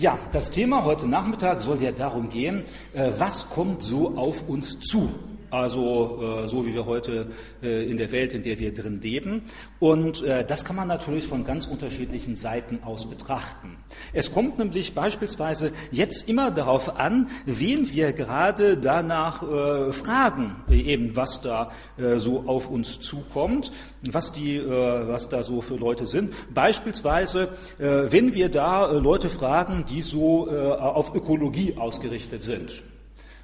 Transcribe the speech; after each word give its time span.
Ja, 0.00 0.16
das 0.30 0.52
Thema 0.52 0.84
heute 0.84 1.08
Nachmittag 1.08 1.60
soll 1.60 1.82
ja 1.82 1.90
darum 1.90 2.30
gehen, 2.30 2.62
äh, 2.92 3.10
was 3.18 3.50
kommt 3.50 3.82
so 3.82 4.16
auf 4.16 4.48
uns 4.48 4.78
zu 4.78 5.10
also 5.50 6.42
äh, 6.44 6.48
so 6.48 6.66
wie 6.66 6.74
wir 6.74 6.86
heute 6.86 7.26
äh, 7.62 7.88
in 7.90 7.96
der 7.96 8.12
Welt, 8.12 8.34
in 8.34 8.42
der 8.42 8.58
wir 8.58 8.72
drin 8.72 9.00
leben. 9.00 9.42
Und 9.80 10.22
äh, 10.22 10.44
das 10.44 10.64
kann 10.64 10.76
man 10.76 10.88
natürlich 10.88 11.26
von 11.26 11.44
ganz 11.44 11.66
unterschiedlichen 11.66 12.36
Seiten 12.36 12.80
aus 12.82 13.08
betrachten. 13.08 13.76
Es 14.12 14.32
kommt 14.32 14.58
nämlich 14.58 14.94
beispielsweise 14.94 15.72
jetzt 15.90 16.28
immer 16.28 16.50
darauf 16.50 16.98
an, 16.98 17.30
wen 17.46 17.90
wir 17.92 18.12
gerade 18.12 18.76
danach 18.76 19.38
fragen, 19.92 20.56
eben 20.70 21.16
was 21.16 21.40
da 21.40 21.70
so 22.16 22.44
auf 22.46 22.68
uns 22.68 23.00
zukommt, 23.00 23.72
was 24.10 24.32
die, 24.32 24.60
was 24.60 25.28
da 25.28 25.42
so 25.42 25.62
für 25.62 25.76
Leute 25.76 26.06
sind. 26.06 26.34
Beispielsweise, 26.52 27.48
wenn 27.78 28.34
wir 28.34 28.50
da 28.50 28.90
Leute 28.90 29.28
fragen, 29.30 29.84
die 29.88 30.02
so 30.02 30.48
auf 30.50 31.14
Ökologie 31.14 31.76
ausgerichtet 31.76 32.42
sind. 32.42 32.82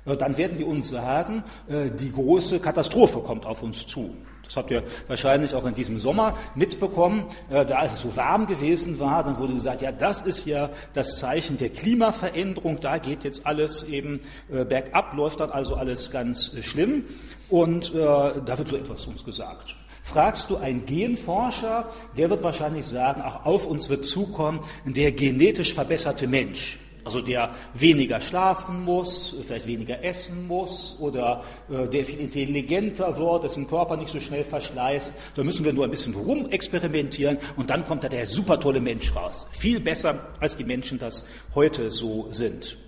Äh, 0.06 0.16
dann 0.16 0.36
werden 0.36 0.58
die 0.58 0.64
uns 0.64 0.88
sagen, 0.88 1.44
äh, 1.68 1.90
die 1.90 2.12
große 2.12 2.60
Katastrophe 2.60 3.20
kommt 3.20 3.46
auf 3.46 3.62
uns 3.62 3.86
zu. 3.86 4.14
Das 4.44 4.56
habt 4.58 4.70
ihr 4.70 4.82
wahrscheinlich 5.06 5.54
auch 5.54 5.64
in 5.64 5.74
diesem 5.74 5.98
Sommer 5.98 6.36
mitbekommen. 6.54 7.26
Äh, 7.50 7.64
da 7.64 7.84
es 7.84 8.00
so 8.00 8.14
warm 8.16 8.46
gewesen 8.46 8.98
war, 8.98 9.24
dann 9.24 9.38
wurde 9.38 9.54
gesagt, 9.54 9.80
ja, 9.80 9.90
das 9.90 10.22
ist 10.22 10.46
ja 10.46 10.70
das 10.92 11.18
Zeichen 11.18 11.56
der 11.56 11.70
Klimaveränderung. 11.70 12.78
Da 12.80 12.98
geht 12.98 13.24
jetzt 13.24 13.46
alles 13.46 13.84
eben 13.84 14.20
bergab, 14.48 15.14
läuft 15.14 15.40
dann 15.40 15.50
also 15.50 15.76
alles 15.76 16.10
ganz 16.10 16.52
schlimm. 16.60 17.04
Und 17.48 17.94
da 17.94 18.58
wird 18.58 18.68
so 18.68 18.76
etwas 18.76 19.06
uns 19.06 19.24
gesagt. 19.24 19.76
Fragst 20.02 20.50
du 20.50 20.56
einen 20.56 20.84
Genforscher, 20.84 21.88
der 22.16 22.28
wird 22.28 22.42
wahrscheinlich 22.42 22.84
sagen, 22.84 23.22
ach, 23.24 23.46
auf 23.46 23.66
uns 23.66 23.88
wird 23.88 24.04
zukommen 24.04 24.60
der 24.84 25.12
genetisch 25.12 25.72
verbesserte 25.72 26.26
Mensch. 26.26 26.78
Also 27.04 27.20
der 27.20 27.50
weniger 27.74 28.20
schlafen 28.20 28.84
muss, 28.84 29.36
vielleicht 29.42 29.66
weniger 29.66 30.02
essen 30.02 30.46
muss 30.46 30.96
oder 30.98 31.42
äh, 31.70 31.86
der 31.86 32.04
viel 32.04 32.18
intelligenter 32.18 33.16
wird, 33.18 33.44
dessen 33.44 33.68
Körper 33.68 33.96
nicht 33.96 34.10
so 34.10 34.20
schnell 34.20 34.44
verschleißt. 34.44 35.14
Da 35.34 35.44
müssen 35.44 35.64
wir 35.64 35.72
nur 35.72 35.84
ein 35.84 35.90
bisschen 35.90 36.14
rumexperimentieren 36.14 37.38
und 37.56 37.70
dann 37.70 37.86
kommt 37.86 38.04
da 38.04 38.08
der 38.08 38.24
super 38.24 38.58
tolle 38.58 38.80
Mensch 38.80 39.14
raus. 39.14 39.46
Viel 39.52 39.80
besser, 39.80 40.28
als 40.40 40.56
die 40.56 40.64
Menschen 40.64 40.98
das 40.98 41.24
heute 41.54 41.90
so 41.90 42.28
sind. 42.30 42.78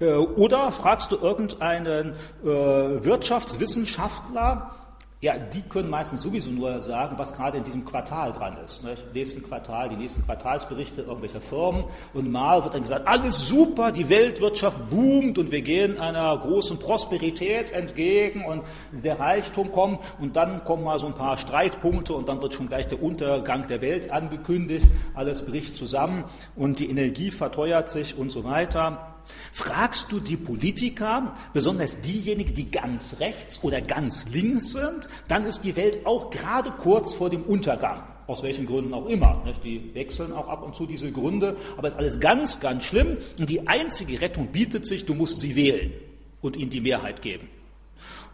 Äh, 0.00 0.14
oder 0.14 0.72
fragst 0.72 1.12
du 1.12 1.16
irgendeinen 1.16 2.14
äh, 2.42 2.46
Wirtschaftswissenschaftler, 2.46 4.74
ja, 5.22 5.36
die 5.36 5.60
können 5.60 5.90
meistens 5.90 6.22
sowieso 6.22 6.50
nur 6.50 6.80
sagen, 6.80 7.18
was 7.18 7.34
gerade 7.34 7.58
in 7.58 7.64
diesem 7.64 7.84
Quartal 7.84 8.32
dran 8.32 8.56
ist. 8.64 8.82
Ne? 8.82 8.94
Nächsten 9.12 9.42
Quartal, 9.42 9.90
die 9.90 9.96
nächsten 9.96 10.24
Quartalsberichte 10.24 11.02
irgendwelcher 11.02 11.42
Firmen 11.42 11.84
und 12.14 12.32
mal 12.32 12.64
wird 12.64 12.72
dann 12.72 12.80
gesagt, 12.80 13.06
alles 13.06 13.46
super, 13.46 13.92
die 13.92 14.08
Weltwirtschaft 14.08 14.88
boomt 14.88 15.36
und 15.36 15.50
wir 15.50 15.60
gehen 15.60 15.98
einer 15.98 16.38
großen 16.38 16.78
Prosperität 16.78 17.70
entgegen 17.70 18.46
und 18.46 18.62
der 18.92 19.20
Reichtum 19.20 19.72
kommt 19.72 20.00
und 20.20 20.36
dann 20.36 20.64
kommen 20.64 20.84
mal 20.84 20.98
so 20.98 21.08
ein 21.08 21.14
paar 21.14 21.36
Streitpunkte 21.36 22.14
und 22.14 22.26
dann 22.26 22.40
wird 22.40 22.54
schon 22.54 22.68
gleich 22.68 22.88
der 22.88 23.02
Untergang 23.02 23.66
der 23.66 23.82
Welt 23.82 24.10
angekündigt, 24.10 24.88
alles 25.12 25.44
bricht 25.44 25.76
zusammen 25.76 26.24
und 26.56 26.78
die 26.78 26.88
Energie 26.88 27.30
verteuert 27.30 27.90
sich 27.90 28.16
und 28.16 28.32
so 28.32 28.44
weiter. 28.44 29.09
Fragst 29.52 30.12
du 30.12 30.20
die 30.20 30.36
Politiker, 30.36 31.34
besonders 31.52 32.00
diejenigen, 32.00 32.54
die 32.54 32.70
ganz 32.70 33.16
rechts 33.20 33.62
oder 33.62 33.80
ganz 33.80 34.28
links 34.32 34.72
sind, 34.72 35.08
dann 35.28 35.44
ist 35.44 35.62
die 35.62 35.76
Welt 35.76 36.06
auch 36.06 36.30
gerade 36.30 36.70
kurz 36.70 37.14
vor 37.14 37.30
dem 37.30 37.42
Untergang. 37.42 38.02
Aus 38.26 38.42
welchen 38.44 38.66
Gründen 38.66 38.94
auch 38.94 39.06
immer. 39.06 39.42
Die 39.64 39.92
wechseln 39.94 40.32
auch 40.32 40.48
ab 40.48 40.62
und 40.62 40.76
zu 40.76 40.86
diese 40.86 41.10
Gründe, 41.10 41.56
aber 41.76 41.88
es 41.88 41.94
ist 41.94 41.98
alles 41.98 42.20
ganz, 42.20 42.60
ganz 42.60 42.84
schlimm. 42.84 43.18
Und 43.38 43.50
die 43.50 43.66
einzige 43.66 44.20
Rettung 44.20 44.48
bietet 44.48 44.86
sich, 44.86 45.04
du 45.04 45.14
musst 45.14 45.40
sie 45.40 45.56
wählen 45.56 45.92
und 46.40 46.56
ihnen 46.56 46.70
die 46.70 46.80
Mehrheit 46.80 47.22
geben. 47.22 47.48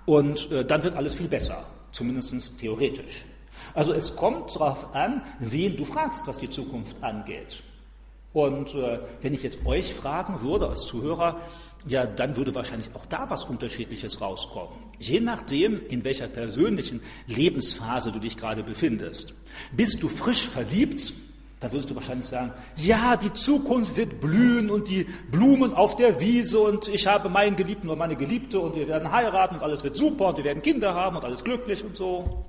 Und 0.05 0.51
äh, 0.53 0.65
dann 0.65 0.85
wird 0.85 0.97
alles 0.97 1.15
viel 1.15 1.29
besser, 1.29 1.67
zumindest 1.93 2.59
theoretisch. 2.59 3.25
Also 3.75 3.93
es 3.93 4.17
kommt 4.17 4.55
darauf 4.55 4.95
an, 4.95 5.23
wen 5.41 5.77
du 5.77 5.85
fragst, 5.85 6.27
was 6.27 6.39
die 6.39 6.51
Zukunft 6.51 7.03
angeht. 7.03 7.63
Und 8.37 8.75
äh, 8.75 8.99
wenn 9.23 9.33
ich 9.33 9.43
jetzt 9.43 9.65
euch 9.65 9.95
fragen 9.95 10.43
würde 10.43 10.69
als 10.69 10.83
Zuhörer, 10.83 11.41
ja, 11.89 12.05
dann 12.05 12.37
würde 12.37 12.55
wahrscheinlich 12.55 12.91
auch 12.93 13.07
da 13.07 13.31
was 13.31 13.45
Unterschiedliches 13.45 14.21
rauskommen. 14.21 14.75
Je 14.99 15.21
nachdem, 15.21 15.81
in 15.87 16.05
welcher 16.05 16.27
persönlichen 16.27 17.01
Lebensphase 17.29 18.13
du 18.13 18.19
dich 18.19 18.37
gerade 18.37 18.63
befindest. 18.63 19.33
Bist 19.73 20.03
du 20.03 20.09
frisch 20.11 20.47
verliebt, 20.47 21.15
dann 21.61 21.73
würdest 21.73 21.89
du 21.89 21.95
wahrscheinlich 21.95 22.27
sagen, 22.27 22.53
ja, 22.77 23.17
die 23.17 23.33
Zukunft 23.33 23.97
wird 23.97 24.21
blühen 24.21 24.69
und 24.71 24.91
die 24.91 25.07
Blumen 25.31 25.73
auf 25.73 25.97
der 25.97 26.21
Wiese 26.21 26.59
und 26.59 26.89
ich 26.89 27.07
habe 27.07 27.31
meinen 27.31 27.57
Geliebten 27.57 27.89
oder 27.89 27.97
meine 27.97 28.17
Geliebte 28.17 28.61
und 28.61 28.75
wir 28.77 28.87
werden 28.87 29.11
heiraten 29.13 29.55
und 29.55 29.63
alles 29.63 29.83
wird 29.83 29.97
super 29.97 30.27
und 30.27 30.37
wir 30.37 30.45
werden 30.45 30.61
Kinder 30.61 30.93
haben 30.93 31.17
und 31.17 31.25
alles 31.25 31.43
glücklich 31.43 31.83
und 31.83 31.97
so. 31.97 32.45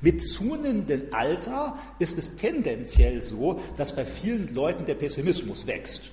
Mit 0.00 0.22
zunehmendem 0.22 1.02
Alter 1.12 1.76
ist 1.98 2.18
es 2.18 2.36
tendenziell 2.36 3.22
so, 3.22 3.60
dass 3.76 3.94
bei 3.94 4.04
vielen 4.04 4.54
Leuten 4.54 4.86
der 4.86 4.94
Pessimismus 4.94 5.66
wächst. 5.66 6.10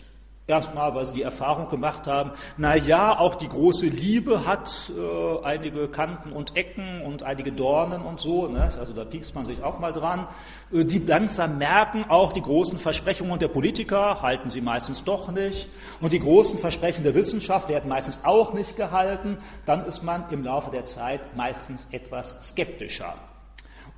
Erstmal, 0.47 0.93
weil 0.93 1.05
sie 1.05 1.15
die 1.15 1.21
Erfahrung 1.23 1.69
gemacht 1.69 2.05
haben, 2.05 2.29
na 2.55 2.75
ja, 2.75 3.17
auch 3.17 3.33
die 3.33 3.49
große 3.49 3.87
Liebe 3.87 4.45
hat 4.45 4.91
äh, 4.95 5.43
einige 5.43 5.87
Kanten 5.87 6.31
und 6.31 6.55
Ecken 6.55 7.01
und 7.01 7.23
einige 7.23 7.51
Dornen 7.51 8.03
und 8.03 8.19
so, 8.19 8.47
ne? 8.47 8.71
also 8.77 8.93
da 8.93 9.05
piekst 9.05 9.33
man 9.33 9.43
sich 9.45 9.63
auch 9.63 9.79
mal 9.79 9.91
dran. 9.91 10.27
Äh, 10.71 10.85
die 10.85 10.99
langsam 10.99 11.57
merken 11.57 12.05
auch 12.09 12.31
die 12.31 12.43
großen 12.43 12.77
Versprechungen 12.77 13.39
der 13.39 13.47
Politiker, 13.47 14.21
halten 14.21 14.49
sie 14.49 14.61
meistens 14.61 15.03
doch 15.03 15.31
nicht. 15.31 15.67
Und 15.99 16.13
die 16.13 16.19
großen 16.19 16.59
Versprechen 16.59 17.03
der 17.03 17.15
Wissenschaft 17.15 17.67
werden 17.67 17.89
meistens 17.89 18.23
auch 18.23 18.53
nicht 18.53 18.75
gehalten. 18.75 19.39
Dann 19.65 19.83
ist 19.87 20.03
man 20.03 20.25
im 20.29 20.43
Laufe 20.43 20.69
der 20.69 20.85
Zeit 20.85 21.35
meistens 21.35 21.87
etwas 21.91 22.49
skeptischer. 22.49 23.15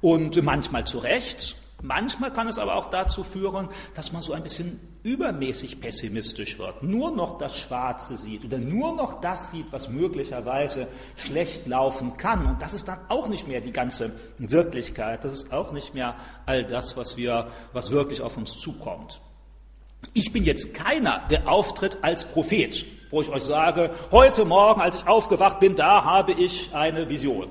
Und 0.01 0.41
manchmal 0.43 0.85
zu 0.85 0.99
Recht, 0.99 1.55
manchmal 1.81 2.31
kann 2.31 2.47
es 2.47 2.59
aber 2.59 2.75
auch 2.75 2.89
dazu 2.89 3.23
führen, 3.23 3.69
dass 3.93 4.11
man 4.11 4.21
so 4.21 4.33
ein 4.33 4.43
bisschen 4.43 4.79
übermäßig 5.03 5.79
pessimistisch 5.79 6.59
wird, 6.59 6.83
nur 6.83 7.11
noch 7.11 7.37
das 7.37 7.57
Schwarze 7.57 8.17
sieht 8.17 8.43
oder 8.43 8.57
nur 8.57 8.93
noch 8.93 9.21
das 9.21 9.51
sieht, 9.51 9.71
was 9.71 9.89
möglicherweise 9.89 10.87
schlecht 11.15 11.65
laufen 11.65 12.17
kann. 12.17 12.45
Und 12.45 12.61
das 12.61 12.73
ist 12.73 12.87
dann 12.87 12.99
auch 13.07 13.27
nicht 13.27 13.47
mehr 13.47 13.61
die 13.61 13.71
ganze 13.71 14.11
Wirklichkeit, 14.37 15.23
das 15.23 15.33
ist 15.33 15.53
auch 15.53 15.71
nicht 15.71 15.93
mehr 15.93 16.15
all 16.45 16.65
das, 16.65 16.97
was, 16.97 17.15
wir, 17.15 17.47
was 17.73 17.91
wirklich 17.91 18.21
auf 18.21 18.37
uns 18.37 18.57
zukommt. 18.57 19.21
Ich 20.13 20.31
bin 20.31 20.43
jetzt 20.43 20.73
keiner, 20.73 21.25
der 21.29 21.47
auftritt 21.47 21.99
als 22.01 22.25
Prophet, 22.25 22.85
wo 23.09 23.21
ich 23.21 23.29
euch 23.29 23.43
sage, 23.43 23.91
heute 24.11 24.45
Morgen, 24.45 24.81
als 24.81 25.01
ich 25.01 25.07
aufgewacht 25.07 25.59
bin, 25.59 25.75
da 25.75 26.03
habe 26.03 26.33
ich 26.33 26.75
eine 26.75 27.09
Vision. 27.09 27.47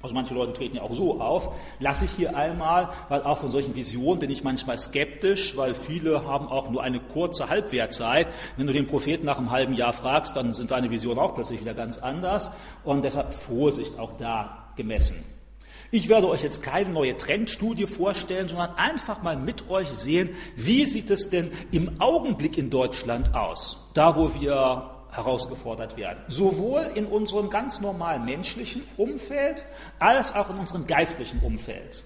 Also 0.00 0.14
manche 0.14 0.32
Leute 0.32 0.52
treten 0.52 0.76
ja 0.76 0.82
auch 0.82 0.92
so 0.92 1.20
auf. 1.20 1.52
Lasse 1.80 2.04
ich 2.04 2.12
hier 2.12 2.36
einmal, 2.36 2.90
weil 3.08 3.22
auch 3.22 3.38
von 3.38 3.50
solchen 3.50 3.74
Visionen 3.74 4.20
bin 4.20 4.30
ich 4.30 4.44
manchmal 4.44 4.78
skeptisch, 4.78 5.56
weil 5.56 5.74
viele 5.74 6.24
haben 6.24 6.46
auch 6.46 6.70
nur 6.70 6.82
eine 6.82 7.00
kurze 7.00 7.48
Halbwertzeit. 7.48 8.28
Wenn 8.56 8.68
du 8.68 8.72
den 8.72 8.86
Propheten 8.86 9.26
nach 9.26 9.38
einem 9.38 9.50
halben 9.50 9.74
Jahr 9.74 9.92
fragst, 9.92 10.36
dann 10.36 10.52
sind 10.52 10.70
deine 10.70 10.90
Visionen 10.90 11.18
auch 11.18 11.34
plötzlich 11.34 11.60
wieder 11.60 11.74
ganz 11.74 11.98
anders. 11.98 12.52
Und 12.84 13.04
deshalb 13.04 13.34
Vorsicht 13.34 13.98
auch 13.98 14.12
da 14.12 14.72
gemessen. 14.76 15.24
Ich 15.90 16.08
werde 16.08 16.28
euch 16.28 16.42
jetzt 16.42 16.62
keine 16.62 16.90
neue 16.90 17.16
Trendstudie 17.16 17.86
vorstellen, 17.86 18.46
sondern 18.46 18.74
einfach 18.76 19.22
mal 19.22 19.36
mit 19.36 19.70
euch 19.70 19.88
sehen, 19.88 20.28
wie 20.54 20.84
sieht 20.84 21.10
es 21.10 21.30
denn 21.30 21.50
im 21.72 22.00
Augenblick 22.00 22.58
in 22.58 22.68
Deutschland 22.68 23.34
aus? 23.34 23.78
Da, 23.94 24.14
wo 24.14 24.32
wir 24.38 24.97
herausgefordert 25.18 25.96
werden. 25.96 26.18
Sowohl 26.28 26.90
in 26.94 27.06
unserem 27.06 27.50
ganz 27.50 27.80
normalen 27.80 28.24
menschlichen 28.24 28.82
Umfeld 28.96 29.64
als 29.98 30.34
auch 30.34 30.50
in 30.50 30.56
unserem 30.56 30.86
geistlichen 30.86 31.40
Umfeld. 31.40 32.04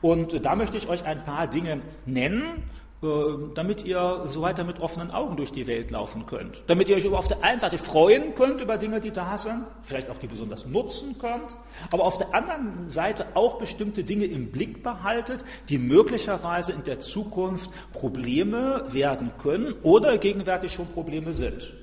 Und 0.00 0.44
da 0.44 0.56
möchte 0.56 0.76
ich 0.76 0.88
euch 0.88 1.04
ein 1.04 1.22
paar 1.22 1.46
Dinge 1.46 1.80
nennen, 2.06 2.64
äh, 3.04 3.06
damit 3.54 3.84
ihr 3.84 4.26
so 4.28 4.40
weiter 4.40 4.64
mit 4.64 4.80
offenen 4.80 5.10
Augen 5.10 5.36
durch 5.36 5.52
die 5.52 5.66
Welt 5.66 5.90
laufen 5.90 6.24
könnt. 6.26 6.64
Damit 6.68 6.88
ihr 6.88 6.96
euch 6.96 7.06
auf 7.06 7.28
der 7.28 7.44
einen 7.44 7.58
Seite 7.58 7.76
freuen 7.76 8.34
könnt 8.34 8.60
über 8.60 8.78
Dinge, 8.78 9.00
die 9.00 9.10
da 9.10 9.36
sind, 9.36 9.64
vielleicht 9.82 10.08
auch 10.10 10.18
die 10.18 10.26
besonders 10.26 10.66
nutzen 10.66 11.18
könnt, 11.18 11.56
aber 11.90 12.04
auf 12.04 12.16
der 12.18 12.34
anderen 12.34 12.88
Seite 12.88 13.26
auch 13.34 13.58
bestimmte 13.58 14.04
Dinge 14.04 14.24
im 14.24 14.50
Blick 14.50 14.82
behaltet, 14.82 15.44
die 15.68 15.78
möglicherweise 15.78 16.72
in 16.72 16.84
der 16.84 16.98
Zukunft 16.98 17.70
Probleme 17.92 18.84
werden 18.88 19.32
können 19.38 19.74
oder 19.82 20.16
gegenwärtig 20.16 20.72
schon 20.72 20.86
Probleme 20.88 21.34
sind. 21.34 21.74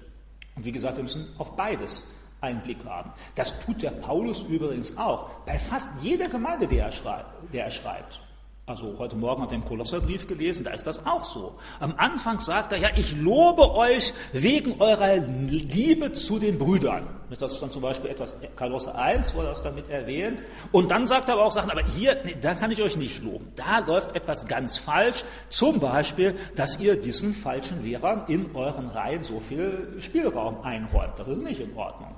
Und 0.56 0.66
wie 0.66 0.72
gesagt, 0.72 0.98
wir 0.98 1.04
müssen 1.04 1.28
auf 1.38 1.56
beides 1.56 2.12
einen 2.42 2.62
Blick 2.62 2.84
haben. 2.86 3.12
Das 3.36 3.60
tut 3.64 3.82
der 3.82 3.92
Paulus 3.92 4.44
übrigens 4.44 4.98
auch 4.98 5.30
bei 5.46 5.58
fast 5.60 5.90
jeder 6.02 6.28
Gemeinde, 6.28 6.68
der 6.68 6.86
er 6.86 6.92
schreibt. 6.92 7.54
Der 7.54 7.66
er 7.66 7.72
schreibt. 7.72 8.22
Also 8.68 8.96
heute 9.00 9.16
Morgen 9.16 9.42
haben 9.42 9.50
wir 9.50 9.58
im 9.58 9.66
Kolosserbrief 9.66 10.28
gelesen, 10.28 10.64
da 10.64 10.72
ist 10.72 10.86
das 10.86 11.06
auch 11.08 11.26
so. 11.26 11.58
Am 11.80 11.96
Anfang 11.98 12.40
sagt 12.40 12.72
er, 12.72 12.78
ja, 12.78 12.90
ich 12.96 13.16
lobe 13.18 13.74
euch 13.74 14.14
wegen 14.34 14.80
eurer 14.80 15.18
Liebe 15.18 16.12
zu 16.12 16.38
den 16.38 16.60
Brüdern. 16.60 17.08
Das 17.40 17.54
ist 17.54 17.62
dann 17.62 17.72
zum 17.72 17.82
Beispiel 17.82 18.12
etwas, 18.12 18.36
Kolosser 18.56 18.96
1, 18.96 19.34
wo 19.34 19.40
er 19.40 19.46
das 19.46 19.64
damit 19.64 19.90
erwähnt. 19.90 20.44
Und 20.72 20.92
dann 20.92 21.08
sagt 21.08 21.28
er 21.28 21.36
aber 21.36 21.46
auch 21.46 21.52
Sachen, 21.52 21.72
aber 21.72 21.84
hier, 21.84 22.22
nee, 22.24 22.36
da 22.40 22.54
kann 22.54 22.70
ich 22.70 22.84
euch 22.84 22.98
nicht 22.98 23.24
loben. 23.24 23.52
Da 23.56 23.80
läuft 23.80 24.16
etwas 24.16 24.48
ganz 24.48 24.78
falsch. 24.78 25.24
Zum 25.50 25.80
Beispiel, 25.80 26.36
dass 26.56 26.80
ihr 26.80 27.02
diesen 27.02 27.34
falschen 27.34 27.82
Lehrern 27.82 28.26
in 28.28 28.56
euren 28.56 28.88
Reihen 28.90 29.24
so 29.24 29.40
viel 29.40 29.96
Spielraum 30.00 30.62
einräumt. 30.62 31.18
Das 31.18 31.28
ist 31.28 31.42
nicht 31.42 31.60
in 31.60 31.76
Ordnung. 31.76 32.16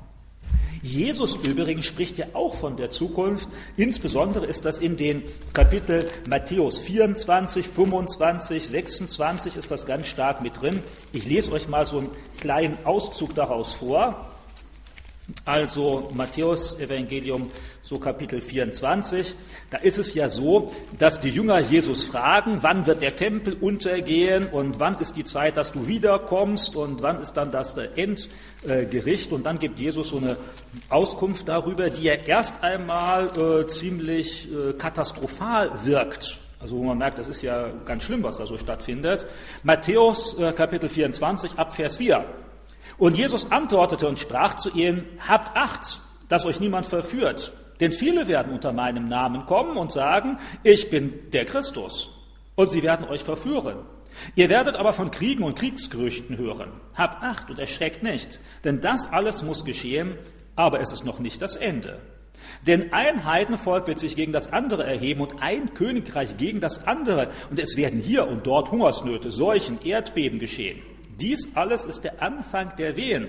Jesus 0.82 1.38
übrigens 1.38 1.86
spricht 1.86 2.18
ja 2.18 2.26
auch 2.34 2.56
von 2.56 2.76
der 2.76 2.90
Zukunft. 2.90 3.48
Insbesondere 3.78 4.46
ist 4.46 4.66
das 4.66 4.80
in 4.80 4.98
den 4.98 5.24
Kapitel 5.54 6.10
Matthäus 6.30 6.80
24, 6.80 7.66
25, 7.66 8.68
26 8.68 9.56
ist 9.56 9.72
das 9.72 9.86
ganz 9.86 10.08
stark 10.08 10.42
mit 10.42 10.62
drin. 10.62 10.80
Ich 11.14 11.26
lese 11.26 11.54
euch 11.54 11.70
mal 11.70 11.86
so 11.86 12.00
einen 12.00 12.10
kleinen 12.38 12.78
Auszug 12.84 13.34
daraus 13.34 13.74
vor. 13.74 14.33
Also 15.46 16.10
Matthäus 16.14 16.78
Evangelium, 16.80 17.50
so 17.82 17.98
Kapitel 17.98 18.42
24, 18.42 19.36
da 19.70 19.78
ist 19.78 19.98
es 19.98 20.14
ja 20.14 20.28
so, 20.28 20.74
dass 21.00 21.22
die 21.22 21.30
Jünger 21.30 21.60
Jesus 21.60 22.04
fragen, 22.04 22.58
wann 22.62 22.86
wird 22.88 23.02
der 23.02 23.16
Tempel 23.16 23.54
untergehen 23.54 24.46
und 24.48 24.82
wann 24.82 25.00
ist 25.00 25.16
die 25.16 25.24
Zeit, 25.24 25.56
dass 25.56 25.72
du 25.72 25.88
wiederkommst 25.88 26.76
und 26.76 27.02
wann 27.02 27.22
ist 27.22 27.34
dann 27.34 27.52
das 27.52 27.76
Endgericht. 27.78 29.32
Und 29.32 29.46
dann 29.46 29.60
gibt 29.60 29.80
Jesus 29.80 30.10
so 30.10 30.18
eine 30.18 30.38
Auskunft 30.90 31.48
darüber, 31.48 31.90
die 31.90 32.04
ja 32.04 32.16
erst 32.16 32.62
einmal 32.62 33.30
äh, 33.38 33.68
ziemlich 33.68 34.50
äh, 34.52 34.74
katastrophal 34.74 35.72
wirkt. 35.86 36.40
Also 36.60 36.78
wo 36.78 36.84
man 36.84 36.98
merkt, 36.98 37.20
das 37.20 37.30
ist 37.30 37.42
ja 37.42 37.70
ganz 37.86 38.04
schlimm, 38.04 38.24
was 38.24 38.38
da 38.38 38.46
so 38.46 38.58
stattfindet. 38.58 39.26
Matthäus 39.64 40.38
äh, 40.38 40.52
Kapitel 40.52 40.90
24 40.90 41.58
ab 41.58 41.74
Vers 41.74 41.98
4. 41.98 42.26
Und 42.98 43.18
Jesus 43.18 43.52
antwortete 43.52 44.08
und 44.08 44.20
sprach 44.20 44.56
zu 44.56 44.70
ihnen, 44.72 45.06
habt 45.28 45.56
Acht, 45.56 46.02
dass 46.30 46.46
euch 46.46 46.60
niemand 46.60 46.86
verführt, 46.86 47.54
denn 47.80 47.92
viele 47.92 48.28
werden 48.28 48.54
unter 48.54 48.72
meinem 48.72 49.06
Namen 49.06 49.46
kommen 49.46 49.78
und 49.78 49.92
sagen, 49.92 50.38
ich 50.64 50.90
bin 50.90 51.32
der 51.32 51.46
Christus, 51.46 52.10
und 52.56 52.70
sie 52.72 52.84
werden 52.84 53.08
euch 53.08 53.24
verführen. 53.24 53.78
Ihr 54.36 54.50
werdet 54.50 54.76
aber 54.76 54.94
von 54.94 55.12
Kriegen 55.12 55.44
und 55.44 55.58
Kriegsgerüchten 55.58 56.38
hören. 56.38 56.72
Habt 56.96 57.24
Acht 57.24 57.50
und 57.50 57.60
erschreckt 57.60 58.04
nicht, 58.04 58.40
denn 58.64 58.80
das 58.80 59.12
alles 59.12 59.42
muss 59.42 59.66
geschehen, 59.66 60.18
aber 60.56 60.80
es 60.82 60.92
ist 60.92 61.04
noch 61.04 61.20
nicht 61.20 61.42
das 61.42 61.56
Ende. 61.56 62.00
Denn 62.68 62.94
ein 62.94 63.26
Heidenvolk 63.26 63.88
wird 63.88 64.00
sich 64.00 64.16
gegen 64.16 64.34
das 64.34 64.54
andere 64.54 64.86
erheben 64.86 65.22
und 65.22 65.42
ein 65.42 65.74
Königreich 65.74 66.38
gegen 66.38 66.60
das 66.60 66.86
andere, 66.86 67.30
und 67.50 67.60
es 67.60 67.76
werden 67.76 68.00
hier 68.00 68.28
und 68.28 68.46
dort 68.46 68.72
Hungersnöte, 68.72 69.32
Seuchen, 69.32 69.82
Erdbeben 69.84 70.40
geschehen. 70.40 70.82
Dies 71.20 71.56
alles 71.56 71.86
ist 71.86 72.02
der 72.02 72.22
Anfang 72.22 72.76
der 72.78 72.96
Wehen. 72.98 73.28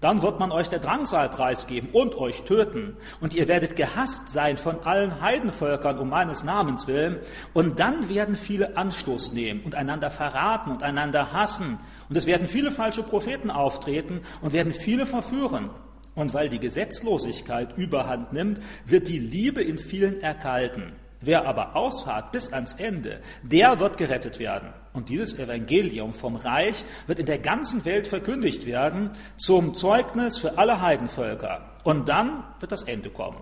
Dann 0.00 0.20
wird 0.20 0.38
man 0.38 0.52
euch 0.52 0.68
der 0.68 0.78
Drangsal 0.78 1.30
preisgeben 1.30 1.88
und 1.92 2.16
euch 2.16 2.42
töten. 2.42 2.96
Und 3.20 3.34
ihr 3.34 3.48
werdet 3.48 3.76
gehasst 3.76 4.30
sein 4.30 4.58
von 4.58 4.80
allen 4.80 5.22
Heidenvölkern 5.22 5.98
um 5.98 6.10
meines 6.10 6.44
Namens 6.44 6.86
willen. 6.86 7.18
Und 7.54 7.80
dann 7.80 8.08
werden 8.08 8.36
viele 8.36 8.76
Anstoß 8.76 9.32
nehmen 9.32 9.62
und 9.64 9.74
einander 9.74 10.10
verraten 10.10 10.70
und 10.70 10.82
einander 10.82 11.32
hassen. 11.32 11.78
Und 12.08 12.16
es 12.16 12.26
werden 12.26 12.46
viele 12.46 12.70
falsche 12.70 13.02
Propheten 13.02 13.50
auftreten 13.50 14.20
und 14.42 14.52
werden 14.52 14.74
viele 14.74 15.06
verführen. 15.06 15.70
Und 16.14 16.34
weil 16.34 16.50
die 16.50 16.60
Gesetzlosigkeit 16.60 17.76
überhand 17.76 18.32
nimmt, 18.32 18.60
wird 18.84 19.08
die 19.08 19.18
Liebe 19.18 19.62
in 19.62 19.78
vielen 19.78 20.20
erkalten. 20.20 20.92
Wer 21.20 21.46
aber 21.46 21.76
ausharrt 21.76 22.32
bis 22.32 22.52
ans 22.52 22.74
Ende, 22.74 23.20
der 23.42 23.80
wird 23.80 23.96
gerettet 23.96 24.38
werden. 24.38 24.68
Und 24.92 25.08
dieses 25.08 25.38
Evangelium 25.38 26.14
vom 26.14 26.36
Reich 26.36 26.84
wird 27.06 27.18
in 27.18 27.26
der 27.26 27.38
ganzen 27.38 27.84
Welt 27.84 28.06
verkündigt 28.06 28.66
werden 28.66 29.10
zum 29.36 29.74
Zeugnis 29.74 30.38
für 30.38 30.58
alle 30.58 30.80
Heidenvölker. 30.80 31.68
Und 31.84 32.08
dann 32.08 32.44
wird 32.60 32.72
das 32.72 32.82
Ende 32.82 33.10
kommen. 33.10 33.40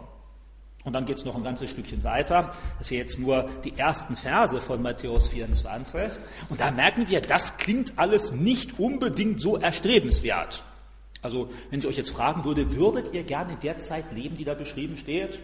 Und 0.84 0.92
dann 0.92 1.06
geht 1.06 1.16
es 1.16 1.24
noch 1.24 1.34
ein 1.34 1.42
ganzes 1.42 1.70
Stückchen 1.70 2.04
weiter. 2.04 2.52
Das 2.78 2.88
sind 2.88 2.98
jetzt 2.98 3.18
nur 3.18 3.48
die 3.64 3.76
ersten 3.76 4.16
Verse 4.16 4.60
von 4.60 4.82
Matthäus 4.82 5.28
24. 5.28 6.18
Und 6.50 6.60
da 6.60 6.70
merken 6.70 7.08
wir, 7.08 7.22
das 7.22 7.56
klingt 7.56 7.98
alles 7.98 8.32
nicht 8.32 8.78
unbedingt 8.78 9.40
so 9.40 9.56
erstrebenswert. 9.56 10.62
Also, 11.22 11.48
wenn 11.70 11.80
ich 11.80 11.86
euch 11.86 11.96
jetzt 11.96 12.10
fragen 12.10 12.44
würde, 12.44 12.76
würdet 12.76 13.14
ihr 13.14 13.22
gerne 13.22 13.54
in 13.54 13.60
der 13.60 13.78
Zeit 13.78 14.12
leben, 14.12 14.36
die 14.36 14.44
da 14.44 14.52
beschrieben 14.52 14.98
steht? 14.98 15.40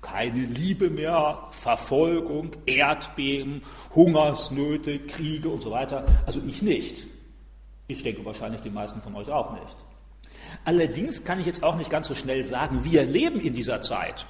Keine 0.00 0.46
Liebe 0.46 0.88
mehr, 0.88 1.48
Verfolgung, 1.50 2.52
Erdbeben, 2.66 3.62
Hungersnöte, 3.94 4.98
Kriege 5.00 5.48
und 5.48 5.60
so 5.60 5.70
weiter. 5.70 6.06
Also 6.26 6.40
ich 6.46 6.62
nicht. 6.62 7.06
Ich 7.86 8.02
denke 8.02 8.24
wahrscheinlich 8.24 8.60
die 8.62 8.70
meisten 8.70 9.02
von 9.02 9.14
euch 9.14 9.30
auch 9.30 9.52
nicht. 9.52 9.76
Allerdings 10.64 11.24
kann 11.24 11.40
ich 11.40 11.46
jetzt 11.46 11.62
auch 11.62 11.76
nicht 11.76 11.90
ganz 11.90 12.08
so 12.08 12.14
schnell 12.14 12.44
sagen, 12.44 12.84
wir 12.84 13.04
leben 13.04 13.40
in 13.40 13.52
dieser 13.52 13.82
Zeit. 13.82 14.26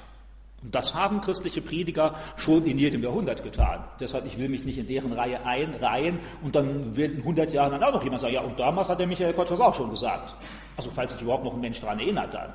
Und 0.63 0.75
das 0.75 0.93
haben 0.93 1.21
christliche 1.21 1.61
Prediger 1.61 2.13
schon 2.35 2.65
in 2.65 2.77
jedem 2.77 3.01
Jahrhundert 3.01 3.41
getan. 3.41 3.83
Deshalb, 3.99 4.27
ich 4.27 4.37
will 4.37 4.47
mich 4.47 4.63
nicht 4.63 4.77
in 4.77 4.85
deren 4.85 5.11
Reihe 5.11 5.43
einreihen 5.43 6.19
und 6.43 6.55
dann 6.55 6.95
wird 6.95 7.13
in 7.13 7.19
100 7.19 7.51
Jahren 7.51 7.71
dann 7.71 7.83
auch 7.83 7.93
noch 7.93 8.03
jemand 8.03 8.21
sagen, 8.21 8.35
ja, 8.35 8.41
und 8.41 8.59
damals 8.59 8.89
hat 8.89 8.99
der 8.99 9.07
Michael 9.07 9.33
Kotsch 9.33 9.49
das 9.49 9.59
auch 9.59 9.73
schon 9.73 9.89
gesagt. 9.89 10.35
Also 10.77 10.91
falls 10.93 11.13
sich 11.13 11.21
überhaupt 11.21 11.43
noch 11.43 11.53
ein 11.53 11.61
Mensch 11.61 11.79
daran 11.79 11.99
erinnert 11.99 12.33
dann. 12.33 12.53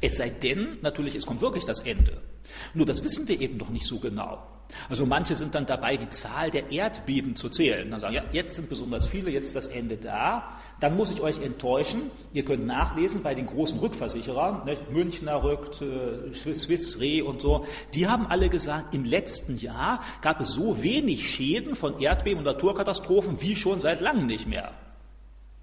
Es 0.00 0.16
sei 0.16 0.30
denn, 0.30 0.78
natürlich, 0.80 1.14
es 1.14 1.26
kommt 1.26 1.40
wirklich 1.42 1.64
das 1.64 1.80
Ende. 1.80 2.20
Nur 2.74 2.86
das 2.86 3.04
wissen 3.04 3.28
wir 3.28 3.40
eben 3.40 3.58
noch 3.58 3.68
nicht 3.68 3.86
so 3.86 3.98
genau. 3.98 4.46
Also 4.88 5.04
manche 5.04 5.36
sind 5.36 5.54
dann 5.54 5.66
dabei, 5.66 5.96
die 5.96 6.08
Zahl 6.08 6.50
der 6.50 6.70
Erdbeben 6.70 7.36
zu 7.36 7.48
zählen. 7.48 7.90
Dann 7.90 8.00
sagen, 8.00 8.14
ja, 8.14 8.24
jetzt 8.32 8.54
sind 8.54 8.68
besonders 8.68 9.04
viele, 9.06 9.30
jetzt 9.30 9.48
ist 9.48 9.56
das 9.56 9.66
Ende 9.66 9.96
da. 9.96 10.58
Dann 10.78 10.96
muss 10.96 11.10
ich 11.10 11.20
euch 11.20 11.42
enttäuschen. 11.42 12.10
Ihr 12.32 12.44
könnt 12.44 12.66
nachlesen 12.66 13.22
bei 13.22 13.34
den 13.34 13.46
großen 13.46 13.78
Rückversicherern, 13.80 14.64
ne, 14.64 14.78
Münchner 14.90 15.42
Rückt, 15.42 15.82
äh, 15.82 16.32
Swiss 16.34 16.98
Re 17.00 17.24
und 17.24 17.42
so. 17.42 17.66
Die 17.94 18.08
haben 18.08 18.26
alle 18.26 18.48
gesagt, 18.48 18.94
im 18.94 19.04
letzten 19.04 19.56
Jahr 19.56 20.02
gab 20.22 20.40
es 20.40 20.52
so 20.52 20.82
wenig 20.82 21.28
Schäden 21.28 21.74
von 21.74 22.00
Erdbeben 22.00 22.38
und 22.38 22.44
Naturkatastrophen 22.44 23.42
wie 23.42 23.56
schon 23.56 23.80
seit 23.80 24.00
langem 24.00 24.26
nicht 24.26 24.46
mehr. 24.46 24.72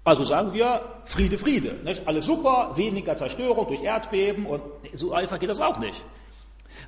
Also 0.08 0.24
sagen 0.24 0.54
wir 0.54 0.80
Friede, 1.04 1.36
Friede. 1.36 1.74
Nicht? 1.84 2.08
Alles 2.08 2.24
super, 2.24 2.72
weniger 2.76 3.14
Zerstörung 3.14 3.66
durch 3.66 3.82
Erdbeben 3.82 4.46
und 4.46 4.62
so 4.94 5.12
einfach 5.12 5.38
geht 5.38 5.50
das 5.50 5.60
auch 5.60 5.78
nicht. 5.78 6.02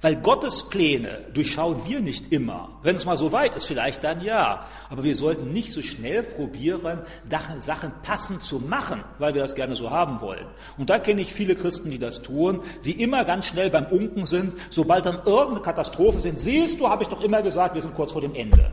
Weil 0.00 0.17
Gottes 0.17 0.70
Pläne 0.70 1.26
durchschauen 1.34 1.82
wir 1.84 2.00
nicht 2.00 2.32
immer. 2.32 2.70
Wenn 2.82 2.96
es 2.96 3.05
mal 3.05 3.19
so 3.19 3.31
weit 3.31 3.55
ist, 3.56 3.67
vielleicht 3.67 4.05
dann 4.05 4.22
ja. 4.22 4.64
Aber 4.88 5.02
wir 5.02 5.14
sollten 5.14 5.52
nicht 5.52 5.70
so 5.70 5.82
schnell 5.82 6.22
probieren, 6.22 7.00
Sachen 7.58 7.93
passend 8.02 8.40
zu 8.40 8.58
machen, 8.58 9.05
weil 9.19 9.34
wir 9.34 9.43
das 9.43 9.55
gerne 9.55 9.76
so 9.76 9.90
haben 9.90 10.22
wollen. 10.22 10.46
Und 10.78 10.88
da 10.88 10.99
kenne 10.99 11.20
ich 11.20 11.34
viele 11.34 11.56
Christen, 11.56 11.90
die 11.90 11.99
das 11.99 12.22
tun, 12.22 12.62
die 12.87 13.02
immer 13.02 13.26
ganz 13.26 13.44
schnell 13.44 13.69
beim 13.69 13.84
Unken 13.84 14.25
sind. 14.25 14.55
Sobald 14.70 15.05
dann 15.05 15.20
irgendeine 15.26 15.61
Katastrophe 15.61 16.22
sind, 16.22 16.38
siehst 16.38 16.81
du, 16.81 16.88
habe 16.88 17.02
ich 17.02 17.11
doch 17.11 17.20
immer 17.20 17.43
gesagt, 17.43 17.75
wir 17.75 17.82
sind 17.82 17.94
kurz 17.94 18.12
vor 18.12 18.22
dem 18.22 18.34
Ende. 18.34 18.72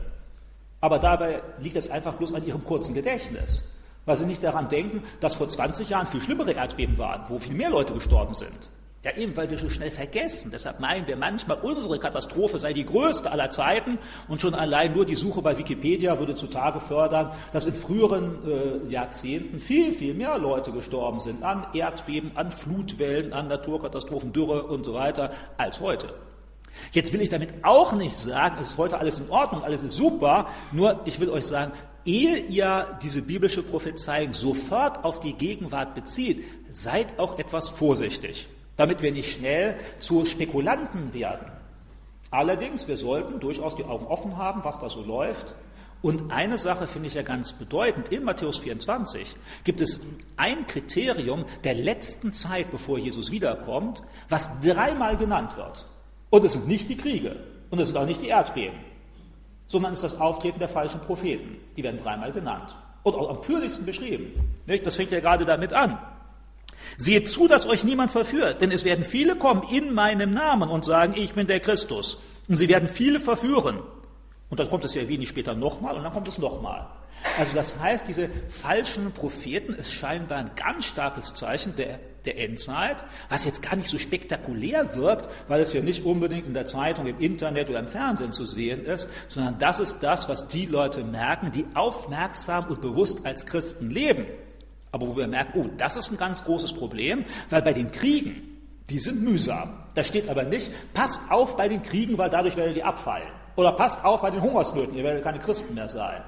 Aber 0.79 0.99
dabei 0.99 1.41
liegt 1.61 1.75
es 1.75 1.91
einfach 1.91 2.13
bloß 2.13 2.33
an 2.33 2.45
ihrem 2.45 2.63
kurzen 2.63 2.93
Gedächtnis 2.93 3.73
weil 4.07 4.17
sie 4.17 4.25
nicht 4.25 4.43
daran 4.43 4.69
denken, 4.69 5.03
dass 5.19 5.35
vor 5.35 5.47
20 5.47 5.91
Jahren 5.91 6.07
viel 6.07 6.21
schlimmere 6.21 6.53
Erdbeben 6.53 6.97
waren, 6.97 7.25
wo 7.29 7.37
viel 7.37 7.53
mehr 7.53 7.69
Leute 7.69 7.93
gestorben 7.93 8.33
sind. 8.33 8.71
Ja, 9.03 9.15
eben, 9.15 9.37
weil 9.37 9.49
wir 9.49 9.57
so 9.57 9.69
schnell 9.69 9.91
vergessen. 9.91 10.49
Deshalb 10.51 10.79
meinen 10.79 11.07
wir 11.07 11.15
manchmal, 11.15 11.59
unsere 11.61 11.99
Katastrophe 11.99 12.57
sei 12.57 12.73
die 12.73 12.83
größte 12.83 13.31
aller 13.31 13.49
Zeiten 13.51 13.99
und 14.27 14.41
schon 14.41 14.55
allein 14.55 14.93
nur 14.93 15.05
die 15.05 15.15
Suche 15.15 15.41
bei 15.41 15.57
Wikipedia 15.57 16.17
würde 16.19 16.35
zutage 16.35 16.79
fördern, 16.79 17.31
dass 17.53 17.67
in 17.67 17.75
früheren 17.75 18.39
äh, 18.45 18.91
Jahrzehnten 18.91 19.59
viel, 19.59 19.91
viel 19.91 20.13
mehr 20.13 20.37
Leute 20.39 20.71
gestorben 20.71 21.19
sind 21.19 21.43
an 21.43 21.67
Erdbeben, 21.73 22.31
an 22.35 22.51
Flutwellen, 22.51 23.33
an 23.33 23.47
Naturkatastrophen, 23.47 24.33
Dürre 24.33 24.63
und 24.63 24.83
so 24.83 24.93
weiter 24.93 25.31
als 25.57 25.79
heute. 25.79 26.13
Jetzt 26.91 27.13
will 27.13 27.21
ich 27.21 27.29
damit 27.29 27.49
auch 27.63 27.93
nicht 27.93 28.15
sagen, 28.15 28.57
es 28.59 28.71
ist 28.71 28.77
heute 28.77 28.99
alles 28.99 29.19
in 29.19 29.29
Ordnung, 29.29 29.63
alles 29.63 29.83
ist 29.83 29.95
super, 29.95 30.47
nur 30.71 31.01
ich 31.05 31.19
will 31.19 31.29
euch 31.29 31.45
sagen, 31.45 31.71
ehe 32.07 32.37
ihr 32.37 32.97
diese 33.03 33.21
biblische 33.21 33.61
Prophezeiung 33.61 34.33
sofort 34.33 35.03
auf 35.03 35.19
die 35.19 35.33
Gegenwart 35.33 35.93
bezieht, 35.93 36.43
seid 36.71 37.19
auch 37.19 37.37
etwas 37.37 37.69
vorsichtig, 37.69 38.47
damit 38.77 39.01
wir 39.01 39.11
nicht 39.11 39.33
schnell 39.33 39.75
zu 39.99 40.25
Spekulanten 40.25 41.13
werden. 41.13 41.51
Allerdings, 42.31 42.87
wir 42.87 42.97
sollten 42.97 43.39
durchaus 43.39 43.75
die 43.75 43.83
Augen 43.83 44.07
offen 44.07 44.37
haben, 44.37 44.63
was 44.63 44.79
da 44.79 44.89
so 44.89 45.03
läuft. 45.03 45.55
Und 46.01 46.31
eine 46.31 46.57
Sache 46.57 46.87
finde 46.87 47.07
ich 47.07 47.15
ja 47.15 47.23
ganz 47.23 47.53
bedeutend. 47.53 48.09
In 48.09 48.23
Matthäus 48.23 48.57
24 48.57 49.35
gibt 49.63 49.81
es 49.81 50.01
ein 50.37 50.67
Kriterium 50.67 51.45
der 51.63 51.73
letzten 51.73 52.33
Zeit, 52.33 52.71
bevor 52.71 52.99
Jesus 52.99 53.31
wiederkommt, 53.31 54.03
was 54.29 54.59
dreimal 54.61 55.17
genannt 55.17 55.57
wird. 55.57 55.85
Und 56.29 56.43
es 56.43 56.53
sind 56.53 56.67
nicht 56.67 56.89
die 56.89 56.97
Kriege 56.97 57.37
und 57.69 57.79
es 57.79 57.87
sind 57.87 57.97
auch 57.97 58.05
nicht 58.05 58.21
die 58.21 58.27
Erdbeben 58.27 58.77
sondern 59.67 59.93
ist 59.93 60.03
das 60.03 60.19
Auftreten 60.19 60.59
der 60.59 60.69
falschen 60.69 61.01
Propheten. 61.01 61.57
Die 61.75 61.83
werden 61.83 61.99
dreimal 62.01 62.31
genannt 62.31 62.75
und 63.03 63.15
auch 63.15 63.29
am 63.29 63.43
führlichsten 63.43 63.85
beschrieben. 63.85 64.33
Das 64.83 64.95
fängt 64.95 65.11
ja 65.11 65.19
gerade 65.19 65.45
damit 65.45 65.73
an. 65.73 65.97
Seht 66.97 67.29
zu, 67.29 67.47
dass 67.47 67.67
euch 67.67 67.83
niemand 67.83 68.11
verführt, 68.11 68.61
denn 68.61 68.71
es 68.71 68.85
werden 68.85 69.03
viele 69.03 69.35
kommen 69.35 69.63
in 69.71 69.93
meinem 69.93 70.31
Namen 70.31 70.69
und 70.69 70.85
sagen, 70.85 71.13
ich 71.15 71.33
bin 71.33 71.47
der 71.47 71.59
Christus. 71.59 72.17
Und 72.47 72.57
sie 72.57 72.69
werden 72.69 72.87
viele 72.87 73.19
verführen. 73.19 73.79
Und 74.49 74.59
dann 74.59 74.69
kommt 74.69 74.85
es 74.85 74.95
ja 74.95 75.07
wenig 75.07 75.29
später 75.29 75.53
nochmal 75.53 75.95
und 75.95 76.03
dann 76.03 76.13
kommt 76.13 76.27
es 76.27 76.37
nochmal. 76.37 76.87
Also 77.37 77.55
das 77.55 77.79
heißt, 77.79 78.07
diese 78.07 78.29
falschen 78.49 79.11
Propheten 79.11 79.73
ist 79.73 79.93
scheinbar 79.93 80.37
ein 80.37 80.51
ganz 80.55 80.85
starkes 80.85 81.33
Zeichen 81.33 81.75
der, 81.75 81.99
der 82.27 82.37
Endzeit, 82.37 82.97
was 83.29 83.45
jetzt 83.45 83.63
gar 83.63 83.75
nicht 83.75 83.87
so 83.87 83.97
spektakulär 83.97 84.95
wirkt, 84.95 85.29
weil 85.47 85.61
es 85.61 85.73
ja 85.73 85.81
nicht 85.81 86.05
unbedingt 86.05 86.45
in 86.45 86.53
der 86.53 86.65
Zeitung, 86.65 87.07
im 87.07 87.19
Internet 87.19 87.69
oder 87.69 87.79
im 87.79 87.87
Fernsehen 87.87 88.33
zu 88.33 88.45
sehen 88.45 88.85
ist, 88.85 89.09
sondern 89.27 89.57
das 89.57 89.79
ist 89.79 90.01
das, 90.01 90.29
was 90.29 90.47
die 90.47 90.67
Leute 90.67 91.03
merken, 91.03 91.51
die 91.51 91.65
aufmerksam 91.73 92.65
und 92.67 92.81
bewusst 92.81 93.25
als 93.25 93.45
Christen 93.45 93.89
leben. 93.89 94.25
Aber 94.91 95.07
wo 95.07 95.17
wir 95.17 95.27
merken, 95.27 95.59
oh, 95.59 95.69
das 95.77 95.95
ist 95.95 96.11
ein 96.11 96.17
ganz 96.17 96.43
großes 96.45 96.73
Problem, 96.73 97.25
weil 97.49 97.61
bei 97.61 97.73
den 97.73 97.91
Kriegen, 97.91 98.59
die 98.89 98.99
sind 98.99 99.21
mühsam. 99.21 99.83
Da 99.95 100.03
steht 100.03 100.29
aber 100.29 100.43
nicht, 100.43 100.71
passt 100.93 101.21
auf 101.29 101.57
bei 101.57 101.67
den 101.67 101.81
Kriegen, 101.81 102.17
weil 102.17 102.29
dadurch 102.29 102.55
werdet 102.55 102.77
ihr 102.77 102.85
abfallen. 102.85 103.27
Oder 103.55 103.71
passt 103.71 104.05
auf 104.05 104.21
bei 104.21 104.31
den 104.31 104.41
Hungersnöten, 104.41 104.95
ihr 104.95 105.03
werdet 105.03 105.23
keine 105.23 105.39
Christen 105.39 105.73
mehr 105.73 105.89
sein. 105.89 106.21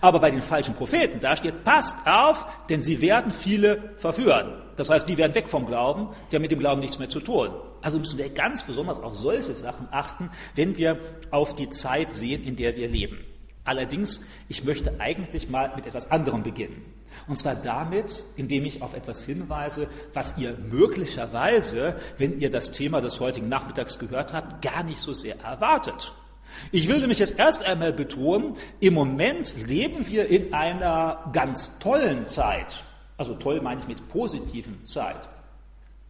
Aber 0.00 0.20
bei 0.20 0.30
den 0.30 0.42
falschen 0.42 0.74
Propheten, 0.74 1.20
da 1.20 1.36
steht, 1.36 1.64
passt 1.64 1.96
auf, 2.06 2.46
denn 2.68 2.80
sie 2.80 3.00
werden 3.00 3.30
viele 3.30 3.94
verführen. 3.98 4.61
Das 4.76 4.90
heißt, 4.90 5.08
die 5.08 5.18
werden 5.18 5.34
weg 5.34 5.48
vom 5.48 5.66
Glauben, 5.66 6.08
die 6.30 6.36
haben 6.36 6.42
mit 6.42 6.50
dem 6.50 6.58
Glauben 6.58 6.80
nichts 6.80 6.98
mehr 6.98 7.10
zu 7.10 7.20
tun. 7.20 7.50
Also 7.82 7.98
müssen 7.98 8.18
wir 8.18 8.30
ganz 8.30 8.64
besonders 8.64 9.00
auf 9.00 9.14
solche 9.14 9.54
Sachen 9.54 9.88
achten, 9.90 10.30
wenn 10.54 10.76
wir 10.76 10.98
auf 11.30 11.54
die 11.54 11.68
Zeit 11.68 12.12
sehen, 12.12 12.44
in 12.44 12.56
der 12.56 12.76
wir 12.76 12.88
leben. 12.88 13.18
Allerdings, 13.64 14.24
ich 14.48 14.64
möchte 14.64 14.98
eigentlich 14.98 15.48
mal 15.48 15.72
mit 15.76 15.86
etwas 15.86 16.10
anderem 16.10 16.42
beginnen. 16.42 16.84
Und 17.28 17.38
zwar 17.38 17.54
damit, 17.54 18.24
indem 18.36 18.64
ich 18.64 18.82
auf 18.82 18.94
etwas 18.94 19.24
hinweise, 19.24 19.86
was 20.14 20.38
ihr 20.38 20.56
möglicherweise, 20.58 21.96
wenn 22.18 22.40
ihr 22.40 22.50
das 22.50 22.72
Thema 22.72 23.00
des 23.00 23.20
heutigen 23.20 23.48
Nachmittags 23.48 23.98
gehört 23.98 24.32
habt, 24.32 24.62
gar 24.62 24.82
nicht 24.82 24.98
so 24.98 25.12
sehr 25.12 25.38
erwartet. 25.40 26.12
Ich 26.70 26.88
will 26.88 26.98
nämlich 26.98 27.18
jetzt 27.18 27.38
erst 27.38 27.64
einmal 27.64 27.92
betonen, 27.92 28.56
im 28.80 28.94
Moment 28.94 29.54
leben 29.66 30.06
wir 30.08 30.28
in 30.28 30.52
einer 30.52 31.30
ganz 31.32 31.78
tollen 31.78 32.26
Zeit. 32.26 32.84
Also 33.22 33.34
toll 33.34 33.60
meine 33.60 33.80
ich 33.80 33.86
mit 33.86 34.08
positiven 34.08 34.84
Zeit. 34.84 35.28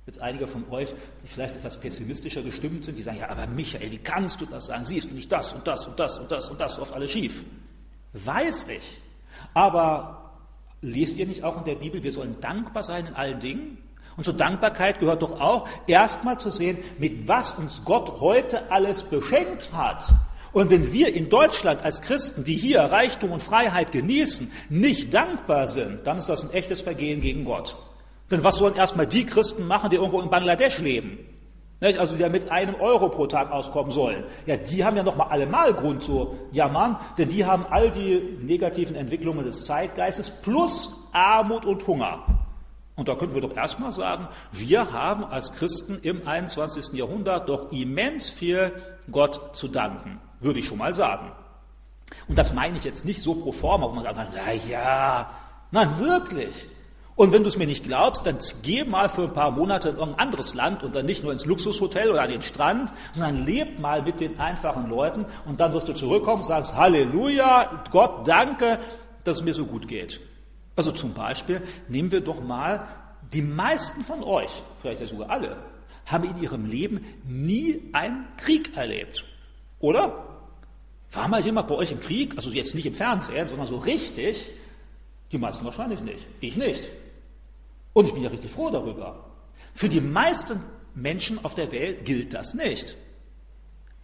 Jetzt 0.07 0.23
einige 0.23 0.47
von 0.47 0.65
euch, 0.71 0.95
die 1.23 1.29
vielleicht 1.29 1.57
etwas 1.57 1.79
pessimistischer 1.79 2.41
gestimmt 2.41 2.87
sind, 2.87 2.97
die 2.97 3.03
sagen, 3.03 3.19
ja, 3.19 3.29
aber 3.29 3.47
Michael, 3.47 3.91
wie 3.91 3.99
kannst 3.99 4.41
du 4.41 4.47
das 4.47 4.65
sagen? 4.69 4.83
Siehst 4.83 5.11
du 5.11 5.15
nicht 5.15 5.31
das 5.31 5.53
und 5.53 5.67
das 5.67 5.87
und 5.87 6.01
das 6.01 6.19
und 6.19 6.31
das 6.31 6.49
und 6.49 6.59
das 6.59 6.79
oft 6.79 6.95
alles 6.95 7.11
schief? 7.11 7.45
Weiß 8.15 8.67
ich. 8.69 8.99
Aber 9.53 10.31
lest 10.81 11.19
ihr 11.19 11.27
nicht 11.27 11.45
auch 11.45 11.59
in 11.59 11.67
der 11.67 11.75
Bibel, 11.75 12.03
wir 12.03 12.13
sollen 12.13 12.41
dankbar 12.41 12.83
sein 12.83 13.07
in 13.07 13.15
allen 13.15 13.41
Dingen? 13.41 13.77
Und 14.17 14.25
zur 14.25 14.33
Dankbarkeit 14.33 14.99
gehört 14.99 15.21
doch 15.21 15.39
auch 15.39 15.69
erstmal 15.87 16.41
zu 16.41 16.51
sehen, 16.51 16.79
mit 16.97 17.29
was 17.29 17.59
uns 17.59 17.85
Gott 17.85 18.23
heute 18.23 18.73
alles 18.73 19.03
beschenkt 19.03 19.71
hat. 19.75 20.09
Und 20.53 20.71
wenn 20.71 20.93
wir 20.93 21.15
in 21.15 21.31
Deutschland 21.31 21.83
als 21.83 22.03
Christen, 22.03 22.45
die 22.45 22.57
hier 22.57 22.81
Reichtum 22.81 23.33
und 23.33 23.43
Freiheit 23.43 23.91
genießen, 23.91 24.53
nicht 24.69 25.15
dankbar 25.15 25.67
sind, 25.67 26.07
dann 26.07 26.19
ist 26.19 26.29
das 26.29 26.45
ein 26.45 26.53
echtes 26.53 26.83
Vergehen 26.83 27.21
gegen 27.21 27.45
Gott. 27.45 27.77
Denn 28.31 28.45
was 28.45 28.59
sollen 28.59 28.77
erstmal 28.77 29.07
die 29.07 29.25
Christen 29.25 29.67
machen, 29.67 29.91
die 29.91 29.97
irgendwo 29.97 30.21
in 30.21 30.31
Bangladesch 30.31 30.79
leben? 30.79 31.19
Also 31.81 32.15
die 32.15 32.23
ja 32.23 32.29
mit 32.29 32.51
einem 32.51 32.77
Euro 32.77 33.09
pro 33.09 33.27
Tag 33.27 33.51
auskommen 33.51 33.91
sollen. 33.91 34.25
Ja, 34.47 34.57
die 34.57 34.85
haben 34.85 34.97
ja 34.97 35.03
noch 35.03 35.17
mal 35.17 35.27
allemal 35.27 35.75
Grund 35.75 36.03
zu 36.03 36.37
jammern, 36.53 36.97
denn 37.19 37.29
die 37.29 37.45
haben 37.45 37.67
all 37.69 37.91
die 37.91 38.39
negativen 38.41 38.95
Entwicklungen 38.95 39.45
des 39.45 39.65
Zeitgeistes 39.65 40.31
plus 40.31 41.09
Armut 41.13 41.67
und 41.67 41.85
Hunger. 41.87 42.25
Und 42.95 43.09
da 43.09 43.17
könnten 43.17 43.35
wir 43.35 43.43
doch 43.43 43.57
erstmal 43.57 43.91
sagen, 43.91 44.29
wir 44.53 44.93
haben 44.93 45.25
als 45.25 45.51
Christen 45.53 45.99
im 46.03 46.27
21. 46.27 46.93
Jahrhundert 46.93 47.49
doch 47.49 47.73
immens 47.73 48.29
viel 48.29 48.73
Gott 49.11 49.57
zu 49.57 49.67
danken 49.67 50.21
würde 50.43 50.59
ich 50.59 50.67
schon 50.67 50.79
mal 50.79 50.95
sagen. 50.95 51.33
Und 52.29 52.39
das 52.39 52.53
meine 52.53 52.77
ich 52.77 52.85
jetzt 52.85 53.05
nicht 53.05 53.23
so 53.23 53.35
pro 53.35 53.53
forma, 53.53 53.87
wo 53.87 53.93
man 53.93 54.03
sagt, 54.03 54.17
na 54.19 54.53
ja, 54.53 55.31
nein, 55.71 55.99
wirklich. 55.99 56.67
Und 57.15 57.33
wenn 57.33 57.43
du 57.43 57.49
es 57.49 57.59
mir 57.59 57.67
nicht 57.67 57.85
glaubst, 57.85 58.27
dann 58.27 58.39
geh 58.63 58.85
mal 58.85 59.09
für 59.09 59.25
ein 59.25 59.33
paar 59.35 59.51
Monate 59.51 59.91
in 59.91 59.97
irgendein 59.97 60.21
anderes 60.21 60.55
Land 60.55 60.83
und 60.83 60.97
dann 60.97 61.05
nicht 61.05 61.23
nur 61.23 61.31
ins 61.31 61.45
Luxushotel 61.45 62.11
oder 62.11 62.23
an 62.23 62.31
den 62.31 62.43
Strand, 62.43 62.93
sondern 63.13 63.45
leb 63.45 63.79
mal 63.79 64.03
mit 64.03 64.21
den 64.21 64.41
einfachen 64.41 64.89
Leuten 64.89 65.27
und 65.45 65.61
dann 65.61 65.73
wirst 65.73 65.89
du 65.89 65.93
zurückkommen 65.93 66.39
und 66.39 66.47
sagst, 66.47 66.75
Halleluja, 66.75 67.85
Gott, 67.91 68.27
danke, 68.27 68.79
dass 69.25 69.37
es 69.37 69.43
mir 69.43 69.55
so 69.55 69.67
gut 69.67 69.89
geht. 69.89 70.21
Also 70.75 70.91
zum 70.91 71.13
Beispiel 71.13 71.63
nehmen 71.89 72.11
wir 72.11 72.23
doch 72.23 72.43
mal 72.43 72.89
die 73.33 73.43
meisten 73.43 74.05
von 74.05 74.23
euch, 74.23 74.63
vielleicht 74.81 75.03
ja 75.03 75.07
sogar 75.07 75.31
alle, 75.31 75.57
haben 76.07 76.25
in 76.25 76.43
ihrem 76.43 76.65
Leben 76.65 77.05
nie 77.25 77.91
einen 77.93 78.27
Krieg 78.39 78.77
erlebt. 78.77 79.25
Oder? 79.81 80.32
War 81.13 81.29
mal 81.29 81.45
jemand 81.45 81.69
bei 81.69 81.75
euch 81.75 81.93
im 81.93 82.01
Krieg? 82.01 82.35
Also 82.37 82.51
jetzt 82.51 82.75
nicht 82.75 82.87
im 82.87 82.95
Fernsehen, 82.95 83.49
sondern 83.49 83.67
so 83.67 83.77
richtig? 83.77 84.49
Die 85.31 85.39
meisten 85.39 85.65
wahrscheinlich 85.65 86.01
nicht. 86.01 86.27
Ich 86.41 86.57
nicht. 86.57 86.89
Und 87.93 88.09
ich 88.09 88.15
bin 88.15 88.23
ja 88.23 88.31
richtig 88.31 88.51
froh 88.51 88.71
darüber. 88.71 89.25
Für 89.75 89.89
die 89.89 90.01
meisten 90.01 90.63
Menschen 90.95 91.45
auf 91.45 91.55
der 91.55 91.73
Welt 91.73 92.05
gilt 92.05 92.35
das 92.35 92.55
nicht. 92.55 92.97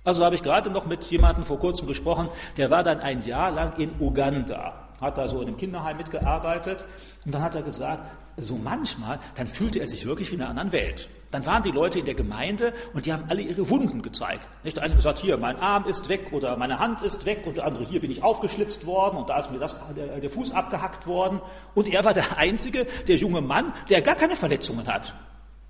Also 0.04 0.24
habe 0.24 0.34
ich 0.34 0.42
gerade 0.42 0.70
noch 0.70 0.86
mit 0.86 1.04
jemandem 1.04 1.44
vor 1.44 1.58
kurzem 1.58 1.86
gesprochen, 1.86 2.28
der 2.56 2.70
war 2.70 2.82
dann 2.82 3.00
ein 3.00 3.20
Jahr 3.20 3.50
lang 3.50 3.76
in 3.76 3.90
Uganda, 4.00 4.87
hat 5.00 5.18
da 5.18 5.28
so 5.28 5.40
in 5.40 5.48
einem 5.48 5.56
Kinderheim 5.56 5.96
mitgearbeitet 5.96 6.84
und 7.24 7.34
dann 7.34 7.42
hat 7.42 7.54
er 7.54 7.62
gesagt, 7.62 8.02
so 8.36 8.56
manchmal, 8.56 9.18
dann 9.36 9.46
fühlte 9.46 9.80
er 9.80 9.86
sich 9.86 10.06
wirklich 10.06 10.30
wie 10.30 10.36
in 10.36 10.42
einer 10.42 10.50
anderen 10.50 10.72
Welt. 10.72 11.08
Dann 11.30 11.44
waren 11.44 11.62
die 11.62 11.70
Leute 11.70 11.98
in 11.98 12.06
der 12.06 12.14
Gemeinde 12.14 12.72
und 12.94 13.04
die 13.04 13.12
haben 13.12 13.24
alle 13.28 13.42
ihre 13.42 13.68
Wunden 13.68 14.00
gezeigt. 14.00 14.48
Nicht 14.64 14.76
der 14.76 14.84
eine 14.84 14.94
gesagt, 14.94 15.18
hier, 15.18 15.36
mein 15.36 15.56
Arm 15.56 15.86
ist 15.86 16.08
weg 16.08 16.32
oder 16.32 16.56
meine 16.56 16.78
Hand 16.78 17.02
ist 17.02 17.26
weg 17.26 17.42
und 17.46 17.58
der 17.58 17.66
andere, 17.66 17.84
hier 17.84 18.00
bin 18.00 18.10
ich 18.10 18.22
aufgeschlitzt 18.22 18.86
worden 18.86 19.18
und 19.18 19.28
da 19.28 19.38
ist 19.38 19.50
mir 19.50 19.58
das, 19.58 19.76
der, 19.94 20.20
der 20.20 20.30
Fuß 20.30 20.52
abgehackt 20.52 21.06
worden. 21.06 21.40
Und 21.74 21.88
er 21.88 22.04
war 22.04 22.14
der 22.14 22.38
Einzige, 22.38 22.86
der 23.06 23.16
junge 23.16 23.42
Mann, 23.42 23.74
der 23.90 24.00
gar 24.00 24.14
keine 24.14 24.36
Verletzungen 24.36 24.86
hat. 24.86 25.14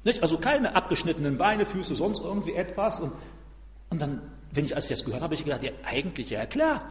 Nicht? 0.04 0.22
Also 0.22 0.38
keine 0.38 0.76
abgeschnittenen 0.76 1.38
Beine, 1.38 1.66
Füße, 1.66 1.96
sonst 1.96 2.20
irgendwie 2.20 2.54
etwas. 2.54 3.00
Und, 3.00 3.12
und 3.90 4.00
dann, 4.00 4.22
wenn 4.52 4.64
ich, 4.64 4.76
als 4.76 4.84
ich 4.84 4.90
das 4.90 5.04
gehört 5.04 5.22
habe, 5.22 5.24
habe 5.24 5.34
ich 5.34 5.44
gedacht, 5.44 5.64
ja, 5.64 5.72
eigentlich, 5.84 6.30
ja 6.30 6.46
klar, 6.46 6.82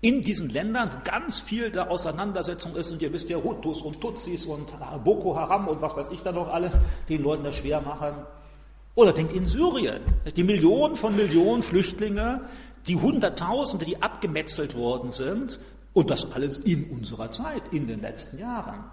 in 0.00 0.22
diesen 0.22 0.50
Ländern 0.50 0.90
ganz 1.04 1.40
viel 1.40 1.70
der 1.70 1.90
Auseinandersetzung 1.90 2.76
ist 2.76 2.90
und 2.90 3.02
ihr 3.02 3.12
wisst 3.12 3.28
ja, 3.30 3.36
Hutus 3.36 3.82
und 3.82 4.00
Tutsis 4.00 4.46
und 4.46 4.72
Boko 5.04 5.34
Haram 5.34 5.66
und 5.68 5.82
was 5.82 5.96
weiß 5.96 6.10
ich 6.10 6.22
da 6.22 6.30
noch 6.30 6.48
alles, 6.48 6.78
den 7.08 7.22
Leuten 7.22 7.44
das 7.44 7.56
schwer 7.56 7.80
machen. 7.80 8.14
Oder 8.94 9.12
denkt 9.12 9.32
in 9.32 9.46
Syrien, 9.46 10.00
die 10.36 10.44
Millionen 10.44 10.96
von 10.96 11.16
Millionen 11.16 11.62
Flüchtlinge, 11.62 12.42
die 12.86 12.96
Hunderttausende, 12.96 13.84
die 13.84 14.02
abgemetzelt 14.02 14.76
worden 14.76 15.10
sind 15.10 15.60
und 15.94 16.10
das 16.10 16.32
alles 16.32 16.58
in 16.60 16.90
unserer 16.90 17.30
Zeit, 17.32 17.62
in 17.72 17.86
den 17.86 18.00
letzten 18.00 18.38
Jahren. 18.38 18.84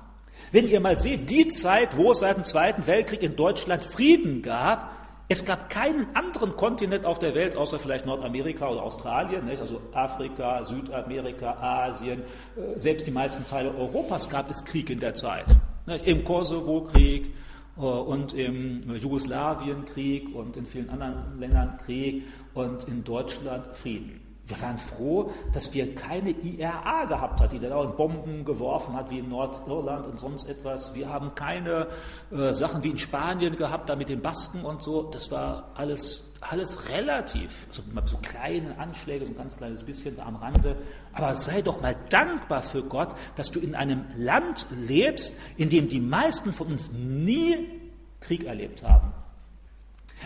Wenn 0.51 0.67
ihr 0.67 0.79
mal 0.79 0.97
seht, 0.97 1.29
die 1.29 1.47
Zeit, 1.47 1.97
wo 1.97 2.11
es 2.11 2.19
seit 2.19 2.37
dem 2.37 2.43
Zweiten 2.43 2.87
Weltkrieg 2.87 3.23
in 3.23 3.35
Deutschland 3.35 3.85
Frieden 3.85 4.41
gab, 4.41 4.91
es 5.27 5.43
gab 5.43 5.69
keinen 5.69 6.15
anderen 6.15 6.55
Kontinent 6.55 7.05
auf 7.05 7.17
der 7.17 7.33
Welt, 7.33 7.55
außer 7.55 7.79
vielleicht 7.79 8.05
Nordamerika 8.05 8.69
oder 8.69 8.83
Australien, 8.83 9.45
nicht? 9.45 9.59
also 9.59 9.81
Afrika, 9.91 10.63
Südamerika, 10.63 11.57
Asien, 11.59 12.21
äh, 12.55 12.79
selbst 12.79 13.07
die 13.07 13.11
meisten 13.11 13.47
Teile 13.47 13.73
Europas 13.75 14.29
gab 14.29 14.49
es 14.51 14.63
Krieg 14.63 14.89
in 14.89 14.99
der 14.99 15.15
Zeit. 15.15 15.45
Nicht? 15.87 16.05
Im 16.05 16.23
Kosovo-Krieg 16.23 17.33
äh, 17.77 17.81
und 17.81 18.33
im 18.33 18.95
Jugoslawien-Krieg 18.95 20.35
und 20.35 20.57
in 20.57 20.65
vielen 20.65 20.89
anderen 20.89 21.39
Ländern 21.39 21.77
Krieg 21.83 22.23
und 22.53 22.87
in 22.87 23.03
Deutschland 23.03 23.75
Frieden. 23.75 24.24
Wir 24.47 24.61
waren 24.61 24.77
froh, 24.77 25.31
dass 25.53 25.73
wir 25.73 25.95
keine 25.95 26.29
IRA 26.29 27.05
gehabt 27.05 27.41
haben, 27.41 27.49
die 27.49 27.59
da 27.59 27.83
Bomben 27.83 28.45
geworfen 28.45 28.93
hat, 28.93 29.09
wie 29.09 29.19
in 29.19 29.29
Nordirland 29.29 30.05
und 30.05 30.19
sonst 30.19 30.47
etwas. 30.47 30.93
Wir 30.93 31.09
haben 31.09 31.33
keine 31.33 31.87
äh, 32.31 32.53
Sachen 32.53 32.83
wie 32.83 32.89
in 32.89 32.97
Spanien 32.99 33.55
gehabt, 33.55 33.89
da 33.89 33.95
mit 33.95 34.09
den 34.09 34.21
Basken 34.21 34.63
und 34.63 34.83
so. 34.83 35.03
Das 35.03 35.31
war 35.31 35.71
alles, 35.73 36.25
alles 36.41 36.89
relativ. 36.89 37.65
Also 37.69 37.81
so 38.05 38.17
kleine 38.17 38.77
Anschläge, 38.77 39.25
so 39.25 39.31
ein 39.31 39.37
ganz 39.37 39.57
kleines 39.57 39.81
bisschen 39.81 40.15
da 40.15 40.27
am 40.27 40.35
Rande. 40.35 40.75
Aber 41.13 41.35
sei 41.35 41.63
doch 41.63 41.81
mal 41.81 41.95
dankbar 42.09 42.61
für 42.61 42.83
Gott, 42.83 43.15
dass 43.35 43.49
du 43.51 43.59
in 43.59 43.73
einem 43.73 44.05
Land 44.15 44.67
lebst, 44.69 45.39
in 45.57 45.69
dem 45.69 45.89
die 45.89 46.01
meisten 46.01 46.53
von 46.53 46.67
uns 46.67 46.91
nie 46.93 47.81
Krieg 48.19 48.45
erlebt 48.45 48.83
haben. 48.83 49.11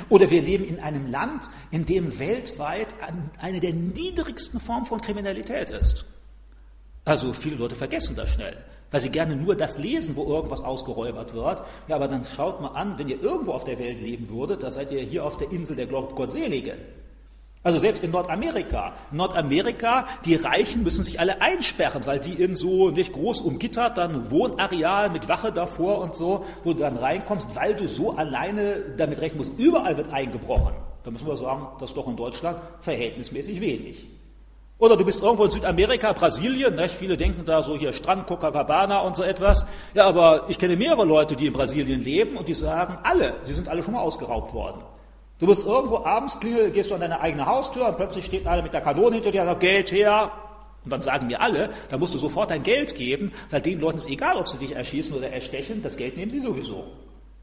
Oder 0.07 0.29
wir 0.31 0.41
leben 0.41 0.65
in 0.65 0.79
einem 0.79 1.11
Land, 1.11 1.49
in 1.71 1.85
dem 1.85 2.19
weltweit 2.19 2.95
eine 3.37 3.59
der 3.59 3.73
niedrigsten 3.73 4.59
Formen 4.59 4.85
von 4.85 5.01
Kriminalität 5.01 5.69
ist. 5.69 6.05
Also 7.05 7.33
viele 7.33 7.55
Leute 7.55 7.75
vergessen 7.75 8.15
das 8.15 8.29
schnell, 8.29 8.57
weil 8.91 8.99
sie 8.99 9.09
gerne 9.09 9.35
nur 9.35 9.55
das 9.55 9.79
lesen, 9.79 10.15
wo 10.15 10.25
irgendwas 10.25 10.61
ausgeräubert 10.61 11.33
wird. 11.33 11.63
Ja, 11.87 11.95
aber 11.95 12.07
dann 12.07 12.23
schaut 12.23 12.61
mal 12.61 12.69
an, 12.69 12.99
wenn 12.99 13.09
ihr 13.09 13.21
irgendwo 13.21 13.53
auf 13.53 13.63
der 13.63 13.79
Welt 13.79 14.01
leben 14.01 14.29
würdet, 14.29 14.63
da 14.63 14.69
seid 14.69 14.91
ihr 14.91 15.01
hier 15.01 15.25
auf 15.25 15.37
der 15.37 15.51
Insel 15.51 15.75
der 15.75 15.87
Gottseligen. 15.87 16.77
Also 17.69 17.77
selbst 17.77 18.03
in 18.03 18.09
Nordamerika. 18.09 18.93
In 19.11 19.17
Nordamerika, 19.17 20.07
die 20.25 20.33
Reichen 20.33 20.81
müssen 20.81 21.03
sich 21.03 21.19
alle 21.19 21.39
einsperren, 21.39 22.03
weil 22.07 22.19
die 22.19 22.33
in 22.33 22.55
so 22.55 22.89
nicht 22.89 23.13
groß 23.13 23.41
umgittert, 23.41 23.99
dann 23.99 24.31
Wohnareal 24.31 25.11
mit 25.11 25.29
Wache 25.29 25.51
davor 25.51 25.99
und 25.99 26.15
so, 26.15 26.45
wo 26.63 26.73
du 26.73 26.79
dann 26.79 26.97
reinkommst, 26.97 27.55
weil 27.55 27.75
du 27.75 27.87
so 27.87 28.13
alleine 28.17 28.77
damit 28.97 29.21
rechnen 29.21 29.37
musst. 29.37 29.59
Überall 29.59 29.97
wird 29.97 30.11
eingebrochen. 30.11 30.73
Da 31.03 31.11
müssen 31.11 31.27
wir 31.27 31.35
sagen, 31.35 31.67
das 31.79 31.91
ist 31.91 31.95
doch 31.95 32.07
in 32.07 32.15
Deutschland 32.15 32.57
verhältnismäßig 32.81 33.61
wenig. 33.61 34.07
Oder 34.79 34.97
du 34.97 35.05
bist 35.05 35.21
irgendwo 35.21 35.43
in 35.43 35.51
Südamerika, 35.51 36.13
Brasilien, 36.13 36.73
nicht? 36.73 36.95
viele 36.95 37.17
denken 37.17 37.45
da 37.45 37.61
so 37.61 37.77
hier 37.77 37.93
Strand, 37.93 38.25
Copacabana 38.25 39.01
und 39.01 39.15
so 39.15 39.21
etwas. 39.21 39.67
Ja, 39.93 40.07
aber 40.07 40.45
ich 40.47 40.57
kenne 40.57 40.75
mehrere 40.75 41.05
Leute, 41.05 41.35
die 41.35 41.45
in 41.45 41.53
Brasilien 41.53 42.03
leben 42.03 42.35
und 42.35 42.47
die 42.47 42.55
sagen, 42.55 42.97
alle, 43.03 43.35
sie 43.43 43.53
sind 43.53 43.69
alle 43.69 43.83
schon 43.83 43.93
mal 43.93 44.01
ausgeraubt 44.01 44.55
worden. 44.55 44.81
Du 45.39 45.47
bist 45.47 45.65
irgendwo 45.65 46.03
abends, 46.03 46.39
klingel, 46.39 46.69
gehst 46.71 46.91
du 46.91 46.95
an 46.95 47.01
deine 47.01 47.21
eigene 47.21 47.45
Haustür 47.45 47.87
und 47.87 47.95
plötzlich 47.95 48.25
steht 48.25 48.45
einer 48.45 48.61
mit 48.61 48.73
der 48.73 48.81
Kanone 48.81 49.15
hinter 49.15 49.31
dir 49.31 49.41
und 49.41 49.47
sagt, 49.47 49.61
Geld 49.61 49.91
her. 49.91 50.31
Und 50.83 50.91
dann 50.91 51.01
sagen 51.01 51.27
mir 51.27 51.41
alle, 51.41 51.69
da 51.89 51.97
musst 51.97 52.13
du 52.13 52.17
sofort 52.17 52.51
dein 52.51 52.63
Geld 52.63 52.95
geben, 52.95 53.31
weil 53.49 53.61
den 53.61 53.79
Leuten 53.79 53.97
ist 53.97 54.09
egal, 54.09 54.37
ob 54.37 54.47
sie 54.47 54.57
dich 54.57 54.75
erschießen 54.75 55.15
oder 55.15 55.29
erstechen, 55.29 55.81
das 55.81 55.97
Geld 55.97 56.17
nehmen 56.17 56.31
sie 56.31 56.39
sowieso. 56.39 56.85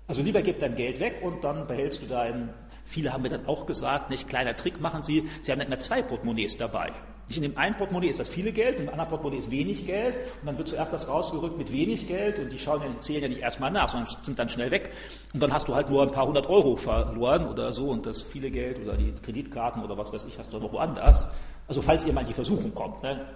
Also 0.08 0.22
lieber 0.22 0.42
gib 0.42 0.60
dein 0.60 0.76
Geld 0.76 1.00
weg 1.00 1.20
und 1.22 1.42
dann 1.42 1.66
behältst 1.66 2.02
du 2.02 2.06
dein, 2.06 2.50
viele 2.84 3.12
haben 3.12 3.22
mir 3.22 3.28
dann 3.30 3.46
auch 3.46 3.66
gesagt, 3.66 4.10
nicht 4.10 4.28
kleiner 4.28 4.56
Trick 4.56 4.80
machen 4.80 5.02
sie, 5.02 5.28
sie 5.42 5.52
haben 5.52 5.58
dann 5.58 5.68
immer 5.68 5.78
zwei 5.78 6.02
Portemonnaies 6.02 6.56
dabei. 6.56 6.92
Nicht 7.28 7.38
in 7.38 7.42
dem 7.42 7.58
einen 7.58 7.74
Portemonnaie 7.76 8.08
ist 8.08 8.20
das 8.20 8.28
viele 8.28 8.52
Geld, 8.52 8.78
im 8.78 8.88
anderen 8.88 9.08
Portemonnaie 9.08 9.38
ist 9.38 9.50
wenig 9.50 9.84
Geld 9.84 10.14
und 10.40 10.46
dann 10.46 10.58
wird 10.58 10.68
zuerst 10.68 10.92
das 10.92 11.08
rausgerückt 11.08 11.58
mit 11.58 11.72
wenig 11.72 12.06
Geld 12.06 12.38
und 12.38 12.52
die 12.52 12.58
schauen 12.58 12.82
ja, 12.82 13.00
zählen 13.00 13.22
ja 13.22 13.28
nicht 13.28 13.40
erstmal 13.40 13.72
nach, 13.72 13.88
sondern 13.88 14.08
sind 14.22 14.38
dann 14.38 14.48
schnell 14.48 14.70
weg 14.70 14.92
und 15.34 15.42
dann 15.42 15.52
hast 15.52 15.66
du 15.66 15.74
halt 15.74 15.90
nur 15.90 16.02
ein 16.02 16.12
paar 16.12 16.26
hundert 16.26 16.48
Euro 16.48 16.76
verloren 16.76 17.48
oder 17.48 17.72
so 17.72 17.90
und 17.90 18.06
das 18.06 18.22
viele 18.22 18.50
Geld 18.50 18.78
oder 18.78 18.96
die 18.96 19.12
Kreditkarten 19.22 19.82
oder 19.82 19.98
was 19.98 20.12
weiß 20.12 20.24
ich 20.26 20.38
hast 20.38 20.52
du 20.52 20.58
noch 20.58 20.72
woanders. 20.72 21.26
Also 21.66 21.82
falls 21.82 22.04
ihr 22.06 22.12
mal 22.12 22.20
in 22.20 22.28
die 22.28 22.32
Versuchung 22.32 22.72
kommt. 22.72 23.02
Ne? 23.02 23.26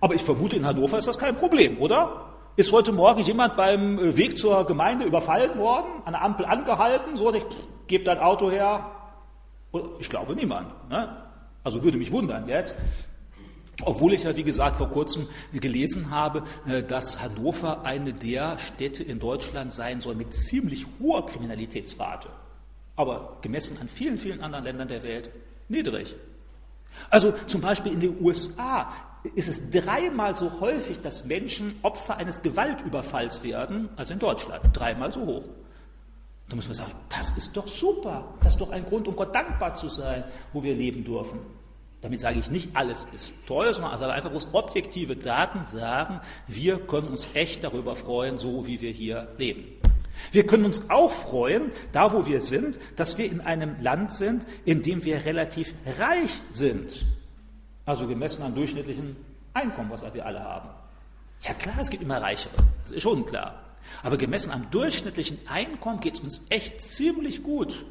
Aber 0.00 0.14
ich 0.14 0.22
vermute, 0.22 0.56
in 0.56 0.64
Hannover 0.64 0.96
ist 0.96 1.08
das 1.08 1.18
kein 1.18 1.36
Problem, 1.36 1.78
oder? 1.78 2.32
Ist 2.56 2.72
heute 2.72 2.90
Morgen 2.92 3.20
jemand 3.20 3.54
beim 3.56 3.98
äh, 3.98 4.16
Weg 4.16 4.38
zur 4.38 4.64
Gemeinde 4.66 5.04
überfallen 5.04 5.58
worden, 5.58 5.88
an 6.06 6.14
der 6.14 6.22
Ampel 6.22 6.46
angehalten, 6.46 7.16
so, 7.16 7.32
ich 7.34 7.44
gebe 7.86 8.04
dein 8.04 8.18
Auto 8.18 8.50
her? 8.50 8.90
Ich 9.98 10.08
glaube 10.08 10.34
niemand. 10.34 10.68
Ne? 10.88 11.06
Also 11.62 11.82
würde 11.82 11.98
mich 11.98 12.10
wundern 12.12 12.48
jetzt. 12.48 12.76
Obwohl 13.82 14.14
ich 14.14 14.24
ja, 14.24 14.34
wie 14.36 14.44
gesagt, 14.44 14.78
vor 14.78 14.88
kurzem 14.88 15.28
gelesen 15.52 16.10
habe, 16.10 16.42
äh, 16.66 16.82
dass 16.82 17.20
Hannover 17.20 17.84
eine 17.84 18.14
der 18.14 18.58
Städte 18.58 19.02
in 19.02 19.18
Deutschland 19.18 19.72
sein 19.72 20.00
soll 20.00 20.14
mit 20.14 20.32
ziemlich 20.32 20.86
hoher 20.98 21.26
Kriminalitätsrate. 21.26 22.28
Aber 22.96 23.36
gemessen 23.42 23.76
an 23.78 23.88
vielen, 23.88 24.18
vielen 24.18 24.40
anderen 24.40 24.64
Ländern 24.64 24.88
der 24.88 25.02
Welt 25.02 25.30
niedrig. 25.68 26.16
Also 27.10 27.34
zum 27.46 27.60
Beispiel 27.60 27.92
in 27.92 28.00
den 28.00 28.24
USA 28.24 28.90
ist 29.34 29.48
es 29.48 29.70
dreimal 29.70 30.36
so 30.36 30.60
häufig, 30.60 31.00
dass 31.00 31.26
Menschen 31.26 31.78
Opfer 31.82 32.16
eines 32.16 32.42
Gewaltüberfalls 32.42 33.42
werden, 33.42 33.90
als 33.96 34.10
in 34.10 34.18
Deutschland. 34.18 34.64
Dreimal 34.72 35.12
so 35.12 35.26
hoch. 35.26 35.44
Da 36.48 36.56
muss 36.56 36.66
man 36.66 36.74
sagen, 36.74 36.92
das 37.08 37.32
ist 37.32 37.56
doch 37.56 37.68
super. 37.68 38.34
Das 38.42 38.54
ist 38.54 38.60
doch 38.60 38.70
ein 38.70 38.84
Grund, 38.84 39.08
um 39.08 39.16
Gott 39.16 39.34
dankbar 39.34 39.74
zu 39.74 39.88
sein, 39.88 40.24
wo 40.52 40.62
wir 40.62 40.74
leben 40.74 41.04
dürfen. 41.04 41.40
Damit 42.02 42.20
sage 42.20 42.38
ich 42.38 42.50
nicht, 42.50 42.70
alles 42.74 43.08
ist 43.14 43.34
toll, 43.46 43.72
sondern 43.72 43.96
sage 43.98 44.12
einfach 44.12 44.30
bloß 44.30 44.48
objektive 44.52 45.16
Daten 45.16 45.64
sagen, 45.64 46.20
wir 46.46 46.78
können 46.78 47.08
uns 47.08 47.28
echt 47.34 47.64
darüber 47.64 47.96
freuen, 47.96 48.38
so 48.38 48.66
wie 48.66 48.80
wir 48.80 48.90
hier 48.92 49.28
leben. 49.38 49.64
Wir 50.30 50.46
können 50.46 50.64
uns 50.64 50.88
auch 50.90 51.10
freuen, 51.10 51.72
da 51.92 52.12
wo 52.12 52.26
wir 52.26 52.40
sind, 52.40 52.78
dass 52.96 53.18
wir 53.18 53.30
in 53.30 53.40
einem 53.40 53.76
Land 53.80 54.12
sind, 54.12 54.46
in 54.64 54.82
dem 54.82 55.04
wir 55.04 55.24
relativ 55.24 55.74
reich 55.98 56.40
sind. 56.50 57.06
Also 57.84 58.06
gemessen 58.06 58.42
am 58.42 58.54
durchschnittlichen 58.54 59.16
Einkommen, 59.54 59.90
was 59.90 60.02
wir 60.12 60.24
alle 60.26 60.42
haben. 60.42 60.68
Ja 61.40 61.54
klar, 61.54 61.76
es 61.80 61.90
gibt 61.90 62.02
immer 62.02 62.20
Reichere, 62.20 62.54
das 62.82 62.92
ist 62.92 63.02
schon 63.02 63.24
klar. 63.26 63.62
Aber 64.02 64.16
gemessen 64.16 64.50
am 64.50 64.70
durchschnittlichen 64.70 65.38
Einkommen 65.48 66.00
geht 66.00 66.14
es 66.14 66.20
uns 66.20 66.42
echt 66.48 66.82
ziemlich 66.82 67.42
gut. 67.42 67.86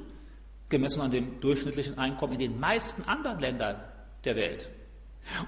Gemessen 0.69 1.01
an 1.01 1.11
dem 1.11 1.39
durchschnittlichen 1.39 1.97
Einkommen 1.97 2.33
in 2.33 2.39
den 2.39 2.59
meisten 2.59 3.03
anderen 3.03 3.39
Ländern 3.39 3.77
der 4.25 4.35
Welt. 4.35 4.69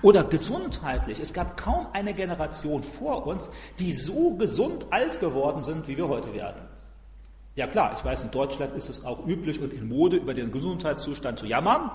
Oder 0.02 0.24
gesundheitlich. 0.24 1.20
Es 1.20 1.34
gab 1.34 1.58
kaum 1.58 1.88
eine 1.94 2.14
Generation 2.14 2.84
vor 2.84 3.28
uns, 3.28 3.50
die 3.80 3.94
so 3.94 4.36
gesund 4.36 4.88
alt 4.90 5.20
geworden 5.20 5.62
sind, 5.62 5.88
wie 5.88 5.98
wir 5.98 6.08
heute 6.08 6.34
werden. 6.34 6.62
Ja 7.56 7.68
klar, 7.68 7.94
ich 7.98 8.04
weiß, 8.04 8.24
in 8.24 8.32
Deutschland 8.32 8.76
ist 8.76 8.90
es 8.90 9.06
auch 9.06 9.26
üblich 9.26 9.60
und 9.62 9.74
in 9.74 9.88
Mode, 9.88 10.18
über 10.18 10.34
den 10.34 10.52
Gesundheitszustand 10.52 11.40
zu 11.40 11.46
jammern. 11.46 11.92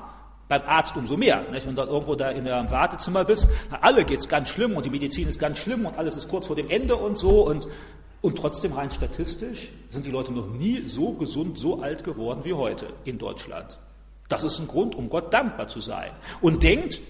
Beim 0.48 0.62
Arzt 0.66 0.96
umso 0.96 1.16
mehr. 1.16 1.48
Nicht? 1.50 1.66
Wenn 1.66 1.76
du 1.76 1.82
irgendwo 1.82 2.14
da 2.14 2.30
in 2.30 2.48
einem 2.48 2.70
Wartezimmer 2.70 3.24
bist, 3.24 3.48
alle 3.80 4.04
geht 4.04 4.18
es 4.18 4.28
ganz 4.28 4.48
schlimm 4.48 4.76
und 4.76 4.84
die 4.84 4.90
Medizin 4.90 5.28
ist 5.28 5.38
ganz 5.38 5.58
schlimm 5.58 5.86
und 5.86 5.96
alles 5.96 6.16
ist 6.16 6.28
kurz 6.28 6.48
vor 6.48 6.56
dem 6.56 6.68
Ende 6.68 6.96
und 6.96 7.16
so. 7.16 7.46
Und, 7.46 7.68
und 8.20 8.36
trotzdem 8.36 8.72
rein 8.72 8.90
statistisch 8.90 9.72
sind 9.88 10.04
die 10.04 10.10
Leute 10.10 10.32
noch 10.32 10.48
nie 10.48 10.84
so 10.84 11.12
gesund, 11.12 11.58
so 11.58 11.80
alt 11.80 12.04
geworden 12.04 12.40
wie 12.42 12.54
heute 12.54 12.88
in 13.04 13.18
Deutschland. 13.18 13.78
Das 14.28 14.44
ist 14.44 14.58
ein 14.58 14.66
Grund, 14.66 14.94
um 14.94 15.08
Gott 15.08 15.32
dankbar 15.32 15.68
zu 15.68 15.80
sein. 15.80 16.10
Und 16.40 16.62
denkt, 16.62 17.00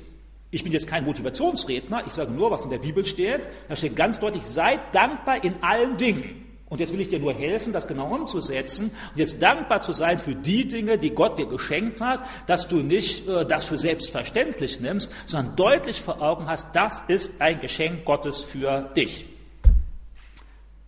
ich 0.51 0.62
bin 0.62 0.72
jetzt 0.72 0.87
kein 0.87 1.05
Motivationsredner, 1.05 2.03
ich 2.07 2.12
sage 2.12 2.31
nur, 2.31 2.51
was 2.51 2.64
in 2.64 2.70
der 2.70 2.79
Bibel 2.79 3.05
steht. 3.05 3.48
Da 3.68 3.77
steht 3.77 3.96
ganz 3.96 4.20
deutlich, 4.20 4.44
seid 4.44 4.81
dankbar 4.94 5.42
in 5.42 5.55
allen 5.62 5.96
Dingen. 5.96 6.42
Und 6.72 6.79
jetzt 6.79 6.92
will 6.94 7.03
ich 7.03 7.09
dir 7.09 7.18
nur 7.18 7.35
helfen, 7.35 7.75
das 7.75 7.87
genau 7.87 8.14
umzusetzen 8.14 8.92
und 9.12 9.18
jetzt 9.18 9.42
dankbar 9.42 9.83
zu 9.83 9.92
sein 9.92 10.18
für 10.18 10.35
die 10.35 10.66
Dinge, 10.66 10.96
die 10.96 11.11
Gott 11.11 11.38
dir 11.38 11.44
geschenkt 11.44 12.01
hat, 12.01 12.25
dass 12.46 12.66
du 12.66 12.77
nicht 12.77 13.29
äh, 13.29 13.44
das 13.44 13.64
für 13.64 13.77
selbstverständlich 13.77 14.81
nimmst, 14.81 15.12
sondern 15.27 15.55
deutlich 15.55 16.01
vor 16.01 16.22
Augen 16.22 16.48
hast, 16.48 16.75
das 16.75 17.03
ist 17.09 17.42
ein 17.42 17.61
Geschenk 17.61 18.07
Gottes 18.07 18.40
für 18.40 18.90
dich. 18.96 19.27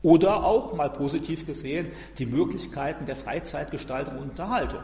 Oder 0.01 0.45
auch, 0.45 0.73
mal 0.73 0.89
positiv 0.89 1.45
gesehen, 1.47 1.93
die 2.19 2.25
Möglichkeiten 2.25 3.05
der 3.05 3.17
Freizeitgestaltung 3.17 4.17
und 4.17 4.31
Unterhaltung. 4.31 4.81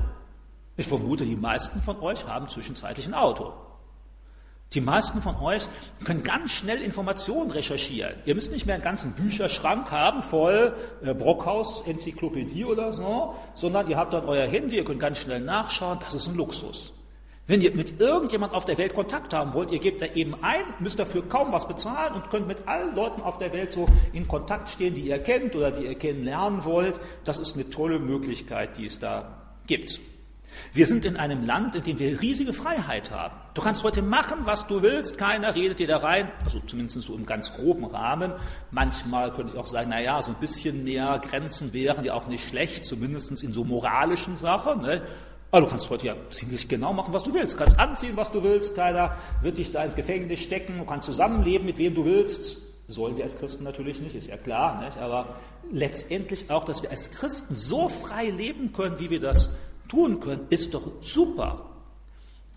Ich 0.81 0.89
vermute, 0.89 1.27
die 1.27 1.37
meisten 1.37 1.83
von 1.83 2.01
euch 2.01 2.27
haben 2.27 2.49
zwischenzeitlich 2.49 3.07
ein 3.07 3.13
Auto. 3.13 3.53
Die 4.73 4.81
meisten 4.81 5.21
von 5.21 5.37
euch 5.37 5.69
können 6.05 6.23
ganz 6.23 6.53
schnell 6.53 6.81
Informationen 6.81 7.51
recherchieren. 7.51 8.15
Ihr 8.25 8.35
müsst 8.35 8.51
nicht 8.51 8.65
mehr 8.65 8.77
einen 8.77 8.83
ganzen 8.83 9.13
Bücherschrank 9.13 9.91
haben 9.91 10.23
voll 10.23 10.75
äh, 11.05 11.13
Brockhaus, 11.13 11.83
Enzyklopädie 11.87 12.65
oder 12.65 12.95
so, 12.95 13.35
sondern 13.55 13.91
ihr 13.91 13.99
habt 13.99 14.15
dann 14.15 14.25
euer 14.25 14.47
Handy, 14.47 14.77
ihr 14.77 14.85
könnt 14.85 15.01
ganz 15.01 15.19
schnell 15.19 15.41
nachschauen. 15.41 15.99
Das 16.01 16.15
ist 16.15 16.29
ein 16.29 16.37
Luxus. 16.37 16.95
Wenn 17.47 17.61
ihr 17.61 17.75
mit 17.75 18.01
irgendjemand 18.01 18.55
auf 18.55 18.65
der 18.65 18.79
Welt 18.79 18.95
Kontakt 18.95 19.35
haben 19.35 19.53
wollt, 19.53 19.73
ihr 19.73 19.81
gebt 19.81 20.01
da 20.01 20.07
eben 20.07 20.43
ein, 20.43 20.65
müsst 20.79 20.99
dafür 20.99 21.29
kaum 21.29 21.53
was 21.53 21.69
bezahlen 21.69 22.15
und 22.15 22.31
könnt 22.31 22.49
mit 22.49 22.67
allen 22.67 22.95
Leuten 22.95 23.21
auf 23.21 23.37
der 23.37 23.53
Welt 23.53 23.75
so 23.75 23.87
in 24.15 24.27
Kontakt 24.27 24.71
stehen, 24.71 24.95
die 24.95 25.03
ihr 25.03 25.19
kennt 25.19 25.55
oder 25.55 25.73
die 25.73 25.85
ihr 25.85 25.99
kennenlernen 25.99 26.65
wollt. 26.65 26.99
Das 27.25 27.39
ist 27.39 27.57
eine 27.57 27.69
tolle 27.69 27.99
Möglichkeit, 27.99 28.79
die 28.79 28.87
es 28.87 28.99
da 28.99 29.59
gibt. 29.67 30.01
Wir 30.73 30.87
sind 30.87 31.05
in 31.05 31.17
einem 31.17 31.45
Land, 31.45 31.75
in 31.75 31.83
dem 31.83 31.99
wir 31.99 32.21
riesige 32.21 32.53
Freiheit 32.53 33.11
haben. 33.11 33.35
Du 33.55 33.63
kannst 33.63 33.83
heute 33.83 34.03
machen, 34.03 34.41
was 34.45 34.67
du 34.67 34.83
willst, 34.83 35.19
keiner 35.19 35.55
redet 35.55 35.79
dir 35.81 35.89
da 35.89 35.99
rein, 35.99 36.31
also 36.45 36.61
zumindest 36.61 37.01
so 37.01 37.17
im 37.17 37.27
ganz 37.27 37.53
groben 37.55 37.85
Rahmen. 37.85 38.33
Manchmal 38.71 39.33
könnte 39.33 39.53
ich 39.53 39.59
auch 39.59 39.67
sagen, 39.67 39.91
naja, 39.91 40.23
so 40.23 40.31
ein 40.31 40.39
bisschen 40.39 40.85
mehr 40.85 41.21
Grenzen 41.29 41.73
wären 41.73 42.05
ja 42.05 42.15
auch 42.15 42.27
nicht 42.29 42.49
schlecht, 42.49 42.85
zumindest 42.85 43.43
in 43.43 43.53
so 43.53 43.65
moralischen 43.65 44.37
Sachen. 44.37 44.83
Ne? 44.83 45.03
Aber 45.51 45.63
du 45.63 45.67
kannst 45.67 45.91
heute 45.91 46.07
ja 46.07 46.15
ziemlich 46.31 46.69
genau 46.69 46.93
machen, 46.93 47.13
was 47.13 47.25
du 47.25 47.35
willst. 47.35 47.55
Du 47.55 47.59
kannst 47.59 47.79
anziehen, 47.79 48.17
was 48.17 48.31
du 48.31 48.43
willst, 48.43 48.77
keiner 48.77 49.17
wird 49.43 49.59
dich 49.59 49.73
da 49.73 49.85
ins 49.85 49.97
Gefängnis 49.97 50.41
stecken, 50.41 50.79
du 50.79 50.85
kannst 50.85 51.07
zusammenleben, 51.07 51.67
mit 51.67 51.79
wem 51.79 51.95
du 51.95 52.05
willst. 52.05 52.59
Sollen 52.87 53.17
wir 53.17 53.25
als 53.25 53.39
Christen 53.39 53.65
natürlich 53.65 54.01
nicht, 54.01 54.15
ist 54.15 54.29
ja 54.29 54.37
klar, 54.37 54.83
nicht? 54.83 54.99
aber 54.99 55.37
letztendlich 55.71 56.51
auch, 56.51 56.65
dass 56.65 56.83
wir 56.83 56.91
als 56.91 57.11
Christen 57.11 57.55
so 57.55 57.89
frei 57.89 58.31
leben 58.31 58.73
können, 58.73 58.99
wie 58.99 59.11
wir 59.11 59.21
das 59.21 59.51
tun 59.91 60.21
können, 60.21 60.47
ist 60.51 60.75
doch 60.75 60.91
super. 61.01 61.67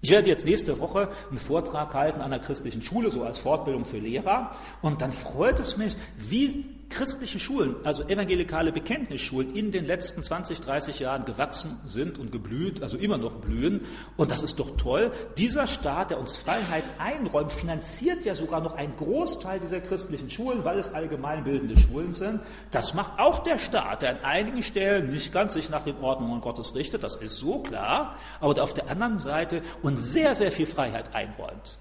Ich 0.01 0.11
werde 0.11 0.29
jetzt 0.29 0.45
nächste 0.45 0.79
Woche 0.79 1.09
einen 1.29 1.39
Vortrag 1.39 1.93
halten 1.93 2.19
an 2.19 2.33
einer 2.33 2.43
christlichen 2.43 2.81
Schule, 2.81 3.09
so 3.09 3.23
als 3.23 3.37
Fortbildung 3.37 3.85
für 3.85 3.99
Lehrer. 3.99 4.51
Und 4.81 5.01
dann 5.01 5.13
freut 5.13 5.59
es 5.59 5.77
mich, 5.77 5.95
wie 6.17 6.65
christliche 6.93 7.39
Schulen, 7.39 7.75
also 7.84 8.03
evangelikale 8.03 8.71
Bekenntnisschulen, 8.71 9.56
in 9.56 9.71
den 9.71 9.86
letzten 9.86 10.23
20, 10.23 10.62
30 10.62 10.99
Jahren 10.99 11.25
gewachsen 11.25 11.79
sind 11.86 12.19
und 12.19 12.32
geblüht, 12.32 12.82
also 12.82 12.97
immer 12.97 13.17
noch 13.17 13.36
blühen. 13.36 13.82
Und 14.15 14.32
das 14.32 14.43
ist 14.43 14.60
doch 14.60 14.77
toll. 14.77 15.12
Dieser 15.38 15.67
Staat, 15.67 16.12
der 16.12 16.19
uns 16.19 16.38
Freiheit 16.38 16.84
einräumt, 16.99 17.51
finanziert 17.51 18.25
ja 18.25 18.36
sogar 18.36 18.62
noch 18.62 18.75
einen 18.75 18.95
Großteil 18.95 19.60
dieser 19.60 19.82
christlichen 19.82 20.29
Schulen, 20.29 20.63
weil 20.63 20.77
es 20.77 20.93
allgemeinbildende 20.93 21.77
Schulen 21.79 22.13
sind. 22.13 22.41
Das 22.71 22.93
macht 22.93 23.19
auch 23.19 23.39
der 23.39 23.58
Staat, 23.58 24.03
der 24.03 24.12
an 24.12 24.23
einigen 24.23 24.62
Stellen 24.62 25.10
nicht 25.10 25.34
ganz 25.34 25.53
sich 25.53 25.69
nach 25.69 25.84
den 25.84 25.97
Ordnungen 25.97 26.41
Gottes 26.41 26.75
richtet, 26.75 27.03
das 27.03 27.15
ist 27.15 27.38
so 27.38 27.60
klar, 27.60 28.17
aber 28.39 28.53
der 28.53 28.63
auf 28.63 28.73
der 28.73 28.89
anderen 28.89 29.17
Seite 29.17 29.62
uns 29.82 30.12
sehr, 30.12 30.36
sehr 30.36 30.51
viel 30.51 30.67
Freiheit 30.67 31.15
einräumt. 31.15 31.79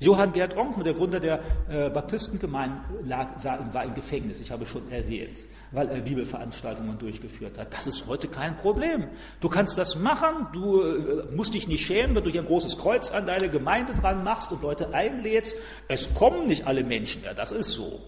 Johann 0.00 0.32
Gerd 0.32 0.56
Onk, 0.56 0.82
der 0.84 0.94
Gründer 0.94 1.18
der 1.18 1.40
äh, 1.68 1.90
Baptistengemeinde, 1.90 2.76
lag, 3.04 3.30
war 3.72 3.84
im 3.84 3.94
Gefängnis, 3.94 4.38
ich 4.38 4.52
habe 4.52 4.64
schon 4.64 4.88
erwähnt, 4.92 5.40
weil 5.72 5.88
er 5.88 6.00
Bibelveranstaltungen 6.00 6.98
durchgeführt 6.98 7.58
hat. 7.58 7.74
Das 7.74 7.88
ist 7.88 8.06
heute 8.06 8.28
kein 8.28 8.56
Problem. 8.56 9.08
Du 9.40 9.48
kannst 9.48 9.76
das 9.76 9.98
machen, 9.98 10.46
du 10.52 10.82
äh, 10.82 11.34
musst 11.34 11.54
dich 11.54 11.66
nicht 11.66 11.84
schämen, 11.84 12.14
wenn 12.14 12.22
du 12.22 12.30
hier 12.30 12.42
ein 12.42 12.46
großes 12.46 12.78
Kreuz 12.78 13.10
an 13.10 13.26
deine 13.26 13.48
Gemeinde 13.48 13.92
dran 13.94 14.22
machst 14.22 14.52
und 14.52 14.62
Leute 14.62 14.94
einlädst. 14.94 15.56
Es 15.88 16.14
kommen 16.14 16.46
nicht 16.46 16.68
alle 16.68 16.84
Menschen, 16.84 17.24
ja, 17.24 17.34
das 17.34 17.50
ist 17.50 17.70
so. 17.70 18.00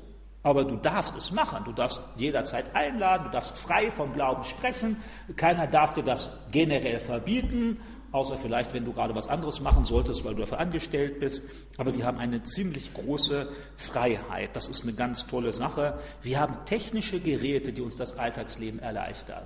Aber 0.43 0.65
du 0.65 0.77
darfst 0.77 1.17
es 1.17 1.33
machen, 1.33 1.65
du 1.65 1.73
darfst 1.73 2.01
jederzeit 2.17 2.75
einladen, 2.75 3.25
du 3.25 3.31
darfst 3.31 3.59
frei 3.59 3.91
vom 3.91 4.15
Glauben 4.15 4.45
sprechen, 4.45 4.97
keiner 5.37 5.67
darf 5.67 5.93
dir 5.93 6.05
das 6.05 6.31
generell 6.51 7.01
verbieten 7.01 7.79
außer 8.13 8.37
vielleicht, 8.37 8.75
wenn 8.75 8.85
du 8.85 8.93
gerade 8.93 9.15
was 9.15 9.29
anderes 9.29 9.61
machen 9.61 9.85
solltest, 9.85 10.25
weil 10.25 10.35
du 10.35 10.41
dafür 10.41 10.59
angestellt 10.59 11.21
bist. 11.21 11.45
Aber 11.77 11.97
wir 11.97 12.05
haben 12.05 12.19
eine 12.19 12.43
ziemlich 12.43 12.93
große 12.95 13.49
Freiheit. 13.77 14.55
Das 14.55 14.69
ist 14.69 14.83
eine 14.83 14.93
ganz 14.93 15.27
tolle 15.27 15.53
Sache. 15.53 15.99
Wir 16.23 16.41
haben 16.41 16.65
technische 16.67 17.21
Geräte, 17.21 17.73
die 17.73 17.83
uns 17.83 17.97
das 17.97 18.19
Alltagsleben 18.19 18.81
erleichtern. 18.81 19.45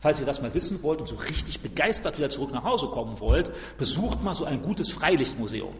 Falls 0.00 0.20
ihr 0.20 0.26
das 0.26 0.40
mal 0.40 0.54
wissen 0.54 0.82
wollt 0.82 1.00
und 1.00 1.08
so 1.08 1.16
richtig 1.16 1.60
begeistert 1.60 2.18
wieder 2.18 2.30
zurück 2.30 2.52
nach 2.52 2.64
Hause 2.64 2.86
kommen 2.86 3.18
wollt, 3.20 3.50
besucht 3.78 4.22
mal 4.22 4.34
so 4.34 4.44
ein 4.44 4.62
gutes 4.62 4.92
Freilichtmuseum. 4.92 5.74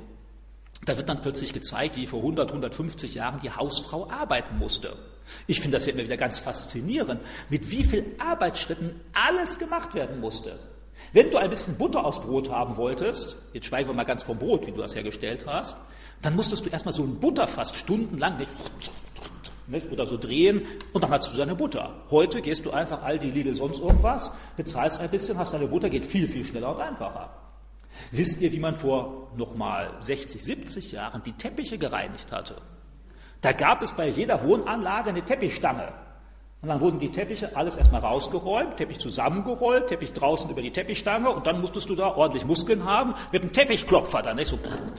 Da 0.84 0.96
wird 0.96 1.08
dann 1.08 1.20
plötzlich 1.20 1.52
gezeigt, 1.52 1.96
wie 1.96 2.06
vor 2.06 2.20
100, 2.20 2.48
150 2.50 3.14
Jahren 3.14 3.40
die 3.40 3.50
Hausfrau 3.50 4.10
arbeiten 4.10 4.58
musste. 4.58 4.96
Ich 5.46 5.60
finde 5.60 5.76
das 5.76 5.86
ja 5.86 5.92
immer 5.92 6.04
wieder 6.04 6.16
ganz 6.16 6.38
faszinierend, 6.38 7.20
mit 7.48 7.70
wie 7.70 7.84
viel 7.84 8.04
Arbeitsschritten 8.18 8.98
alles 9.12 9.58
gemacht 9.58 9.94
werden 9.94 10.20
musste. 10.20 10.58
Wenn 11.12 11.30
du 11.30 11.38
ein 11.38 11.50
bisschen 11.50 11.76
Butter 11.76 12.04
aufs 12.04 12.20
Brot 12.20 12.50
haben 12.50 12.76
wolltest, 12.76 13.36
jetzt 13.52 13.66
schweigen 13.66 13.88
wir 13.88 13.94
mal 13.94 14.04
ganz 14.04 14.22
vom 14.22 14.38
Brot, 14.38 14.66
wie 14.66 14.72
du 14.72 14.78
das 14.78 14.94
hergestellt 14.94 15.46
hast, 15.46 15.78
dann 16.22 16.36
musstest 16.36 16.66
du 16.66 16.70
erstmal 16.70 16.92
so 16.92 17.04
ein 17.04 17.18
Butterfass 17.18 17.76
stundenlang 17.76 18.36
nicht, 18.36 18.50
nicht, 19.68 19.90
oder 19.90 20.06
so 20.06 20.16
drehen 20.16 20.62
und 20.92 21.04
dann 21.04 21.10
hast 21.10 21.32
du 21.32 21.36
deine 21.36 21.54
Butter. 21.54 21.94
Heute 22.10 22.42
gehst 22.42 22.66
du 22.66 22.70
einfach 22.70 23.02
all 23.02 23.18
die 23.18 23.30
Lidl 23.30 23.56
sonst 23.56 23.80
irgendwas, 23.80 24.32
bezahlst 24.56 25.00
ein 25.00 25.10
bisschen, 25.10 25.38
hast 25.38 25.52
deine 25.52 25.68
Butter, 25.68 25.88
geht 25.88 26.04
viel, 26.04 26.28
viel 26.28 26.44
schneller 26.44 26.74
und 26.74 26.80
einfacher. 26.80 27.30
Wisst 28.10 28.40
ihr, 28.40 28.52
wie 28.52 28.60
man 28.60 28.74
vor 28.74 29.32
nochmal 29.36 29.90
60, 30.00 30.42
70 30.42 30.92
Jahren 30.92 31.22
die 31.22 31.32
Teppiche 31.32 31.78
gereinigt 31.78 32.32
hatte? 32.32 32.56
Da 33.40 33.52
gab 33.52 33.82
es 33.82 33.92
bei 33.92 34.08
jeder 34.08 34.42
Wohnanlage 34.44 35.10
eine 35.10 35.22
Teppichstange. 35.22 35.92
Und 36.60 36.68
dann 36.70 36.80
wurden 36.80 36.98
die 36.98 37.12
Teppiche 37.12 37.56
alles 37.56 37.76
erstmal 37.76 38.00
rausgeräumt, 38.00 38.76
Teppich 38.76 38.98
zusammengerollt, 38.98 39.86
Teppich 39.86 40.12
draußen 40.12 40.50
über 40.50 40.60
die 40.60 40.72
Teppichstange 40.72 41.30
und 41.30 41.46
dann 41.46 41.60
musstest 41.60 41.88
du 41.88 41.94
da 41.94 42.08
ordentlich 42.16 42.44
Muskeln 42.44 42.84
haben 42.84 43.14
mit 43.30 43.42
einem 43.42 43.52
Teppichklopfer 43.52 44.22
dann, 44.22 44.36
nicht 44.36 44.48
so 44.48 44.58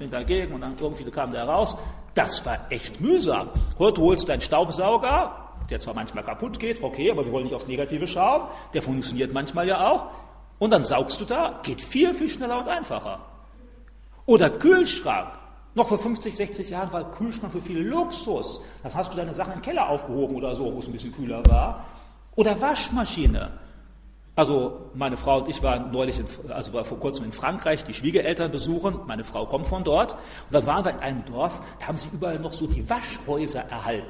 dagegen 0.09 0.53
und 0.53 0.61
dann 0.61 0.75
irgendwie 0.79 1.03
kam 1.11 1.33
der 1.33 1.43
raus. 1.43 1.77
Das 2.13 2.45
war 2.45 2.59
echt 2.69 3.01
mühsam. 3.01 3.49
Heute 3.77 4.01
holst 4.01 4.23
du 4.23 4.27
deinen 4.27 4.39
Staubsauger, 4.39 5.35
der 5.69 5.79
zwar 5.79 5.93
manchmal 5.93 6.23
kaputt 6.23 6.61
geht, 6.61 6.81
okay, 6.81 7.11
aber 7.11 7.25
wir 7.25 7.31
wollen 7.33 7.43
nicht 7.43 7.55
aufs 7.55 7.67
Negative 7.67 8.07
schauen, 8.07 8.47
der 8.73 8.81
funktioniert 8.81 9.33
manchmal 9.33 9.67
ja 9.67 9.85
auch. 9.85 10.05
Und 10.59 10.71
dann 10.71 10.85
saugst 10.85 11.19
du 11.19 11.25
da, 11.25 11.59
geht 11.63 11.81
viel, 11.81 12.13
viel 12.13 12.29
schneller 12.29 12.59
und 12.59 12.69
einfacher. 12.69 13.19
Oder 14.25 14.49
Kühlschrank. 14.49 15.38
Noch 15.75 15.87
vor 15.87 15.99
50, 15.99 16.35
60 16.35 16.69
Jahren 16.71 16.91
war 16.91 17.11
Kühlschrank 17.11 17.51
für 17.51 17.61
viel 17.61 17.79
Luxus. 17.79 18.61
Das 18.83 18.95
hast 18.95 19.13
du 19.13 19.17
deine 19.17 19.33
Sachen 19.33 19.53
im 19.53 19.61
Keller 19.61 19.89
aufgehoben 19.89 20.35
oder 20.35 20.55
so, 20.55 20.73
wo 20.73 20.79
es 20.79 20.87
ein 20.87 20.91
bisschen 20.91 21.13
kühler 21.13 21.43
war. 21.45 21.85
Oder 22.35 22.59
Waschmaschine. 22.59 23.51
Also 24.35 24.89
meine 24.93 25.17
Frau 25.17 25.39
und 25.39 25.49
ich 25.49 25.61
waren 25.61 25.91
neulich, 25.91 26.17
in, 26.17 26.25
also 26.49 26.73
war 26.73 26.85
vor 26.85 26.99
kurzem 26.99 27.25
in 27.25 27.33
Frankreich, 27.33 27.83
die 27.83 27.93
Schwiegereltern 27.93 28.49
besuchen. 28.49 29.01
Meine 29.05 29.23
Frau 29.23 29.45
kommt 29.45 29.67
von 29.67 29.83
dort. 29.83 30.13
Und 30.13 30.19
dann 30.51 30.65
waren 30.65 30.85
wir 30.85 30.91
in 30.91 30.99
einem 30.99 31.25
Dorf, 31.25 31.61
da 31.79 31.87
haben 31.87 31.97
sie 31.97 32.07
überall 32.11 32.39
noch 32.39 32.53
so 32.53 32.65
die 32.65 32.89
Waschhäuser 32.89 33.61
erhalten. 33.69 34.07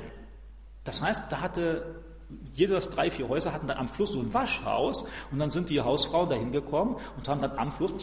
Das 0.84 1.02
heißt, 1.02 1.32
da 1.32 1.41
hatte 1.41 2.04
jedes 2.54 2.89
drei, 2.89 3.10
vier 3.10 3.28
Häuser 3.28 3.52
hatten 3.54 3.67
dann 3.67 3.78
am 3.78 3.88
Fluss 3.88 4.12
so 4.12 4.19
ein 4.19 4.34
Waschhaus 4.34 5.04
und 5.32 5.39
dann 5.39 5.50
sind 5.50 5.69
die 5.69 5.82
Hausfrauen 5.82 6.30
da 6.30 6.36
hingekommen 6.36 6.95
und 7.17 7.28
haben 7.28 7.41
dann 7.41 7.58
am 7.58 7.72
Fluss 7.72 7.93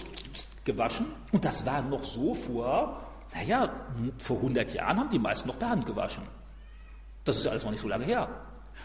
gewaschen. 0.64 1.06
Und 1.32 1.44
das 1.44 1.64
war 1.64 1.80
noch 1.82 2.02
so 2.04 2.34
vor 2.34 3.05
naja, 3.36 3.70
vor 4.18 4.36
100 4.36 4.72
Jahren 4.72 4.98
haben 4.98 5.10
die 5.10 5.18
meisten 5.18 5.48
noch 5.48 5.58
per 5.58 5.70
Hand 5.70 5.84
gewaschen. 5.84 6.22
Das 7.24 7.36
ist 7.36 7.44
ja 7.44 7.50
alles 7.50 7.64
noch 7.64 7.70
nicht 7.70 7.82
so 7.82 7.88
lange 7.88 8.04
her. 8.04 8.28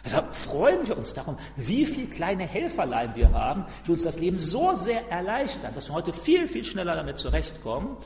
Deshalb 0.04 0.36
freuen 0.36 0.88
wir 0.88 0.98
uns 0.98 1.14
darum, 1.14 1.38
wie 1.56 1.86
viele 1.86 2.08
kleine 2.08 2.44
Helferlein 2.44 3.16
wir 3.16 3.32
haben, 3.32 3.66
die 3.86 3.92
uns 3.92 4.04
das 4.04 4.20
Leben 4.20 4.40
so 4.40 4.74
sehr 4.76 5.10
erleichtern, 5.10 5.74
dass 5.76 5.90
wir 5.90 5.94
heute 5.94 6.12
viel, 6.12 6.48
viel 6.48 6.64
schneller 6.64 6.96
damit 6.96 7.18
zurechtkommen. 7.18 7.98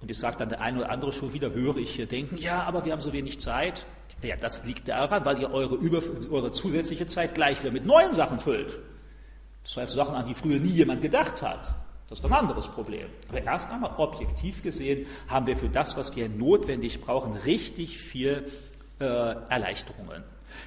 Und 0.00 0.10
ich 0.10 0.18
sage 0.18 0.36
dann 0.38 0.48
der 0.48 0.60
eine 0.60 0.80
oder 0.80 0.90
andere 0.90 1.12
schon 1.12 1.32
wieder, 1.32 1.52
höre 1.52 1.76
ich 1.76 1.94
hier 1.94 2.06
denken, 2.06 2.36
ja, 2.36 2.62
aber 2.64 2.84
wir 2.84 2.92
haben 2.92 3.00
so 3.00 3.12
wenig 3.12 3.40
Zeit. 3.40 3.86
Ja, 4.22 4.36
das 4.36 4.64
liegt 4.64 4.86
daran, 4.88 5.24
weil 5.24 5.40
ihr 5.40 5.50
eure, 5.52 5.76
über, 5.76 6.00
eure 6.30 6.52
zusätzliche 6.52 7.06
Zeit 7.06 7.34
gleich 7.34 7.60
wieder 7.62 7.72
mit 7.72 7.86
neuen 7.86 8.12
Sachen 8.12 8.38
füllt. 8.38 8.78
Das 9.64 9.76
heißt 9.76 9.94
Sachen, 9.94 10.14
an 10.14 10.26
die 10.26 10.34
früher 10.34 10.60
nie 10.60 10.70
jemand 10.70 11.02
gedacht 11.02 11.42
hat. 11.42 11.74
Das 12.12 12.18
ist 12.18 12.26
ein 12.26 12.32
anderes 12.34 12.68
Problem. 12.68 13.06
Aber 13.30 13.42
erst 13.42 13.70
einmal 13.70 13.92
objektiv 13.96 14.62
gesehen 14.62 15.06
haben 15.28 15.46
wir 15.46 15.56
für 15.56 15.70
das, 15.70 15.96
was 15.96 16.14
wir 16.14 16.28
notwendig 16.28 17.00
brauchen, 17.00 17.32
richtig 17.32 17.96
viel 17.96 18.52
äh, 19.00 19.04
Erleichterungen. 19.04 20.22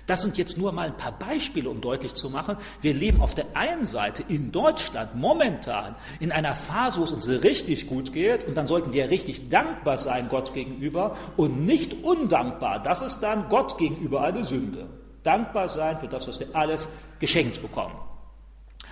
Das 0.07 0.23
sind 0.23 0.39
jetzt 0.39 0.57
nur 0.57 0.71
mal 0.71 0.87
ein 0.87 0.97
paar 0.97 1.11
Beispiele, 1.11 1.69
um 1.69 1.81
deutlich 1.81 2.15
zu 2.15 2.31
machen, 2.31 2.57
wir 2.81 2.95
leben 2.95 3.21
auf 3.21 3.35
der 3.35 3.45
einen 3.53 3.85
Seite 3.85 4.23
in 4.27 4.51
Deutschland 4.51 5.13
momentan 5.13 5.93
in 6.19 6.31
einer 6.31 6.55
Phase, 6.55 6.99
wo 6.99 7.03
es 7.03 7.11
uns 7.11 7.29
richtig 7.29 7.85
gut 7.85 8.11
geht, 8.11 8.45
und 8.45 8.55
dann 8.55 8.65
sollten 8.65 8.91
wir 8.91 9.11
richtig 9.11 9.47
dankbar 9.49 9.99
sein 9.99 10.29
Gott 10.29 10.51
gegenüber 10.55 11.15
und 11.37 11.63
nicht 11.63 12.03
undankbar. 12.03 12.81
Das 12.81 13.03
ist 13.03 13.19
dann 13.19 13.49
Gott 13.49 13.77
gegenüber 13.77 14.21
eine 14.23 14.43
Sünde. 14.43 14.87
Dankbar 15.21 15.67
sein 15.67 15.99
für 15.99 16.07
das, 16.07 16.27
was 16.27 16.39
wir 16.39 16.47
alles 16.53 16.89
geschenkt 17.19 17.61
bekommen. 17.61 17.93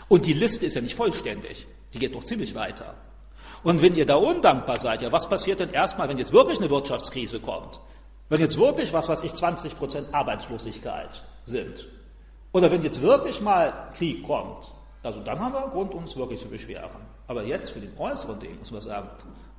Und 0.07 0.27
die 0.27 0.33
Liste 0.33 0.67
ist 0.67 0.75
ja 0.75 0.81
nicht 0.83 0.93
vollständig. 0.93 1.65
Die 1.93 1.99
geht 1.99 2.15
doch 2.15 2.23
ziemlich 2.23 2.56
weiter. 2.56 2.95
Und 3.63 3.82
wenn 3.82 3.95
ihr 3.95 4.06
da 4.06 4.15
undankbar 4.15 4.77
seid, 4.77 5.01
ja, 5.01 5.12
was 5.12 5.29
passiert 5.29 5.60
denn 5.60 5.71
erstmal, 5.71 6.10
wenn 6.10 6.17
jetzt 6.17 6.34
wirklich 6.34 6.60
eine 6.60 6.69
Wirtschaftskrise 6.69 7.39
kommt? 7.39 7.79
Wenn 8.29 8.41
jetzt 8.41 8.58
wirklich, 8.58 8.91
was 8.93 9.10
weiß 9.10 9.23
ich, 9.23 9.34
20 9.34 9.77
Prozent 9.77 10.13
Arbeitslosigkeit 10.13 11.23
sind? 11.45 11.88
Oder 12.51 12.71
wenn 12.71 12.84
jetzt 12.84 13.01
wirklich 13.01 13.41
mal 13.41 13.91
Krieg 13.95 14.23
kommt? 14.23 14.71
Also 15.01 15.19
dann 15.19 15.39
haben 15.39 15.53
wir 15.53 15.67
Grund, 15.69 15.93
uns 15.93 16.15
wirklich 16.15 16.39
zu 16.39 16.47
beschweren. 16.47 17.01
Aber 17.27 17.43
jetzt 17.43 17.71
für 17.71 17.79
den 17.79 17.97
äußeren 17.97 18.39
Ding 18.39 18.58
muss 18.60 18.71
man 18.71 18.82
sagen, 18.82 19.10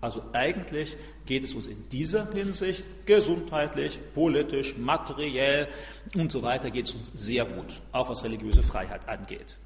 also 0.01 0.23
eigentlich 0.33 0.97
geht 1.27 1.44
es 1.44 1.55
uns 1.55 1.66
in 1.66 1.88
dieser 1.88 2.31
Hinsicht 2.33 2.85
gesundheitlich, 3.07 3.99
politisch, 4.14 4.77
materiell 4.77 5.68
und 6.14 6.33
so 6.33 6.42
weiter 6.42 6.70
geht 6.70 6.87
es 6.87 6.94
uns 6.94 7.12
sehr 7.14 7.44
gut, 7.44 7.81
auch 7.92 8.09
was 8.09 8.25
religiöse 8.25 8.62
Freiheit 8.62 9.09
angeht. 9.09 9.57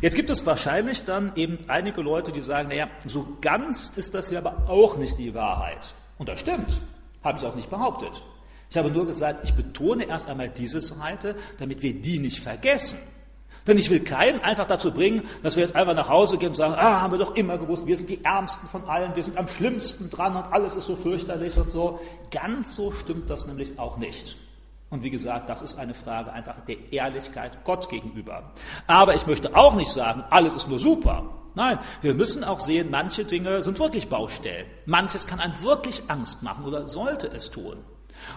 Jetzt 0.00 0.16
gibt 0.16 0.30
es 0.30 0.44
wahrscheinlich 0.46 1.04
dann 1.04 1.32
eben 1.36 1.58
einige 1.68 2.00
Leute, 2.00 2.32
die 2.32 2.40
sagen, 2.40 2.68
naja, 2.68 2.88
so 3.06 3.36
ganz 3.40 3.92
ist 3.96 4.14
das 4.14 4.30
ja 4.30 4.38
aber 4.38 4.68
auch 4.68 4.96
nicht 4.96 5.18
die 5.18 5.34
Wahrheit. 5.34 5.94
Und 6.18 6.28
das 6.28 6.40
stimmt, 6.40 6.80
habe 7.22 7.38
ich 7.38 7.44
auch 7.44 7.54
nicht 7.54 7.70
behauptet. 7.70 8.22
Ich 8.70 8.76
habe 8.76 8.90
nur 8.90 9.06
gesagt, 9.06 9.44
ich 9.44 9.54
betone 9.54 10.04
erst 10.04 10.28
einmal 10.28 10.48
diese 10.48 10.80
Seite, 10.80 11.36
damit 11.58 11.82
wir 11.82 11.94
die 11.94 12.18
nicht 12.18 12.40
vergessen. 12.40 12.98
Denn 13.66 13.78
ich 13.78 13.88
will 13.88 14.00
keinen 14.00 14.40
einfach 14.40 14.66
dazu 14.66 14.92
bringen, 14.92 15.22
dass 15.42 15.56
wir 15.56 15.62
jetzt 15.62 15.74
einfach 15.74 15.94
nach 15.94 16.08
Hause 16.08 16.36
gehen 16.36 16.48
und 16.48 16.54
sagen, 16.54 16.74
ah, 16.76 17.00
haben 17.00 17.12
wir 17.12 17.18
doch 17.18 17.34
immer 17.34 17.56
gewusst, 17.56 17.86
wir 17.86 17.96
sind 17.96 18.10
die 18.10 18.22
Ärmsten 18.24 18.68
von 18.68 18.84
allen, 18.84 19.16
wir 19.16 19.22
sind 19.22 19.38
am 19.38 19.48
schlimmsten 19.48 20.10
dran 20.10 20.36
und 20.36 20.52
alles 20.52 20.76
ist 20.76 20.86
so 20.86 20.96
fürchterlich 20.96 21.56
und 21.56 21.70
so. 21.70 22.00
Ganz 22.30 22.76
so 22.76 22.92
stimmt 22.92 23.30
das 23.30 23.46
nämlich 23.46 23.78
auch 23.78 23.96
nicht. 23.96 24.36
Und 24.94 25.02
wie 25.02 25.10
gesagt, 25.10 25.50
das 25.50 25.60
ist 25.60 25.76
eine 25.76 25.92
Frage 25.92 26.32
einfach 26.32 26.60
der 26.68 26.92
Ehrlichkeit 26.92 27.64
Gott 27.64 27.88
gegenüber. 27.88 28.52
Aber 28.86 29.16
ich 29.16 29.26
möchte 29.26 29.56
auch 29.56 29.74
nicht 29.74 29.90
sagen, 29.90 30.22
alles 30.30 30.54
ist 30.54 30.68
nur 30.68 30.78
super. 30.78 31.24
Nein, 31.56 31.80
wir 32.00 32.14
müssen 32.14 32.44
auch 32.44 32.60
sehen, 32.60 32.92
manche 32.92 33.24
Dinge 33.24 33.64
sind 33.64 33.80
wirklich 33.80 34.08
Baustellen. 34.08 34.66
Manches 34.86 35.26
kann 35.26 35.40
einem 35.40 35.60
wirklich 35.64 36.04
Angst 36.06 36.44
machen 36.44 36.64
oder 36.64 36.86
sollte 36.86 37.26
es 37.26 37.50
tun. 37.50 37.78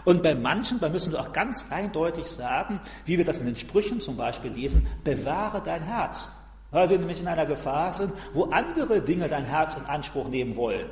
Und 0.04 0.24
bei 0.24 0.34
manchen, 0.34 0.80
da 0.80 0.90
müssen 0.90 1.12
wir 1.14 1.22
auch 1.22 1.32
ganz 1.32 1.72
eindeutig 1.72 2.26
sagen, 2.26 2.82
wie 3.06 3.20
wir 3.20 3.26
das 3.26 3.38
in 3.38 3.46
den 3.46 3.56
Sprüchen 3.56 4.02
zum 4.02 4.18
Beispiel 4.18 4.50
lesen, 4.50 4.88
bewahre 5.04 5.62
dein 5.62 5.84
Herz. 5.84 6.32
Weil 6.72 6.90
wir 6.90 6.98
nämlich 6.98 7.22
in 7.22 7.28
einer 7.28 7.46
Gefahr 7.46 7.94
sind, 7.94 8.14
wo 8.34 8.46
andere 8.46 9.02
Dinge 9.02 9.30
dein 9.30 9.46
Herz 9.46 9.76
in 9.76 9.86
Anspruch 9.86 10.28
nehmen 10.28 10.56
wollen 10.56 10.90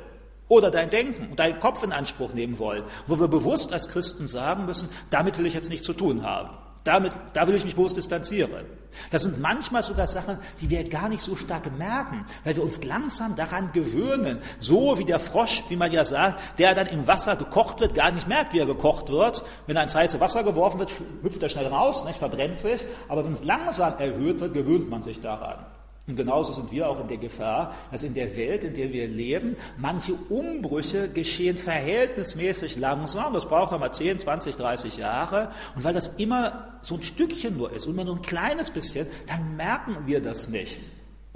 oder 0.48 0.70
dein 0.70 0.90
Denken 0.90 1.30
und 1.30 1.38
deinen 1.38 1.60
Kopf 1.60 1.82
in 1.82 1.92
Anspruch 1.92 2.32
nehmen 2.32 2.58
wollen, 2.58 2.84
wo 3.06 3.18
wir 3.18 3.28
bewusst 3.28 3.72
als 3.72 3.88
Christen 3.88 4.26
sagen 4.26 4.66
müssen, 4.66 4.88
damit 5.10 5.38
will 5.38 5.46
ich 5.46 5.54
jetzt 5.54 5.70
nichts 5.70 5.86
zu 5.86 5.92
tun 5.92 6.22
haben. 6.22 6.50
Damit, 6.86 7.12
da 7.32 7.48
will 7.48 7.56
ich 7.56 7.64
mich 7.64 7.74
bewusst 7.74 7.96
distanzieren. 7.96 8.64
Das 9.10 9.24
sind 9.24 9.40
manchmal 9.40 9.82
sogar 9.82 10.06
Sachen, 10.06 10.38
die 10.60 10.70
wir 10.70 10.88
gar 10.88 11.08
nicht 11.08 11.20
so 11.20 11.34
stark 11.34 11.76
merken, 11.76 12.24
weil 12.44 12.54
wir 12.54 12.62
uns 12.62 12.84
langsam 12.84 13.34
daran 13.34 13.72
gewöhnen. 13.72 14.38
So 14.60 14.96
wie 14.96 15.04
der 15.04 15.18
Frosch, 15.18 15.64
wie 15.68 15.74
man 15.74 15.90
ja 15.90 16.04
sagt, 16.04 16.60
der 16.60 16.76
dann 16.76 16.86
im 16.86 17.08
Wasser 17.08 17.34
gekocht 17.34 17.80
wird, 17.80 17.94
gar 17.94 18.12
nicht 18.12 18.28
merkt, 18.28 18.52
wie 18.52 18.60
er 18.60 18.66
gekocht 18.66 19.08
wird. 19.08 19.42
Wenn 19.66 19.74
er 19.74 19.82
ins 19.82 19.96
heiße 19.96 20.20
Wasser 20.20 20.44
geworfen 20.44 20.78
wird, 20.78 20.92
hüpft 21.22 21.42
er 21.42 21.48
schnell 21.48 21.66
raus, 21.66 22.04
nicht, 22.04 22.20
verbrennt 22.20 22.60
sich. 22.60 22.80
Aber 23.08 23.24
wenn 23.24 23.32
es 23.32 23.42
langsam 23.42 23.98
erhöht 23.98 24.38
wird, 24.38 24.54
gewöhnt 24.54 24.88
man 24.88 25.02
sich 25.02 25.20
daran. 25.20 25.66
Und 26.06 26.14
genauso 26.14 26.52
sind 26.52 26.70
wir 26.70 26.88
auch 26.88 27.00
in 27.00 27.08
der 27.08 27.16
Gefahr, 27.16 27.74
dass 27.90 28.04
in 28.04 28.14
der 28.14 28.36
Welt, 28.36 28.62
in 28.62 28.74
der 28.74 28.92
wir 28.92 29.08
leben, 29.08 29.56
manche 29.76 30.14
Umbrüche 30.28 31.08
geschehen 31.08 31.56
verhältnismäßig 31.56 32.76
langsam. 32.76 33.32
Das 33.32 33.48
braucht 33.48 33.72
nochmal 33.72 33.92
10, 33.92 34.20
20, 34.20 34.54
30 34.54 34.98
Jahre. 34.98 35.50
Und 35.74 35.82
weil 35.82 35.94
das 35.94 36.08
immer 36.16 36.78
so 36.80 36.94
ein 36.94 37.02
Stückchen 37.02 37.56
nur 37.56 37.72
ist 37.72 37.86
und 37.86 37.94
immer 37.94 38.04
nur 38.04 38.16
ein 38.16 38.22
kleines 38.22 38.70
bisschen, 38.70 39.08
dann 39.26 39.56
merken 39.56 39.96
wir 40.06 40.20
das 40.20 40.48
nicht. 40.48 40.82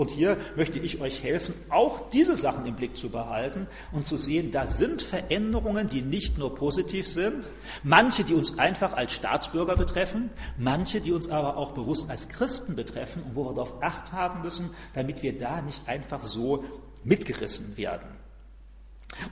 Und 0.01 0.09
hier 0.09 0.39
möchte 0.57 0.79
ich 0.79 1.03
euch 1.03 1.23
helfen, 1.23 1.53
auch 1.69 2.09
diese 2.09 2.35
Sachen 2.35 2.65
im 2.65 2.75
Blick 2.75 2.97
zu 2.97 3.11
behalten 3.11 3.67
und 3.93 4.07
zu 4.07 4.17
sehen, 4.17 4.51
da 4.51 4.67
sind 4.67 5.03
Veränderungen, 5.03 5.91
die 5.91 6.01
nicht 6.01 6.39
nur 6.39 6.55
positiv 6.55 7.07
sind, 7.07 7.51
manche, 7.83 8.25
die 8.25 8.33
uns 8.33 8.59
einfach 8.59 8.95
als 8.95 9.13
Staatsbürger 9.13 9.77
betreffen, 9.77 10.31
manche, 10.57 11.03
die 11.03 11.13
uns 11.13 11.29
aber 11.29 11.59
auch 11.59 11.73
bewusst 11.73 12.09
als 12.09 12.31
Christen 12.31 12.77
betreffen 12.77 13.23
und 13.25 13.35
wo 13.37 13.45
wir 13.45 13.53
darauf 13.53 13.83
acht 13.83 14.13
haben 14.13 14.41
müssen, 14.41 14.71
damit 14.95 15.23
wir 15.23 15.37
da 15.37 15.61
nicht 15.61 15.87
einfach 15.87 16.23
so 16.23 16.65
mitgerissen 17.05 17.77
werden. 17.77 18.09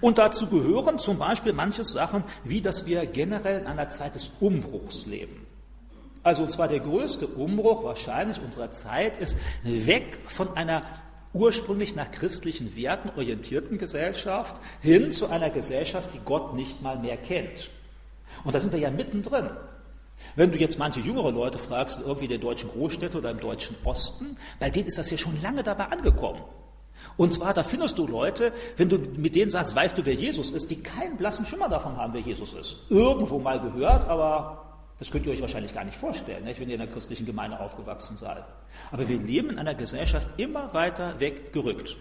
Und 0.03 0.19
dazu 0.19 0.51
gehören 0.51 0.99
zum 0.99 1.19
Beispiel 1.19 1.55
manche 1.55 1.87
Sachen, 1.87 2.25
wie 2.45 2.61
dass 2.61 2.85
wir 2.85 3.07
generell 3.07 3.61
in 3.61 3.67
einer 3.67 3.89
Zeit 3.89 4.17
des 4.17 4.33
Umbruchs 4.39 5.07
leben. 5.07 5.48
Also 6.29 6.43
und 6.43 6.51
zwar 6.51 6.69
der 6.69 6.81
größte 6.81 7.27
Umbruch 7.27 7.85
wahrscheinlich 7.85 8.39
unserer 8.43 8.71
Zeit 8.71 9.17
ist 9.17 9.39
weg 9.63 10.19
von 10.27 10.55
einer 10.59 10.83
ursprünglich 11.33 11.97
nach 11.97 12.11
christlichen 12.11 12.77
Werten 12.77 13.09
orientierten 13.17 13.79
Gesellschaft 13.79 14.61
hin 14.83 15.11
zu 15.11 15.29
einer 15.29 15.49
Gesellschaft, 15.49 16.13
die 16.13 16.21
Gott 16.23 16.55
nicht 16.55 16.83
mal 16.83 16.99
mehr 16.99 17.17
kennt. 17.17 17.71
Und 18.45 18.55
da 18.55 18.61
sind 18.61 18.75
wir 18.75 18.79
ja 18.79 18.91
mittendrin. 18.91 19.49
Wenn 20.37 20.53
du 20.53 20.59
jetzt 20.59 20.79
manche 20.79 21.01
jüngere 21.01 21.31
Leute 21.31 21.59
fragst, 21.59 22.01
irgendwie 22.05 22.29
der 22.29 22.37
deutschen 22.37 22.69
Großstädte 22.69 23.17
oder 23.17 23.31
im 23.31 23.41
deutschen 23.41 23.77
Osten, 23.85 24.37
bei 24.61 24.69
denen 24.69 24.89
ist 24.89 24.99
das 24.99 25.11
ja 25.11 25.17
schon 25.17 25.41
lange 25.41 25.63
dabei 25.63 25.85
angekommen. 25.85 26.43
Und 27.17 27.33
zwar, 27.33 27.55
da 27.55 27.63
findest 27.63 27.97
du 27.97 28.07
Leute, 28.07 28.53
wenn 28.77 28.91
du 28.91 28.99
mit 28.99 29.35
denen 29.35 29.51
sagst, 29.51 29.75
weißt 29.75 29.97
du, 29.97 30.05
wer 30.05 30.13
Jesus 30.13 30.51
ist, 30.51 30.71
die 30.71 30.83
keinen 30.83 31.17
blassen 31.17 31.47
Schimmer 31.47 31.71
davon 31.71 31.97
haben, 31.97 32.13
wer 32.13 32.21
Jesus 32.21 32.53
ist. 32.53 32.81
Irgendwo 32.91 33.39
mal 33.39 33.59
gehört, 33.61 34.07
aber 34.07 34.68
das 34.99 35.11
könnt 35.11 35.27
ihr 35.27 35.33
euch 35.33 35.41
wahrscheinlich 35.41 35.75
gar 35.75 35.85
nicht 35.85 35.97
vorstellen, 35.97 36.45
nicht, 36.45 36.61
wenn 36.61 36.69
ihr 36.69 36.75
in 36.75 36.81
einer 36.81 36.91
christlichen 36.91 37.27
Gemeinde 37.27 37.61
aufgewachsen 37.61 38.17
seid. 38.17 38.45
Aber 38.91 39.09
wir 39.09 39.19
leben 39.19 39.51
in 39.51 39.59
einer 39.59 39.75
Gesellschaft 39.75 40.29
immer 40.39 40.75
weiter 40.75 41.21
weggerückt. 41.21 41.97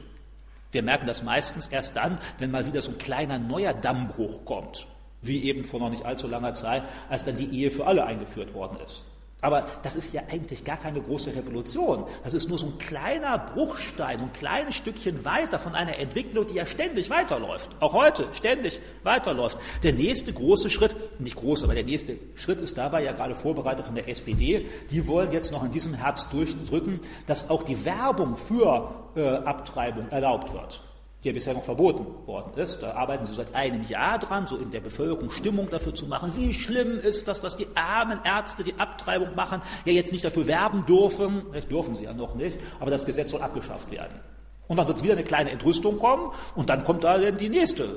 Wir 0.71 0.83
merken 0.83 1.07
das 1.07 1.23
meistens 1.23 1.67
erst 1.67 1.95
dann, 1.95 2.17
wenn 2.39 2.51
mal 2.51 2.65
wieder 2.65 2.81
so 2.81 2.91
ein 2.91 2.97
kleiner 2.97 3.39
neuer 3.39 3.73
Dammbruch 3.73 4.45
kommt, 4.45 4.87
wie 5.21 5.43
eben 5.43 5.63
vor 5.63 5.79
noch 5.79 5.89
nicht 5.89 6.05
allzu 6.05 6.27
langer 6.27 6.55
Zeit, 6.55 6.83
als 7.09 7.23
dann 7.23 7.37
die 7.37 7.49
Ehe 7.55 7.71
für 7.71 7.85
alle 7.85 8.05
eingeführt 8.05 8.53
worden 8.53 8.77
ist. 8.83 9.05
Aber 9.41 9.67
das 9.83 9.95
ist 9.95 10.13
ja 10.13 10.23
eigentlich 10.31 10.65
gar 10.65 10.77
keine 10.77 10.99
große 10.99 11.35
Revolution. 11.35 12.05
Das 12.23 12.33
ist 12.33 12.49
nur 12.49 12.57
so 12.57 12.67
ein 12.67 12.77
kleiner 12.79 13.37
Bruchstein, 13.37 14.19
ein 14.19 14.33
kleines 14.33 14.75
Stückchen 14.75 15.25
weiter 15.25 15.59
von 15.59 15.75
einer 15.75 15.99
Entwicklung, 15.99 16.47
die 16.47 16.55
ja 16.55 16.65
ständig 16.65 17.11
weiterläuft. 17.11 17.69
Auch 17.79 17.93
heute 17.93 18.27
ständig 18.33 18.79
weiterläuft. 19.03 19.59
Der 19.83 19.93
nächste 19.93 20.33
große 20.33 20.71
Schritt, 20.71 20.95
nicht 21.19 21.35
groß, 21.35 21.63
aber 21.63 21.75
der 21.75 21.83
nächste 21.83 22.17
Schritt 22.33 22.59
ist 22.59 22.79
dabei 22.79 23.03
ja 23.03 23.11
gerade 23.11 23.35
vorbereitet 23.35 23.85
von 23.85 23.93
der 23.93 24.09
SPD. 24.09 24.65
Die 24.89 25.07
wollen 25.07 25.31
jetzt 25.31 25.51
noch 25.51 25.63
in 25.63 25.71
diesem 25.71 25.93
Herbst 25.93 26.33
durchdrücken, 26.33 26.99
dass 27.27 27.51
auch 27.51 27.61
die 27.61 27.85
Werbung 27.85 28.37
für 28.37 29.11
äh, 29.15 29.27
Abtreibung 29.27 30.09
erlaubt 30.09 30.51
wird 30.51 30.81
die 31.23 31.29
ja 31.29 31.33
bisher 31.33 31.53
noch 31.53 31.63
verboten 31.63 32.05
worden 32.27 32.53
ist. 32.57 32.81
Da 32.81 32.93
arbeiten 32.93 33.25
sie 33.25 33.33
seit 33.33 33.53
einem 33.55 33.83
Jahr 33.83 34.19
dran, 34.19 34.45
so 34.45 34.57
in 34.57 34.69
der 34.71 34.81
Bevölkerung 34.81 35.31
Stimmung 35.31 35.69
dafür 35.69 35.95
zu 35.95 36.05
machen, 36.05 36.31
wie 36.35 36.53
schlimm 36.53 36.97
ist 36.99 37.27
das, 37.27 37.41
dass 37.41 37.57
die 37.57 37.67
armen 37.75 38.19
Ärzte, 38.23 38.63
die 38.63 38.75
Abtreibung 38.79 39.35
machen, 39.35 39.61
ja 39.85 39.93
jetzt 39.93 40.11
nicht 40.11 40.23
dafür 40.23 40.47
werben 40.47 40.85
dürfen. 40.85 41.43
Das 41.53 41.67
dürfen 41.67 41.95
sie 41.95 42.03
ja 42.03 42.13
noch 42.13 42.35
nicht, 42.35 42.59
aber 42.79 42.91
das 42.91 43.05
Gesetz 43.05 43.31
soll 43.31 43.41
abgeschafft 43.41 43.89
werden. 43.91 44.19
Und 44.67 44.77
dann 44.77 44.87
wird 44.87 45.01
wieder 45.01 45.13
eine 45.13 45.23
kleine 45.23 45.51
Entrüstung 45.51 45.97
kommen 45.97 46.31
und 46.55 46.69
dann 46.69 46.83
kommt 46.83 47.03
da 47.03 47.17
die 47.31 47.49
nächste, 47.49 47.87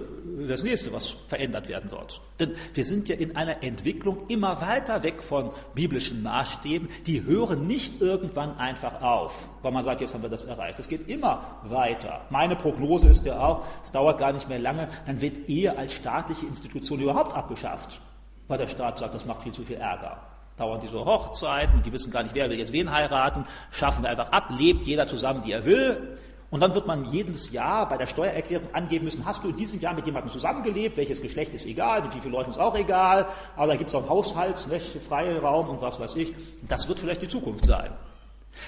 das 0.46 0.62
nächste, 0.62 0.92
was 0.92 1.16
verändert 1.26 1.68
werden 1.68 1.90
wird. 1.90 2.20
Denn 2.38 2.52
wir 2.74 2.84
sind 2.84 3.08
ja 3.08 3.16
in 3.16 3.34
einer 3.34 3.62
Entwicklung 3.62 4.26
immer 4.28 4.60
weiter 4.60 5.02
weg 5.02 5.22
von 5.22 5.50
biblischen 5.74 6.22
Maßstäben. 6.22 6.88
Die 7.06 7.24
hören 7.24 7.66
nicht 7.66 8.00
irgendwann 8.00 8.56
einfach 8.58 9.02
auf, 9.02 9.50
weil 9.62 9.72
man 9.72 9.82
sagt, 9.82 10.00
jetzt 10.00 10.14
haben 10.14 10.22
wir 10.22 10.30
das 10.30 10.44
erreicht. 10.44 10.78
Es 10.78 10.88
geht 10.88 11.08
immer 11.08 11.58
weiter. 11.64 12.20
Meine 12.30 12.54
Prognose 12.54 13.08
ist 13.08 13.26
ja 13.26 13.44
auch, 13.44 13.64
es 13.82 13.90
dauert 13.90 14.18
gar 14.18 14.32
nicht 14.32 14.48
mehr 14.48 14.60
lange, 14.60 14.88
dann 15.06 15.20
wird 15.20 15.48
Ehe 15.48 15.76
als 15.76 15.94
staatliche 15.94 16.46
Institution 16.46 17.00
überhaupt 17.00 17.34
abgeschafft, 17.34 18.00
weil 18.46 18.58
der 18.58 18.68
Staat 18.68 18.98
sagt, 19.00 19.14
das 19.14 19.26
macht 19.26 19.42
viel 19.42 19.52
zu 19.52 19.64
viel 19.64 19.76
Ärger 19.76 20.20
dauern 20.60 20.80
diese 20.82 21.02
Hochzeiten 21.02 21.76
und 21.76 21.86
die 21.86 21.92
wissen 21.92 22.12
gar 22.12 22.22
nicht, 22.22 22.34
wer 22.34 22.50
will 22.50 22.58
jetzt 22.58 22.74
wen 22.74 22.90
heiraten, 22.90 23.44
schaffen 23.70 24.02
wir 24.04 24.10
einfach 24.10 24.30
ab, 24.30 24.50
lebt 24.58 24.86
jeder 24.86 25.06
zusammen, 25.06 25.42
wie 25.44 25.52
er 25.52 25.64
will. 25.64 26.18
Und 26.50 26.60
dann 26.60 26.74
wird 26.74 26.86
man 26.86 27.04
jedes 27.04 27.52
Jahr 27.52 27.88
bei 27.88 27.96
der 27.96 28.06
Steuererklärung 28.06 28.74
angeben 28.74 29.04
müssen, 29.04 29.24
hast 29.24 29.44
du 29.44 29.50
in 29.50 29.56
diesem 29.56 29.80
Jahr 29.80 29.94
mit 29.94 30.04
jemandem 30.04 30.30
zusammengelebt, 30.30 30.96
welches 30.96 31.22
Geschlecht 31.22 31.54
ist 31.54 31.64
egal, 31.64 32.02
mit 32.02 32.14
wie 32.14 32.20
vielen 32.20 32.34
Leuten 32.34 32.50
ist 32.50 32.58
auch 32.58 32.74
egal, 32.76 33.28
aber 33.56 33.68
da 33.68 33.76
gibt 33.76 33.88
es 33.88 33.94
auch 33.94 34.08
Haushaltsfreiraum 34.08 35.68
und 35.68 35.80
was 35.80 36.00
weiß 36.00 36.16
ich. 36.16 36.34
Das 36.66 36.88
wird 36.88 36.98
vielleicht 36.98 37.22
die 37.22 37.28
Zukunft 37.28 37.64
sein. 37.64 37.92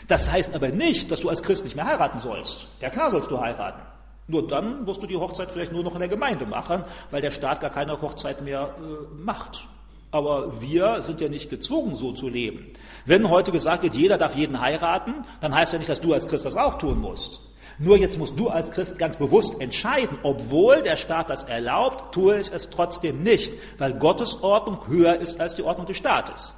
Das 0.06 0.30
heißt 0.30 0.54
aber 0.54 0.68
nicht, 0.68 1.10
dass 1.10 1.20
du 1.20 1.28
als 1.28 1.42
Christ 1.42 1.64
nicht 1.64 1.74
mehr 1.74 1.86
heiraten 1.86 2.20
sollst. 2.20 2.68
Ja 2.80 2.88
klar 2.88 3.10
sollst 3.10 3.30
du 3.30 3.40
heiraten. 3.40 3.82
Nur 4.28 4.46
dann 4.46 4.84
musst 4.84 5.02
du 5.02 5.08
die 5.08 5.16
Hochzeit 5.16 5.50
vielleicht 5.50 5.72
nur 5.72 5.82
noch 5.82 5.94
in 5.94 6.00
der 6.00 6.08
Gemeinde 6.08 6.46
machen, 6.46 6.84
weil 7.10 7.20
der 7.20 7.32
Staat 7.32 7.60
gar 7.60 7.70
keine 7.70 8.00
Hochzeit 8.00 8.42
mehr 8.42 8.76
äh, 8.78 9.14
macht. 9.22 9.66
Aber 10.12 10.60
wir 10.60 11.02
sind 11.02 11.20
ja 11.20 11.28
nicht 11.28 11.50
gezwungen, 11.50 11.96
so 11.96 12.12
zu 12.12 12.28
leben. 12.28 12.72
Wenn 13.06 13.28
heute 13.28 13.50
gesagt 13.50 13.82
wird, 13.82 13.94
jeder 13.94 14.18
darf 14.18 14.36
jeden 14.36 14.60
heiraten, 14.60 15.14
dann 15.40 15.54
heißt 15.54 15.72
ja 15.72 15.78
nicht, 15.78 15.88
dass 15.88 16.00
du 16.00 16.12
als 16.12 16.28
Christ 16.28 16.44
das 16.44 16.54
auch 16.54 16.78
tun 16.78 17.00
musst. 17.00 17.40
Nur 17.82 17.98
jetzt 17.98 18.16
musst 18.16 18.38
du 18.38 18.48
als 18.48 18.70
Christ 18.70 18.96
ganz 18.96 19.16
bewusst 19.16 19.60
entscheiden, 19.60 20.16
obwohl 20.22 20.82
der 20.82 20.94
Staat 20.94 21.30
das 21.30 21.42
erlaubt, 21.42 22.14
tue 22.14 22.38
ich 22.38 22.52
es 22.52 22.70
trotzdem 22.70 23.24
nicht, 23.24 23.54
weil 23.76 23.94
Gottes 23.94 24.40
Ordnung 24.44 24.86
höher 24.86 25.16
ist 25.16 25.40
als 25.40 25.56
die 25.56 25.64
Ordnung 25.64 25.86
des 25.86 25.96
Staates. 25.96 26.54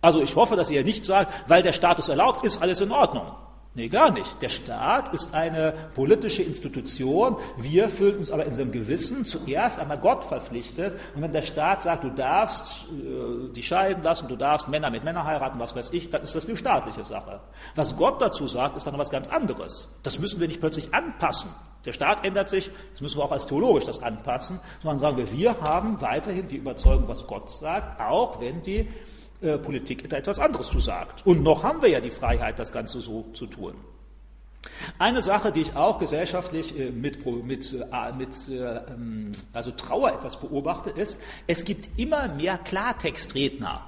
Also 0.00 0.22
ich 0.22 0.36
hoffe, 0.36 0.54
dass 0.54 0.70
ihr 0.70 0.84
nicht 0.84 1.04
sagt, 1.04 1.32
weil 1.48 1.64
der 1.64 1.72
Staat 1.72 1.98
es 1.98 2.08
erlaubt, 2.08 2.44
ist 2.44 2.62
alles 2.62 2.80
in 2.80 2.92
Ordnung. 2.92 3.26
Nee, 3.76 3.88
gar 3.88 4.10
nicht. 4.10 4.40
Der 4.40 4.48
Staat 4.48 5.12
ist 5.12 5.34
eine 5.34 5.74
politische 5.94 6.42
Institution. 6.42 7.36
Wir 7.58 7.90
fühlen 7.90 8.16
uns 8.16 8.30
aber 8.30 8.44
in 8.44 8.48
unserem 8.48 8.72
Gewissen 8.72 9.26
zuerst 9.26 9.78
einmal 9.78 9.98
Gott 9.98 10.24
verpflichtet. 10.24 10.98
Und 11.14 11.20
wenn 11.20 11.30
der 11.30 11.42
Staat 11.42 11.82
sagt, 11.82 12.02
du 12.02 12.08
darfst 12.08 12.86
äh, 12.86 13.52
die 13.52 13.62
scheiden 13.62 14.02
lassen, 14.02 14.28
du 14.28 14.36
darfst 14.36 14.68
Männer 14.68 14.88
mit 14.88 15.04
Männern 15.04 15.24
heiraten, 15.24 15.58
was 15.58 15.76
weiß 15.76 15.92
ich, 15.92 16.08
dann 16.08 16.22
ist 16.22 16.34
das 16.34 16.46
eine 16.46 16.56
staatliche 16.56 17.04
Sache. 17.04 17.40
Was 17.74 17.98
Gott 17.98 18.22
dazu 18.22 18.48
sagt, 18.48 18.78
ist 18.78 18.86
dann 18.86 18.96
was 18.96 19.10
ganz 19.10 19.28
anderes. 19.28 19.90
Das 20.02 20.18
müssen 20.18 20.40
wir 20.40 20.48
nicht 20.48 20.60
plötzlich 20.60 20.94
anpassen. 20.94 21.50
Der 21.84 21.92
Staat 21.92 22.24
ändert 22.24 22.48
sich, 22.48 22.70
das 22.92 23.02
müssen 23.02 23.18
wir 23.18 23.24
auch 23.24 23.32
als 23.32 23.46
theologisch 23.46 23.84
das 23.84 24.02
anpassen, 24.02 24.58
sondern 24.80 24.98
sagen 25.00 25.18
wir, 25.18 25.30
wir 25.32 25.60
haben 25.60 26.00
weiterhin 26.00 26.48
die 26.48 26.56
Überzeugung, 26.56 27.08
was 27.08 27.26
Gott 27.26 27.50
sagt, 27.50 28.00
auch 28.00 28.40
wenn 28.40 28.62
die 28.62 28.88
äh, 29.42 29.58
Politik 29.58 30.12
etwas 30.12 30.38
anderes 30.38 30.68
zu 30.68 30.80
sagt. 30.80 31.26
Und 31.26 31.42
noch 31.42 31.62
haben 31.62 31.82
wir 31.82 31.88
ja 31.88 32.00
die 32.00 32.10
Freiheit, 32.10 32.58
das 32.58 32.72
Ganze 32.72 33.00
so 33.00 33.26
zu 33.32 33.46
tun. 33.46 33.74
Eine 34.98 35.22
Sache, 35.22 35.52
die 35.52 35.60
ich 35.60 35.76
auch 35.76 35.98
gesellschaftlich 35.98 36.78
äh, 36.78 36.90
mit, 36.90 37.24
mit, 37.44 37.72
äh, 37.72 38.12
mit 38.12 38.34
ähm, 38.48 39.32
also 39.52 39.70
Trauer 39.70 40.12
etwas 40.12 40.40
beobachte, 40.40 40.90
ist, 40.90 41.20
es 41.46 41.64
gibt 41.64 41.98
immer 41.98 42.28
mehr 42.28 42.58
Klartextredner. 42.58 43.84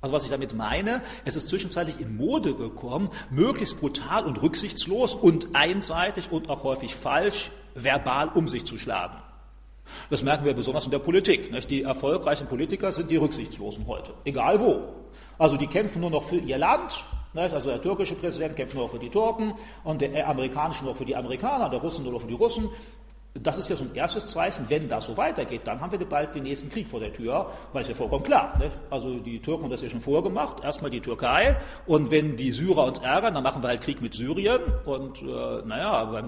Also 0.00 0.14
was 0.14 0.24
ich 0.24 0.30
damit 0.30 0.54
meine, 0.54 1.02
es 1.24 1.36
ist 1.36 1.48
zwischenzeitlich 1.48 2.00
in 2.00 2.16
Mode 2.16 2.54
gekommen, 2.54 3.10
möglichst 3.28 3.80
brutal 3.80 4.24
und 4.24 4.40
rücksichtslos 4.40 5.14
und 5.14 5.48
einseitig 5.54 6.32
und 6.32 6.48
auch 6.48 6.64
häufig 6.64 6.94
falsch 6.94 7.50
verbal 7.74 8.28
um 8.28 8.48
sich 8.48 8.64
zu 8.64 8.78
schlagen. 8.78 9.16
Das 10.10 10.22
merken 10.22 10.44
wir 10.44 10.54
besonders 10.54 10.84
in 10.84 10.90
der 10.90 10.98
Politik. 10.98 11.50
Nicht? 11.50 11.70
Die 11.70 11.82
erfolgreichen 11.82 12.46
Politiker 12.46 12.92
sind 12.92 13.10
die 13.10 13.16
Rücksichtslosen 13.16 13.86
heute, 13.86 14.12
egal 14.24 14.60
wo. 14.60 14.80
Also 15.38 15.56
die 15.56 15.66
kämpfen 15.66 16.00
nur 16.00 16.10
noch 16.10 16.24
für 16.24 16.36
ihr 16.36 16.58
Land. 16.58 17.04
Nicht? 17.32 17.54
Also 17.54 17.70
der 17.70 17.80
türkische 17.80 18.14
Präsident 18.14 18.56
kämpft 18.56 18.74
nur 18.74 18.84
noch 18.84 18.90
für 18.90 18.98
die 18.98 19.10
Türken 19.10 19.54
und 19.84 20.00
der 20.00 20.28
amerikanische 20.28 20.84
nur 20.84 20.92
noch 20.92 20.98
für 20.98 21.04
die 21.04 21.16
Amerikaner, 21.16 21.68
der 21.68 21.80
Russen 21.80 22.04
nur 22.04 22.12
noch 22.12 22.20
für 22.20 22.28
die 22.28 22.34
Russen. 22.34 22.68
Das 23.34 23.58
ist 23.58 23.68
ja 23.68 23.76
so 23.76 23.84
ein 23.84 23.94
erstes 23.94 24.26
Zeichen, 24.26 24.64
wenn 24.68 24.88
das 24.88 25.06
so 25.06 25.16
weitergeht, 25.16 25.62
dann 25.64 25.80
haben 25.80 25.92
wir 25.92 26.04
bald 26.08 26.34
den 26.34 26.42
nächsten 26.42 26.68
Krieg 26.68 26.88
vor 26.88 26.98
der 26.98 27.12
Tür, 27.12 27.52
weil 27.72 27.82
es 27.82 27.88
ja 27.88 27.94
vollkommen 27.94 28.24
klar. 28.24 28.58
Nicht? 28.58 28.76
Also 28.90 29.18
die 29.20 29.40
Türken 29.40 29.64
haben 29.64 29.70
das 29.70 29.82
ja 29.82 29.88
schon 29.88 30.00
vorgemacht, 30.00 30.64
erstmal 30.64 30.90
die 30.90 31.00
Türkei 31.00 31.56
und 31.86 32.10
wenn 32.10 32.36
die 32.36 32.50
Syrer 32.50 32.86
uns 32.86 32.98
ärgern, 32.98 33.34
dann 33.34 33.44
machen 33.44 33.62
wir 33.62 33.68
halt 33.68 33.82
Krieg 33.82 34.02
mit 34.02 34.14
Syrien 34.14 34.60
und 34.84 35.22
äh, 35.22 35.62
naja, 35.64 36.22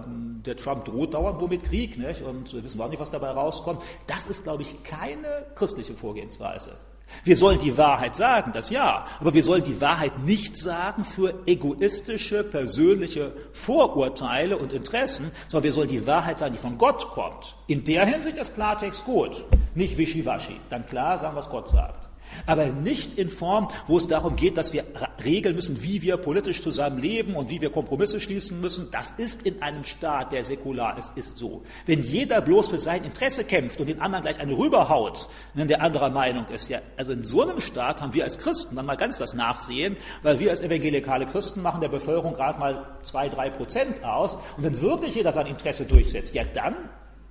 der 0.47 0.57
Trump 0.57 0.85
droht 0.85 1.15
dauernd 1.15 1.41
nur 1.41 1.49
mit 1.49 1.65
Krieg 1.65 1.99
nicht? 1.99 2.23
und 2.23 2.55
wir 2.55 2.63
wissen 2.63 2.81
auch 2.81 2.89
nicht, 2.89 3.01
was 3.01 3.11
dabei 3.11 3.31
rauskommt. 3.31 3.83
Das 4.07 4.29
ist, 4.29 4.45
glaube 4.45 4.63
ich, 4.63 4.85
keine 4.85 5.47
christliche 5.57 5.95
Vorgehensweise. 5.95 6.77
Wir 7.25 7.37
sollen 7.37 7.59
die 7.59 7.77
Wahrheit 7.77 8.17
sagen, 8.17 8.53
das 8.53 8.71
ja, 8.71 9.05
aber 9.21 9.35
wir 9.35 9.43
sollen 9.43 9.65
die 9.65 9.81
Wahrheit 9.81 10.19
nicht 10.21 10.57
sagen 10.57 11.05
für 11.05 11.35
egoistische, 11.47 12.45
persönliche 12.45 13.33
Vorurteile 13.53 14.57
und 14.57 14.73
Interessen, 14.73 15.31
sondern 15.49 15.65
wir 15.65 15.73
sollen 15.73 15.89
die 15.89 16.07
Wahrheit 16.07 16.39
sagen, 16.39 16.53
die 16.53 16.59
von 16.59 16.79
Gott 16.79 17.09
kommt. 17.11 17.55
In 17.67 17.85
der 17.85 18.07
Hinsicht 18.07 18.39
ist 18.39 18.55
Klartext 18.55 19.05
gut, 19.05 19.45
nicht 19.75 19.99
Wischiwaschi. 19.99 20.61
Dann 20.69 20.87
klar 20.87 21.19
sagen, 21.19 21.37
was 21.37 21.49
Gott 21.51 21.69
sagt 21.69 22.12
aber 22.47 22.67
nicht 22.67 23.19
in 23.19 23.29
Form, 23.29 23.69
wo 23.87 23.97
es 23.97 24.07
darum 24.07 24.37
geht, 24.37 24.57
dass 24.59 24.73
wir 24.73 24.85
regeln 25.25 25.55
müssen, 25.55 25.83
wie 25.83 26.03
wir 26.03 26.17
politisch 26.17 26.63
zusammenleben 26.63 27.35
und 27.35 27.51
wie 27.51 27.61
wir 27.61 27.71
Kompromisse 27.71 28.21
schließen 28.21 28.61
müssen. 28.61 28.89
Das 28.91 29.13
ist 29.13 29.43
in 29.43 29.63
einem 29.63 29.85
Staat, 29.85 30.33
der 30.33 30.45
säkular 30.45 30.99
ist, 30.99 31.17
ist 31.17 31.37
so. 31.37 31.63
Wenn 31.87 32.03
jeder 32.03 32.41
bloß 32.41 32.69
für 32.69 32.79
sein 32.79 33.05
Interesse 33.05 33.45
kämpft 33.45 33.81
und 33.81 33.89
den 33.89 34.01
anderen 34.01 34.23
gleich 34.23 34.41
eine 34.41 34.57
rüberhaut, 34.57 35.29
wenn 35.55 35.69
der 35.69 35.83
anderer 35.83 36.11
Meinung 36.11 36.47
ist, 36.47 36.69
ja, 36.69 36.81
also 36.97 37.13
in 37.13 37.25
so 37.25 37.43
einem 37.43 37.61
Staat 37.61 38.01
haben 38.01 38.15
wir 38.15 38.25
als 38.25 38.39
Christen 38.39 38.77
dann 38.77 38.87
mal 38.87 38.97
ganz 38.97 39.19
das 39.19 39.35
Nachsehen, 39.35 39.97
weil 40.23 40.39
wir 40.41 40.51
als 40.51 40.61
evangelikale 40.61 41.27
Christen 41.27 41.63
machen 41.63 41.81
der 41.81 41.89
Bevölkerung 41.89 42.35
gerade 42.35 42.59
mal 42.59 42.87
zwei, 43.03 43.29
drei 43.29 43.51
Prozent 43.51 44.05
aus. 44.05 44.37
Und 44.57 44.65
wenn 44.65 44.81
wirklich 44.81 45.15
jeder 45.15 45.33
sein 45.33 45.47
Interesse 45.47 45.85
durchsetzt, 45.85 46.35
ja, 46.35 46.45
dann 46.45 46.75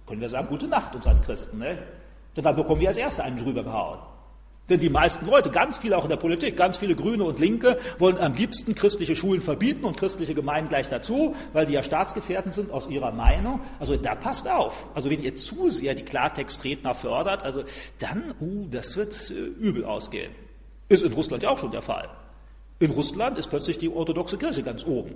können 0.06 0.22
wir 0.22 0.30
sagen, 0.30 0.48
gute 0.48 0.68
Nacht 0.68 0.96
uns 0.96 1.08
als 1.08 1.24
Christen, 1.24 1.60
ne? 1.60 1.78
Denn 2.36 2.44
dann 2.44 2.56
bekommen 2.56 2.82
wir 2.82 2.88
als 2.88 2.98
Erste 2.98 3.24
einen 3.24 3.38
drüber 3.38 3.64
gehauen. 3.64 4.00
Denn 4.70 4.80
die 4.80 4.90
meisten 4.90 5.26
Leute, 5.26 5.50
ganz 5.50 5.80
viele 5.80 5.98
auch 5.98 6.04
in 6.04 6.10
der 6.10 6.18
Politik, 6.18 6.56
ganz 6.56 6.78
viele 6.78 6.96
Grüne 6.96 7.24
und 7.26 7.40
Linke, 7.40 7.78
wollen 7.98 8.18
am 8.18 8.34
liebsten 8.34 8.74
christliche 8.74 9.16
Schulen 9.16 9.42
verbieten 9.42 9.84
und 9.84 9.98
christliche 9.98 10.34
Gemeinden 10.34 10.70
gleich 10.70 10.88
dazu, 10.88 11.36
weil 11.52 11.66
die 11.66 11.74
ja 11.74 11.84
Staatsgefährten 11.84 12.52
sind 12.52 12.72
aus 12.72 12.88
ihrer 12.88 13.12
Meinung. 13.12 13.60
Also 13.80 13.98
da 13.98 14.16
passt 14.16 14.50
auf. 14.50 14.90
Also 14.94 15.10
wenn 15.10 15.24
ihr 15.24 15.36
zu 15.36 15.70
sehr 15.70 15.94
die 15.94 16.06
Klartextredner 16.06 16.94
fördert, 16.94 17.44
also 17.44 17.64
dann, 18.00 18.34
uh, 18.40 18.68
das 18.70 18.96
wird 18.96 19.32
äh, 19.32 19.34
übel 19.34 19.84
ausgehen. 19.84 20.32
Ist 20.88 21.04
in 21.04 21.14
Russland 21.14 21.44
ja 21.44 21.50
auch 21.50 21.58
schon 21.58 21.72
der 21.72 21.82
Fall. 21.82 22.10
In 22.80 22.92
Russland 22.92 23.38
ist 23.38 23.48
plötzlich 23.48 23.78
die 23.78 23.90
orthodoxe 23.90 24.38
Kirche 24.38 24.64
ganz 24.64 24.86
oben. 24.86 25.16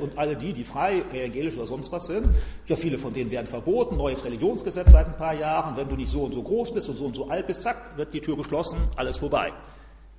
Und 0.00 0.16
alle 0.16 0.36
die, 0.36 0.52
die 0.52 0.64
frei, 0.64 1.02
evangelisch 1.12 1.56
oder 1.56 1.66
sonst 1.66 1.90
was 1.92 2.06
sind, 2.06 2.28
ja, 2.66 2.76
viele 2.76 2.98
von 2.98 3.12
denen 3.12 3.30
werden 3.30 3.46
verboten, 3.46 3.96
neues 3.96 4.24
Religionsgesetz 4.24 4.92
seit 4.92 5.06
ein 5.06 5.16
paar 5.16 5.34
Jahren, 5.34 5.76
wenn 5.76 5.88
du 5.88 5.96
nicht 5.96 6.10
so 6.10 6.22
und 6.22 6.32
so 6.32 6.42
groß 6.42 6.72
bist 6.72 6.88
und 6.88 6.96
so 6.96 7.04
und 7.06 7.16
so 7.16 7.28
alt 7.28 7.46
bist, 7.46 7.62
zack, 7.62 7.96
wird 7.96 8.14
die 8.14 8.20
Tür 8.20 8.36
geschlossen, 8.36 8.78
alles 8.96 9.18
vorbei. 9.18 9.52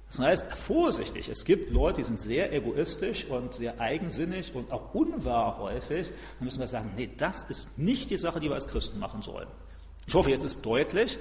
Das 0.08 0.20
heißt, 0.20 0.54
vorsichtig, 0.54 1.28
es 1.28 1.44
gibt 1.44 1.72
Leute, 1.72 2.02
die 2.02 2.04
sind 2.04 2.20
sehr 2.20 2.54
egoistisch 2.54 3.26
und 3.26 3.56
sehr 3.56 3.82
eigensinnig 3.82 4.54
und 4.54 4.72
auch 4.72 4.94
unwahr 4.94 5.58
häufig. 5.58 6.08
Dann 6.38 6.46
müssen 6.46 6.60
wir 6.60 6.68
sagen, 6.68 6.92
nee, 6.96 7.10
das 7.18 7.46
ist 7.46 7.80
nicht 7.80 8.12
die 8.12 8.18
Sache, 8.18 8.40
die 8.40 8.48
wir 8.48 8.54
als 8.54 8.68
Christen 8.68 9.00
machen 9.00 9.24
sollen. 9.24 9.48
Ich 10.06 10.14
hoffe, 10.14 10.30
jetzt 10.30 10.44
ist 10.44 10.64
deutlich, 10.64 11.18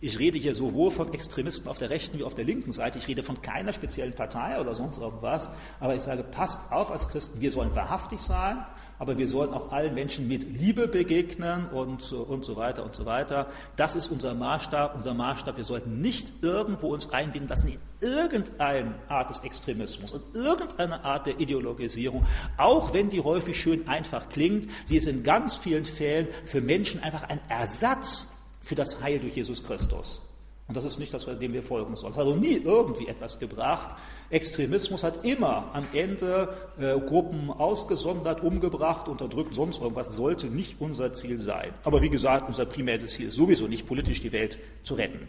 ich 0.00 0.18
rede 0.18 0.38
hier 0.38 0.54
sowohl 0.54 0.90
von 0.90 1.12
Extremisten 1.14 1.68
auf 1.68 1.78
der 1.78 1.90
rechten 1.90 2.18
wie 2.18 2.24
auf 2.24 2.34
der 2.34 2.44
linken 2.44 2.72
Seite. 2.72 2.98
Ich 2.98 3.08
rede 3.08 3.22
von 3.22 3.40
keiner 3.42 3.72
speziellen 3.72 4.14
Partei 4.14 4.60
oder 4.60 4.74
sonst 4.74 4.98
irgendwas. 4.98 5.50
Aber 5.80 5.94
ich 5.94 6.02
sage, 6.02 6.22
passt 6.24 6.60
auf 6.72 6.90
als 6.90 7.08
Christen. 7.08 7.40
Wir 7.40 7.50
sollen 7.50 7.74
wahrhaftig 7.76 8.20
sein, 8.20 8.64
aber 8.98 9.18
wir 9.18 9.28
sollen 9.28 9.52
auch 9.52 9.72
allen 9.72 9.94
Menschen 9.94 10.28
mit 10.28 10.58
Liebe 10.58 10.88
begegnen 10.88 11.68
und, 11.68 12.12
und 12.12 12.44
so 12.44 12.56
weiter 12.56 12.84
und 12.84 12.94
so 12.94 13.06
weiter. 13.06 13.46
Das 13.76 13.96
ist 13.96 14.08
unser 14.08 14.34
Maßstab. 14.34 14.94
Unser 14.94 15.14
Maßstab. 15.14 15.56
Wir 15.56 15.64
sollten 15.64 16.00
nicht 16.00 16.42
irgendwo 16.42 16.88
uns 16.88 17.10
einbinden 17.10 17.48
lassen 17.48 17.68
in 17.68 17.78
irgendeine 18.00 18.94
Art 19.08 19.30
des 19.30 19.40
Extremismus 19.40 20.12
und 20.12 20.34
irgendeine 20.34 21.04
Art 21.04 21.26
der 21.26 21.40
Ideologisierung, 21.40 22.26
auch 22.58 22.92
wenn 22.92 23.08
die 23.08 23.20
häufig 23.20 23.58
schön 23.58 23.88
einfach 23.88 24.28
klingt. 24.28 24.68
Sie 24.84 24.96
ist 24.96 25.06
in 25.06 25.22
ganz 25.22 25.56
vielen 25.56 25.84
Fällen 25.86 26.28
für 26.44 26.60
Menschen 26.60 27.02
einfach 27.02 27.22
ein 27.28 27.40
Ersatz 27.48 28.33
für 28.64 28.74
das 28.74 29.00
Heil 29.02 29.20
durch 29.20 29.36
Jesus 29.36 29.62
Christus. 29.62 30.20
Und 30.66 30.76
das 30.78 30.84
ist 30.84 30.98
nicht 30.98 31.12
das, 31.12 31.26
dem 31.26 31.52
wir 31.52 31.62
folgen 31.62 31.94
sollen. 31.94 32.12
Es 32.12 32.18
hat 32.18 32.26
also 32.26 32.38
nie 32.38 32.56
irgendwie 32.56 33.06
etwas 33.06 33.38
gebracht. 33.38 33.96
Extremismus 34.30 35.04
hat 35.04 35.22
immer 35.22 35.70
am 35.74 35.84
Ende 35.92 36.48
äh, 36.78 36.98
Gruppen 37.00 37.50
ausgesondert, 37.50 38.42
umgebracht, 38.42 39.06
unterdrückt, 39.06 39.54
sonst 39.54 39.82
irgendwas. 39.82 40.16
Sollte 40.16 40.46
nicht 40.46 40.80
unser 40.80 41.12
Ziel 41.12 41.38
sein. 41.38 41.72
Aber 41.84 42.00
wie 42.00 42.08
gesagt, 42.08 42.48
unser 42.48 42.64
primäres 42.64 43.12
Ziel 43.12 43.28
ist 43.28 43.36
sowieso 43.36 43.66
nicht 43.66 43.86
politisch 43.86 44.22
die 44.22 44.32
Welt 44.32 44.58
zu 44.82 44.94
retten. 44.94 45.28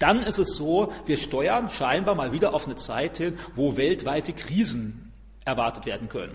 Dann 0.00 0.18
ist 0.22 0.38
es 0.38 0.56
so, 0.56 0.92
wir 1.06 1.16
steuern 1.16 1.70
scheinbar 1.70 2.16
mal 2.16 2.32
wieder 2.32 2.52
auf 2.52 2.66
eine 2.66 2.76
Zeit 2.76 3.18
hin, 3.18 3.38
wo 3.54 3.76
weltweite 3.76 4.32
Krisen 4.32 5.12
erwartet 5.44 5.86
werden 5.86 6.08
können. 6.08 6.34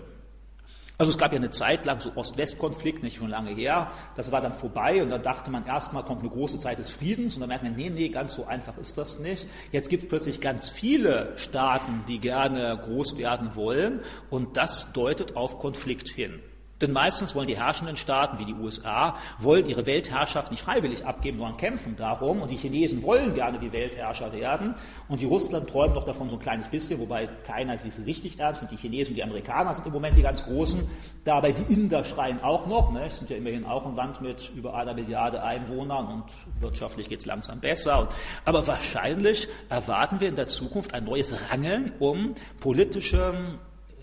Also 0.98 1.10
es 1.10 1.18
gab 1.18 1.32
ja 1.32 1.38
eine 1.38 1.50
Zeit 1.50 1.84
lang 1.86 2.00
so 2.00 2.12
Ost-West-Konflikt, 2.14 3.02
nicht 3.02 3.16
schon 3.16 3.30
lange 3.30 3.50
her. 3.50 3.90
Das 4.14 4.30
war 4.30 4.40
dann 4.40 4.54
vorbei 4.54 5.02
und 5.02 5.10
dann 5.10 5.22
dachte 5.22 5.50
man 5.50 5.66
erstmal 5.66 6.04
kommt 6.04 6.20
eine 6.20 6.30
große 6.30 6.58
Zeit 6.58 6.78
des 6.78 6.90
Friedens 6.90 7.34
und 7.34 7.40
dann 7.40 7.48
merkt 7.48 7.64
man, 7.64 7.74
nee, 7.74 7.90
nee, 7.90 8.08
ganz 8.08 8.34
so 8.34 8.46
einfach 8.46 8.76
ist 8.78 8.98
das 8.98 9.18
nicht. 9.18 9.46
Jetzt 9.72 9.88
gibt 9.88 10.04
es 10.04 10.08
plötzlich 10.08 10.40
ganz 10.40 10.70
viele 10.70 11.32
Staaten, 11.36 12.04
die 12.06 12.18
gerne 12.18 12.78
groß 12.82 13.16
werden 13.18 13.56
wollen 13.56 14.00
und 14.30 14.56
das 14.56 14.92
deutet 14.92 15.34
auf 15.34 15.58
Konflikt 15.58 16.08
hin. 16.08 16.40
Denn 16.82 16.92
meistens 16.92 17.34
wollen 17.34 17.46
die 17.46 17.56
herrschenden 17.56 17.96
Staaten 17.96 18.38
wie 18.38 18.44
die 18.44 18.54
USA, 18.54 19.16
wollen 19.38 19.68
ihre 19.68 19.86
Weltherrschaft 19.86 20.50
nicht 20.50 20.62
freiwillig 20.62 21.06
abgeben, 21.06 21.38
sondern 21.38 21.56
kämpfen 21.56 21.96
darum. 21.96 22.42
Und 22.42 22.50
die 22.50 22.56
Chinesen 22.56 23.02
wollen 23.02 23.34
gerne 23.34 23.58
die 23.58 23.72
Weltherrscher 23.72 24.32
werden. 24.32 24.74
Und 25.08 25.20
die 25.20 25.26
Russland 25.26 25.70
träumen 25.70 25.94
noch 25.94 26.04
davon 26.04 26.28
so 26.28 26.36
ein 26.36 26.42
kleines 26.42 26.68
bisschen, 26.68 27.00
wobei 27.00 27.28
keiner 27.46 27.78
sich 27.78 27.94
richtig 28.04 28.38
ernst 28.38 28.62
nimmt. 28.62 28.72
Die 28.72 28.76
Chinesen 28.76 29.12
und 29.12 29.16
die 29.16 29.22
Amerikaner 29.22 29.72
sind 29.72 29.86
im 29.86 29.92
Moment 29.92 30.16
die 30.16 30.22
ganz 30.22 30.44
Großen. 30.44 30.88
Dabei 31.24 31.52
die 31.52 31.72
Inder 31.72 32.04
schreien 32.04 32.42
auch 32.42 32.66
noch. 32.66 32.92
Ne? 32.92 33.08
sind 33.10 33.30
ja 33.30 33.36
immerhin 33.36 33.64
auch 33.64 33.86
ein 33.86 33.94
Land 33.94 34.20
mit 34.20 34.50
über 34.56 34.74
einer 34.74 34.94
Milliarde 34.94 35.42
Einwohnern 35.42 36.06
und 36.06 36.24
wirtschaftlich 36.60 37.08
geht 37.08 37.20
es 37.20 37.26
langsam 37.26 37.60
besser. 37.60 38.00
Und, 38.00 38.08
aber 38.44 38.66
wahrscheinlich 38.66 39.48
erwarten 39.68 40.20
wir 40.20 40.28
in 40.28 40.36
der 40.36 40.48
Zukunft 40.48 40.94
ein 40.94 41.04
neues 41.04 41.36
Rangeln 41.50 41.92
um 41.98 42.34
politische 42.60 43.58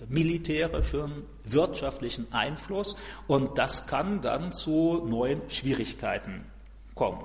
militärischen, 0.07 1.23
wirtschaftlichen 1.53 2.31
Einfluss 2.33 2.95
und 3.27 3.57
das 3.57 3.87
kann 3.87 4.21
dann 4.21 4.51
zu 4.51 5.05
neuen 5.05 5.41
Schwierigkeiten 5.49 6.45
kommen. 6.95 7.19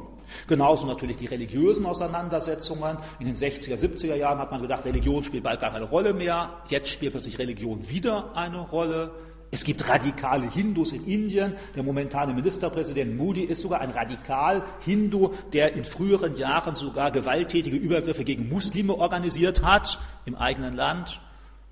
Genauso 0.47 0.87
natürlich 0.87 1.17
die 1.17 1.27
religiösen 1.27 1.85
Auseinandersetzungen. 1.85 2.97
In 3.19 3.27
den 3.27 3.37
60er, 3.37 3.77
70er 3.77 4.15
Jahren 4.15 4.39
hat 4.39 4.51
man 4.51 4.63
gedacht, 4.63 4.85
Religion 4.85 5.23
spielt 5.23 5.43
bald 5.43 5.61
gar 5.61 5.71
keine 5.71 5.85
Rolle 5.85 6.15
mehr. 6.15 6.49
Jetzt 6.69 6.89
spielt 6.91 7.13
plötzlich 7.13 7.39
Religion 7.39 7.89
wieder 7.89 8.35
eine 8.37 8.61
Rolle. 8.61 9.11
Es 9.51 9.63
gibt 9.63 9.89
radikale 9.89 10.51
Hindus 10.51 10.93
in 10.93 11.07
Indien. 11.07 11.55
Der 11.77 11.83
momentane 11.83 12.33
Ministerpräsident 12.35 13.17
Modi 13.17 13.43
ist 13.43 13.63
sogar 13.63 13.81
ein 13.81 13.91
Radikal-Hindu, 13.91 15.33
der 15.53 15.75
in 15.75 15.85
früheren 15.85 16.35
Jahren 16.35 16.75
sogar 16.75 17.11
gewalttätige 17.11 17.77
Übergriffe 17.77 18.25
gegen 18.25 18.49
Muslime 18.49 18.95
organisiert 18.95 19.63
hat 19.63 20.01
im 20.25 20.35
eigenen 20.35 20.75
Land. 20.75 21.21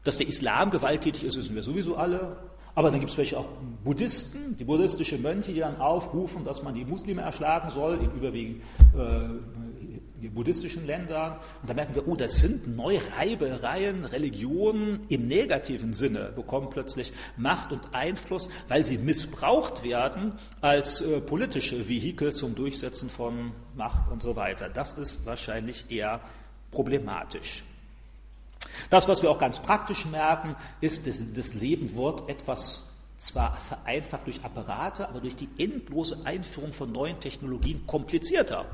Dass 0.04 0.18
der 0.18 0.28
Islam 0.28 0.70
gewalttätig 0.70 1.24
ist, 1.24 1.36
wissen 1.36 1.54
wir 1.54 1.62
sowieso 1.62 1.96
alle. 1.96 2.36
Aber 2.74 2.90
dann 2.90 3.00
gibt 3.00 3.12
es 3.12 3.18
welche 3.18 3.38
auch 3.38 3.48
Buddhisten, 3.84 4.56
die 4.56 4.64
buddhistische 4.64 5.18
Mönche, 5.18 5.52
die 5.52 5.60
dann 5.60 5.76
aufrufen, 5.76 6.42
dass 6.44 6.62
man 6.62 6.74
die 6.74 6.84
Muslime 6.84 7.20
erschlagen 7.20 7.70
soll, 7.70 7.98
in 7.98 8.10
überwiegend 8.12 8.62
äh, 8.96 10.28
buddhistischen 10.32 10.86
Ländern. 10.86 11.38
Und 11.60 11.70
da 11.70 11.74
merken 11.74 11.94
wir, 11.94 12.08
oh, 12.08 12.16
das 12.16 12.36
sind 12.36 12.74
neue 12.74 13.00
Reibereien, 13.16 14.04
Religionen 14.04 15.00
im 15.08 15.28
negativen 15.28 15.92
Sinne 15.92 16.32
bekommen 16.34 16.68
plötzlich 16.70 17.12
Macht 17.36 17.72
und 17.72 17.94
Einfluss, 17.94 18.48
weil 18.68 18.84
sie 18.84 18.98
missbraucht 18.98 19.84
werden 19.84 20.32
als 20.60 21.00
äh, 21.00 21.20
politische 21.20 21.88
Vehikel 21.88 22.32
zum 22.32 22.54
Durchsetzen 22.54 23.10
von 23.10 23.52
Macht 23.74 24.10
und 24.10 24.22
so 24.22 24.36
weiter. 24.36 24.68
Das 24.68 24.94
ist 24.94 25.26
wahrscheinlich 25.26 25.90
eher 25.90 26.20
problematisch. 26.70 27.64
Das, 28.90 29.08
was 29.08 29.22
wir 29.22 29.30
auch 29.30 29.38
ganz 29.38 29.61
praktisch 29.61 30.04
merken, 30.06 30.56
ist, 30.80 31.06
dass 31.06 31.22
das 31.35 31.54
Leben 31.54 31.96
wird 31.96 32.28
etwas 32.28 32.88
zwar 33.16 33.56
vereinfacht 33.56 34.26
durch 34.26 34.44
Apparate, 34.44 35.08
aber 35.08 35.20
durch 35.20 35.37
die 35.37 35.48
endlose 35.58 36.18
Einführung 36.24 36.72
von 36.72 36.90
neuen 36.90 37.20
Technologien 37.20 37.87
komplizierter. 37.87 38.66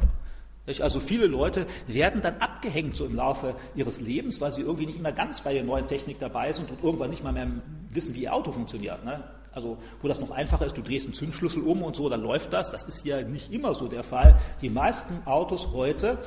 Also 0.80 1.00
viele 1.00 1.26
Leute 1.26 1.66
werden 1.86 2.20
dann 2.20 2.36
abgehängt 2.38 2.94
so 2.94 3.06
im 3.06 3.16
Laufe 3.16 3.54
ihres 3.74 4.00
Lebens, 4.00 4.40
weil 4.40 4.52
sie 4.52 4.62
irgendwie 4.62 4.86
nicht 4.86 4.98
immer 4.98 5.12
ganz 5.12 5.40
bei 5.40 5.54
der 5.54 5.64
neuen 5.64 5.86
Technik 5.86 6.18
dabei 6.18 6.52
sind 6.52 6.70
und 6.70 6.82
irgendwann 6.82 7.10
nicht 7.10 7.24
mal 7.24 7.32
mehr 7.32 7.48
wissen, 7.90 8.14
wie 8.14 8.22
ihr 8.22 8.34
Auto 8.34 8.52
funktioniert. 8.52 9.04
Ne? 9.04 9.22
Also 9.52 9.78
wo 10.00 10.08
das 10.08 10.20
noch 10.20 10.30
einfacher 10.30 10.66
ist, 10.66 10.76
du 10.76 10.82
drehst 10.82 11.06
einen 11.06 11.14
Zündschlüssel 11.14 11.62
um 11.62 11.82
und 11.82 11.96
so, 11.96 12.08
dann 12.08 12.22
läuft 12.22 12.52
das. 12.52 12.70
Das 12.70 12.84
ist 12.84 13.04
ja 13.04 13.22
nicht 13.22 13.52
immer 13.52 13.74
so 13.74 13.88
der 13.88 14.04
Fall. 14.04 14.38
Die 14.60 14.70
meisten 14.70 15.26
Autos 15.26 15.72
heute 15.72 16.18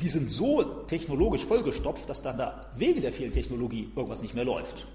die 0.00 0.08
sind 0.08 0.30
so 0.30 0.62
technologisch 0.86 1.44
vollgestopft, 1.44 2.08
dass 2.08 2.22
dann 2.22 2.38
da 2.38 2.66
wegen 2.76 3.02
der 3.02 3.12
vielen 3.12 3.32
Technologie 3.32 3.90
irgendwas 3.96 4.22
nicht 4.22 4.34
mehr 4.34 4.44
läuft. 4.44 4.86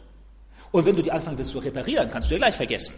Und 0.72 0.86
wenn 0.86 0.96
du 0.96 1.04
die 1.04 1.12
anfangen 1.12 1.38
willst 1.38 1.52
zu 1.52 1.60
reparieren, 1.60 2.10
kannst 2.10 2.30
du 2.30 2.36
ja 2.36 2.40
gleich 2.40 2.56
vergessen. 2.56 2.96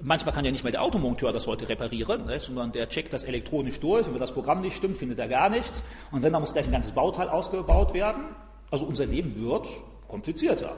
Manchmal 0.00 0.34
kann 0.34 0.44
ja 0.44 0.50
nicht 0.50 0.64
mehr 0.64 0.72
der 0.72 0.82
Automonteur 0.82 1.32
das 1.32 1.46
heute 1.46 1.68
reparieren, 1.68 2.26
ne, 2.26 2.40
sondern 2.40 2.72
der 2.72 2.88
checkt 2.88 3.12
das 3.12 3.24
elektronisch 3.24 3.80
durch 3.80 4.06
und 4.06 4.12
wenn 4.12 4.20
das 4.20 4.32
Programm 4.32 4.60
nicht 4.60 4.76
stimmt, 4.76 4.98
findet 4.98 5.18
er 5.18 5.28
gar 5.28 5.48
nichts. 5.48 5.82
Und 6.10 6.22
wenn, 6.22 6.32
dann 6.32 6.42
muss 6.42 6.52
gleich 6.52 6.66
ein 6.66 6.72
ganzes 6.72 6.92
Bauteil 6.92 7.28
ausgebaut 7.28 7.94
werden. 7.94 8.24
Also 8.70 8.84
unser 8.84 9.06
Leben 9.06 9.34
wird 9.42 9.66
komplizierter. 10.08 10.76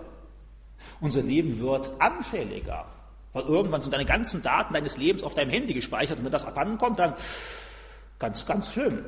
Unser 1.00 1.22
Leben 1.22 1.58
wird 1.58 1.90
anfälliger. 1.98 2.86
Weil 3.32 3.44
irgendwann 3.44 3.82
sind 3.82 3.92
deine 3.92 4.04
ganzen 4.04 4.42
Daten 4.42 4.74
deines 4.74 4.96
Lebens 4.96 5.24
auf 5.24 5.34
deinem 5.34 5.50
Handy 5.50 5.74
gespeichert 5.74 6.18
und 6.18 6.24
wenn 6.24 6.32
das 6.32 6.46
abhandenkommt, 6.46 6.98
dann 6.98 7.14
ganz, 8.18 8.46
ganz 8.46 8.72
schlimm. 8.72 9.04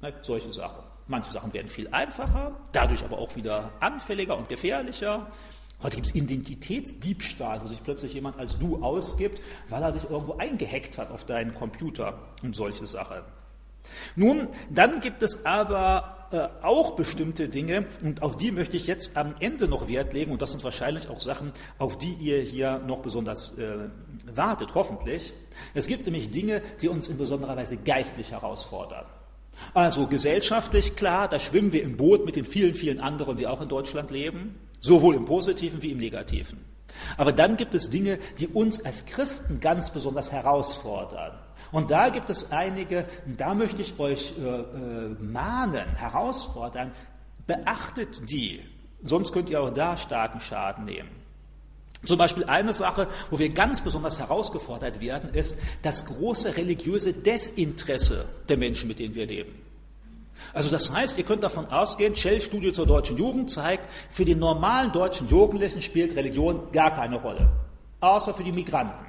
Ne, 0.00 0.12
solche 0.22 0.52
Sachen. 0.52 0.84
Manche 1.08 1.32
Sachen 1.32 1.52
werden 1.52 1.68
viel 1.68 1.88
einfacher, 1.88 2.52
dadurch 2.72 3.02
aber 3.04 3.18
auch 3.18 3.34
wieder 3.34 3.72
anfälliger 3.80 4.36
und 4.36 4.48
gefährlicher. 4.48 5.26
Heute 5.82 5.96
gibt 5.96 6.08
es 6.08 6.14
Identitätsdiebstahl, 6.14 7.62
wo 7.62 7.66
sich 7.66 7.82
plötzlich 7.82 8.14
jemand 8.14 8.38
als 8.38 8.58
du 8.58 8.82
ausgibt, 8.82 9.40
weil 9.68 9.82
er 9.82 9.92
dich 9.92 10.08
irgendwo 10.08 10.34
eingehackt 10.34 10.98
hat 10.98 11.10
auf 11.10 11.24
deinen 11.24 11.54
Computer 11.54 12.18
und 12.42 12.54
solche 12.54 12.86
Sachen. 12.86 13.18
Nun, 14.16 14.48
dann 14.70 15.00
gibt 15.00 15.22
es 15.22 15.46
aber 15.46 16.28
äh, 16.30 16.48
auch 16.62 16.94
bestimmte 16.94 17.48
Dinge 17.48 17.86
und 18.02 18.22
auf 18.22 18.36
die 18.36 18.52
möchte 18.52 18.76
ich 18.76 18.86
jetzt 18.86 19.16
am 19.16 19.34
Ende 19.40 19.66
noch 19.66 19.88
Wert 19.88 20.12
legen 20.12 20.30
und 20.30 20.42
das 20.42 20.52
sind 20.52 20.62
wahrscheinlich 20.62 21.08
auch 21.08 21.20
Sachen, 21.20 21.52
auf 21.78 21.96
die 21.96 22.12
ihr 22.12 22.40
hier 22.42 22.80
noch 22.80 23.00
besonders 23.00 23.56
äh, 23.56 23.88
wartet, 24.26 24.74
hoffentlich. 24.74 25.32
Es 25.74 25.86
gibt 25.86 26.04
nämlich 26.04 26.30
Dinge, 26.30 26.60
die 26.82 26.88
uns 26.88 27.08
in 27.08 27.18
besonderer 27.18 27.56
Weise 27.56 27.78
geistlich 27.78 28.32
herausfordern. 28.32 29.06
Also 29.74 30.06
gesellschaftlich, 30.06 30.96
klar, 30.96 31.28
da 31.28 31.38
schwimmen 31.38 31.72
wir 31.72 31.82
im 31.82 31.96
Boot 31.96 32.24
mit 32.24 32.36
den 32.36 32.44
vielen, 32.44 32.74
vielen 32.74 33.00
anderen, 33.00 33.36
die 33.36 33.46
auch 33.46 33.60
in 33.60 33.68
Deutschland 33.68 34.10
leben, 34.10 34.58
sowohl 34.80 35.14
im 35.14 35.24
positiven 35.24 35.82
wie 35.82 35.92
im 35.92 35.98
negativen. 35.98 36.64
Aber 37.16 37.32
dann 37.32 37.56
gibt 37.56 37.74
es 37.74 37.90
Dinge, 37.90 38.18
die 38.38 38.48
uns 38.48 38.84
als 38.84 39.06
Christen 39.06 39.60
ganz 39.60 39.90
besonders 39.90 40.32
herausfordern. 40.32 41.38
Und 41.70 41.90
da 41.90 42.08
gibt 42.08 42.30
es 42.30 42.50
einige, 42.50 43.04
da 43.26 43.54
möchte 43.54 43.82
ich 43.82 43.98
euch 43.98 44.32
äh, 44.38 44.42
äh, 44.42 45.16
mahnen, 45.20 45.96
herausfordern, 45.96 46.92
beachtet 47.46 48.30
die, 48.30 48.62
sonst 49.02 49.32
könnt 49.32 49.50
ihr 49.50 49.60
auch 49.60 49.70
da 49.70 49.96
starken 49.96 50.40
Schaden 50.40 50.84
nehmen. 50.84 51.10
Zum 52.04 52.16
Beispiel 52.16 52.44
eine 52.44 52.72
Sache, 52.72 53.08
wo 53.30 53.38
wir 53.38 53.48
ganz 53.48 53.82
besonders 53.82 54.18
herausgefordert 54.18 55.00
werden, 55.00 55.34
ist 55.34 55.56
das 55.82 56.06
große 56.06 56.56
religiöse 56.56 57.12
Desinteresse 57.12 58.26
der 58.48 58.56
Menschen, 58.56 58.88
mit 58.88 59.00
denen 59.00 59.14
wir 59.14 59.26
leben. 59.26 59.52
Also 60.52 60.70
das 60.70 60.92
heißt, 60.92 61.18
ihr 61.18 61.24
könnt 61.24 61.42
davon 61.42 61.66
ausgehen, 61.66 62.14
Shell-Studie 62.14 62.72
zur 62.72 62.86
deutschen 62.86 63.18
Jugend 63.18 63.50
zeigt, 63.50 63.90
für 64.10 64.24
den 64.24 64.38
normalen 64.38 64.92
deutschen 64.92 65.26
Jugendlichen 65.28 65.82
spielt 65.82 66.14
Religion 66.14 66.70
gar 66.72 66.92
keine 66.92 67.16
Rolle, 67.16 67.50
außer 68.00 68.32
für 68.32 68.44
die 68.44 68.52
Migranten. 68.52 69.04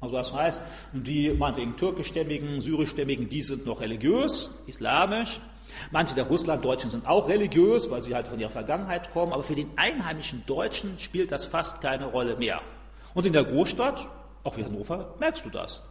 Also 0.00 0.16
das 0.16 0.32
heißt, 0.32 0.62
die 0.94 1.30
meinetwegen 1.30 1.76
türkischstämmigen, 1.76 2.62
syrischstämmigen, 2.62 3.28
die 3.28 3.42
sind 3.42 3.66
noch 3.66 3.82
religiös, 3.82 4.50
islamisch. 4.66 5.42
Manche 5.90 6.14
der 6.14 6.24
Russlanddeutschen 6.24 6.90
sind 6.90 7.06
auch 7.06 7.28
religiös, 7.28 7.90
weil 7.90 8.02
sie 8.02 8.14
halt 8.14 8.28
von 8.28 8.38
ihrer 8.38 8.50
Vergangenheit 8.50 9.12
kommen, 9.12 9.32
aber 9.32 9.42
für 9.42 9.54
den 9.54 9.70
einheimischen 9.76 10.44
Deutschen 10.46 10.98
spielt 10.98 11.32
das 11.32 11.46
fast 11.46 11.80
keine 11.80 12.06
Rolle 12.06 12.36
mehr. 12.36 12.60
Und 13.14 13.26
in 13.26 13.32
der 13.32 13.44
Großstadt, 13.44 14.06
auch 14.44 14.56
wie 14.56 14.64
Hannover, 14.64 15.14
merkst 15.18 15.44
du 15.44 15.50
das. 15.50 15.82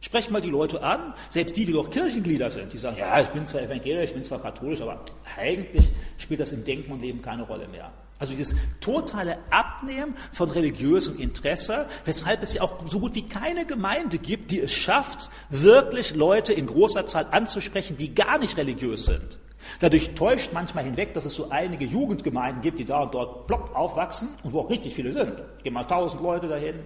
Sprech 0.00 0.30
mal 0.30 0.40
die 0.40 0.50
Leute 0.50 0.82
an, 0.82 1.14
selbst 1.30 1.56
die, 1.56 1.64
die 1.64 1.72
doch 1.72 1.90
Kirchenglieder 1.90 2.50
sind, 2.50 2.72
die 2.72 2.78
sagen, 2.78 2.98
ja, 2.98 3.18
ich 3.20 3.28
bin 3.28 3.46
zwar 3.46 3.62
evangelisch, 3.62 4.10
ich 4.10 4.14
bin 4.14 4.24
zwar 4.24 4.40
katholisch, 4.40 4.82
aber 4.82 5.00
eigentlich 5.36 5.90
spielt 6.18 6.40
das 6.40 6.52
im 6.52 6.64
Denken 6.64 6.92
und 6.92 7.00
Leben 7.00 7.22
keine 7.22 7.42
Rolle 7.42 7.66
mehr. 7.66 7.90
Also 8.18 8.32
dieses 8.32 8.54
totale 8.80 9.36
Abnehmen 9.50 10.16
von 10.32 10.50
religiösem 10.50 11.18
Interesse, 11.18 11.86
weshalb 12.04 12.42
es 12.42 12.54
ja 12.54 12.62
auch 12.62 12.86
so 12.86 13.00
gut 13.00 13.14
wie 13.14 13.26
keine 13.26 13.66
Gemeinde 13.66 14.18
gibt, 14.18 14.50
die 14.50 14.60
es 14.60 14.72
schafft, 14.72 15.30
wirklich 15.50 16.14
Leute 16.14 16.54
in 16.54 16.66
großer 16.66 17.06
Zahl 17.06 17.26
anzusprechen, 17.30 17.96
die 17.96 18.14
gar 18.14 18.38
nicht 18.38 18.56
religiös 18.56 19.04
sind. 19.04 19.40
Dadurch 19.80 20.14
täuscht 20.14 20.52
manchmal 20.52 20.84
hinweg, 20.84 21.12
dass 21.12 21.24
es 21.24 21.34
so 21.34 21.50
einige 21.50 21.84
Jugendgemeinden 21.84 22.62
gibt, 22.62 22.78
die 22.78 22.84
da 22.84 23.02
und 23.02 23.14
dort 23.14 23.46
plopp 23.46 23.74
aufwachsen 23.74 24.28
und 24.42 24.52
wo 24.52 24.60
auch 24.60 24.70
richtig 24.70 24.94
viele 24.94 25.12
sind. 25.12 25.42
Gehen 25.62 25.74
mal 25.74 25.84
tausend 25.84 26.22
Leute 26.22 26.48
dahin. 26.48 26.76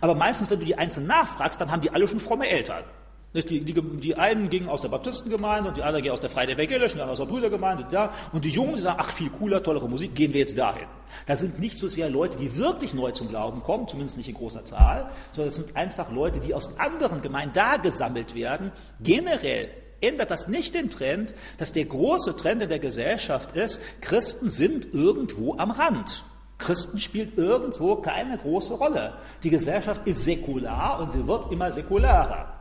Aber 0.00 0.14
meistens, 0.14 0.50
wenn 0.50 0.60
du 0.60 0.66
die 0.66 0.76
einzeln 0.76 1.06
nachfragst, 1.06 1.60
dann 1.60 1.70
haben 1.70 1.80
die 1.80 1.90
alle 1.90 2.06
schon 2.06 2.20
fromme 2.20 2.48
Eltern. 2.48 2.84
Die, 3.32 3.60
die, 3.60 3.74
die, 3.74 4.16
einen 4.16 4.50
gingen 4.50 4.68
aus 4.68 4.80
der 4.80 4.88
Baptistengemeinde 4.88 5.68
und 5.68 5.76
die 5.76 5.82
anderen 5.82 6.02
gingen 6.02 6.14
aus 6.14 6.20
der 6.20 6.30
Freien 6.30 6.50
Evangelischen, 6.50 6.96
die 6.96 7.02
anderen 7.02 7.12
aus 7.12 7.18
der 7.18 7.32
Brüdergemeinde, 7.32 7.86
da. 7.88 8.12
Und 8.32 8.44
die 8.44 8.48
Jungen, 8.48 8.74
die 8.74 8.80
sagen, 8.80 8.98
ach, 9.00 9.10
viel 9.10 9.30
cooler, 9.30 9.62
tollere 9.62 9.88
Musik, 9.88 10.16
gehen 10.16 10.32
wir 10.32 10.40
jetzt 10.40 10.58
dahin. 10.58 10.88
Da 11.26 11.36
sind 11.36 11.60
nicht 11.60 11.78
so 11.78 11.86
sehr 11.86 12.10
Leute, 12.10 12.36
die 12.36 12.56
wirklich 12.56 12.92
neu 12.92 13.12
zum 13.12 13.28
Glauben 13.28 13.62
kommen, 13.62 13.86
zumindest 13.86 14.16
nicht 14.16 14.28
in 14.28 14.34
großer 14.34 14.64
Zahl, 14.64 15.10
sondern 15.30 15.48
es 15.48 15.56
sind 15.56 15.76
einfach 15.76 16.10
Leute, 16.10 16.40
die 16.40 16.54
aus 16.54 16.76
anderen 16.80 17.22
Gemeinden 17.22 17.54
da 17.54 17.76
gesammelt 17.76 18.34
werden. 18.34 18.72
Generell 19.00 19.68
ändert 20.00 20.32
das 20.32 20.48
nicht 20.48 20.74
den 20.74 20.90
Trend, 20.90 21.36
dass 21.56 21.72
der 21.72 21.84
große 21.84 22.36
Trend 22.36 22.62
in 22.62 22.68
der 22.68 22.80
Gesellschaft 22.80 23.54
ist, 23.54 23.80
Christen 24.00 24.50
sind 24.50 24.92
irgendwo 24.92 25.56
am 25.56 25.70
Rand. 25.70 26.24
Christen 26.58 26.98
spielt 26.98 27.38
irgendwo 27.38 27.96
keine 27.96 28.36
große 28.36 28.74
Rolle. 28.74 29.14
Die 29.44 29.50
Gesellschaft 29.50 30.06
ist 30.06 30.24
säkular 30.24 30.98
und 31.00 31.12
sie 31.12 31.26
wird 31.26 31.50
immer 31.52 31.70
säkularer. 31.70 32.59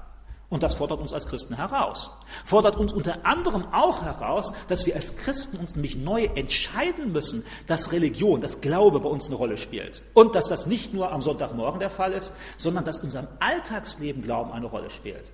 Und 0.49 0.63
das 0.63 0.75
fordert 0.75 0.99
uns 0.99 1.13
als 1.13 1.27
Christen 1.27 1.55
heraus. 1.55 2.11
Fordert 2.43 2.75
uns 2.75 2.91
unter 2.91 3.23
anderem 3.23 3.71
auch 3.71 4.01
heraus, 4.01 4.51
dass 4.67 4.85
wir 4.87 4.95
als 4.95 5.15
Christen 5.15 5.57
uns 5.57 5.75
nämlich 5.75 5.95
neu 5.95 6.23
entscheiden 6.23 7.11
müssen, 7.11 7.45
dass 7.67 7.91
Religion, 7.91 8.41
dass 8.41 8.59
Glaube 8.59 8.99
bei 8.99 9.09
uns 9.09 9.27
eine 9.27 9.35
Rolle 9.35 9.57
spielt. 9.57 10.01
Und 10.15 10.33
dass 10.33 10.49
das 10.49 10.65
nicht 10.65 10.91
nur 10.91 11.11
am 11.11 11.21
Sonntagmorgen 11.21 11.79
der 11.79 11.91
Fall 11.91 12.13
ist, 12.13 12.33
sondern 12.57 12.83
dass 12.83 13.03
unserem 13.03 13.27
Alltagsleben 13.39 14.23
Glauben 14.23 14.51
eine 14.51 14.65
Rolle 14.65 14.89
spielt. 14.89 15.31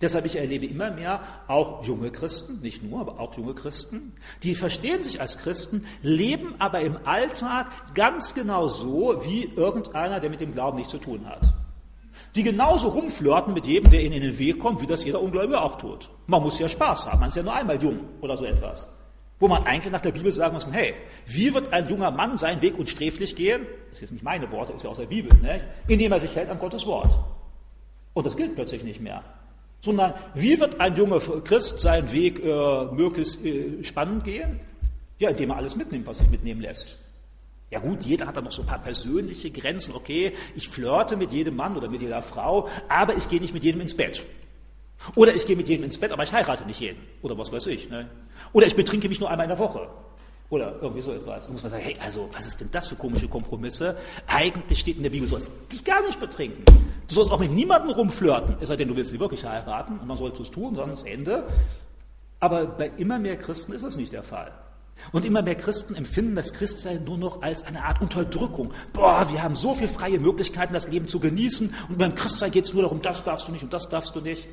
Deshalb 0.00 0.26
ich 0.26 0.36
erlebe 0.36 0.66
immer 0.66 0.90
mehr 0.90 1.22
auch 1.48 1.84
junge 1.84 2.10
Christen, 2.10 2.60
nicht 2.60 2.82
nur, 2.82 3.00
aber 3.00 3.20
auch 3.20 3.36
junge 3.36 3.54
Christen, 3.54 4.12
die 4.44 4.54
verstehen 4.54 5.02
sich 5.02 5.20
als 5.20 5.38
Christen, 5.38 5.86
leben 6.02 6.54
aber 6.60 6.80
im 6.80 6.98
Alltag 7.04 7.94
ganz 7.94 8.34
genau 8.34 8.68
so 8.68 9.24
wie 9.24 9.44
irgendeiner, 9.44 10.20
der 10.20 10.30
mit 10.30 10.40
dem 10.40 10.52
Glauben 10.52 10.78
nichts 10.78 10.92
zu 10.92 10.98
tun 10.98 11.26
hat 11.26 11.52
die 12.38 12.44
genauso 12.44 12.88
rumflirten 12.88 13.52
mit 13.52 13.66
jedem, 13.66 13.90
der 13.90 14.00
ihnen 14.00 14.14
in 14.14 14.22
den 14.22 14.38
Weg 14.38 14.60
kommt, 14.60 14.80
wie 14.80 14.86
das 14.86 15.04
jeder 15.04 15.20
Ungläubige 15.20 15.60
auch 15.60 15.76
tut. 15.76 16.08
Man 16.28 16.40
muss 16.40 16.56
ja 16.60 16.68
Spaß 16.68 17.08
haben, 17.08 17.18
man 17.18 17.28
ist 17.28 17.36
ja 17.36 17.42
nur 17.42 17.52
einmal 17.52 17.82
jung 17.82 17.98
oder 18.20 18.36
so 18.36 18.44
etwas. 18.44 18.88
Wo 19.40 19.48
man 19.48 19.64
eigentlich 19.64 19.92
nach 19.92 20.00
der 20.00 20.12
Bibel 20.12 20.30
sagen 20.30 20.54
muss, 20.54 20.70
hey, 20.70 20.94
wie 21.26 21.52
wird 21.52 21.72
ein 21.72 21.88
junger 21.88 22.12
Mann 22.12 22.36
seinen 22.36 22.62
Weg 22.62 22.78
unsträflich 22.78 23.34
gehen? 23.34 23.66
Das 23.88 23.98
sind 23.98 24.06
jetzt 24.06 24.12
nicht 24.12 24.22
meine 24.22 24.50
Worte, 24.52 24.72
ist 24.72 24.84
ja 24.84 24.90
aus 24.90 24.98
der 24.98 25.06
Bibel, 25.06 25.36
ne? 25.40 25.62
indem 25.88 26.12
er 26.12 26.20
sich 26.20 26.34
hält 26.36 26.48
an 26.48 26.60
Gottes 26.60 26.86
Wort. 26.86 27.18
Und 28.14 28.24
das 28.24 28.36
gilt 28.36 28.54
plötzlich 28.54 28.84
nicht 28.84 29.00
mehr. 29.00 29.24
Sondern 29.80 30.14
wie 30.34 30.60
wird 30.60 30.80
ein 30.80 30.94
junger 30.94 31.18
Christ 31.18 31.80
seinen 31.80 32.12
Weg 32.12 32.44
äh, 32.44 32.84
möglichst 32.92 33.44
äh, 33.44 33.82
spannend 33.82 34.22
gehen? 34.22 34.60
Ja, 35.18 35.30
indem 35.30 35.50
er 35.50 35.56
alles 35.56 35.74
mitnimmt, 35.74 36.06
was 36.06 36.18
sich 36.18 36.30
mitnehmen 36.30 36.60
lässt. 36.60 36.96
Ja 37.70 37.80
gut, 37.80 38.04
jeder 38.04 38.26
hat 38.26 38.36
da 38.36 38.40
noch 38.40 38.52
so 38.52 38.62
ein 38.62 38.66
paar 38.66 38.78
persönliche 38.78 39.50
Grenzen. 39.50 39.94
Okay, 39.94 40.32
ich 40.56 40.68
flirte 40.68 41.16
mit 41.16 41.32
jedem 41.32 41.56
Mann 41.56 41.76
oder 41.76 41.88
mit 41.88 42.00
jeder 42.00 42.22
Frau, 42.22 42.68
aber 42.88 43.16
ich 43.16 43.28
gehe 43.28 43.40
nicht 43.40 43.52
mit 43.52 43.64
jedem 43.64 43.80
ins 43.82 43.94
Bett. 43.94 44.24
Oder 45.14 45.34
ich 45.34 45.46
gehe 45.46 45.56
mit 45.56 45.68
jedem 45.68 45.84
ins 45.84 45.98
Bett, 45.98 46.12
aber 46.12 46.24
ich 46.24 46.32
heirate 46.32 46.64
nicht 46.64 46.80
jeden. 46.80 46.98
Oder 47.22 47.36
was 47.38 47.52
weiß 47.52 47.66
ich. 47.68 47.88
Ne? 47.88 48.08
Oder 48.52 48.66
ich 48.66 48.74
betrinke 48.74 49.08
mich 49.08 49.20
nur 49.20 49.30
einmal 49.30 49.44
in 49.44 49.50
der 49.50 49.58
Woche. 49.58 49.88
Oder 50.50 50.76
irgendwie 50.80 51.02
so 51.02 51.12
etwas. 51.12 51.46
Da 51.46 51.52
muss 51.52 51.62
man 51.62 51.70
sagen, 51.70 51.84
hey, 51.84 51.94
also 52.00 52.28
was 52.32 52.46
ist 52.46 52.60
denn 52.60 52.70
das 52.72 52.88
für 52.88 52.96
komische 52.96 53.28
Kompromisse? 53.28 53.98
Eigentlich 54.26 54.80
steht 54.80 54.96
in 54.96 55.02
der 55.02 55.10
Bibel, 55.10 55.26
du 55.26 55.30
sollst 55.30 55.52
dich 55.70 55.84
gar 55.84 56.04
nicht 56.06 56.18
betrinken. 56.18 56.64
Du 57.06 57.14
sollst 57.14 57.30
auch 57.30 57.38
mit 57.38 57.52
niemandem 57.52 57.90
rumflirten, 57.90 58.56
es 58.60 58.68
sei 58.68 58.76
denn, 58.76 58.88
du 58.88 58.96
willst 58.96 59.10
sie 59.10 59.20
wirklich 59.20 59.44
heiraten 59.44 59.98
und 59.98 60.06
man 60.06 60.16
sollte 60.16 60.42
es 60.42 60.50
tun, 60.50 60.74
sonst 60.74 61.04
Ende. 61.06 61.44
Aber 62.40 62.66
bei 62.66 62.90
immer 62.96 63.18
mehr 63.18 63.36
Christen 63.36 63.72
ist 63.72 63.84
das 63.84 63.96
nicht 63.96 64.12
der 64.12 64.22
Fall. 64.22 64.52
Und 65.12 65.24
immer 65.24 65.42
mehr 65.42 65.54
Christen 65.54 65.94
empfinden 65.94 66.34
das 66.34 66.52
Christsein 66.52 67.04
nur 67.04 67.18
noch 67.18 67.42
als 67.42 67.64
eine 67.64 67.84
Art 67.84 68.00
Unterdrückung. 68.00 68.72
Boah, 68.92 69.26
wir 69.30 69.42
haben 69.42 69.56
so 69.56 69.74
viele 69.74 69.88
freie 69.88 70.18
Möglichkeiten, 70.18 70.74
das 70.74 70.88
Leben 70.88 71.08
zu 71.08 71.20
genießen. 71.20 71.74
Und 71.88 71.98
beim 71.98 72.14
Christsein 72.14 72.50
geht 72.50 72.64
es 72.64 72.74
nur 72.74 72.82
darum, 72.82 73.00
das 73.02 73.24
darfst 73.24 73.48
du 73.48 73.52
nicht 73.52 73.62
und 73.62 73.72
das 73.72 73.88
darfst 73.88 74.14
du 74.14 74.20
nicht. 74.20 74.48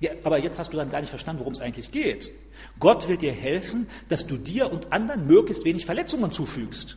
Ja, 0.00 0.10
aber 0.24 0.38
jetzt 0.38 0.58
hast 0.58 0.72
du 0.72 0.76
dann 0.76 0.88
gar 0.88 1.00
nicht 1.00 1.10
verstanden, 1.10 1.40
worum 1.40 1.52
es 1.52 1.60
eigentlich 1.60 1.92
geht. 1.92 2.32
Gott 2.80 3.08
will 3.08 3.16
dir 3.16 3.32
helfen, 3.32 3.86
dass 4.08 4.26
du 4.26 4.36
dir 4.36 4.72
und 4.72 4.92
anderen 4.92 5.26
möglichst 5.26 5.64
wenig 5.64 5.86
Verletzungen 5.86 6.32
zufügst. 6.32 6.96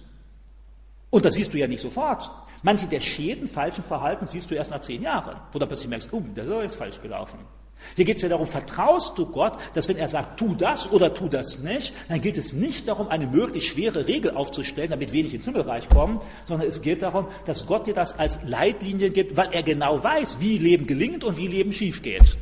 Und 1.11 1.23
das 1.23 1.35
siehst 1.35 1.53
du 1.53 1.59
ja 1.59 1.67
nicht 1.67 1.81
sofort. 1.81 2.31
Manche 2.63 2.87
der 2.87 2.99
Schäden 2.99 3.47
falschen 3.47 3.83
Verhaltens 3.83 4.31
siehst 4.31 4.49
du 4.49 4.55
erst 4.55 4.71
nach 4.71 4.81
zehn 4.81 5.03
Jahren, 5.03 5.39
wo 5.51 5.59
du 5.59 5.67
plötzlich 5.67 5.87
merkst, 5.87 6.11
oh, 6.13 6.23
das 6.33 6.47
ist 6.47 6.61
jetzt 6.61 6.75
falsch 6.77 6.99
gelaufen. 6.99 7.37
Hier 7.95 8.05
geht 8.05 8.17
es 8.17 8.21
ja 8.21 8.29
darum, 8.29 8.47
vertraust 8.47 9.17
du 9.17 9.25
Gott, 9.27 9.57
dass 9.73 9.87
wenn 9.87 9.97
er 9.97 10.07
sagt, 10.07 10.39
tu 10.39 10.55
das 10.55 10.91
oder 10.91 11.13
tu 11.13 11.27
das 11.27 11.59
nicht, 11.59 11.93
dann 12.09 12.21
geht 12.21 12.37
es 12.37 12.53
nicht 12.53 12.87
darum, 12.87 13.07
eine 13.07 13.27
möglichst 13.27 13.69
schwere 13.69 14.07
Regel 14.07 14.31
aufzustellen, 14.31 14.89
damit 14.89 15.13
wenig 15.13 15.33
ins 15.33 15.45
Himmelreich 15.45 15.87
kommen, 15.89 16.19
sondern 16.45 16.67
es 16.67 16.81
geht 16.81 17.01
darum, 17.01 17.27
dass 17.45 17.67
Gott 17.67 17.87
dir 17.87 17.93
das 17.93 18.17
als 18.17 18.43
Leitlinie 18.43 19.11
gibt, 19.11 19.37
weil 19.37 19.49
er 19.51 19.63
genau 19.63 20.03
weiß, 20.03 20.39
wie 20.39 20.57
Leben 20.57 20.87
gelingt 20.87 21.23
und 21.23 21.37
wie 21.37 21.47
Leben 21.47 21.71
schief 21.71 22.01
geht. 22.01 22.37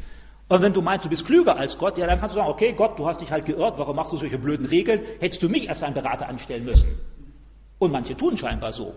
Und 0.50 0.62
wenn 0.62 0.74
du 0.74 0.82
meinst, 0.82 1.06
du 1.06 1.10
bist 1.10 1.26
klüger 1.26 1.58
als 1.58 1.78
Gott, 1.78 1.98
ja, 1.98 2.06
dann 2.06 2.20
kannst 2.20 2.36
du 2.36 2.40
sagen, 2.40 2.52
okay, 2.52 2.74
Gott, 2.74 3.00
du 3.00 3.08
hast 3.08 3.22
dich 3.22 3.32
halt 3.32 3.46
geirrt, 3.46 3.76
warum 3.78 3.96
machst 3.96 4.14
du 4.14 4.18
solche 4.18 4.38
blöden 4.38 4.66
Regeln? 4.66 5.02
Hättest 5.20 5.42
du 5.42 5.50
mich 5.50 5.70
als 5.70 5.84
einen 5.84 5.96
Berater 5.96 6.28
anstellen 6.28 6.66
müssen. 6.66 6.88
Und 7.80 7.92
manche 7.92 8.16
tun 8.16 8.38
scheinbar 8.38 8.72
so. 8.72 8.94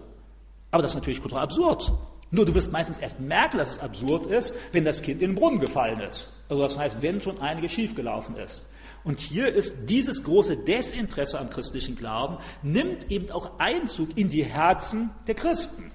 Aber 0.71 0.83
das 0.83 0.93
ist 0.93 0.97
natürlich 0.97 1.21
total 1.21 1.45
absurd. 1.45 1.93
Nur 2.31 2.45
du 2.45 2.55
wirst 2.55 2.73
meistens 2.73 2.99
erst 2.99 3.21
merken, 3.21 3.59
dass 3.59 3.73
es 3.73 3.79
absurd 3.79 4.27
ist, 4.27 4.55
wenn 4.73 4.85
das 4.85 5.03
Kind 5.03 5.23
in 5.23 5.31
den 5.31 5.37
Brunnen 5.37 5.61
gefallen 5.61 6.01
ist. 6.01 6.29
Also 6.49 6.63
das 6.63 6.79
heißt, 6.79 7.03
wenn 7.03 7.21
schon 7.21 7.41
einiges 7.41 7.73
schiefgelaufen 7.73 8.37
ist. 8.37 8.67
Und 9.05 9.21
hier 9.21 9.55
ist 9.55 9.89
dieses 9.89 10.25
große 10.25 10.57
Desinteresse 10.57 11.39
am 11.39 11.49
christlichen 11.49 11.95
Glauben, 11.95 12.39
nimmt 12.63 13.11
eben 13.11 13.31
auch 13.31 13.59
Einzug 13.59 14.17
in 14.19 14.29
die 14.29 14.45
Herzen 14.45 15.11
der 15.29 15.37
Christen. 15.37 15.93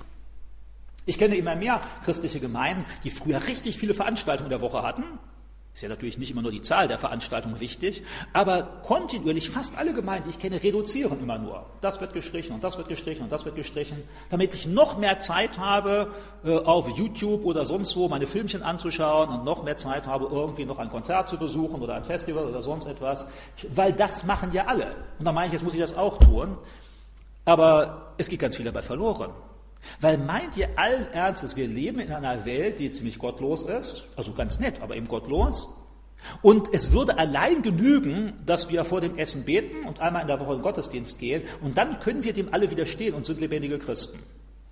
Ich 1.06 1.18
kenne 1.18 1.36
immer 1.36 1.56
mehr 1.56 1.82
christliche 2.06 2.40
Gemeinden, 2.40 2.86
die 3.04 3.10
früher 3.10 3.46
richtig 3.48 3.78
viele 3.78 3.94
Veranstaltungen 3.94 4.48
in 4.48 4.58
der 4.58 4.62
Woche 4.62 4.84
hatten, 4.84 5.04
ist 5.74 5.84
ja 5.84 5.90
natürlich 5.90 6.18
nicht 6.18 6.32
immer 6.32 6.42
nur 6.42 6.52
die 6.52 6.62
Zahl 6.62 6.90
der 6.90 7.00
Veranstaltungen 7.00 7.60
wichtig, 7.62 8.04
aber 8.34 8.64
kontinuierlich 8.84 9.50
fast 9.50 9.78
alle 9.78 9.94
Gemeinden, 9.94 10.30
die 10.30 10.36
ich 10.36 10.40
kenne, 10.40 10.62
reduzieren 10.62 11.20
immer 11.22 11.38
nur. 11.38 11.66
Das 11.80 12.02
wird 12.02 12.14
gestrichen 12.14 12.54
und 12.54 12.64
das 12.64 12.78
wird 12.78 12.90
gestrichen 12.90 13.24
und 13.24 13.32
das 13.32 13.46
wird 13.46 13.56
gestrichen, 13.56 14.04
damit 14.30 14.54
ich 14.54 14.68
noch 14.68 14.98
mehr 14.98 15.20
Zeit 15.20 15.58
habe, 15.60 16.12
äh, 16.44 16.58
auf 16.58 16.90
YouTube 16.90 17.46
oder 17.46 17.66
sonst 17.66 17.96
wo 17.96 18.10
meine 18.10 18.28
Filmchen 18.28 18.64
anzuschauen 18.64 19.30
und 19.30 19.46
noch 19.46 19.64
mehr 19.64 19.78
Zeit 19.78 20.08
habe, 20.08 20.28
irgendwie 20.30 20.66
noch 20.66 20.78
ein 20.78 20.90
Konzert 20.90 21.30
zu 21.30 21.38
besuchen 21.38 21.82
oder 21.82 21.96
ein 21.96 22.04
Festival 22.04 22.46
oder 22.46 22.62
sonst 22.62 22.86
etwas, 22.86 23.28
weil 23.70 23.94
das 23.94 24.26
machen 24.26 24.52
ja 24.52 24.66
alle. 24.66 24.88
Und 25.20 25.26
dann 25.26 25.34
meine 25.34 25.48
ich, 25.48 25.54
jetzt 25.54 25.64
muss 25.64 25.74
ich 25.74 25.80
das 25.80 25.96
auch 25.96 26.18
tun. 26.18 26.58
Aber 27.46 28.14
es 28.18 28.30
geht 28.30 28.40
ganz 28.40 28.56
viel 28.56 28.66
dabei 28.66 28.82
verloren. 28.82 29.32
Weil 30.00 30.18
meint 30.18 30.58
ihr 30.58 30.70
allen 30.78 31.12
Ernstes, 31.12 31.56
wir 31.56 31.68
leben 31.68 32.00
in 32.00 32.12
einer 32.12 32.46
Welt, 32.46 32.80
die 32.80 32.92
ziemlich 32.92 33.18
gottlos 33.20 33.64
ist, 33.64 34.08
also 34.16 34.34
ganz 34.34 34.60
nett, 34.60 34.82
aber 34.82 34.96
eben 34.96 35.08
gottlos. 35.08 35.68
Und 36.42 36.72
es 36.74 36.92
würde 36.92 37.18
allein 37.18 37.62
genügen, 37.64 38.34
dass 38.46 38.70
wir 38.70 38.86
vor 38.86 39.02
dem 39.02 39.18
Essen 39.18 39.44
beten 39.44 39.86
und 39.88 40.00
einmal 40.00 40.22
in 40.22 40.28
der 40.28 40.40
Woche 40.40 40.52
in 40.52 40.60
den 40.60 40.64
Gottesdienst 40.64 41.18
gehen 41.18 41.44
und 41.62 41.78
dann 41.78 42.00
können 42.00 42.24
wir 42.24 42.34
dem 42.34 42.54
alle 42.54 42.70
widerstehen 42.70 43.16
und 43.16 43.26
sind 43.26 43.42
lebendige 43.42 43.80
Christen. 43.80 44.20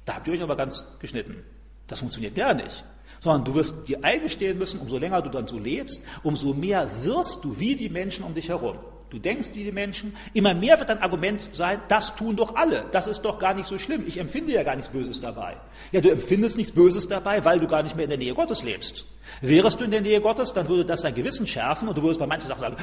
Da 0.06 0.16
habt 0.16 0.28
ihr 0.28 0.34
euch 0.34 0.44
aber 0.44 0.56
ganz 0.56 0.86
geschnitten. 1.00 1.44
Das 1.88 2.00
funktioniert 2.00 2.36
gar 2.36 2.54
nicht. 2.54 2.84
sondern 3.20 3.46
du 3.46 3.56
wirst 3.56 3.88
dir 3.88 4.04
eingestehen 4.04 4.58
müssen, 4.58 4.80
umso 4.80 4.98
länger 4.98 5.22
du 5.22 5.30
dann 5.30 5.48
so 5.48 5.58
lebst, 5.58 6.02
umso 6.24 6.54
mehr 6.54 6.88
wirst 7.04 7.44
du 7.44 7.60
wie 7.60 7.76
die 7.76 7.90
Menschen 7.90 8.24
um 8.24 8.34
dich 8.34 8.50
herum. 8.50 8.78
Du 9.10 9.18
denkst 9.18 9.50
wie 9.54 9.64
die 9.64 9.72
Menschen, 9.72 10.16
immer 10.34 10.54
mehr 10.54 10.78
wird 10.78 10.90
dein 10.90 11.02
Argument 11.02 11.50
sein, 11.52 11.80
das 11.88 12.16
tun 12.16 12.36
doch 12.36 12.56
alle, 12.56 12.86
das 12.92 13.08
ist 13.08 13.22
doch 13.22 13.40
gar 13.40 13.56
nicht 13.56 13.66
so 13.66 13.80
schlimm, 13.80 14.04
ich 14.06 14.20
empfinde 14.20 14.54
ja 14.54 14.62
gar 14.62 14.76
nichts 14.76 14.92
Böses 14.92 15.20
dabei. 15.20 15.58
Ja, 15.92 16.00
du 16.00 16.12
empfindest 16.12 16.58
nichts 16.58 16.74
Böses 16.74 17.08
dabei, 17.08 17.44
weil 17.44 17.60
du 17.60 17.68
gar 17.68 17.82
nicht 17.82 17.96
mehr 17.96 18.04
in 18.04 18.12
der 18.12 18.20
Nähe 18.20 18.36
Gottes 18.36 18.64
lebst. 18.64 19.06
Wärest 19.42 19.80
du 19.80 19.86
in 19.86 19.92
der 19.92 20.02
Nähe 20.02 20.22
Gottes, 20.22 20.54
dann 20.54 20.68
würde 20.70 20.86
das 20.86 21.02
dein 21.02 21.16
Gewissen 21.16 21.48
schärfen 21.48 21.88
und 21.88 21.98
du 21.98 22.04
würdest 22.04 22.20
bei 22.20 22.28
manchen 22.28 22.48
Sachen 22.48 22.60
sagen, 22.60 22.76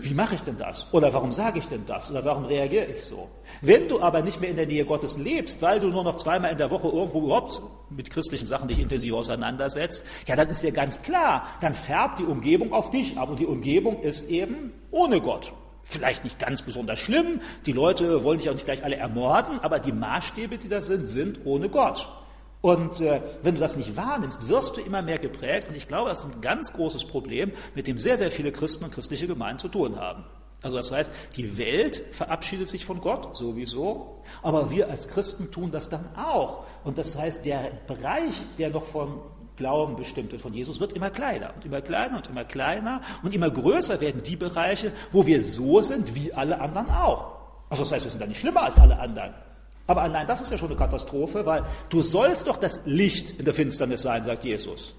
wie 0.00 0.14
mache 0.14 0.34
ich 0.34 0.42
denn 0.42 0.56
das? 0.58 0.86
Oder 0.92 1.12
warum 1.14 1.32
sage 1.32 1.58
ich 1.58 1.68
denn 1.68 1.86
das? 1.86 2.10
Oder 2.10 2.24
warum 2.24 2.44
reagiere 2.44 2.86
ich 2.86 3.02
so? 3.02 3.28
Wenn 3.62 3.88
du 3.88 4.00
aber 4.00 4.20
nicht 4.22 4.40
mehr 4.40 4.50
in 4.50 4.56
der 4.56 4.66
Nähe 4.66 4.84
Gottes 4.84 5.16
lebst, 5.16 5.62
weil 5.62 5.80
du 5.80 5.88
nur 5.88 6.04
noch 6.04 6.16
zweimal 6.16 6.52
in 6.52 6.58
der 6.58 6.70
Woche 6.70 6.88
irgendwo 6.88 7.24
überhaupt 7.24 7.62
mit 7.90 8.10
christlichen 8.10 8.46
Sachen 8.46 8.68
dich 8.68 8.78
intensiv 8.78 9.14
auseinandersetzt, 9.14 10.04
ja, 10.26 10.36
dann 10.36 10.48
ist 10.48 10.62
dir 10.62 10.72
ganz 10.72 11.02
klar, 11.02 11.46
dann 11.60 11.74
färbt 11.74 12.18
die 12.18 12.24
Umgebung 12.24 12.72
auf 12.72 12.90
dich 12.90 13.16
ab 13.16 13.30
und 13.30 13.40
die 13.40 13.46
Umgebung 13.46 14.02
ist 14.02 14.28
eben 14.28 14.72
ohne 14.90 15.20
Gott. 15.20 15.52
Vielleicht 15.90 16.22
nicht 16.22 16.38
ganz 16.38 16.62
besonders 16.62 17.00
schlimm, 17.00 17.40
die 17.66 17.72
Leute 17.72 18.22
wollen 18.22 18.38
dich 18.38 18.48
auch 18.48 18.54
nicht 18.54 18.64
gleich 18.64 18.84
alle 18.84 18.94
ermorden, 18.94 19.58
aber 19.58 19.80
die 19.80 19.90
Maßstäbe, 19.90 20.56
die 20.56 20.68
da 20.68 20.80
sind, 20.80 21.08
sind 21.08 21.40
ohne 21.44 21.68
Gott. 21.68 22.08
Und 22.60 23.00
äh, 23.00 23.20
wenn 23.42 23.54
du 23.54 23.60
das 23.60 23.76
nicht 23.76 23.96
wahrnimmst, 23.96 24.48
wirst 24.48 24.76
du 24.76 24.82
immer 24.82 25.02
mehr 25.02 25.18
geprägt. 25.18 25.68
Und 25.68 25.76
ich 25.76 25.88
glaube, 25.88 26.10
das 26.10 26.24
ist 26.24 26.34
ein 26.34 26.40
ganz 26.40 26.72
großes 26.72 27.06
Problem, 27.06 27.50
mit 27.74 27.88
dem 27.88 27.98
sehr, 27.98 28.16
sehr 28.18 28.30
viele 28.30 28.52
Christen 28.52 28.84
und 28.84 28.92
christliche 28.92 29.26
Gemeinden 29.26 29.58
zu 29.58 29.68
tun 29.68 29.96
haben. 29.98 30.24
Also 30.62 30.76
das 30.76 30.92
heißt, 30.92 31.10
die 31.36 31.58
Welt 31.58 32.04
verabschiedet 32.12 32.68
sich 32.68 32.84
von 32.84 33.00
Gott 33.00 33.36
sowieso, 33.36 34.22
aber 34.42 34.70
wir 34.70 34.90
als 34.90 35.08
Christen 35.08 35.50
tun 35.50 35.72
das 35.72 35.88
dann 35.88 36.04
auch. 36.16 36.64
Und 36.84 36.98
das 36.98 37.18
heißt, 37.18 37.46
der 37.46 37.72
Bereich, 37.88 38.34
der 38.58 38.70
noch 38.70 38.84
von 38.84 39.20
Glauben 39.60 39.94
bestimmt 39.94 40.32
wird 40.32 40.40
von 40.40 40.54
Jesus, 40.54 40.80
wird 40.80 40.94
immer 40.94 41.10
kleiner 41.10 41.52
und 41.54 41.66
immer 41.66 41.82
kleiner 41.82 42.16
und 42.16 42.30
immer 42.30 42.44
kleiner 42.44 43.02
und 43.22 43.34
immer 43.34 43.50
größer 43.50 44.00
werden 44.00 44.22
die 44.22 44.36
Bereiche, 44.36 44.90
wo 45.12 45.26
wir 45.26 45.44
so 45.44 45.82
sind 45.82 46.14
wie 46.14 46.32
alle 46.32 46.58
anderen 46.58 46.88
auch. 46.88 47.32
Also 47.68 47.82
das 47.82 47.92
heißt, 47.92 48.06
wir 48.06 48.10
sind 48.10 48.22
da 48.22 48.26
nicht 48.26 48.40
schlimmer 48.40 48.62
als 48.62 48.78
alle 48.78 48.98
anderen. 48.98 49.34
Aber 49.86 50.00
allein 50.00 50.26
das 50.26 50.40
ist 50.40 50.50
ja 50.50 50.56
schon 50.56 50.70
eine 50.70 50.78
Katastrophe, 50.78 51.44
weil 51.44 51.62
du 51.90 52.00
sollst 52.00 52.48
doch 52.48 52.56
das 52.56 52.86
Licht 52.86 53.38
in 53.38 53.44
der 53.44 53.52
Finsternis 53.52 54.00
sein, 54.00 54.22
sagt 54.24 54.46
Jesus. 54.46 54.94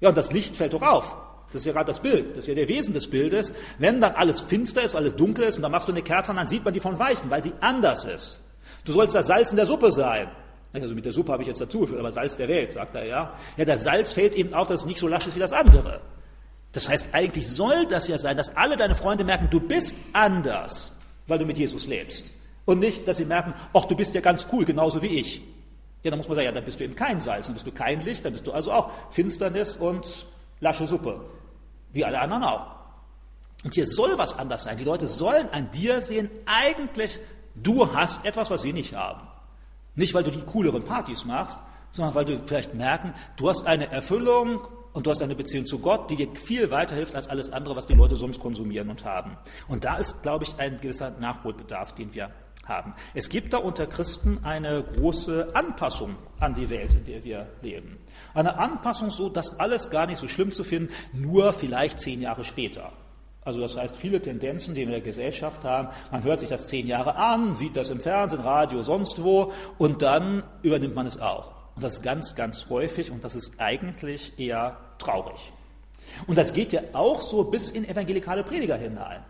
Ja, 0.00 0.08
und 0.08 0.16
das 0.16 0.32
Licht 0.32 0.56
fällt 0.56 0.72
doch 0.72 0.80
auf. 0.80 1.14
Das 1.52 1.60
ist 1.60 1.66
ja 1.66 1.72
gerade 1.74 1.88
das 1.88 2.00
Bild, 2.00 2.30
das 2.30 2.44
ist 2.44 2.48
ja 2.48 2.54
der 2.54 2.68
Wesen 2.68 2.94
des 2.94 3.10
Bildes. 3.10 3.52
Wenn 3.76 4.00
dann 4.00 4.14
alles 4.14 4.40
finster 4.40 4.82
ist, 4.82 4.96
alles 4.96 5.14
dunkel 5.14 5.44
ist 5.44 5.56
und 5.56 5.62
dann 5.62 5.72
machst 5.72 5.88
du 5.88 5.92
eine 5.92 6.00
Kerze 6.00 6.30
an, 6.30 6.38
dann 6.38 6.46
sieht 6.46 6.64
man 6.64 6.72
die 6.72 6.80
von 6.80 6.98
Weißen, 6.98 7.28
weil 7.28 7.42
sie 7.42 7.52
anders 7.60 8.06
ist. 8.06 8.40
Du 8.86 8.92
sollst 8.92 9.14
das 9.14 9.26
Salz 9.26 9.50
in 9.50 9.56
der 9.58 9.66
Suppe 9.66 9.92
sein. 9.92 10.28
Also 10.82 10.94
mit 10.94 11.04
der 11.04 11.12
Suppe 11.12 11.32
habe 11.32 11.42
ich 11.42 11.48
jetzt 11.48 11.60
dazu 11.60 11.80
geführt, 11.80 12.00
aber 12.00 12.10
Salz 12.10 12.36
der 12.36 12.48
Welt, 12.48 12.72
sagt 12.72 12.94
er 12.96 13.04
ja. 13.06 13.32
Ja, 13.56 13.64
das 13.64 13.84
Salz 13.84 14.12
fällt 14.12 14.34
eben 14.34 14.52
auf, 14.54 14.66
dass 14.66 14.80
es 14.80 14.86
nicht 14.86 14.98
so 14.98 15.06
lasch 15.06 15.26
ist 15.26 15.36
wie 15.36 15.40
das 15.40 15.52
andere. 15.52 16.00
Das 16.72 16.88
heißt, 16.88 17.14
eigentlich 17.14 17.48
soll 17.48 17.86
das 17.86 18.08
ja 18.08 18.18
sein, 18.18 18.36
dass 18.36 18.56
alle 18.56 18.76
deine 18.76 18.96
Freunde 18.96 19.22
merken, 19.22 19.48
du 19.50 19.60
bist 19.60 19.96
anders, 20.12 20.92
weil 21.28 21.38
du 21.38 21.46
mit 21.46 21.58
Jesus 21.58 21.86
lebst. 21.86 22.32
Und 22.64 22.80
nicht, 22.80 23.06
dass 23.06 23.18
sie 23.18 23.24
merken, 23.24 23.54
ach, 23.72 23.84
du 23.84 23.94
bist 23.94 24.14
ja 24.14 24.20
ganz 24.20 24.48
cool, 24.52 24.64
genauso 24.64 25.00
wie 25.00 25.18
ich. 25.18 25.42
Ja, 26.02 26.10
dann 26.10 26.18
muss 26.18 26.26
man 26.26 26.34
sagen, 26.34 26.46
ja, 26.46 26.52
dann 26.52 26.64
bist 26.64 26.80
du 26.80 26.84
eben 26.84 26.96
kein 26.96 27.20
Salz, 27.20 27.46
dann 27.46 27.54
bist 27.54 27.66
du 27.66 27.72
kein 27.72 28.00
Licht, 28.00 28.24
dann 28.24 28.32
bist 28.32 28.46
du 28.46 28.52
also 28.52 28.72
auch 28.72 28.90
Finsternis 29.10 29.76
und 29.76 30.26
lasche 30.58 30.88
Suppe, 30.88 31.24
wie 31.92 32.04
alle 32.04 32.18
anderen 32.18 32.42
auch. 32.42 32.66
Und 33.62 33.74
hier 33.74 33.86
soll 33.86 34.18
was 34.18 34.36
anders 34.36 34.64
sein. 34.64 34.76
Die 34.76 34.84
Leute 34.84 35.06
sollen 35.06 35.48
an 35.50 35.70
dir 35.70 36.02
sehen, 36.02 36.28
eigentlich, 36.46 37.20
du 37.54 37.94
hast 37.94 38.24
etwas, 38.26 38.50
was 38.50 38.62
sie 38.62 38.72
nicht 38.72 38.94
haben. 38.94 39.20
Nicht, 39.94 40.14
weil 40.14 40.24
du 40.24 40.30
die 40.30 40.42
cooleren 40.42 40.84
Partys 40.84 41.24
machst, 41.24 41.60
sondern 41.90 42.14
weil 42.14 42.24
du 42.24 42.38
vielleicht 42.38 42.74
merken, 42.74 43.14
du 43.36 43.48
hast 43.48 43.66
eine 43.66 43.90
Erfüllung 43.90 44.60
und 44.92 45.06
du 45.06 45.10
hast 45.10 45.22
eine 45.22 45.34
Beziehung 45.34 45.66
zu 45.66 45.78
Gott, 45.78 46.10
die 46.10 46.16
dir 46.16 46.28
viel 46.34 46.70
weiterhilft 46.70 47.14
als 47.14 47.28
alles 47.28 47.50
andere, 47.50 47.76
was 47.76 47.86
die 47.86 47.94
Leute 47.94 48.16
sonst 48.16 48.40
konsumieren 48.40 48.90
und 48.90 49.04
haben. 49.04 49.36
Und 49.68 49.84
da 49.84 49.96
ist, 49.96 50.22
glaube 50.22 50.44
ich, 50.44 50.58
ein 50.58 50.80
gewisser 50.80 51.10
Nachholbedarf, 51.20 51.94
den 51.94 52.14
wir 52.14 52.30
haben. 52.64 52.94
Es 53.12 53.28
gibt 53.28 53.52
da 53.52 53.58
unter 53.58 53.86
Christen 53.86 54.40
eine 54.42 54.82
große 54.82 55.54
Anpassung 55.54 56.16
an 56.40 56.54
die 56.54 56.70
Welt, 56.70 56.94
in 56.94 57.04
der 57.04 57.24
wir 57.24 57.48
leben. 57.62 57.98
Eine 58.32 58.58
Anpassung 58.58 59.10
so, 59.10 59.28
dass 59.28 59.60
alles 59.60 59.90
gar 59.90 60.06
nicht 60.06 60.18
so 60.18 60.28
schlimm 60.28 60.52
zu 60.52 60.64
finden, 60.64 60.92
nur 61.12 61.52
vielleicht 61.52 62.00
zehn 62.00 62.20
Jahre 62.20 62.44
später. 62.44 62.92
Also 63.44 63.60
das 63.60 63.76
heißt, 63.76 63.96
viele 63.96 64.22
Tendenzen, 64.22 64.74
die 64.74 64.80
wir 64.80 64.86
in 64.86 64.92
der 64.92 65.00
Gesellschaft 65.00 65.64
haben, 65.64 65.88
man 66.10 66.22
hört 66.22 66.40
sich 66.40 66.48
das 66.48 66.68
zehn 66.68 66.86
Jahre 66.86 67.16
an, 67.16 67.54
sieht 67.54 67.76
das 67.76 67.90
im 67.90 68.00
Fernsehen, 68.00 68.40
Radio, 68.40 68.82
sonst 68.82 69.22
wo 69.22 69.52
und 69.76 70.00
dann 70.02 70.44
übernimmt 70.62 70.94
man 70.94 71.06
es 71.06 71.20
auch. 71.20 71.52
Und 71.74 71.84
das 71.84 71.94
ist 71.94 72.02
ganz, 72.02 72.34
ganz 72.34 72.70
häufig 72.70 73.10
und 73.10 73.22
das 73.24 73.34
ist 73.34 73.60
eigentlich 73.60 74.38
eher 74.38 74.76
traurig. 74.98 75.52
Und 76.26 76.38
das 76.38 76.54
geht 76.54 76.72
ja 76.72 76.80
auch 76.92 77.20
so 77.20 77.44
bis 77.44 77.70
in 77.70 77.86
evangelikale 77.86 78.44
Prediger 78.44 78.76
hinein. 78.76 79.22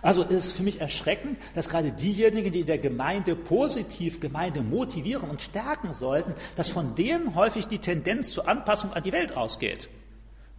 Also 0.00 0.22
es 0.22 0.46
ist 0.46 0.52
für 0.52 0.62
mich 0.62 0.80
erschreckend, 0.80 1.38
dass 1.54 1.68
gerade 1.68 1.92
diejenigen, 1.92 2.50
die 2.52 2.60
in 2.60 2.66
der 2.66 2.78
Gemeinde 2.78 3.36
positiv 3.36 4.20
Gemeinde 4.20 4.62
motivieren 4.62 5.28
und 5.28 5.40
stärken 5.40 5.92
sollten, 5.92 6.34
dass 6.56 6.70
von 6.70 6.94
denen 6.94 7.34
häufig 7.34 7.68
die 7.68 7.78
Tendenz 7.78 8.32
zur 8.32 8.48
Anpassung 8.48 8.92
an 8.92 9.02
die 9.02 9.12
Welt 9.12 9.36
ausgeht. 9.36 9.88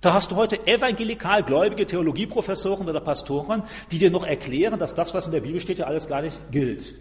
Da 0.04 0.14
hast 0.14 0.32
du 0.32 0.36
heute 0.36 0.68
evangelikal 0.68 1.43
gläubige 1.43 1.88
Theologieprofessoren 1.88 2.89
oder 2.89 2.99
Pastoren, 2.99 3.64
die 3.89 3.99
dir 3.99 4.12
noch 4.12 4.26
erklären, 4.26 4.78
dass 4.78 4.95
das, 4.95 5.14
was 5.14 5.28
in 5.28 5.32
der 5.32 5.39
Bibel 5.39 5.62
steht, 5.62 5.80
ja 5.80 5.86
alles 5.86 6.10
gar 6.10 6.22
nicht 6.22 6.38
gilt. 6.51 6.95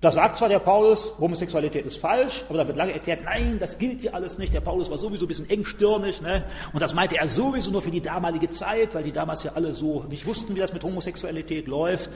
Da 0.00 0.10
sagt 0.10 0.38
zwar 0.38 0.48
der 0.48 0.58
Paulus, 0.58 1.12
Homosexualität 1.20 1.84
ist 1.84 1.98
falsch, 1.98 2.46
aber 2.48 2.56
da 2.56 2.66
wird 2.66 2.78
lange 2.78 2.94
erklärt, 2.94 3.24
nein, 3.24 3.58
das 3.60 3.76
gilt 3.76 4.00
hier 4.00 4.14
alles 4.14 4.38
nicht. 4.38 4.54
Der 4.54 4.62
Paulus 4.62 4.88
war 4.88 4.96
sowieso 4.96 5.26
ein 5.26 5.28
bisschen 5.28 5.50
engstirnig, 5.50 6.22
ne? 6.22 6.44
Und 6.72 6.80
das 6.80 6.94
meinte 6.94 7.18
er 7.18 7.28
sowieso 7.28 7.70
nur 7.70 7.82
für 7.82 7.90
die 7.90 8.00
damalige 8.00 8.48
Zeit, 8.48 8.94
weil 8.94 9.02
die 9.02 9.12
damals 9.12 9.42
ja 9.42 9.52
alle 9.54 9.74
so 9.74 10.04
nicht 10.04 10.24
wussten, 10.24 10.56
wie 10.56 10.60
das 10.60 10.72
mit 10.72 10.82
Homosexualität 10.82 11.66
läuft. 11.66 12.08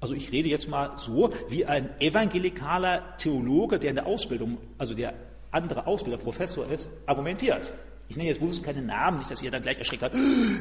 Also 0.00 0.14
ich 0.14 0.30
rede 0.30 0.48
jetzt 0.48 0.68
mal 0.68 0.92
so, 0.96 1.30
wie 1.48 1.66
ein 1.66 1.90
evangelikaler 1.98 3.16
Theologe, 3.16 3.80
der 3.80 3.90
in 3.90 3.96
der 3.96 4.06
Ausbildung, 4.06 4.58
also 4.78 4.94
der 4.94 5.14
andere 5.50 5.88
Ausbilder, 5.88 6.18
Professor 6.18 6.70
ist, 6.70 6.92
argumentiert. 7.06 7.72
Ich 8.08 8.16
nenne 8.16 8.28
jetzt 8.28 8.40
bewusst 8.40 8.62
keine 8.62 8.82
Namen, 8.82 9.18
nicht, 9.18 9.30
dass 9.30 9.42
ihr 9.42 9.50
dann 9.50 9.62
gleich 9.62 9.78
erschreckt 9.78 10.04
habt, 10.04 10.14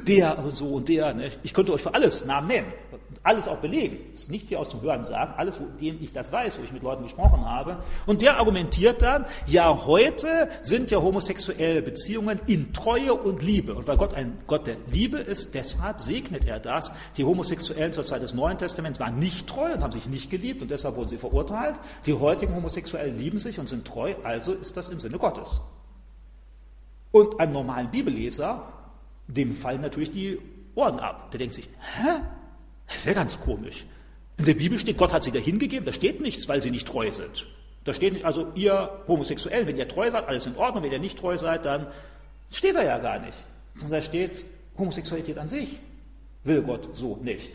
der 0.07 0.39
und 0.39 0.49
so 0.49 0.73
und 0.75 0.89
der. 0.89 1.13
Ne? 1.13 1.29
Ich 1.43 1.53
könnte 1.53 1.73
euch 1.73 1.81
für 1.81 1.93
alles 1.93 2.25
Namen 2.25 2.47
nennen, 2.47 2.73
alles 3.21 3.47
auch 3.47 3.57
belegen. 3.57 3.97
Das 4.11 4.21
ist 4.21 4.31
nicht 4.31 4.49
hier 4.49 4.59
aus 4.59 4.69
dem 4.69 4.81
Hören 4.81 5.03
sagen, 5.03 5.33
alles, 5.37 5.59
wo 5.59 5.65
ich 5.79 6.11
das 6.11 6.31
weiß, 6.31 6.57
wo 6.59 6.63
ich 6.63 6.71
mit 6.71 6.81
Leuten 6.81 7.03
gesprochen 7.03 7.45
habe. 7.45 7.77
Und 8.07 8.23
der 8.23 8.37
argumentiert 8.37 9.03
dann, 9.03 9.25
ja, 9.45 9.85
heute 9.85 10.49
sind 10.63 10.89
ja 10.89 10.99
homosexuelle 10.99 11.83
Beziehungen 11.83 12.39
in 12.47 12.73
Treue 12.73 13.13
und 13.13 13.43
Liebe. 13.43 13.75
Und 13.75 13.87
weil 13.87 13.97
Gott 13.97 14.15
ein 14.15 14.39
Gott 14.47 14.65
der 14.65 14.77
Liebe 14.91 15.19
ist, 15.19 15.53
deshalb 15.53 16.01
segnet 16.01 16.45
er 16.45 16.59
das. 16.59 16.91
Die 17.15 17.23
Homosexuellen 17.23 17.93
zur 17.93 18.05
Zeit 18.05 18.23
des 18.23 18.33
Neuen 18.33 18.57
Testaments 18.57 18.99
waren 18.99 19.19
nicht 19.19 19.45
treu 19.47 19.71
und 19.71 19.83
haben 19.83 19.91
sich 19.91 20.07
nicht 20.07 20.31
geliebt 20.31 20.63
und 20.63 20.71
deshalb 20.71 20.95
wurden 20.95 21.09
sie 21.09 21.17
verurteilt. 21.17 21.75
Die 22.07 22.13
heutigen 22.13 22.55
Homosexuellen 22.55 23.17
lieben 23.17 23.37
sich 23.37 23.59
und 23.59 23.69
sind 23.69 23.85
treu, 23.85 24.15
also 24.23 24.53
ist 24.53 24.75
das 24.75 24.89
im 24.89 24.99
Sinne 24.99 25.19
Gottes. 25.19 25.61
Und 27.15 27.39
einem 27.39 27.53
normalen 27.53 27.89
Bibelleser, 27.91 28.73
dem 29.27 29.55
fallen 29.55 29.79
natürlich 29.79 30.11
die 30.11 30.37
Ohren 30.75 30.99
ab. 30.99 31.31
Der 31.31 31.37
denkt 31.37 31.53
sich, 31.53 31.63
hä? 31.63 32.19
Das 32.87 32.97
ist 32.97 33.05
ja 33.05 33.13
ganz 33.13 33.39
komisch. 33.39 33.85
In 34.37 34.43
der 34.43 34.53
Bibel 34.53 34.77
steht, 34.77 34.97
Gott 34.97 35.13
hat 35.13 35.23
sie 35.23 35.31
dahin 35.31 35.57
gegeben, 35.57 35.85
da 35.85 35.93
steht 35.93 36.19
nichts, 36.19 36.49
weil 36.49 36.61
sie 36.61 36.71
nicht 36.71 36.85
treu 36.85 37.09
sind. 37.13 37.47
Da 37.85 37.93
steht 37.93 38.11
nicht, 38.11 38.25
also 38.25 38.51
ihr 38.55 38.89
Homosexuellen, 39.07 39.65
wenn 39.65 39.77
ihr 39.77 39.87
treu 39.87 40.11
seid, 40.11 40.27
alles 40.27 40.45
in 40.45 40.57
Ordnung, 40.57 40.83
wenn 40.83 40.91
ihr 40.91 40.99
nicht 40.99 41.17
treu 41.17 41.37
seid, 41.37 41.63
dann 41.63 41.87
steht 42.51 42.75
da 42.75 42.83
ja 42.83 42.97
gar 42.97 43.19
nicht. 43.19 43.37
Sondern 43.75 44.01
da 44.01 44.05
steht, 44.05 44.43
Homosexualität 44.77 45.37
an 45.37 45.47
sich 45.47 45.79
will 46.43 46.63
Gott 46.63 46.97
so 46.97 47.15
nicht. 47.15 47.49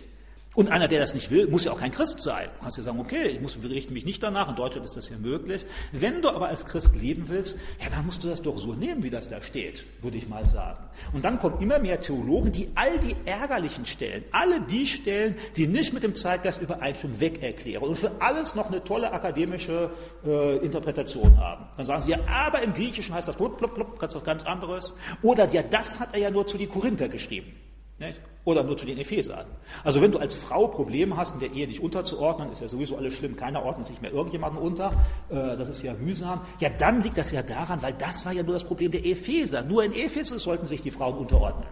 Und 0.56 0.72
einer, 0.72 0.88
der 0.88 0.98
das 0.98 1.14
nicht 1.14 1.30
will, 1.30 1.46
muss 1.46 1.64
ja 1.64 1.70
auch 1.70 1.78
kein 1.78 1.92
Christ 1.92 2.20
sein. 2.22 2.48
Du 2.56 2.62
kannst 2.62 2.76
ja 2.76 2.82
sagen, 2.82 2.98
okay, 2.98 3.28
ich 3.28 3.40
muss, 3.40 3.56
richte 3.62 3.92
mich 3.92 4.04
nicht 4.04 4.20
danach, 4.20 4.48
in 4.48 4.56
Deutschland 4.56 4.84
ist 4.84 4.96
das 4.96 5.08
ja 5.08 5.16
möglich. 5.16 5.64
Wenn 5.92 6.22
du 6.22 6.28
aber 6.28 6.48
als 6.48 6.66
Christ 6.66 6.96
leben 6.96 7.28
willst, 7.28 7.56
ja, 7.80 7.88
dann 7.88 8.04
musst 8.04 8.24
du 8.24 8.28
das 8.28 8.42
doch 8.42 8.58
so 8.58 8.74
nehmen, 8.74 9.04
wie 9.04 9.10
das 9.10 9.28
da 9.28 9.40
steht, 9.42 9.84
würde 10.02 10.16
ich 10.16 10.28
mal 10.28 10.44
sagen. 10.44 10.84
Und 11.12 11.24
dann 11.24 11.38
kommen 11.38 11.60
immer 11.60 11.78
mehr 11.78 12.00
Theologen, 12.00 12.50
die 12.50 12.68
all 12.74 12.98
die 12.98 13.14
ärgerlichen 13.26 13.86
Stellen, 13.86 14.24
alle 14.32 14.60
die 14.60 14.86
Stellen, 14.86 15.36
die 15.54 15.68
nicht 15.68 15.92
mit 15.92 16.02
dem 16.02 16.16
Zeitgeist 16.16 16.60
übereinstimmen, 16.60 17.20
weg 17.20 17.44
erklären 17.44 17.84
und 17.84 17.96
für 17.96 18.10
alles 18.18 18.56
noch 18.56 18.66
eine 18.66 18.82
tolle 18.82 19.12
akademische 19.12 19.90
äh, 20.26 20.56
Interpretation 20.56 21.38
haben. 21.38 21.66
Dann 21.76 21.86
sagen 21.86 22.02
sie, 22.02 22.10
ja, 22.10 22.18
aber 22.26 22.60
im 22.60 22.74
Griechischen 22.74 23.14
heißt 23.14 23.28
das 23.28 23.36
blub, 23.36 23.56
blub, 23.56 23.76
blub, 23.76 24.00
ganz 24.00 24.16
was 24.16 24.24
ganz 24.24 24.42
anderes. 24.42 24.96
Oder 25.22 25.48
ja, 25.52 25.62
das 25.62 26.00
hat 26.00 26.08
er 26.12 26.18
ja 26.18 26.30
nur 26.30 26.44
zu 26.44 26.58
die 26.58 26.66
Korinther 26.66 27.08
geschrieben. 27.08 27.54
Nicht? 28.00 28.20
Oder 28.44 28.64
nur 28.64 28.76
zu 28.76 28.86
den 28.86 28.96
Ephesern. 28.96 29.46
Also 29.84 30.00
wenn 30.00 30.12
du 30.12 30.18
als 30.18 30.34
Frau 30.34 30.66
Probleme 30.68 31.16
hast, 31.16 31.34
in 31.34 31.40
der 31.40 31.52
Ehe 31.52 31.66
dich 31.66 31.82
unterzuordnen, 31.82 32.50
ist 32.50 32.62
ja 32.62 32.68
sowieso 32.68 32.96
alles 32.96 33.14
schlimm, 33.14 33.36
keiner 33.36 33.62
ordnet 33.62 33.86
sich 33.86 34.00
mehr 34.00 34.12
irgendjemanden 34.12 34.60
unter, 34.60 34.92
äh, 35.28 35.56
das 35.58 35.68
ist 35.68 35.82
ja 35.82 35.92
mühsam, 35.92 36.40
ja 36.58 36.70
dann 36.70 37.02
liegt 37.02 37.18
das 37.18 37.32
ja 37.32 37.42
daran, 37.42 37.82
weil 37.82 37.92
das 37.92 38.24
war 38.24 38.32
ja 38.32 38.42
nur 38.42 38.54
das 38.54 38.64
Problem 38.64 38.90
der 38.90 39.04
Epheser. 39.04 39.62
Nur 39.62 39.84
in 39.84 39.92
Ephesus 39.92 40.42
sollten 40.42 40.64
sich 40.66 40.80
die 40.80 40.90
Frauen 40.90 41.18
unterordnen. 41.18 41.68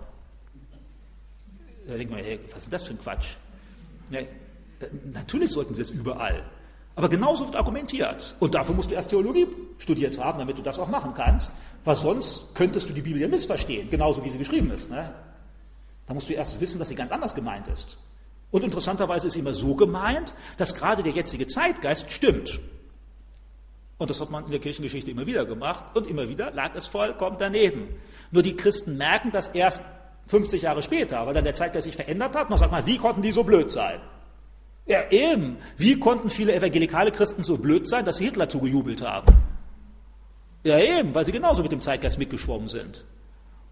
Da 1.87 1.95
denkt 1.95 2.13
man, 2.13 2.23
hey, 2.23 2.39
was 2.53 2.65
ist 2.65 2.73
das 2.73 2.85
für 2.85 2.93
ein 2.93 2.99
Quatsch? 2.99 3.37
Ja, 4.11 4.21
äh, 4.21 4.27
natürlich 5.13 5.51
sollten 5.51 5.73
sie 5.73 5.83
es 5.83 5.91
überall. 5.91 6.45
Aber 6.97 7.09
genauso 7.09 7.47
wird 7.47 7.57
argumentiert. 7.57 8.35
Und 8.41 8.55
dafür 8.55 8.75
musst 8.75 8.91
du 8.91 8.95
erst 8.95 9.11
Theologie 9.11 9.47
studiert 9.79 10.19
haben, 10.19 10.39
damit 10.39 10.59
du 10.59 10.63
das 10.63 10.79
auch 10.79 10.89
machen 10.89 11.15
kannst. 11.15 11.53
Weil 11.85 11.97
sonst 11.97 12.55
könntest 12.55 12.89
du 12.91 12.93
die 12.93 13.01
Bibel 13.01 13.21
ja 13.21 13.29
missverstehen, 13.29 13.89
genauso 13.89 14.23
wie 14.25 14.31
sie 14.31 14.37
geschrieben 14.37 14.71
ist. 14.73 14.91
Ne? 14.91 15.09
Da 16.09 16.15
musst 16.15 16.29
du 16.29 16.33
erst 16.33 16.61
wissen, 16.61 16.79
dass 16.79 16.89
sie 16.89 16.95
ganz 16.95 17.13
anders 17.13 17.35
gemeint 17.35 17.69
ist. 17.69 17.99
Und 18.51 18.65
interessanterweise 18.65 19.27
ist 19.27 19.35
sie 19.35 19.41
immer 19.41 19.55
so 19.55 19.75
gemeint, 19.75 20.35
dass 20.57 20.75
gerade 20.75 21.03
der 21.03 21.13
jetzige 21.13 21.47
Zeitgeist 21.47 22.11
stimmt. 22.11 22.59
Und 23.99 24.09
das 24.09 24.21
hat 24.21 24.31
man 24.31 24.47
in 24.47 24.51
der 24.51 24.61
Kirchengeschichte 24.61 25.11
immer 25.11 25.27
wieder 25.27 25.45
gemacht 25.45 25.85
und 25.95 26.09
immer 26.09 26.29
wieder 26.29 26.51
lag 26.53 26.75
es 26.75 26.87
vollkommen 26.87 27.37
daneben. 27.39 27.89
Nur 28.31 28.43
die 28.43 28.57
Christen 28.57 28.97
merken 28.97 29.31
das 29.33 29.51
erst 29.51 29.83
50 30.29 30.63
Jahre 30.63 30.83
später, 30.83 31.27
weil 31.27 31.35
dann 31.35 31.45
der 31.45 31.55
Zeitgeist 31.55 31.85
sich 31.85 31.97
verändert 31.97 32.35
hat. 32.35 32.45
Und 32.45 32.53
dann 32.53 32.59
sagt 32.59 32.73
man, 32.73 32.87
wie 32.87 32.97
konnten 32.97 33.21
die 33.21 33.33
so 33.33 33.45
blöd 33.45 33.71
sein? 33.71 34.01
Ja, 34.87 35.11
eben. 35.11 35.59
Wie 35.77 35.99
konnten 35.99 36.31
viele 36.31 36.55
evangelikale 36.55 37.13
Christen 37.13 37.43
so 37.43 37.59
blöd 37.59 37.87
sein, 37.87 38.07
dass 38.07 38.17
sie 38.17 38.25
Hitler 38.25 38.49
zugejubelt 38.49 39.03
haben? 39.03 39.35
Ja, 40.63 40.79
eben, 40.79 41.15
weil 41.15 41.25
sie 41.25 41.33
genauso 41.33 41.63
mit 41.63 41.73
dem 41.73 41.83
Zeitgeist 41.83 42.19
mitgeschwommen 42.19 42.69
sind. 42.69 43.05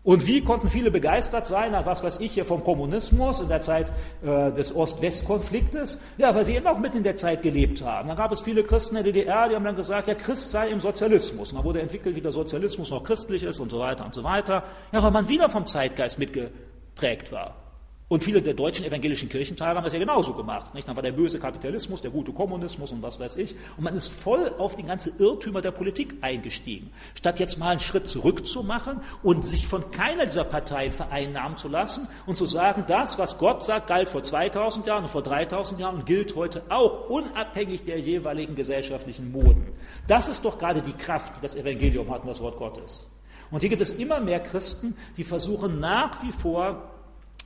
Und 0.07 0.25
wie 0.25 0.41
konnten 0.41 0.71
viele 0.71 0.93
begeistert 0.93 1.49
sein, 1.49 1.73
nach 1.73 1.85
was 1.85 2.05
weiß 2.05 2.21
ich 2.21 2.31
hier 2.31 2.45
vom 2.45 2.63
Kommunismus 2.63 3.41
in 3.41 3.49
der 3.49 3.61
Zeit 3.61 3.91
äh, 4.25 4.53
des 4.53 4.73
Ost-West-Konfliktes? 4.73 6.01
Ja, 6.17 6.33
weil 6.33 6.47
sie 6.47 6.55
eben 6.55 6.69
auch 6.69 6.79
mitten 6.79 6.99
in 6.99 7.03
der 7.03 7.17
Zeit 7.17 7.43
gelebt 7.43 7.83
haben. 7.83 8.07
Dann 8.07 8.17
gab 8.17 8.31
es 8.31 8.41
viele 8.41 8.63
Christen 8.63 8.95
in 8.95 9.03
der 9.03 9.13
DDR, 9.13 9.49
die 9.49 9.57
haben 9.57 9.65
dann 9.65 9.75
gesagt, 9.75 10.07
ja, 10.07 10.15
Christ 10.15 10.53
sei 10.53 10.69
im 10.69 10.79
Sozialismus. 10.79 11.51
Und 11.51 11.57
dann 11.59 11.65
wurde 11.65 11.81
entwickelt, 11.81 12.15
wie 12.15 12.21
der 12.21 12.31
Sozialismus 12.31 12.91
noch 12.91 13.03
christlich 13.03 13.43
ist 13.43 13.59
und 13.59 13.69
so 13.69 13.81
weiter 13.81 14.05
und 14.05 14.15
so 14.15 14.23
weiter. 14.23 14.63
Ja, 14.93 15.03
weil 15.03 15.11
man 15.11 15.29
wieder 15.29 15.49
vom 15.49 15.67
Zeitgeist 15.67 16.21
mitgeprägt 16.21 17.33
war. 17.33 17.66
Und 18.09 18.23
viele 18.23 18.41
der 18.41 18.55
deutschen 18.55 18.87
evangelischen 18.87 19.29
Kirchentage 19.29 19.77
haben 19.77 19.83
das 19.83 19.93
ja 19.93 19.99
genauso 19.99 20.35
gemacht. 20.35 20.73
Nicht? 20.75 20.87
Dann 20.87 20.95
war 20.95 21.03
der 21.03 21.11
böse 21.11 21.41
Kapitalismus, 21.41 22.03
der 22.03 22.13
gute 22.13 22.33
Kommunismus 22.33 22.93
und 22.93 23.03
was 23.03 23.19
weiß 23.19 23.37
ich. 23.37 23.57
Und 23.77 23.83
man 23.83 23.97
ist 23.97 24.07
voll 24.07 24.53
auf 24.59 24.77
die 24.77 24.85
ganze 24.85 25.11
Irrtümer 25.19 25.61
der 25.61 25.73
Politik 25.73 26.15
eingestiegen. 26.21 26.93
Statt 27.17 27.41
jetzt 27.41 27.59
mal 27.59 27.71
einen 27.71 27.81
Schritt 27.81 28.07
zurück 28.07 28.47
zu 28.47 28.63
machen 28.63 29.01
und 29.25 29.45
sich 29.45 29.67
von 29.67 29.91
keiner 29.91 30.25
dieser 30.25 30.45
Parteien 30.45 30.93
vereinnahmen 30.93 31.57
zu 31.57 31.67
lassen 31.67 32.07
und 32.27 32.39
zu 32.39 32.47
sagen, 32.47 32.85
das, 32.87 33.19
was 33.19 33.39
Gott 33.39 33.65
sagt, 33.65 33.89
galt 33.89 34.09
vor 34.09 34.23
2000 34.23 34.87
Jahren 34.87 35.03
und 35.03 35.11
vor 35.11 35.23
3000 35.23 35.81
Jahren 35.81 35.97
und 35.97 36.07
gilt 36.07 36.37
heute 36.37 36.63
auch, 36.69 37.11
unabhängig 37.11 37.83
der 37.83 37.99
jeweiligen 37.99 38.55
gesellschaftlichen 38.55 39.33
Moden. 39.33 39.67
Das 40.07 40.29
ist 40.29 40.45
doch 40.45 40.59
gerade 40.59 40.81
die 40.81 40.93
Kraft, 40.93 41.37
die 41.37 41.43
das 41.43 41.57
Evangelium 41.57 42.09
hat 42.13 42.23
und 42.23 42.29
das 42.29 42.41
Wort 42.41 42.57
Gottes. 42.57 43.09
Und 43.51 43.61
hier 43.61 43.69
gibt 43.69 43.83
es 43.83 43.93
immer 43.93 44.21
mehr 44.21 44.41
Christen, 44.41 44.97
die 45.17 45.25
versuchen 45.25 45.81
nach 45.81 46.23
wie 46.23 46.33
vor, 46.33 46.96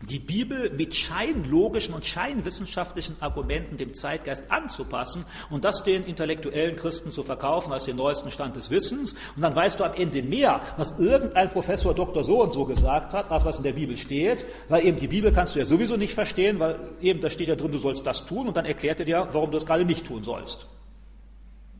die 0.03 0.19
Bibel 0.19 0.71
mit 0.71 0.95
scheinlogischen 0.95 1.95
und 1.95 2.07
scheinwissenschaftlichen 2.07 3.17
Argumenten 3.21 3.77
dem 3.77 3.93
Zeitgeist 3.93 4.51
anzupassen 4.51 5.27
und 5.51 5.65
das 5.65 5.83
den 5.85 6.07
intellektuellen 6.07 6.77
Christen 6.77 7.11
zu 7.11 7.23
verkaufen 7.23 7.73
als 7.73 7.85
den 7.85 7.97
neuesten 7.97 8.31
Stand 8.31 8.57
des 8.57 8.71
Wissens. 8.71 9.15
Und 9.37 9.43
dann 9.43 9.55
weißt 9.55 9.79
du 9.79 9.85
am 9.85 9.93
Ende 9.95 10.23
mehr, 10.23 10.63
was 10.79 10.99
irgendein 10.99 11.51
Professor 11.51 11.95
Doktor 11.95 12.25
so 12.25 12.43
und 12.43 12.55
so 12.55 12.65
gesagt 12.65 13.13
hat, 13.13 13.31
als 13.31 13.45
was 13.45 13.59
in 13.59 13.65
der 13.65 13.73
Bibel 13.73 13.97
steht, 13.99 14.47
weil 14.71 14.87
eben 14.87 14.99
die 14.99 15.09
Bibel 15.09 15.33
kannst 15.33 15.55
du 15.55 15.59
ja 15.59 15.67
sowieso 15.67 15.97
nicht 15.97 16.15
verstehen, 16.15 16.59
weil 16.61 16.79
eben 17.03 17.21
da 17.21 17.29
steht 17.29 17.49
ja 17.49 17.57
drin, 17.57 17.73
du 17.73 17.79
sollst 17.79 18.07
das 18.07 18.25
tun 18.25 18.49
und 18.49 18.57
dann 18.57 18.65
erklärt 18.65 19.01
er 19.01 19.07
dir, 19.07 19.29
warum 19.33 19.51
du 19.51 19.57
das 19.57 19.67
gerade 19.67 19.85
nicht 19.85 20.07
tun 20.07 20.23
sollst. 20.23 20.67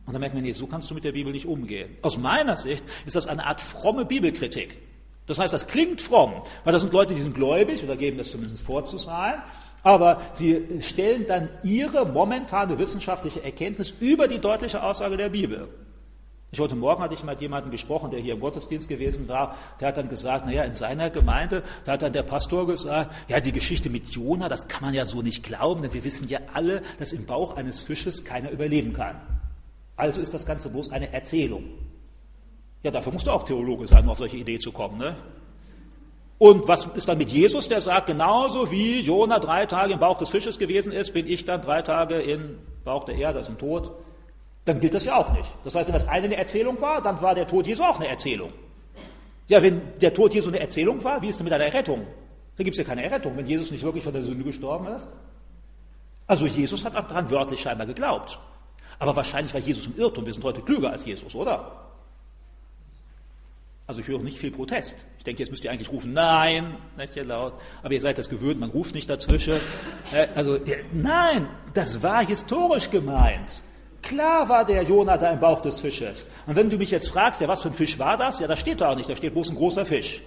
Und 0.05 0.13
dann 0.13 0.19
merkt 0.19 0.35
man, 0.35 0.43
nee, 0.43 0.51
so 0.51 0.67
kannst 0.67 0.91
du 0.91 0.93
mit 0.93 1.03
der 1.03 1.13
Bibel 1.13 1.31
nicht 1.31 1.47
umgehen. 1.47 1.97
Aus 2.03 2.17
meiner 2.17 2.55
Sicht 2.55 2.83
ist 3.05 3.15
das 3.15 3.27
eine 3.27 3.45
Art 3.45 3.61
fromme 3.61 4.05
Bibelkritik. 4.05 4.77
Das 5.27 5.39
heißt, 5.39 5.53
das 5.53 5.67
klingt 5.67 6.01
fromm, 6.01 6.33
weil 6.63 6.73
das 6.73 6.81
sind 6.81 6.93
Leute, 6.93 7.13
die 7.13 7.21
sind 7.21 7.35
gläubig 7.35 7.83
oder 7.83 7.95
geben 7.95 8.17
das 8.17 8.31
zumindest 8.31 8.63
vor 8.63 8.85
zu 8.85 8.97
sein, 8.97 9.35
aber 9.83 10.21
sie 10.33 10.81
stellen 10.81 11.25
dann 11.27 11.49
ihre 11.63 12.05
momentane 12.05 12.77
wissenschaftliche 12.77 13.43
Erkenntnis 13.43 13.91
über 13.99 14.27
die 14.27 14.39
deutliche 14.39 14.83
Aussage 14.83 15.17
der 15.17 15.29
Bibel. 15.29 15.69
Ich 16.53 16.59
heute 16.59 16.75
Morgen 16.75 17.01
hatte 17.01 17.13
ich 17.13 17.23
mit 17.23 17.39
jemandem 17.39 17.71
gesprochen, 17.71 18.11
der 18.11 18.19
hier 18.19 18.33
im 18.33 18.41
Gottesdienst 18.41 18.89
gewesen 18.89 19.29
war. 19.29 19.55
Der 19.79 19.87
hat 19.87 19.95
dann 19.95 20.09
gesagt, 20.09 20.45
naja, 20.45 20.63
in 20.63 20.75
seiner 20.75 21.09
Gemeinde, 21.09 21.63
da 21.85 21.93
hat 21.93 22.01
dann 22.01 22.11
der 22.11 22.23
Pastor 22.23 22.67
gesagt, 22.67 23.15
ja, 23.29 23.39
die 23.39 23.53
Geschichte 23.53 23.89
mit 23.89 24.09
Jona, 24.09 24.49
das 24.49 24.67
kann 24.67 24.81
man 24.83 24.93
ja 24.93 25.05
so 25.05 25.21
nicht 25.21 25.43
glauben, 25.43 25.81
denn 25.81 25.93
wir 25.93 26.03
wissen 26.03 26.27
ja 26.27 26.39
alle, 26.53 26.81
dass 26.99 27.13
im 27.13 27.25
Bauch 27.25 27.55
eines 27.55 27.81
Fisches 27.81 28.25
keiner 28.25 28.51
überleben 28.51 28.91
kann. 28.91 29.15
Also 29.95 30.19
ist 30.19 30.33
das 30.33 30.45
Ganze 30.45 30.69
bloß 30.69 30.91
eine 30.91 31.13
Erzählung. 31.13 31.63
Ja, 32.83 32.91
dafür 32.91 33.13
musst 33.13 33.27
du 33.27 33.31
auch 33.31 33.43
Theologe 33.43 33.85
sein, 33.87 34.03
um 34.03 34.09
auf 34.09 34.17
solche 34.17 34.37
Idee 34.37 34.57
zu 34.59 34.71
kommen. 34.71 34.97
Ne? 34.97 35.15
Und 36.39 36.67
was 36.67 36.85
ist 36.95 37.07
dann 37.07 37.19
mit 37.19 37.29
Jesus, 37.29 37.69
der 37.69 37.81
sagt, 37.81 38.07
genauso 38.07 38.71
wie 38.71 39.01
Jona 39.01 39.37
drei 39.37 39.67
Tage 39.67 39.93
im 39.93 39.99
Bauch 39.99 40.17
des 40.17 40.29
Fisches 40.29 40.57
gewesen 40.57 40.91
ist, 40.91 41.13
bin 41.13 41.27
ich 41.27 41.45
dann 41.45 41.61
drei 41.61 41.83
Tage 41.83 42.19
im 42.19 42.57
Bauch 42.83 43.03
der 43.03 43.15
Erde, 43.15 43.37
also 43.37 43.51
im 43.51 43.59
Tod. 43.59 43.91
Dann 44.65 44.79
gilt 44.79 44.95
das 44.95 45.05
ja 45.05 45.17
auch 45.17 45.31
nicht. 45.33 45.51
Das 45.63 45.75
heißt, 45.75 45.87
wenn 45.87 45.93
das 45.93 46.07
eine 46.07 46.25
eine 46.25 46.37
Erzählung 46.37 46.81
war, 46.81 47.01
dann 47.01 47.21
war 47.21 47.35
der 47.35 47.45
Tod 47.45 47.67
Jesu 47.67 47.83
auch 47.83 47.99
eine 47.99 48.07
Erzählung. 48.07 48.51
Ja, 49.49 49.61
wenn 49.61 49.81
der 49.99 50.13
Tod 50.13 50.33
Jesu 50.33 50.49
eine 50.49 50.59
Erzählung 50.59 51.03
war, 51.03 51.21
wie 51.21 51.27
ist 51.27 51.37
denn 51.37 51.43
mit 51.43 51.53
einer 51.53 51.65
Errettung? 51.65 52.07
Da 52.57 52.63
gibt 52.63 52.73
es 52.73 52.79
ja 52.79 52.83
keine 52.85 53.03
Errettung, 53.03 53.37
wenn 53.37 53.45
Jesus 53.45 53.69
nicht 53.69 53.83
wirklich 53.83 54.03
von 54.03 54.13
der 54.13 54.23
Sünde 54.23 54.43
gestorben 54.43 54.87
ist. 54.87 55.11
Also 56.25 56.47
Jesus 56.47 56.85
hat 56.85 56.95
daran 56.95 57.29
wörtlich 57.29 57.59
scheinbar 57.59 57.85
geglaubt. 57.85 58.39
Aber 58.97 59.15
wahrscheinlich 59.15 59.53
war 59.53 59.61
Jesus 59.61 59.87
im 59.87 59.97
Irrtum. 59.97 60.25
Wir 60.25 60.33
sind 60.33 60.43
heute 60.43 60.61
klüger 60.61 60.89
als 60.89 61.05
Jesus, 61.05 61.35
oder? 61.35 61.90
Also 63.91 63.99
ich 63.99 64.07
höre 64.07 64.23
nicht 64.23 64.37
viel 64.37 64.51
Protest. 64.51 65.05
Ich 65.17 65.25
denke, 65.25 65.43
jetzt 65.43 65.49
müsst 65.49 65.65
ihr 65.65 65.69
eigentlich 65.69 65.91
rufen, 65.91 66.13
nein, 66.13 66.77
nicht 66.97 67.13
hier 67.13 67.25
laut. 67.25 67.55
Aber 67.83 67.93
ihr 67.93 67.99
seid 67.99 68.17
das 68.17 68.29
gewöhnt, 68.29 68.57
man 68.57 68.69
ruft 68.69 68.95
nicht 68.95 69.09
dazwischen. 69.09 69.55
Also 70.33 70.59
nein, 70.93 71.49
das 71.73 72.01
war 72.01 72.25
historisch 72.25 72.89
gemeint. 72.89 73.61
Klar 74.01 74.47
war 74.47 74.63
der 74.63 74.83
Jonah 74.83 75.17
da 75.17 75.31
im 75.31 75.41
Bauch 75.41 75.61
des 75.61 75.81
Fisches. 75.81 76.29
Und 76.47 76.55
wenn 76.55 76.69
du 76.69 76.77
mich 76.77 76.89
jetzt 76.89 77.09
fragst, 77.09 77.41
ja, 77.41 77.49
was 77.49 77.63
für 77.63 77.67
ein 77.67 77.73
Fisch 77.73 77.99
war 77.99 78.15
das? 78.15 78.39
Ja, 78.39 78.47
da 78.47 78.55
steht 78.55 78.79
da 78.79 78.91
auch 78.91 78.95
nicht, 78.95 79.09
da 79.09 79.15
steht 79.17 79.33
bloß 79.33 79.49
ein 79.49 79.57
großer 79.57 79.85
Fisch. 79.85 80.23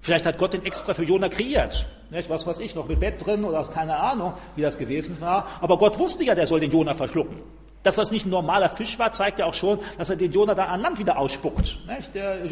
Vielleicht 0.00 0.24
hat 0.24 0.38
Gott 0.38 0.52
den 0.52 0.64
extra 0.64 0.94
für 0.94 1.02
Jonah 1.02 1.28
kreiert. 1.28 1.88
Nicht? 2.10 2.30
Was 2.30 2.46
weiß 2.46 2.60
ich, 2.60 2.76
noch 2.76 2.86
mit 2.86 3.00
Bett 3.00 3.26
drin 3.26 3.44
oder 3.44 3.64
keine 3.64 3.96
Ahnung, 3.96 4.34
wie 4.54 4.62
das 4.62 4.78
gewesen 4.78 5.20
war. 5.20 5.48
Aber 5.60 5.76
Gott 5.76 5.98
wusste 5.98 6.22
ja, 6.22 6.36
der 6.36 6.46
soll 6.46 6.60
den 6.60 6.70
Jonah 6.70 6.94
verschlucken. 6.94 7.38
Dass 7.82 7.96
das 7.96 8.10
nicht 8.10 8.26
ein 8.26 8.30
normaler 8.30 8.68
Fisch 8.68 8.98
war, 8.98 9.12
zeigt 9.12 9.38
ja 9.38 9.46
auch 9.46 9.54
schon, 9.54 9.78
dass 9.96 10.10
er 10.10 10.16
den 10.16 10.32
Jonah 10.32 10.54
da 10.54 10.66
an 10.66 10.80
Land 10.80 10.98
wieder 10.98 11.16
ausspuckt. 11.16 11.78
Der, 12.12 12.46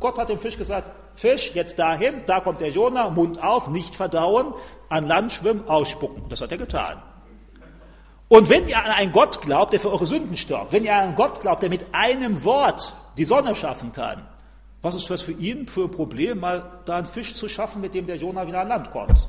Gott 0.00 0.18
hat 0.18 0.28
dem 0.28 0.38
Fisch 0.38 0.58
gesagt, 0.58 0.90
Fisch, 1.14 1.52
jetzt 1.54 1.78
dahin, 1.78 2.22
da 2.26 2.40
kommt 2.40 2.60
der 2.60 2.70
Jonah, 2.70 3.10
Mund 3.10 3.42
auf, 3.42 3.68
nicht 3.68 3.94
verdauen, 3.94 4.54
an 4.88 5.06
Land 5.06 5.32
schwimmen, 5.32 5.68
ausspucken. 5.68 6.24
Das 6.28 6.40
hat 6.40 6.50
er 6.50 6.58
getan. 6.58 7.00
Und 8.28 8.48
wenn 8.48 8.66
ihr 8.66 8.78
an 8.78 8.90
einen 8.90 9.12
Gott 9.12 9.42
glaubt, 9.42 9.72
der 9.72 9.80
für 9.80 9.92
eure 9.92 10.06
Sünden 10.06 10.36
stirbt, 10.36 10.72
wenn 10.72 10.84
ihr 10.84 10.94
an 10.94 11.00
einen 11.00 11.14
Gott 11.14 11.42
glaubt, 11.42 11.62
der 11.62 11.68
mit 11.68 11.86
einem 11.92 12.42
Wort 12.44 12.94
die 13.18 13.26
Sonne 13.26 13.54
schaffen 13.54 13.92
kann, 13.92 14.26
was 14.80 14.94
ist 14.94 15.08
das 15.10 15.22
für 15.22 15.32
ihn 15.32 15.68
für 15.68 15.84
ein 15.84 15.90
Problem, 15.90 16.40
mal 16.40 16.80
da 16.86 16.96
einen 16.96 17.06
Fisch 17.06 17.34
zu 17.34 17.48
schaffen, 17.48 17.80
mit 17.80 17.94
dem 17.94 18.06
der 18.06 18.16
Jonah 18.16 18.46
wieder 18.46 18.60
an 18.60 18.68
Land 18.68 18.90
kommt? 18.90 19.28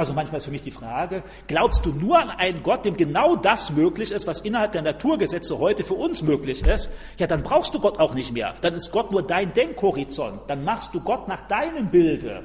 Also 0.00 0.14
manchmal 0.14 0.38
ist 0.38 0.46
für 0.46 0.50
mich 0.50 0.62
die 0.62 0.70
Frage, 0.70 1.22
glaubst 1.46 1.84
du 1.84 1.90
nur 1.90 2.18
an 2.18 2.30
einen 2.30 2.62
Gott, 2.62 2.86
dem 2.86 2.96
genau 2.96 3.36
das 3.36 3.70
möglich 3.70 4.12
ist, 4.12 4.26
was 4.26 4.40
innerhalb 4.40 4.72
der 4.72 4.80
Naturgesetze 4.80 5.58
heute 5.58 5.84
für 5.84 5.92
uns 5.92 6.22
möglich 6.22 6.66
ist? 6.66 6.90
Ja, 7.18 7.26
dann 7.26 7.42
brauchst 7.42 7.74
du 7.74 7.80
Gott 7.80 7.98
auch 7.98 8.14
nicht 8.14 8.32
mehr. 8.32 8.54
Dann 8.62 8.72
ist 8.72 8.92
Gott 8.92 9.10
nur 9.12 9.22
dein 9.22 9.52
Denkhorizont. 9.52 10.40
Dann 10.46 10.64
machst 10.64 10.94
du 10.94 11.00
Gott 11.00 11.28
nach 11.28 11.42
deinem 11.42 11.90
Bilde. 11.90 12.44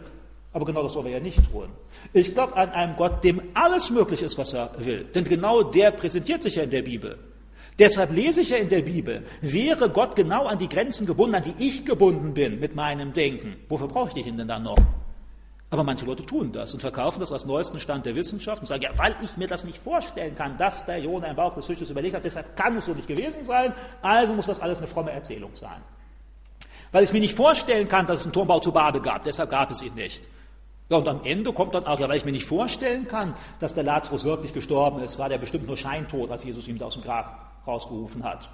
Aber 0.51 0.65
genau 0.65 0.83
das 0.83 0.91
sollen 0.91 1.05
wir 1.05 1.13
ja 1.13 1.21
nicht 1.21 1.49
tun. 1.49 1.69
Ich 2.11 2.33
glaube 2.33 2.57
an 2.57 2.71
einen 2.71 2.97
Gott, 2.97 3.23
dem 3.23 3.41
alles 3.53 3.89
möglich 3.89 4.21
ist, 4.21 4.37
was 4.37 4.51
er 4.51 4.71
will. 4.79 5.05
Denn 5.05 5.23
genau 5.23 5.63
der 5.63 5.91
präsentiert 5.91 6.43
sich 6.43 6.57
ja 6.57 6.63
in 6.63 6.71
der 6.71 6.81
Bibel. 6.81 7.17
Deshalb 7.79 8.11
lese 8.13 8.41
ich 8.41 8.49
ja 8.49 8.57
in 8.57 8.67
der 8.67 8.81
Bibel, 8.81 9.23
wäre 9.39 9.89
Gott 9.89 10.17
genau 10.17 10.43
an 10.45 10.59
die 10.59 10.67
Grenzen 10.67 11.07
gebunden, 11.07 11.35
an 11.35 11.43
die 11.43 11.65
ich 11.65 11.85
gebunden 11.85 12.33
bin 12.33 12.59
mit 12.59 12.75
meinem 12.75 13.13
Denken. 13.13 13.55
Wofür 13.69 13.87
brauche 13.87 14.09
ich 14.09 14.13
dich 14.15 14.25
denn 14.25 14.45
dann 14.45 14.63
noch? 14.63 14.77
Aber 15.71 15.83
manche 15.83 16.05
Leute 16.05 16.25
tun 16.25 16.51
das 16.51 16.73
und 16.73 16.79
verkaufen 16.79 17.19
das 17.19 17.31
als 17.31 17.45
neuesten 17.45 17.79
Stand 17.79 18.05
der 18.05 18.15
Wissenschaft 18.15 18.61
und 18.61 18.67
sagen, 18.67 18.83
ja, 18.83 18.91
weil 18.97 19.15
ich 19.21 19.35
mir 19.35 19.47
das 19.47 19.63
nicht 19.63 19.79
vorstellen 19.79 20.35
kann, 20.35 20.57
dass 20.57 20.85
der 20.85 20.99
Jona 20.99 21.27
im 21.27 21.35
Bauch 21.35 21.55
des 21.55 21.65
Fisches 21.65 21.89
überlegt 21.89 22.15
hat, 22.15 22.23
deshalb 22.23 22.55
kann 22.55 22.77
es 22.77 22.85
so 22.85 22.93
nicht 22.93 23.07
gewesen 23.07 23.43
sein, 23.43 23.73
also 24.01 24.33
muss 24.33 24.45
das 24.45 24.59
alles 24.59 24.77
eine 24.77 24.87
fromme 24.87 25.11
Erzählung 25.11 25.51
sein. 25.55 25.81
Weil 26.91 27.03
ich 27.03 27.11
mir 27.11 27.19
nicht 27.19 27.35
vorstellen 27.35 27.87
kann, 27.87 28.05
dass 28.05 28.19
es 28.19 28.25
einen 28.25 28.33
Turmbau 28.33 28.59
zu 28.59 28.71
Babel 28.71 29.01
gab, 29.01 29.23
deshalb 29.23 29.49
gab 29.49 29.71
es 29.71 29.81
ihn 29.81 29.95
nicht. 29.95 30.27
Ja, 30.87 30.97
und 30.97 31.07
am 31.07 31.21
Ende 31.23 31.51
kommt 31.51 31.73
dann 31.73 31.87
auch, 31.87 31.99
ja, 31.99 32.07
weil 32.07 32.17
ich 32.17 32.25
mir 32.25 32.31
nicht 32.31 32.45
vorstellen 32.45 33.07
kann, 33.07 33.33
dass 33.59 33.73
der 33.73 33.83
Lazarus 33.83 34.23
wirklich 34.23 34.53
gestorben 34.53 34.99
ist, 34.99 35.17
war 35.17 35.29
der 35.29 35.39
bestimmt 35.39 35.65
nur 35.65 35.77
scheintot, 35.77 36.29
als 36.29 36.43
Jesus 36.43 36.69
da 36.77 36.85
aus 36.85 36.93
dem 36.93 37.01
Grab 37.01 37.63
rausgerufen 37.65 38.23
hat. 38.23 38.49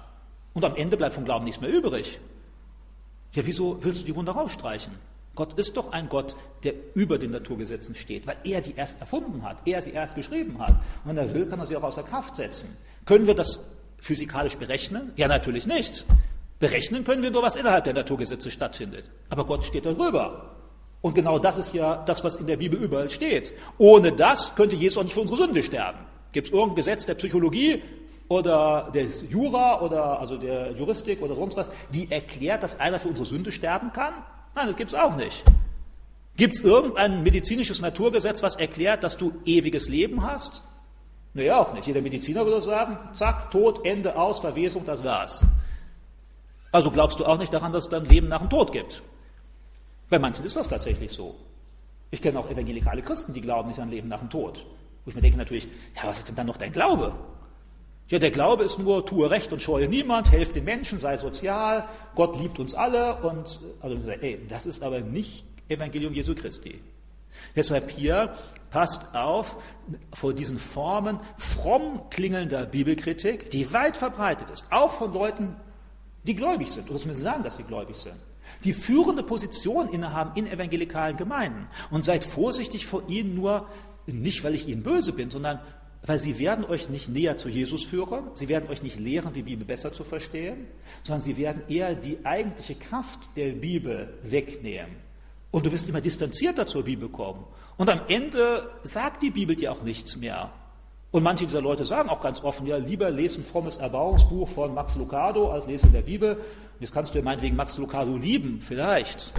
Und 0.54 0.64
am 0.64 0.74
Ende 0.76 0.96
bleibt 0.96 1.14
vom 1.14 1.26
Glauben 1.26 1.44
nichts 1.44 1.60
mehr 1.60 1.70
übrig. 1.70 2.18
Ja, 3.32 3.44
wieso 3.44 3.82
willst 3.84 4.00
du 4.00 4.04
die 4.06 4.16
Wunder 4.16 4.32
rausstreichen? 4.32 4.92
Gott 5.34 5.54
ist 5.54 5.76
doch 5.76 5.92
ein 5.92 6.08
Gott, 6.08 6.36
der 6.62 6.74
über 6.94 7.18
den 7.18 7.30
Naturgesetzen 7.30 7.94
steht, 7.94 8.26
weil 8.26 8.36
er 8.44 8.60
die 8.60 8.74
erst 8.74 9.00
erfunden 9.00 9.42
hat, 9.42 9.66
er 9.66 9.80
sie 9.80 9.92
erst 9.92 10.14
geschrieben 10.14 10.58
hat. 10.58 10.72
Und 11.04 11.10
wenn 11.10 11.18
er 11.18 11.32
will, 11.32 11.46
kann 11.46 11.58
er 11.58 11.66
sie 11.66 11.76
auch 11.76 11.82
außer 11.82 12.02
Kraft 12.02 12.36
setzen. 12.36 12.76
Können 13.06 13.26
wir 13.26 13.34
das 13.34 13.60
physikalisch 13.98 14.56
berechnen? 14.56 15.12
Ja, 15.16 15.28
natürlich 15.28 15.66
nicht. 15.66 16.06
Berechnen 16.58 17.04
können 17.04 17.22
wir 17.22 17.30
nur, 17.30 17.42
was 17.42 17.56
innerhalb 17.56 17.84
der 17.84 17.94
Naturgesetze 17.94 18.50
stattfindet. 18.50 19.04
Aber 19.30 19.46
Gott 19.46 19.64
steht 19.64 19.86
darüber. 19.86 20.56
Und 21.00 21.14
genau 21.14 21.38
das 21.38 21.58
ist 21.58 21.74
ja 21.74 21.96
das, 22.04 22.22
was 22.22 22.36
in 22.36 22.46
der 22.46 22.58
Bibel 22.58 22.78
überall 22.80 23.10
steht. 23.10 23.52
Ohne 23.78 24.12
das 24.12 24.54
könnte 24.54 24.76
Jesus 24.76 24.98
auch 24.98 25.02
nicht 25.02 25.14
für 25.14 25.22
unsere 25.22 25.38
Sünde 25.38 25.62
sterben. 25.62 25.98
Gibt 26.30 26.46
es 26.46 26.52
irgendein 26.52 26.76
Gesetz 26.76 27.06
der 27.06 27.14
Psychologie, 27.14 27.82
oder 28.32 28.90
des 28.94 29.30
Jura 29.30 29.82
oder 29.82 30.18
also 30.18 30.36
der 30.38 30.72
Juristik 30.72 31.20
oder 31.20 31.34
sonst 31.34 31.56
was, 31.56 31.70
die 31.90 32.10
erklärt, 32.10 32.62
dass 32.62 32.80
einer 32.80 32.98
für 32.98 33.08
unsere 33.08 33.26
Sünde 33.26 33.52
sterben 33.52 33.92
kann? 33.92 34.14
Nein, 34.54 34.66
das 34.66 34.76
gibt 34.76 34.92
es 34.92 34.98
auch 34.98 35.16
nicht. 35.16 35.44
Gibt 36.36 36.56
es 36.56 36.62
irgendein 36.62 37.22
medizinisches 37.22 37.80
Naturgesetz, 37.80 38.42
was 38.42 38.56
erklärt, 38.56 39.04
dass 39.04 39.16
du 39.16 39.32
ewiges 39.44 39.88
Leben 39.88 40.22
hast? 40.22 40.62
Nee, 41.34 41.50
auch 41.50 41.72
nicht. 41.72 41.86
Jeder 41.86 42.02
Mediziner 42.02 42.44
würde 42.44 42.60
sagen, 42.60 42.98
zack, 43.14 43.50
Tod, 43.50 43.84
Ende 43.84 44.16
aus, 44.16 44.40
Verwesung, 44.40 44.84
das 44.84 45.02
war's. 45.02 45.44
Also 46.70 46.90
glaubst 46.90 47.20
du 47.20 47.26
auch 47.26 47.38
nicht 47.38 47.52
daran, 47.52 47.72
dass 47.72 47.84
es 47.84 47.90
dann 47.90 48.04
Leben 48.04 48.28
nach 48.28 48.40
dem 48.40 48.50
Tod 48.50 48.72
gibt. 48.72 49.02
Bei 50.08 50.18
manchen 50.18 50.44
ist 50.44 50.56
das 50.56 50.68
tatsächlich 50.68 51.12
so. 51.12 51.34
Ich 52.10 52.20
kenne 52.20 52.38
auch 52.38 52.50
evangelikale 52.50 53.02
Christen, 53.02 53.32
die 53.32 53.40
glauben 53.40 53.68
nicht 53.68 53.80
an 53.80 53.90
Leben 53.90 54.08
nach 54.08 54.20
dem 54.20 54.28
Tod. 54.30 54.66
Wo 55.04 55.08
ich 55.08 55.14
mir 55.14 55.22
denke 55.22 55.38
natürlich, 55.38 55.68
ja, 55.96 56.02
was 56.04 56.18
ist 56.18 56.28
denn 56.28 56.36
dann 56.36 56.46
noch 56.46 56.58
dein 56.58 56.72
Glaube? 56.72 57.14
Ja, 58.08 58.18
der 58.18 58.30
Glaube 58.30 58.64
ist 58.64 58.78
nur, 58.78 59.06
tue 59.06 59.30
Recht 59.30 59.52
und 59.52 59.62
scheue 59.62 59.88
niemand, 59.88 60.32
helfe 60.32 60.52
den 60.52 60.64
Menschen, 60.64 60.98
sei 60.98 61.16
sozial, 61.16 61.88
Gott 62.14 62.38
liebt 62.38 62.58
uns 62.58 62.74
alle 62.74 63.22
und, 63.22 63.60
also, 63.80 63.96
ey, 64.10 64.40
das 64.48 64.66
ist 64.66 64.82
aber 64.82 65.00
nicht 65.00 65.44
Evangelium 65.68 66.12
Jesu 66.12 66.34
Christi. 66.34 66.80
Deshalb 67.56 67.90
hier 67.90 68.34
passt 68.70 69.14
auf 69.14 69.56
vor 70.12 70.34
diesen 70.34 70.58
Formen 70.58 71.18
fromm 71.38 72.02
klingelnder 72.10 72.66
Bibelkritik, 72.66 73.50
die 73.50 73.72
weit 73.72 73.96
verbreitet 73.96 74.50
ist, 74.50 74.66
auch 74.70 74.92
von 74.92 75.12
Leuten, 75.12 75.56
die 76.24 76.34
gläubig 76.34 76.70
sind, 76.70 76.90
oder 76.90 76.98
zumindest 76.98 77.24
sagen, 77.24 77.42
dass 77.42 77.56
sie 77.56 77.64
gläubig 77.64 77.96
sind, 77.96 78.16
die 78.64 78.72
führende 78.72 79.22
Position 79.22 79.88
innehaben 79.88 80.32
in 80.36 80.46
evangelikalen 80.46 81.16
Gemeinden. 81.16 81.66
Und 81.90 82.04
seid 82.04 82.24
vorsichtig 82.24 82.86
vor 82.86 83.02
ihnen 83.08 83.34
nur, 83.34 83.66
nicht 84.06 84.44
weil 84.44 84.54
ich 84.54 84.68
ihnen 84.68 84.82
böse 84.82 85.12
bin, 85.12 85.30
sondern 85.30 85.60
weil 86.04 86.18
sie 86.18 86.38
werden 86.38 86.64
euch 86.64 86.88
nicht 86.88 87.08
näher 87.08 87.36
zu 87.38 87.48
Jesus 87.48 87.84
führen, 87.84 88.30
sie 88.34 88.48
werden 88.48 88.68
euch 88.68 88.82
nicht 88.82 88.98
lehren, 88.98 89.32
die 89.32 89.42
Bibel 89.42 89.64
besser 89.64 89.92
zu 89.92 90.02
verstehen, 90.02 90.66
sondern 91.02 91.22
sie 91.22 91.36
werden 91.36 91.62
eher 91.68 91.94
die 91.94 92.18
eigentliche 92.24 92.74
Kraft 92.74 93.20
der 93.36 93.52
Bibel 93.52 94.12
wegnehmen. 94.22 94.96
Und 95.52 95.66
du 95.66 95.72
wirst 95.72 95.88
immer 95.88 96.00
distanzierter 96.00 96.66
zur 96.66 96.84
Bibel 96.84 97.08
kommen. 97.08 97.44
Und 97.76 97.88
am 97.90 98.00
Ende 98.08 98.70
sagt 98.82 99.22
die 99.22 99.30
Bibel 99.30 99.54
dir 99.54 99.70
auch 99.70 99.82
nichts 99.82 100.16
mehr. 100.16 100.50
Und 101.12 101.22
manche 101.22 101.44
dieser 101.44 101.60
Leute 101.60 101.84
sagen 101.84 102.08
auch 102.08 102.22
ganz 102.22 102.42
offen, 102.42 102.66
ja, 102.66 102.78
lieber 102.78 103.10
lesen 103.10 103.44
frommes 103.44 103.76
Erbauungsbuch 103.76 104.48
von 104.48 104.72
Max 104.72 104.96
Lucado 104.96 105.50
als 105.50 105.66
lesen 105.66 105.92
der 105.92 106.00
Bibel. 106.00 106.40
Jetzt 106.80 106.94
kannst 106.94 107.14
du 107.14 107.18
ja 107.18 107.24
meinetwegen 107.24 107.54
Max 107.54 107.76
Lucado 107.76 108.16
lieben, 108.16 108.60
vielleicht. 108.62 109.34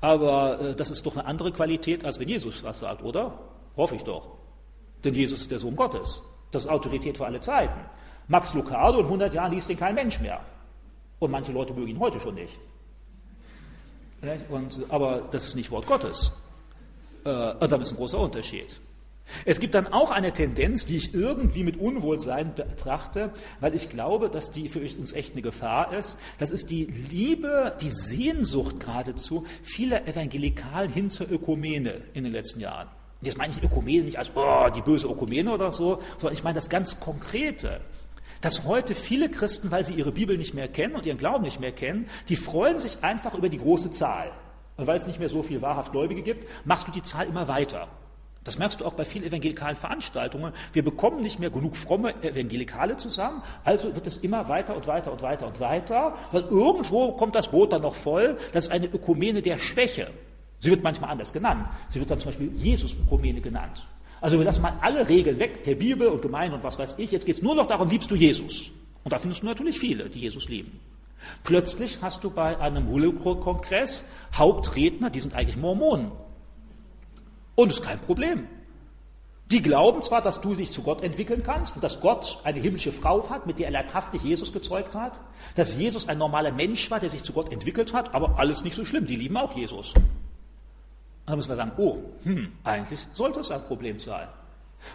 Aber 0.00 0.58
äh, 0.58 0.74
das 0.74 0.90
ist 0.90 1.04
doch 1.04 1.16
eine 1.16 1.26
andere 1.26 1.52
Qualität, 1.52 2.04
als 2.04 2.18
wenn 2.18 2.28
Jesus 2.28 2.64
was 2.64 2.80
sagt, 2.80 3.02
oder? 3.02 3.38
Hoffe 3.76 3.94
ich 3.94 4.04
doch. 4.04 4.37
Denn 5.04 5.14
Jesus 5.14 5.42
ist 5.42 5.50
der 5.50 5.58
Sohn 5.58 5.76
Gottes. 5.76 6.22
Das 6.50 6.64
ist 6.64 6.68
Autorität 6.68 7.16
für 7.16 7.26
alle 7.26 7.40
Zeiten. 7.40 7.78
Max 8.28 8.54
Lucado 8.54 8.98
in 8.98 9.06
100 9.06 9.32
Jahren 9.32 9.52
liest 9.52 9.68
den 9.68 9.78
kein 9.78 9.94
Mensch 9.94 10.20
mehr. 10.20 10.40
Und 11.18 11.30
manche 11.30 11.52
Leute 11.52 11.72
mögen 11.72 11.88
ihn 11.88 11.98
heute 11.98 12.20
schon 12.20 12.34
nicht. 12.34 12.58
Und, 14.48 14.80
aber 14.88 15.22
das 15.30 15.48
ist 15.48 15.54
nicht 15.54 15.70
Wort 15.70 15.86
Gottes. 15.86 16.32
Äh, 17.24 17.54
da 17.54 17.76
ist 17.76 17.92
ein 17.92 17.96
großer 17.96 18.18
Unterschied. 18.18 18.80
Es 19.44 19.60
gibt 19.60 19.74
dann 19.74 19.86
auch 19.86 20.10
eine 20.10 20.32
Tendenz, 20.32 20.86
die 20.86 20.96
ich 20.96 21.14
irgendwie 21.14 21.62
mit 21.62 21.76
Unwohlsein 21.76 22.54
betrachte, 22.54 23.30
weil 23.60 23.74
ich 23.74 23.90
glaube, 23.90 24.30
dass 24.30 24.50
die 24.50 24.68
für 24.68 24.80
uns 24.80 25.12
echt 25.12 25.32
eine 25.32 25.42
Gefahr 25.42 25.92
ist. 25.92 26.18
Das 26.38 26.50
ist 26.50 26.70
die 26.70 26.86
Liebe, 26.86 27.76
die 27.80 27.90
Sehnsucht 27.90 28.80
geradezu 28.80 29.44
vieler 29.62 30.08
Evangelikalen 30.08 30.90
hin 30.90 31.10
zur 31.10 31.30
Ökumene 31.30 32.02
in 32.14 32.24
den 32.24 32.32
letzten 32.32 32.60
Jahren. 32.60 32.88
Und 33.20 33.26
jetzt 33.26 33.38
meine 33.38 33.52
ich 33.52 33.62
Ökumene 33.62 34.04
nicht 34.04 34.18
als 34.18 34.30
oh, 34.34 34.68
die 34.74 34.80
böse 34.80 35.08
Ökumene 35.08 35.52
oder 35.52 35.72
so, 35.72 36.00
sondern 36.18 36.34
ich 36.34 36.44
meine 36.44 36.54
das 36.54 36.68
ganz 36.68 37.00
Konkrete. 37.00 37.80
Dass 38.40 38.64
heute 38.64 38.94
viele 38.94 39.28
Christen, 39.28 39.72
weil 39.72 39.84
sie 39.84 39.94
ihre 39.94 40.12
Bibel 40.12 40.38
nicht 40.38 40.54
mehr 40.54 40.68
kennen 40.68 40.94
und 40.94 41.04
ihren 41.06 41.18
Glauben 41.18 41.42
nicht 41.42 41.58
mehr 41.58 41.72
kennen, 41.72 42.08
die 42.28 42.36
freuen 42.36 42.78
sich 42.78 43.02
einfach 43.02 43.34
über 43.34 43.48
die 43.48 43.58
große 43.58 43.90
Zahl. 43.90 44.30
Und 44.76 44.86
weil 44.86 44.96
es 44.96 45.08
nicht 45.08 45.18
mehr 45.18 45.28
so 45.28 45.42
viel 45.42 45.60
wahrhaft 45.60 45.90
Gläubige 45.90 46.22
gibt, 46.22 46.48
machst 46.64 46.86
du 46.86 46.92
die 46.92 47.02
Zahl 47.02 47.26
immer 47.26 47.48
weiter. 47.48 47.88
Das 48.44 48.56
merkst 48.56 48.80
du 48.80 48.86
auch 48.86 48.94
bei 48.94 49.04
vielen 49.04 49.24
evangelikalen 49.24 49.76
Veranstaltungen. 49.76 50.52
Wir 50.72 50.84
bekommen 50.84 51.20
nicht 51.20 51.40
mehr 51.40 51.50
genug 51.50 51.76
fromme 51.76 52.14
Evangelikale 52.22 52.96
zusammen, 52.96 53.42
also 53.64 53.94
wird 53.94 54.06
es 54.06 54.18
immer 54.18 54.48
weiter 54.48 54.76
und 54.76 54.86
weiter 54.86 55.12
und 55.12 55.20
weiter 55.20 55.48
und 55.48 55.58
weiter, 55.58 56.14
weil 56.30 56.44
irgendwo 56.44 57.12
kommt 57.12 57.34
das 57.34 57.48
Boot 57.50 57.72
dann 57.72 57.82
noch 57.82 57.96
voll. 57.96 58.38
Das 58.52 58.66
ist 58.66 58.70
eine 58.70 58.86
Ökumene 58.86 59.42
der 59.42 59.58
Schwäche. 59.58 60.12
Sie 60.60 60.70
wird 60.70 60.82
manchmal 60.82 61.10
anders 61.10 61.32
genannt. 61.32 61.68
Sie 61.88 62.00
wird 62.00 62.10
dann 62.10 62.20
zum 62.20 62.30
Beispiel 62.30 62.52
Jesus-Ökumene 62.52 63.40
genannt. 63.40 63.86
Also 64.20 64.38
wir 64.38 64.44
lassen 64.44 64.62
mal 64.62 64.74
alle 64.80 65.08
Regeln 65.08 65.38
weg, 65.38 65.62
der 65.64 65.76
Bibel 65.76 66.08
und 66.08 66.22
Gemeinde 66.22 66.56
und 66.56 66.64
was 66.64 66.78
weiß 66.78 66.98
ich. 66.98 67.12
Jetzt 67.12 67.26
geht 67.26 67.36
es 67.36 67.42
nur 67.42 67.54
noch 67.54 67.66
darum, 67.66 67.88
liebst 67.88 68.10
du 68.10 68.16
Jesus? 68.16 68.72
Und 69.04 69.12
da 69.12 69.18
findest 69.18 69.42
du 69.42 69.46
natürlich 69.46 69.78
viele, 69.78 70.08
die 70.10 70.20
Jesus 70.20 70.48
lieben. 70.48 70.80
Plötzlich 71.44 71.98
hast 72.02 72.24
du 72.24 72.30
bei 72.30 72.58
einem 72.58 72.88
Holocaust-Kongress 72.88 74.04
Hauptredner, 74.34 75.10
die 75.10 75.20
sind 75.20 75.34
eigentlich 75.34 75.56
Mormonen. 75.56 76.10
Und 77.54 77.70
es 77.70 77.78
ist 77.78 77.84
kein 77.84 78.00
Problem. 78.00 78.46
Die 79.50 79.62
glauben 79.62 80.02
zwar, 80.02 80.20
dass 80.20 80.40
du 80.40 80.54
dich 80.54 80.72
zu 80.72 80.82
Gott 80.82 81.02
entwickeln 81.02 81.42
kannst 81.42 81.74
und 81.74 81.82
dass 81.82 82.00
Gott 82.00 82.38
eine 82.44 82.60
himmlische 82.60 82.92
Frau 82.92 83.30
hat, 83.30 83.46
mit 83.46 83.58
der 83.58 83.66
er 83.66 83.72
leibhaftig 83.72 84.22
Jesus 84.22 84.52
gezeugt 84.52 84.94
hat, 84.94 85.18
dass 85.54 85.74
Jesus 85.74 86.08
ein 86.08 86.18
normaler 86.18 86.52
Mensch 86.52 86.90
war, 86.90 87.00
der 87.00 87.08
sich 87.08 87.22
zu 87.22 87.32
Gott 87.32 87.50
entwickelt 87.50 87.94
hat, 87.94 88.14
aber 88.14 88.38
alles 88.38 88.62
nicht 88.62 88.76
so 88.76 88.84
schlimm. 88.84 89.06
Die 89.06 89.16
lieben 89.16 89.38
auch 89.38 89.56
Jesus. 89.56 89.94
Dann 91.28 91.36
müssen 91.36 91.50
wir 91.50 91.56
sagen, 91.56 91.72
oh, 91.76 91.98
hm, 92.22 92.52
eigentlich 92.64 93.00
sollte 93.12 93.40
es 93.40 93.50
ein 93.50 93.62
Problem 93.62 94.00
sein. 94.00 94.28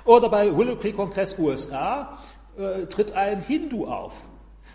Oder 0.06 0.30
bei 0.30 0.56
Willow 0.56 0.76
Creek 0.76 0.96
Kongress 0.96 1.38
USA 1.38 2.20
äh, 2.58 2.86
tritt 2.88 3.14
ein 3.14 3.42
Hindu 3.42 3.86
auf 3.86 4.14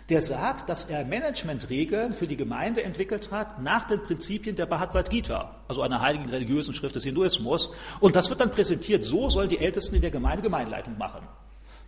der 0.09 0.21
sagt, 0.23 0.69
dass 0.69 0.85
er 0.85 1.05
Managementregeln 1.05 2.13
für 2.13 2.25
die 2.25 2.35
Gemeinde 2.35 2.83
entwickelt 2.83 3.31
hat 3.31 3.61
nach 3.61 3.85
den 3.85 4.01
Prinzipien 4.01 4.55
der 4.55 4.65
Bhagavad 4.65 5.09
Gita, 5.09 5.55
also 5.67 5.83
einer 5.83 6.01
heiligen 6.01 6.27
religiösen 6.29 6.73
Schrift 6.73 6.95
des 6.95 7.03
Hinduismus. 7.03 7.71
Und 7.99 8.15
das 8.15 8.29
wird 8.29 8.39
dann 8.39 8.49
präsentiert, 8.49 9.03
so 9.03 9.29
sollen 9.29 9.49
die 9.49 9.59
Ältesten 9.59 9.95
in 9.95 10.01
der 10.01 10.11
Gemeinde 10.11 10.41
Gemeindeleitung 10.41 10.97
machen. 10.97 11.27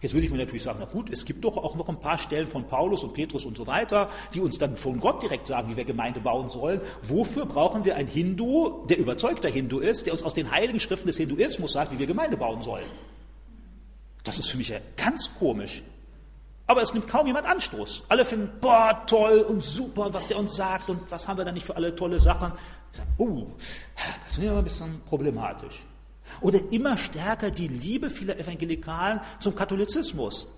Jetzt 0.01 0.13
würde 0.13 0.25
ich 0.25 0.31
mir 0.31 0.39
natürlich 0.39 0.63
sagen, 0.63 0.79
na 0.81 0.87
gut, 0.87 1.11
es 1.11 1.25
gibt 1.25 1.43
doch 1.43 1.57
auch 1.57 1.75
noch 1.75 1.87
ein 1.87 1.99
paar 1.99 2.17
Stellen 2.17 2.47
von 2.47 2.67
Paulus 2.67 3.03
und 3.03 3.13
Petrus 3.13 3.45
und 3.45 3.55
so 3.55 3.67
weiter, 3.67 4.09
die 4.33 4.39
uns 4.39 4.57
dann 4.57 4.75
von 4.75 4.99
Gott 4.99 5.21
direkt 5.21 5.45
sagen, 5.45 5.69
wie 5.69 5.77
wir 5.77 5.85
Gemeinde 5.85 6.19
bauen 6.19 6.49
sollen. 6.49 6.81
Wofür 7.03 7.45
brauchen 7.45 7.85
wir 7.85 7.95
einen 7.95 8.07
Hindu, 8.07 8.85
der 8.87 8.97
überzeugter 8.97 9.49
Hindu 9.49 9.77
ist, 9.77 10.07
der 10.07 10.13
uns 10.13 10.23
aus 10.23 10.33
den 10.33 10.49
heiligen 10.49 10.79
Schriften 10.79 11.05
des 11.05 11.17
Hinduismus 11.17 11.73
sagt, 11.73 11.91
wie 11.91 11.99
wir 11.99 12.07
Gemeinde 12.07 12.35
bauen 12.35 12.63
sollen? 12.63 12.85
Das 14.23 14.39
ist 14.39 14.47
für 14.47 14.57
mich 14.57 14.69
ja 14.69 14.77
ganz 14.97 15.35
komisch. 15.37 15.83
Aber 16.65 16.81
es 16.81 16.93
nimmt 16.93 17.07
kaum 17.07 17.27
jemand 17.27 17.45
Anstoß. 17.45 18.05
Alle 18.07 18.25
finden, 18.25 18.49
boah, 18.59 19.03
toll 19.05 19.39
und 19.41 19.63
super, 19.63 20.13
was 20.13 20.27
der 20.27 20.39
uns 20.39 20.55
sagt 20.55 20.89
und 20.89 20.99
was 21.11 21.27
haben 21.27 21.37
wir 21.37 21.45
da 21.45 21.51
nicht 21.51 21.65
für 21.65 21.75
alle 21.75 21.95
tolle 21.95 22.19
Sachen. 22.19 22.53
Oh, 23.17 23.47
das 24.23 24.35
finde 24.35 24.45
ich 24.45 24.51
aber 24.51 24.59
ein 24.59 24.63
bisschen 24.63 25.01
problematisch. 25.05 25.85
Oder 26.41 26.59
immer 26.71 26.97
stärker 26.97 27.51
die 27.51 27.67
Liebe 27.67 28.09
vieler 28.09 28.37
Evangelikalen 28.37 29.21
zum 29.39 29.55
Katholizismus. 29.55 30.49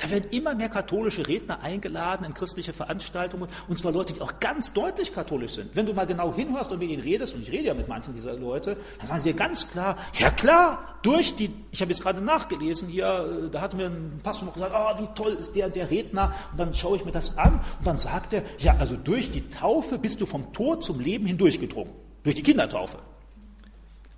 Da 0.00 0.08
werden 0.08 0.30
immer 0.30 0.54
mehr 0.54 0.70
katholische 0.70 1.28
Redner 1.28 1.62
eingeladen 1.62 2.24
in 2.24 2.32
christliche 2.32 2.72
Veranstaltungen, 2.72 3.48
und 3.68 3.78
zwar 3.78 3.92
Leute, 3.92 4.14
die 4.14 4.22
auch 4.22 4.40
ganz 4.40 4.72
deutlich 4.72 5.12
katholisch 5.12 5.52
sind. 5.52 5.76
Wenn 5.76 5.84
du 5.84 5.92
mal 5.92 6.06
genau 6.06 6.34
hinhörst 6.34 6.72
und 6.72 6.78
mit 6.78 6.88
ihnen 6.88 7.02
redest, 7.02 7.34
und 7.34 7.42
ich 7.42 7.52
rede 7.52 7.64
ja 7.64 7.74
mit 7.74 7.86
manchen 7.86 8.14
dieser 8.14 8.32
Leute, 8.32 8.78
dann 8.98 9.08
sagen 9.08 9.20
sie 9.20 9.32
dir 9.32 9.36
ganz 9.36 9.68
klar, 9.68 9.96
ja 10.14 10.30
klar, 10.30 10.96
durch 11.02 11.34
die, 11.34 11.50
ich 11.70 11.82
habe 11.82 11.92
jetzt 11.92 12.02
gerade 12.02 12.22
nachgelesen 12.22 12.88
hier, 12.88 13.50
da 13.52 13.60
hat 13.60 13.74
mir 13.74 13.88
ein 13.88 14.20
Pastor 14.22 14.46
noch 14.46 14.54
gesagt, 14.54 14.74
oh, 14.74 15.02
wie 15.02 15.08
toll 15.14 15.34
ist 15.34 15.54
der, 15.54 15.68
der 15.68 15.90
Redner, 15.90 16.32
und 16.52 16.58
dann 16.58 16.72
schaue 16.72 16.96
ich 16.96 17.04
mir 17.04 17.12
das 17.12 17.36
an, 17.36 17.60
und 17.78 17.86
dann 17.86 17.98
sagt 17.98 18.32
er, 18.32 18.42
ja, 18.58 18.76
also 18.78 18.96
durch 18.96 19.30
die 19.30 19.50
Taufe 19.50 19.98
bist 19.98 20.22
du 20.22 20.26
vom 20.26 20.54
Tod 20.54 20.82
zum 20.82 20.98
Leben 20.98 21.26
hindurchgedrungen, 21.26 21.92
durch 22.22 22.36
die 22.36 22.42
Kindertaufe. 22.42 23.00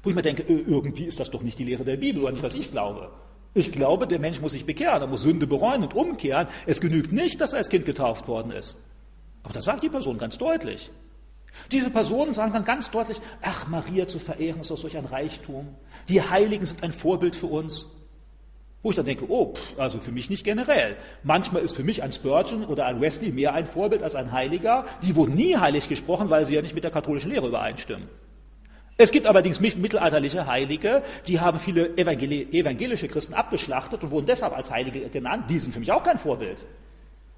Wo 0.02 0.10
ich 0.10 0.16
mir 0.16 0.22
denke, 0.22 0.42
äh, 0.42 0.64
irgendwie 0.66 1.04
ist 1.04 1.20
das 1.20 1.30
doch 1.30 1.42
nicht 1.42 1.58
die 1.58 1.64
Lehre 1.64 1.84
der 1.84 1.96
Bibel, 1.96 2.22
oder 2.22 2.32
nicht, 2.32 2.42
was 2.42 2.54
ich 2.54 2.70
glaube. 2.70 3.10
Ich 3.54 3.70
glaube, 3.70 4.06
der 4.06 4.18
Mensch 4.18 4.40
muss 4.40 4.52
sich 4.52 4.64
bekehren, 4.64 5.02
er 5.02 5.06
muss 5.06 5.22
Sünde 5.22 5.46
bereuen 5.46 5.82
und 5.82 5.94
umkehren. 5.94 6.48
Es 6.66 6.80
genügt 6.80 7.12
nicht, 7.12 7.40
dass 7.40 7.52
er 7.52 7.58
als 7.58 7.68
Kind 7.68 7.84
getauft 7.84 8.26
worden 8.26 8.50
ist. 8.50 8.78
Aber 9.42 9.52
das 9.52 9.64
sagt 9.64 9.82
die 9.82 9.90
Person 9.90 10.18
ganz 10.18 10.38
deutlich. 10.38 10.90
Diese 11.70 11.90
Personen 11.90 12.32
sagen 12.32 12.54
dann 12.54 12.64
ganz 12.64 12.90
deutlich, 12.90 13.20
ach, 13.42 13.68
Maria 13.68 14.06
zu 14.06 14.18
verehren 14.18 14.60
ist 14.60 14.70
doch 14.70 14.78
solch 14.78 14.96
ein 14.96 15.04
Reichtum. 15.04 15.68
Die 16.08 16.22
Heiligen 16.22 16.64
sind 16.64 16.82
ein 16.82 16.92
Vorbild 16.92 17.36
für 17.36 17.46
uns. 17.46 17.86
Wo 18.82 18.90
ich 18.90 18.96
dann 18.96 19.04
denke, 19.04 19.26
oh, 19.28 19.52
pff, 19.54 19.78
also 19.78 20.00
für 20.00 20.10
mich 20.10 20.30
nicht 20.30 20.44
generell. 20.44 20.96
Manchmal 21.22 21.62
ist 21.62 21.76
für 21.76 21.84
mich 21.84 22.02
ein 22.02 22.10
Spurgeon 22.10 22.64
oder 22.64 22.86
ein 22.86 23.00
Wesley 23.00 23.30
mehr 23.30 23.52
ein 23.52 23.66
Vorbild 23.66 24.02
als 24.02 24.14
ein 24.14 24.32
Heiliger. 24.32 24.86
Die 25.02 25.14
wurden 25.14 25.34
nie 25.34 25.56
heilig 25.56 25.88
gesprochen, 25.88 26.30
weil 26.30 26.44
sie 26.46 26.54
ja 26.54 26.62
nicht 26.62 26.74
mit 26.74 26.84
der 26.84 26.90
katholischen 26.90 27.30
Lehre 27.30 27.46
übereinstimmen. 27.46 28.08
Es 28.98 29.10
gibt 29.10 29.26
allerdings 29.26 29.58
mittelalterliche 29.60 30.46
Heilige, 30.46 31.02
die 31.26 31.40
haben 31.40 31.58
viele 31.58 31.96
evangelische 31.96 33.08
Christen 33.08 33.34
abgeschlachtet 33.34 34.02
und 34.02 34.10
wurden 34.10 34.26
deshalb 34.26 34.56
als 34.56 34.70
Heilige 34.70 35.08
genannt. 35.08 35.44
Die 35.48 35.58
sind 35.58 35.72
für 35.72 35.80
mich 35.80 35.90
auch 35.90 36.04
kein 36.04 36.18
Vorbild. 36.18 36.58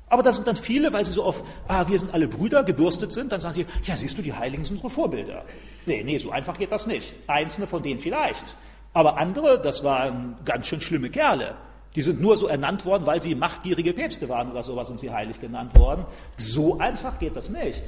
Aber 0.09 0.23
das 0.23 0.37
sind 0.37 0.47
dann 0.47 0.57
viele, 0.57 0.93
weil 0.93 1.05
sie 1.05 1.13
so 1.13 1.25
auf, 1.25 1.43
ah, 1.67 1.89
wir 1.89 1.99
sind 1.99 2.13
alle 2.13 2.29
Brüder, 2.29 2.63
gebürstet 2.63 3.13
sind, 3.13 3.33
dann 3.33 3.41
sagen 3.41 3.55
sie, 3.55 3.67
ja, 3.85 3.97
siehst 3.97 4.19
du, 4.19 4.23
die 4.23 4.33
Heiligen 4.33 4.63
sind 4.63 4.75
unsere 4.75 4.91
Vorbilder. 4.91 5.45
Nee, 5.87 6.03
nee, 6.05 6.19
so 6.19 6.31
einfach 6.31 6.59
geht 6.59 6.71
das 6.71 6.87
nicht. 6.87 7.13
Einzelne 7.27 7.67
von 7.67 7.83
denen 7.83 8.01
vielleicht. 8.01 8.57
Aber 8.93 9.17
andere, 9.17 9.61
das 9.61 9.83
waren 9.83 10.37
ganz 10.45 10.67
schön 10.67 10.81
schlimme 10.81 11.11
Kerle. 11.11 11.55
Die 11.97 12.03
sind 12.03 12.21
nur 12.21 12.37
so 12.37 12.49
ernannt 12.49 12.85
worden, 12.85 13.07
weil 13.07 13.23
sie 13.23 13.35
machtgierige 13.35 13.93
Päpste 13.93 14.29
waren 14.29 14.51
oder 14.51 14.63
sowas 14.63 14.91
und 14.91 15.01
sie 15.01 15.11
heilig 15.11 15.41
genannt 15.41 15.77
worden. 15.79 16.05
So 16.37 16.79
einfach 16.79 17.19
geht 17.19 17.37
das 17.37 17.51
nicht. 17.51 17.83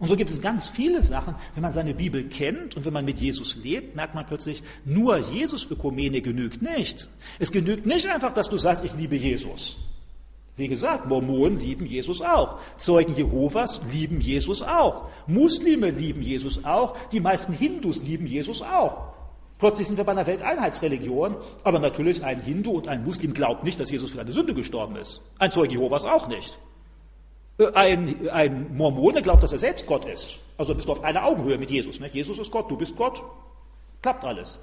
Und 0.00 0.08
so 0.08 0.16
gibt 0.16 0.30
es 0.30 0.40
ganz 0.40 0.70
viele 0.70 1.02
Sachen, 1.02 1.34
wenn 1.54 1.62
man 1.62 1.72
seine 1.72 1.92
Bibel 1.92 2.24
kennt 2.24 2.74
und 2.74 2.86
wenn 2.86 2.92
man 2.92 3.04
mit 3.04 3.18
Jesus 3.18 3.56
lebt, 3.56 3.94
merkt 3.94 4.14
man 4.14 4.24
plötzlich, 4.24 4.62
nur 4.86 5.18
Jesus-Ökumene 5.18 6.22
genügt 6.22 6.62
nicht. 6.62 7.10
Es 7.38 7.52
genügt 7.52 7.84
nicht 7.84 8.06
einfach, 8.06 8.32
dass 8.32 8.48
du 8.48 8.56
sagst, 8.56 8.82
ich 8.82 8.94
liebe 8.94 9.16
Jesus. 9.16 9.76
Wie 10.56 10.68
gesagt, 10.68 11.06
Mormonen 11.06 11.58
lieben 11.58 11.84
Jesus 11.84 12.22
auch. 12.22 12.58
Zeugen 12.78 13.14
Jehovas 13.14 13.82
lieben 13.92 14.20
Jesus 14.20 14.62
auch. 14.62 15.08
Muslime 15.26 15.90
lieben 15.90 16.22
Jesus 16.22 16.64
auch. 16.64 16.96
Die 17.12 17.20
meisten 17.20 17.52
Hindus 17.52 18.02
lieben 18.02 18.26
Jesus 18.26 18.62
auch. 18.62 19.12
Plötzlich 19.58 19.86
sind 19.86 19.98
wir 19.98 20.04
bei 20.04 20.12
einer 20.12 20.26
Welteinheitsreligion, 20.26 21.36
aber 21.62 21.78
natürlich 21.78 22.24
ein 22.24 22.40
Hindu 22.40 22.70
und 22.72 22.88
ein 22.88 23.04
Muslim 23.04 23.34
glaubt 23.34 23.64
nicht, 23.64 23.78
dass 23.78 23.90
Jesus 23.90 24.10
für 24.10 24.20
eine 24.22 24.32
Sünde 24.32 24.54
gestorben 24.54 24.96
ist. 24.96 25.20
Ein 25.38 25.50
Zeuge 25.50 25.74
Jehovas 25.74 26.06
auch 26.06 26.28
nicht. 26.28 26.58
Ein, 27.74 28.28
ein 28.30 28.76
Mormone 28.76 29.22
glaubt, 29.22 29.42
dass 29.42 29.52
er 29.52 29.58
selbst 29.58 29.86
Gott 29.86 30.04
ist. 30.06 30.38
Also 30.56 30.74
bist 30.74 30.88
du 30.88 30.92
auf 30.92 31.04
einer 31.04 31.24
Augenhöhe 31.24 31.58
mit 31.58 31.70
Jesus. 31.70 32.00
Ne? 32.00 32.08
Jesus 32.08 32.38
ist 32.38 32.50
Gott, 32.50 32.70
du 32.70 32.76
bist 32.76 32.96
Gott. 32.96 33.22
Klappt 34.02 34.24
alles. 34.24 34.58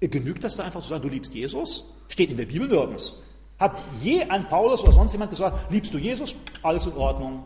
Genügt 0.00 0.42
das 0.42 0.56
da 0.56 0.64
einfach 0.64 0.80
zu 0.80 0.88
sagen, 0.88 1.02
du 1.02 1.08
liebst 1.08 1.34
Jesus? 1.34 1.84
Steht 2.08 2.30
in 2.30 2.36
der 2.36 2.46
Bibel 2.46 2.66
nirgends. 2.68 3.16
Hat 3.58 3.80
je 4.00 4.22
ein 4.22 4.48
Paulus 4.48 4.82
oder 4.82 4.92
sonst 4.92 5.12
jemand 5.12 5.30
gesagt, 5.30 5.70
liebst 5.70 5.94
du 5.94 5.98
Jesus? 5.98 6.34
Alles 6.62 6.86
in 6.86 6.94
Ordnung. 6.94 7.44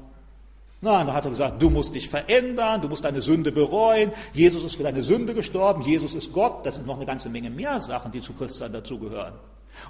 Nein, 0.80 1.06
da 1.06 1.14
hat 1.14 1.24
er 1.24 1.30
gesagt, 1.30 1.60
du 1.60 1.70
musst 1.70 1.94
dich 1.94 2.08
verändern, 2.08 2.80
du 2.80 2.88
musst 2.88 3.04
deine 3.04 3.20
Sünde 3.20 3.50
bereuen, 3.50 4.12
Jesus 4.32 4.62
ist 4.62 4.76
für 4.76 4.82
deine 4.82 5.02
Sünde 5.02 5.34
gestorben, 5.34 5.82
Jesus 5.82 6.14
ist 6.14 6.32
Gott, 6.32 6.64
das 6.64 6.76
sind 6.76 6.86
noch 6.86 6.96
eine 6.96 7.06
ganze 7.06 7.28
Menge 7.28 7.50
mehr 7.50 7.80
Sachen, 7.80 8.12
die 8.12 8.20
zu 8.20 8.34
Christsein 8.34 8.72
dazugehören. 8.72 9.34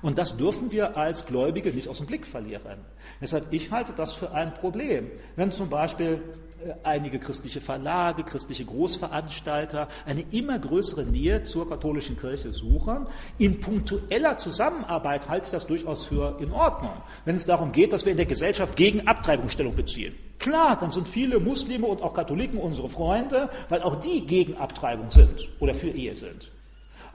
Und 0.03 0.19
das 0.19 0.37
dürfen 0.37 0.73
wir 0.73 0.97
als 0.97 1.27
Gläubige 1.27 1.71
nicht 1.71 1.89
aus 1.89 1.99
dem 1.99 2.07
Blick 2.07 2.27
verlieren. 2.27 2.79
Deshalb, 3.21 3.53
ich 3.53 3.71
halte 3.71 3.93
das 3.93 4.13
für 4.13 4.33
ein 4.33 4.55
Problem. 4.55 5.11
Wenn 5.37 5.53
zum 5.53 5.71
Beispiel 5.71 6.21
äh, 6.65 6.75
einige 6.85 7.19
christliche 7.19 7.61
Verlage, 7.61 8.23
christliche 8.23 8.65
Großveranstalter 8.65 9.89
eine 10.07 10.23
immer 10.31 10.59
größere 10.59 11.05
Nähe 11.05 11.43
zur 11.43 11.69
katholischen 11.69 12.17
Kirche 12.17 12.53
suchen. 12.53 13.07
In 13.39 13.61
punktueller 13.61 14.39
Zusammenarbeit 14.39 15.29
halte 15.29 15.47
ich 15.47 15.53
das 15.53 15.67
durchaus 15.67 16.07
für 16.07 16.39
in 16.41 16.53
Ordnung. 16.53 16.93
Wenn 17.25 17.37
es 17.37 17.45
darum 17.45 17.73
geht, 17.73 17.93
dass 17.93 18.05
wir 18.05 18.13
in 18.13 18.17
der 18.17 18.27
Gesellschaft 18.27 18.77
gegen 18.77 19.07
Abtreibungsstellung 19.07 19.75
beziehen. 19.75 20.15
Klar, 20.39 20.77
dann 20.79 20.91
sind 20.91 21.09
viele 21.09 21.41
Muslime 21.41 21.87
und 21.87 22.03
auch 22.03 22.15
Katholiken 22.15 22.59
unsere 22.59 22.89
Freunde, 22.89 23.51
weil 23.69 23.83
auch 23.83 23.97
die 23.97 24.25
gegen 24.27 24.57
Abtreibung 24.57 25.11
sind 25.11 25.49
oder 25.61 25.75
für 25.75 25.89
Ehe 25.89 26.15
sind. 26.15 26.51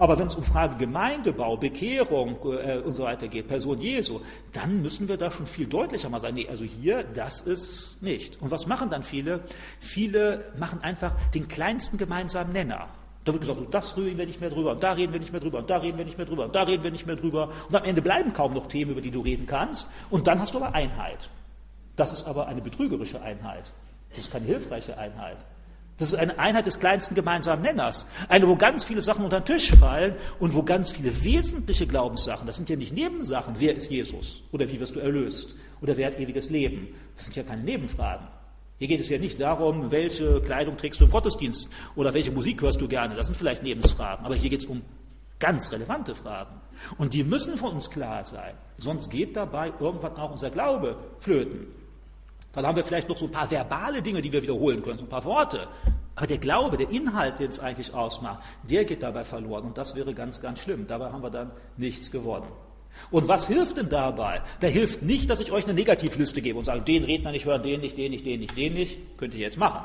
Aber 0.01 0.17
wenn 0.17 0.25
es 0.25 0.35
um 0.35 0.43
Frage 0.43 0.77
Gemeindebau, 0.77 1.57
Bekehrung 1.57 2.35
äh, 2.45 2.79
und 2.79 2.95
so 2.95 3.03
weiter 3.03 3.27
geht, 3.27 3.47
Person 3.47 3.79
Jesu, 3.79 4.19
dann 4.51 4.81
müssen 4.81 5.07
wir 5.07 5.15
da 5.15 5.29
schon 5.29 5.45
viel 5.45 5.67
deutlicher 5.67 6.09
mal 6.09 6.19
sagen, 6.19 6.33
nee, 6.33 6.47
also 6.49 6.65
hier, 6.65 7.03
das 7.03 7.43
ist 7.43 8.01
nicht. 8.01 8.41
Und 8.41 8.49
was 8.49 8.65
machen 8.65 8.89
dann 8.89 9.03
viele? 9.03 9.41
Viele 9.79 10.43
machen 10.57 10.81
einfach 10.81 11.13
den 11.35 11.47
kleinsten 11.47 11.99
gemeinsamen 11.99 12.51
Nenner. 12.51 12.87
Da 13.25 13.31
wird 13.31 13.41
gesagt, 13.41 13.59
so, 13.59 13.65
das 13.65 13.95
reden 13.95 14.17
wir 14.17 14.25
nicht 14.25 14.41
mehr 14.41 14.49
drüber, 14.49 14.71
und 14.71 14.81
da 14.81 14.93
reden 14.93 15.13
wir 15.13 15.19
nicht 15.19 15.33
mehr 15.33 15.39
drüber, 15.39 15.59
und 15.59 15.69
da 15.69 15.77
reden 15.77 15.99
wir 15.99 16.05
nicht 16.05 16.17
mehr 16.17 16.25
drüber, 16.25 16.45
und 16.45 16.55
da 16.55 16.63
reden 16.63 16.83
wir 16.83 16.89
nicht 16.89 17.05
mehr 17.05 17.15
drüber. 17.15 17.49
Und 17.69 17.75
am 17.75 17.83
Ende 17.83 18.01
bleiben 18.01 18.33
kaum 18.33 18.55
noch 18.55 18.65
Themen, 18.65 18.93
über 18.93 19.01
die 19.01 19.11
du 19.11 19.19
reden 19.19 19.45
kannst. 19.45 19.87
Und 20.09 20.25
dann 20.25 20.39
hast 20.41 20.55
du 20.55 20.57
aber 20.57 20.73
Einheit. 20.73 21.29
Das 21.95 22.11
ist 22.11 22.25
aber 22.25 22.47
eine 22.47 22.61
betrügerische 22.61 23.21
Einheit. 23.21 23.71
Das 24.09 24.17
ist 24.17 24.31
keine 24.31 24.47
hilfreiche 24.47 24.97
Einheit. 24.97 25.45
Das 25.97 26.13
ist 26.13 26.19
eine 26.19 26.39
Einheit 26.39 26.65
des 26.65 26.79
kleinsten 26.79 27.13
gemeinsamen 27.13 27.61
Nenners. 27.61 28.07
Eine, 28.27 28.47
wo 28.47 28.55
ganz 28.55 28.85
viele 28.85 29.01
Sachen 29.01 29.23
unter 29.23 29.39
den 29.39 29.45
Tisch 29.45 29.71
fallen 29.71 30.15
und 30.39 30.55
wo 30.55 30.63
ganz 30.63 30.91
viele 30.91 31.23
wesentliche 31.23 31.85
Glaubenssachen, 31.85 32.47
das 32.47 32.57
sind 32.57 32.69
ja 32.69 32.75
nicht 32.75 32.93
Nebensachen, 32.93 33.55
wer 33.59 33.75
ist 33.75 33.91
Jesus 33.91 34.41
oder 34.51 34.67
wie 34.67 34.79
wirst 34.79 34.95
du 34.95 34.99
erlöst 34.99 35.55
oder 35.81 35.97
wer 35.97 36.07
hat 36.07 36.19
ewiges 36.19 36.49
Leben. 36.49 36.87
Das 37.15 37.25
sind 37.25 37.35
ja 37.35 37.43
keine 37.43 37.63
Nebenfragen. 37.63 38.27
Hier 38.81 38.87
geht 38.87 39.01
es 39.01 39.09
ja 39.09 39.19
nicht 39.19 39.39
darum, 39.39 39.91
welche 39.91 40.41
Kleidung 40.41 40.75
trägst 40.75 40.99
du 40.99 41.05
im 41.05 41.11
Gottesdienst 41.11 41.69
oder 41.95 42.15
welche 42.15 42.31
Musik 42.31 42.63
hörst 42.63 42.81
du 42.81 42.87
gerne. 42.87 43.13
Das 43.13 43.27
sind 43.27 43.35
vielleicht 43.37 43.61
Nebensfragen. 43.61 44.25
Aber 44.25 44.33
hier 44.33 44.49
geht 44.49 44.61
es 44.61 44.65
um 44.65 44.81
ganz 45.37 45.71
relevante 45.71 46.15
Fragen. 46.15 46.59
Und 46.97 47.13
die 47.13 47.23
müssen 47.23 47.57
von 47.57 47.73
uns 47.73 47.91
klar 47.91 48.23
sein. 48.23 48.55
Sonst 48.77 49.11
geht 49.11 49.35
dabei 49.35 49.71
irgendwann 49.79 50.15
auch 50.15 50.31
unser 50.31 50.49
Glaube 50.49 50.97
flöten. 51.19 51.67
Dann 52.53 52.65
haben 52.65 52.75
wir 52.75 52.83
vielleicht 52.83 53.07
noch 53.07 53.17
so 53.17 53.25
ein 53.25 53.31
paar 53.31 53.49
verbale 53.49 54.01
Dinge, 54.01 54.21
die 54.21 54.31
wir 54.31 54.43
wiederholen 54.43 54.81
können, 54.81 54.97
so 54.97 55.05
ein 55.05 55.09
paar 55.09 55.25
Worte. 55.25 55.67
Aber 56.15 56.27
der 56.27 56.37
Glaube, 56.37 56.77
der 56.77 56.89
Inhalt, 56.89 57.39
den 57.39 57.49
es 57.49 57.59
eigentlich 57.59 57.93
ausmacht, 57.93 58.39
der 58.69 58.85
geht 58.85 59.01
dabei 59.01 59.23
verloren. 59.23 59.65
Und 59.65 59.77
das 59.77 59.95
wäre 59.95 60.13
ganz, 60.13 60.41
ganz 60.41 60.59
schlimm. 60.59 60.85
Dabei 60.87 61.11
haben 61.11 61.23
wir 61.23 61.29
dann 61.29 61.51
nichts 61.77 62.11
gewonnen. 62.11 62.51
Und 63.09 63.27
was 63.29 63.47
hilft 63.47 63.77
denn 63.77 63.87
dabei? 63.87 64.41
Da 64.59 64.67
hilft 64.67 65.01
nicht, 65.01 65.29
dass 65.29 65.39
ich 65.39 65.51
euch 65.51 65.63
eine 65.63 65.73
Negativliste 65.73 66.41
gebe 66.41 66.59
und 66.59 66.65
sage, 66.65 66.81
den 66.81 67.05
Redner 67.05 67.31
nicht 67.31 67.45
hören, 67.45 67.63
den 67.63 67.79
nicht, 67.79 67.97
den 67.97 68.11
nicht, 68.11 68.25
den 68.25 68.41
nicht, 68.41 68.57
den 68.57 68.73
nicht. 68.73 69.17
Könnt 69.17 69.33
ihr 69.33 69.39
jetzt 69.39 69.57
machen. 69.57 69.83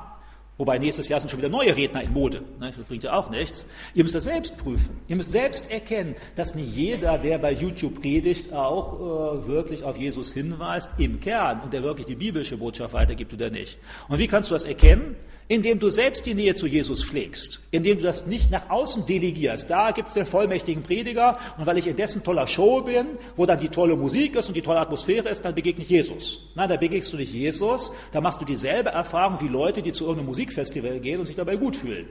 Wobei 0.58 0.78
nächstes 0.78 1.08
Jahr 1.08 1.20
sind 1.20 1.28
schon 1.28 1.40
wieder 1.40 1.50
neue 1.50 1.76
Redner 1.76 2.02
in 2.02 2.12
Mode. 2.12 2.42
Ne? 2.58 2.72
Das 2.74 2.86
bringt 2.86 3.04
ja 3.04 3.12
auch 3.12 3.28
nichts. 3.28 3.66
Ihr 3.94 4.04
müsst 4.04 4.14
das 4.14 4.24
selbst 4.24 4.56
prüfen. 4.56 5.00
Ihr 5.06 5.16
müsst 5.16 5.32
selbst 5.32 5.70
erkennen, 5.70 6.14
dass 6.34 6.54
nicht 6.54 6.74
jeder, 6.74 7.18
der 7.18 7.36
bei 7.38 7.52
YouTube 7.52 8.00
predigt, 8.00 8.54
auch 8.54 8.94
äh, 8.94 9.46
wirklich 9.46 9.84
auf 9.84 9.98
Jesus 9.98 10.32
hinweist 10.32 10.90
im 10.96 11.20
Kern 11.20 11.60
und 11.60 11.74
der 11.74 11.82
wirklich 11.82 12.06
die 12.06 12.14
biblische 12.14 12.56
Botschaft 12.56 12.94
weitergibt 12.94 13.34
oder 13.34 13.50
nicht. 13.50 13.78
Und 14.08 14.18
wie 14.18 14.26
kannst 14.26 14.50
du 14.50 14.54
das 14.54 14.64
erkennen? 14.64 15.16
Indem 15.48 15.78
du 15.78 15.90
selbst 15.90 16.26
die 16.26 16.34
Nähe 16.34 16.54
zu 16.54 16.66
Jesus 16.66 17.04
pflegst, 17.04 17.60
indem 17.70 17.98
du 17.98 18.04
das 18.04 18.26
nicht 18.26 18.50
nach 18.50 18.68
außen 18.68 19.06
delegierst. 19.06 19.70
Da 19.70 19.92
gibt 19.92 20.08
es 20.08 20.14
den 20.14 20.26
vollmächtigen 20.26 20.82
Prediger 20.82 21.38
und 21.56 21.66
weil 21.66 21.78
ich 21.78 21.86
in 21.86 21.96
dessen 21.96 22.24
toller 22.24 22.46
Show 22.46 22.82
bin, 22.82 23.06
wo 23.36 23.46
dann 23.46 23.58
die 23.58 23.68
tolle 23.68 23.96
Musik 23.96 24.36
ist 24.36 24.48
und 24.48 24.54
die 24.54 24.62
tolle 24.62 24.80
Atmosphäre 24.80 25.28
ist, 25.28 25.44
dann 25.44 25.54
begegne 25.54 25.82
ich 25.82 25.90
Jesus. 25.90 26.40
Nein, 26.54 26.68
da 26.68 26.76
begegnest 26.76 27.12
du 27.12 27.16
nicht 27.16 27.32
Jesus, 27.32 27.92
da 28.12 28.20
machst 28.20 28.40
du 28.40 28.44
dieselbe 28.44 28.90
Erfahrung 28.90 29.40
wie 29.40 29.48
Leute, 29.48 29.82
die 29.82 29.92
zu 29.92 30.04
irgendeinem 30.04 30.26
Musikfestival 30.26 30.98
gehen 30.98 31.20
und 31.20 31.26
sich 31.26 31.36
dabei 31.36 31.56
gut 31.56 31.76
fühlen. 31.76 32.08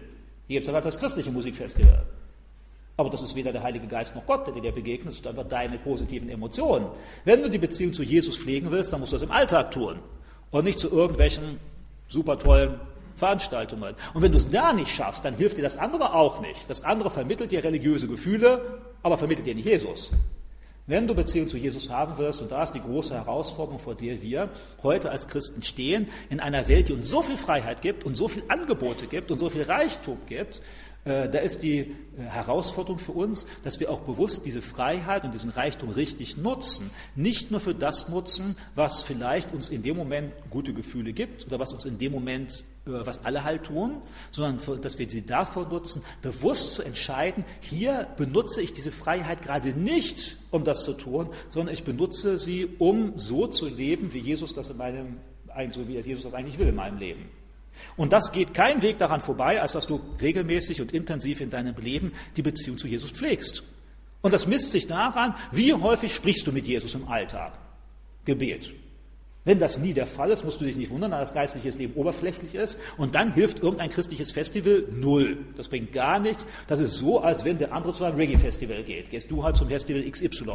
Hier 0.48 0.60
gibt 0.60 0.68
es 0.68 0.74
halt 0.74 0.86
das 0.86 1.00
christliche 1.00 1.32
Musikfestival. 1.32 2.06
Aber 2.98 3.10
das 3.10 3.22
ist 3.22 3.36
weder 3.36 3.52
der 3.52 3.62
Heilige 3.62 3.88
Geist 3.88 4.16
noch 4.16 4.26
Gott, 4.26 4.48
der 4.48 4.54
dir 4.54 4.72
begegnet, 4.72 5.10
das 5.10 5.16
sind 5.18 5.28
einfach 5.28 5.48
deine 5.50 5.78
positiven 5.78 6.30
Emotionen. 6.30 6.86
Wenn 7.26 7.42
du 7.42 7.50
die 7.50 7.58
Beziehung 7.58 7.92
zu 7.92 8.04
Jesus 8.04 8.38
pflegen 8.38 8.72
willst, 8.72 8.94
dann 8.94 9.02
musst 9.02 9.12
du 9.12 9.16
das 9.16 9.24
im 9.24 9.32
Alltag 9.32 9.72
tun 9.72 10.00
und 10.52 10.64
nicht 10.64 10.80
zu 10.80 10.90
irgendwelchen 10.90 11.60
super 12.08 12.40
tollen 12.40 12.80
Veranstaltungen. 13.16 13.96
Und 14.14 14.22
wenn 14.22 14.32
du 14.32 14.38
es 14.38 14.50
da 14.50 14.74
nicht 14.74 14.96
schaffst, 14.96 15.26
dann 15.26 15.36
hilft 15.36 15.58
dir 15.58 15.62
das 15.62 15.78
andere 15.78 16.14
auch 16.14 16.42
nicht. 16.42 16.70
Das 16.70 16.84
andere 16.84 17.10
vermittelt 17.10 17.52
dir 17.52 17.64
religiöse 17.64 18.08
Gefühle, 18.08 18.80
aber 19.04 19.18
vermittelt 19.18 19.48
dir 19.48 19.56
nicht 19.56 19.68
Jesus. 19.68 20.12
Wenn 20.88 21.08
du 21.08 21.16
Beziehung 21.16 21.48
zu 21.48 21.58
Jesus 21.58 21.90
haben 21.90 22.20
wirst, 22.20 22.44
und 22.44 22.52
da 22.52 22.62
ist 22.62 22.74
die 22.74 22.82
große 22.82 23.16
Herausforderung, 23.16 23.80
vor 23.80 23.96
der 23.96 24.22
wir 24.22 24.50
heute 24.84 25.10
als 25.10 25.28
Christen 25.28 25.64
stehen, 25.64 26.10
in 26.30 26.40
einer 26.40 26.68
Welt, 26.68 26.90
die 26.90 26.94
uns 26.94 27.10
so 27.10 27.24
viel 27.24 27.38
Freiheit 27.38 27.82
gibt 27.82 28.04
und 28.04 28.16
so 28.16 28.28
viel 28.28 28.44
Angebote 28.50 29.08
gibt 29.08 29.32
und 29.32 29.40
so 29.40 29.50
viel 29.50 29.64
Reichtum 29.64 30.20
gibt, 30.28 30.62
äh, 31.06 31.30
da 31.30 31.40
ist 31.40 31.64
die 31.64 31.80
äh, 31.80 31.94
Herausforderung 32.18 33.00
für 33.00 33.14
uns, 33.14 33.48
dass 33.64 33.80
wir 33.80 33.92
auch 33.92 34.02
bewusst 34.02 34.46
diese 34.46 34.62
Freiheit 34.62 35.24
und 35.24 35.34
diesen 35.34 35.52
Reichtum 35.52 35.90
richtig 35.90 36.38
nutzen. 36.38 36.92
Nicht 37.16 37.50
nur 37.50 37.60
für 37.60 37.74
das 37.76 38.10
nutzen, 38.10 38.56
was 38.76 39.04
vielleicht 39.04 39.54
uns 39.54 39.70
in 39.70 39.82
dem 39.82 39.98
Moment 39.98 40.34
gute 40.50 40.74
Gefühle 40.74 41.14
gibt 41.14 41.46
oder 41.48 41.60
was 41.60 41.74
uns 41.74 41.86
in 41.86 41.98
dem 41.98 42.12
Moment 42.12 42.64
was 42.86 43.26
alle 43.26 43.44
halt 43.44 43.64
tun, 43.64 44.02
sondern 44.32 44.82
dass 44.82 45.00
wir 45.00 45.10
sie 45.10 45.26
davor 45.26 45.68
nutzen, 45.68 46.04
bewusst 46.22 46.76
zu 46.76 46.84
entscheiden, 46.84 47.44
hier 47.60 48.08
benutze 48.16 48.62
ich 48.62 48.74
diese 48.74 48.92
Freiheit 48.92 49.42
gerade 49.42 49.70
nicht, 49.70 50.38
um 50.52 50.64
das 50.64 50.84
zu 50.84 50.94
tun, 50.94 51.30
sondern 51.50 51.74
ich 51.74 51.84
benutze 51.84 52.38
sie, 52.38 52.68
um 52.78 53.18
so 53.18 53.48
zu 53.48 53.68
leben, 53.68 54.14
wie 54.14 54.20
Jesus 54.20 54.54
das 54.54 54.70
in 54.70 54.78
meinem, 54.78 55.18
so 55.72 55.88
wie 55.88 56.00
Jesus 56.00 56.24
das 56.24 56.34
eigentlich 56.34 56.60
will 56.60 56.68
in 56.68 56.76
meinem 56.76 57.00
Leben. 57.00 57.30
Und 57.98 58.14
das 58.14 58.32
geht 58.32 58.54
kein 58.54 58.82
Weg 58.82 59.00
daran 59.00 59.20
vorbei, 59.20 59.62
als 59.62 59.74
dass 59.74 59.88
du 59.88 60.00
regelmäßig 60.22 60.80
und 60.82 60.94
intensiv 60.94 61.42
in 61.42 61.50
deinem 61.50 61.76
Leben 61.76 62.14
die 62.38 62.42
Beziehung 62.42 62.78
zu 62.78 62.88
Jesus 62.88 63.12
pflegst. 63.12 63.64
Und 64.22 64.34
das 64.34 64.48
misst 64.48 64.72
sich 64.72 64.88
daran, 64.88 65.36
wie 65.52 65.74
häufig 65.74 66.14
sprichst 66.14 66.48
du 66.48 66.52
mit 66.52 66.68
Jesus 66.68 66.96
im 66.96 67.08
Alltag. 67.08 67.58
Gebet. 68.26 68.74
Wenn 69.46 69.60
das 69.60 69.78
nie 69.78 69.94
der 69.94 70.08
Fall 70.08 70.32
ist, 70.32 70.44
musst 70.44 70.60
du 70.60 70.66
dich 70.66 70.76
nicht 70.76 70.90
wundern, 70.90 71.12
dass 71.12 71.36
geistliches 71.36 71.78
Leben 71.78 71.94
oberflächlich 71.94 72.56
ist. 72.56 72.80
Und 72.98 73.14
dann 73.14 73.32
hilft 73.32 73.62
irgendein 73.62 73.92
christliches 73.92 74.32
Festival 74.32 74.86
null. 74.92 75.38
Das 75.56 75.70
bringt 75.70 75.94
gar 75.94 76.18
nichts. 76.20 76.48
Das 76.68 76.80
ist 76.80 76.98
so, 76.98 77.20
als 77.20 77.46
wenn 77.46 77.60
der 77.60 77.72
andere 77.72 77.94
zu 77.94 78.06
einem 78.06 78.18
Reggae-Festival 78.18 78.82
geht. 78.84 79.12
Gehst 79.12 79.30
du 79.30 79.44
halt 79.44 79.56
zum 79.56 79.68
Festival 79.68 80.02
XY. 80.10 80.54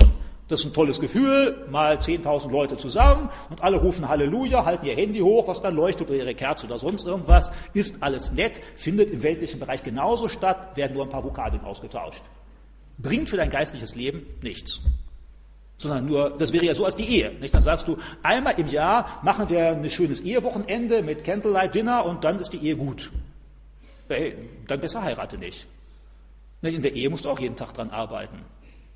Das 0.49 0.59
ist 0.59 0.67
ein 0.67 0.73
tolles 0.73 0.99
Gefühl, 0.99 1.69
mal 1.71 1.99
10.000 1.99 2.51
Leute 2.51 2.77
zusammen 2.77 3.31
und 3.51 3.63
alle 3.63 3.77
rufen 3.77 4.09
Halleluja, 4.09 4.65
halten 4.65 4.85
ihr 4.85 4.97
Handy 4.97 5.21
hoch, 5.21 5.47
was 5.47 5.63
dann 5.63 5.77
leuchtet 5.77 6.11
oder 6.11 6.19
ihre 6.19 6.35
Kerze 6.35 6.67
oder 6.67 6.77
sonst 6.77 7.07
irgendwas. 7.07 7.53
Ist 7.73 8.03
alles 8.03 8.33
nett, 8.33 8.61
findet 8.75 9.13
im 9.13 9.23
weltlichen 9.23 9.61
Bereich 9.61 9.85
genauso 9.85 10.29
statt, 10.29 10.77
werden 10.77 10.95
nur 10.95 11.05
ein 11.05 11.11
paar 11.11 11.23
Vokabeln 11.23 11.63
ausgetauscht. 11.63 12.25
Bringt 12.99 13.29
für 13.29 13.37
dein 13.37 13.51
geistliches 13.51 13.95
Leben 13.95 14.27
nichts 14.43 14.81
sondern 15.81 16.05
nur, 16.05 16.37
das 16.37 16.53
wäre 16.53 16.67
ja 16.67 16.75
so 16.75 16.85
als 16.85 16.95
die 16.95 17.07
Ehe. 17.07 17.33
Nicht? 17.41 17.55
Dann 17.55 17.63
sagst 17.63 17.89
du, 17.89 17.97
einmal 18.23 18.61
im 18.61 18.67
Jahr 18.67 19.19
machen 19.23 19.49
wir 19.49 19.69
ein 19.69 19.89
schönes 19.89 20.21
Ehewochenende 20.21 21.03
mit 21.03 21.25
Candlelight 21.25 21.75
Dinner 21.75 22.05
und 22.05 22.23
dann 22.23 22.39
ist 22.39 22.53
die 22.53 22.59
Ehe 22.59 22.77
gut. 22.77 23.11
Hey, 24.07 24.37
dann 24.67 24.79
besser 24.79 25.03
heirate 25.03 25.39
nicht. 25.39 25.67
nicht. 26.61 26.75
In 26.75 26.83
der 26.83 26.93
Ehe 26.93 27.09
musst 27.09 27.25
du 27.25 27.31
auch 27.31 27.39
jeden 27.39 27.57
Tag 27.57 27.73
dran 27.73 27.89
arbeiten. 27.89 28.41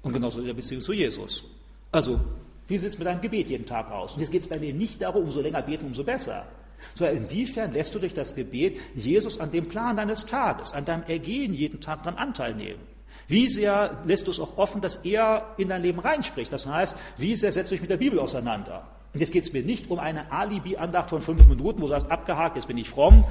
Und 0.03 0.13
genauso 0.13 0.41
in 0.41 0.47
der 0.47 0.53
Beziehung 0.53 0.83
zu 0.83 0.93
Jesus. 0.93 1.45
Also, 1.91 2.21
wie 2.69 2.77
sieht 2.77 2.91
es 2.91 2.99
mit 2.99 3.07
deinem 3.07 3.23
Gebet 3.23 3.49
jeden 3.49 3.65
Tag 3.65 3.91
aus? 3.91 4.15
Und 4.15 4.21
jetzt 4.21 4.31
geht 4.31 4.43
es 4.43 4.49
bei 4.49 4.59
mir 4.59 4.75
nicht 4.75 5.01
darum, 5.01 5.25
umso 5.25 5.41
länger 5.41 5.63
beten, 5.63 5.87
umso 5.87 6.05
besser. 6.05 6.45
Sondern 6.93 7.17
inwiefern 7.17 7.73
lässt 7.73 7.95
du 7.95 7.99
durch 7.99 8.13
das 8.13 8.35
Gebet 8.35 8.79
Jesus 8.95 9.41
an 9.41 9.51
dem 9.51 9.69
Plan 9.69 9.97
deines 9.97 10.27
Tages, 10.27 10.75
an 10.75 10.85
deinem 10.85 11.05
Ergehen 11.05 11.55
jeden 11.55 11.81
Tag 11.81 12.03
daran 12.03 12.19
Anteil 12.19 12.55
nehmen? 12.55 12.94
Wie 13.29 13.49
sehr 13.49 13.99
lässt 14.05 14.27
du 14.27 14.31
es 14.31 14.41
auch 14.41 14.59
offen, 14.59 14.81
dass 14.81 14.97
er 14.97 15.55
in 15.57 15.69
dein 15.69 15.83
Leben 15.83 15.99
reinspricht? 15.99 16.53
Das 16.53 16.67
heißt, 16.67 16.97
wie 17.17 17.37
sehr 17.37 17.53
setzt 17.53 17.71
du 17.71 17.75
dich 17.75 17.83
mit 17.83 17.91
der 17.91 17.97
Bibel 17.97 18.19
auseinander? 18.19 18.87
Und 19.13 19.21
jetzt 19.21 19.33
geht 19.33 19.45
es 19.45 19.53
mir 19.53 19.63
nicht 19.63 19.91
um 19.91 19.99
eine 19.99 20.33
Alibi-Andacht 20.33 21.11
von 21.11 21.23
fünf 21.23 21.47
Minuten, 21.47 21.81
wo 21.81 21.87
du 21.87 21.89
sagst, 21.89 22.11
abgehakt, 22.11 22.57
jetzt 22.57 22.67
bin 22.67 22.77
ich 22.77 22.91
fromm, 22.91 23.25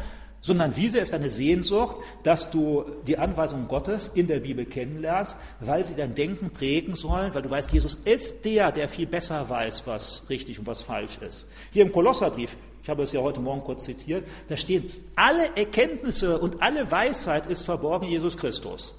sondern 0.44 0.76
wie 0.76 0.90
sehr 0.90 1.02
ist 1.02 1.14
deine 1.14 1.30
Sehnsucht, 1.30 1.98
dass 2.24 2.52
du 2.52 2.86
die 3.08 3.18
Anweisungen 3.18 3.68
Gottes 3.68 4.10
in 4.10 4.28
der 4.28 4.40
Bibel 4.40 4.66
kennenlernst, 4.66 5.38
weil 5.60 5.86
sie 5.86 5.96
dein 5.96 6.16
Denken 6.16 6.52
prägen 6.52 6.96
sollen, 6.96 7.34
weil 7.34 7.42
du 7.42 7.50
weißt, 7.50 7.72
Jesus 7.72 7.96
ist 7.96 8.46
der, 8.46 8.72
der 8.72 8.90
viel 8.90 9.08
besser 9.08 9.50
weiß, 9.50 9.88
was 9.88 10.24
richtig 10.30 10.60
und 10.60 10.68
was 10.68 10.84
falsch 10.84 11.18
ist. 11.26 11.50
Hier 11.72 11.84
im 11.84 11.92
Kolosserbrief, 11.92 12.58
ich 12.82 12.90
habe 12.90 13.04
es 13.04 13.14
ja 13.14 13.22
heute 13.22 13.40
Morgen 13.40 13.62
kurz 13.62 13.86
zitiert, 13.86 14.28
da 14.50 14.58
stehen, 14.58 14.92
alle 15.16 15.56
Erkenntnisse 15.56 16.38
und 16.38 16.62
alle 16.62 16.92
Weisheit 16.92 17.48
ist 17.48 17.64
verborgen 17.64 18.06
in 18.06 18.12
Jesus 18.12 18.38
Christus. 18.38 18.94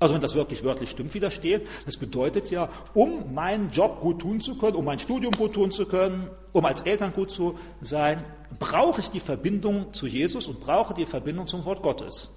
Also 0.00 0.14
wenn 0.14 0.22
das 0.22 0.34
wirklich 0.34 0.64
wörtlich 0.64 0.90
stimmt, 0.90 1.12
wie 1.12 1.20
das 1.20 1.34
steht, 1.34 1.66
das 1.84 1.98
bedeutet 1.98 2.50
ja, 2.50 2.70
um 2.94 3.34
meinen 3.34 3.70
Job 3.70 4.00
gut 4.00 4.20
tun 4.20 4.40
zu 4.40 4.56
können, 4.56 4.74
um 4.74 4.84
mein 4.86 4.98
Studium 4.98 5.32
gut 5.32 5.52
tun 5.52 5.70
zu 5.70 5.84
können, 5.84 6.30
um 6.52 6.64
als 6.64 6.82
Eltern 6.82 7.12
gut 7.12 7.30
zu 7.30 7.58
sein, 7.82 8.24
brauche 8.58 9.02
ich 9.02 9.10
die 9.10 9.20
Verbindung 9.20 9.92
zu 9.92 10.06
Jesus 10.06 10.48
und 10.48 10.60
brauche 10.60 10.94
die 10.94 11.04
Verbindung 11.04 11.46
zum 11.46 11.66
Wort 11.66 11.82
Gottes. 11.82 12.30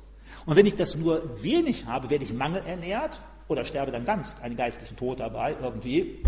Und 0.46 0.58
wenn 0.58 0.66
ich 0.66 0.76
das 0.76 0.98
nur 0.98 1.42
wenig 1.42 1.86
habe, 1.86 2.10
werde 2.10 2.26
ich 2.26 2.34
mangelernährt 2.34 3.22
oder 3.48 3.64
sterbe 3.64 3.92
dann 3.92 4.04
ganz 4.04 4.36
einen 4.42 4.58
geistlichen 4.58 4.98
Tod 4.98 5.22
dabei 5.22 5.56
irgendwie. 5.62 6.22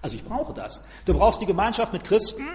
Also 0.00 0.16
ich 0.16 0.24
brauche 0.24 0.54
das. 0.54 0.82
Du 1.04 1.12
brauchst 1.12 1.42
die 1.42 1.46
Gemeinschaft 1.46 1.92
mit 1.92 2.04
Christen, 2.04 2.46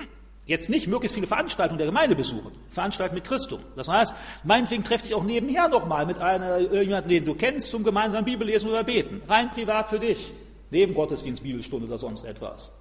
Jetzt 0.49 0.67
nicht 0.67 0.87
möglichst 0.87 1.13
viele 1.13 1.27
Veranstaltungen 1.27 1.77
der 1.77 1.85
Gemeinde 1.85 2.15
besuchen, 2.15 2.51
veranstalten 2.71 3.13
mit 3.13 3.23
Christum. 3.23 3.59
Das 3.75 3.87
heißt, 3.87 4.15
meinetwegen 4.43 4.83
treff 4.83 5.03
dich 5.03 5.13
auch 5.13 5.23
nebenher 5.23 5.67
nochmal 5.67 6.07
mit 6.07 6.17
einer, 6.17 6.57
jemandem, 6.57 7.07
den 7.07 7.25
du 7.25 7.35
kennst, 7.35 7.69
zum 7.69 7.83
gemeinsamen 7.83 8.25
Bibellesen 8.25 8.67
oder 8.67 8.83
Beten. 8.83 9.21
Rein 9.27 9.51
privat 9.51 9.91
für 9.91 9.99
dich. 9.99 10.33
Neben 10.71 10.95
Gottesdienst, 10.95 11.43
Bibelstunde 11.43 11.85
oder 11.85 11.99
sonst 11.99 12.25
etwas. 12.25 12.71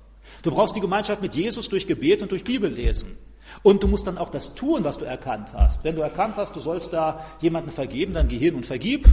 Du 0.43 0.51
brauchst 0.51 0.77
die 0.77 0.81
Gemeinschaft 0.81 1.21
mit 1.21 1.35
Jesus 1.35 1.69
durch 1.69 1.87
Gebet 1.87 2.23
und 2.23 2.31
durch 2.31 2.43
Bibellesen. 2.43 3.19
Und 3.63 3.83
du 3.83 3.89
musst 3.89 4.07
dann 4.07 4.17
auch 4.17 4.31
das 4.31 4.55
tun, 4.55 4.83
was 4.85 4.97
du 4.97 5.05
erkannt 5.05 5.53
hast. 5.53 5.85
Wenn 5.85 5.95
du 5.95 6.01
erkannt 6.01 6.37
hast, 6.39 6.57
du 6.57 6.61
sollst 6.61 6.95
da 6.95 7.23
jemanden 7.43 7.71
vergeben, 7.71 8.15
dann 8.15 8.29
geh 8.29 8.39
hin 8.39 8.55
und 8.55 8.65
vergib. 8.65 9.05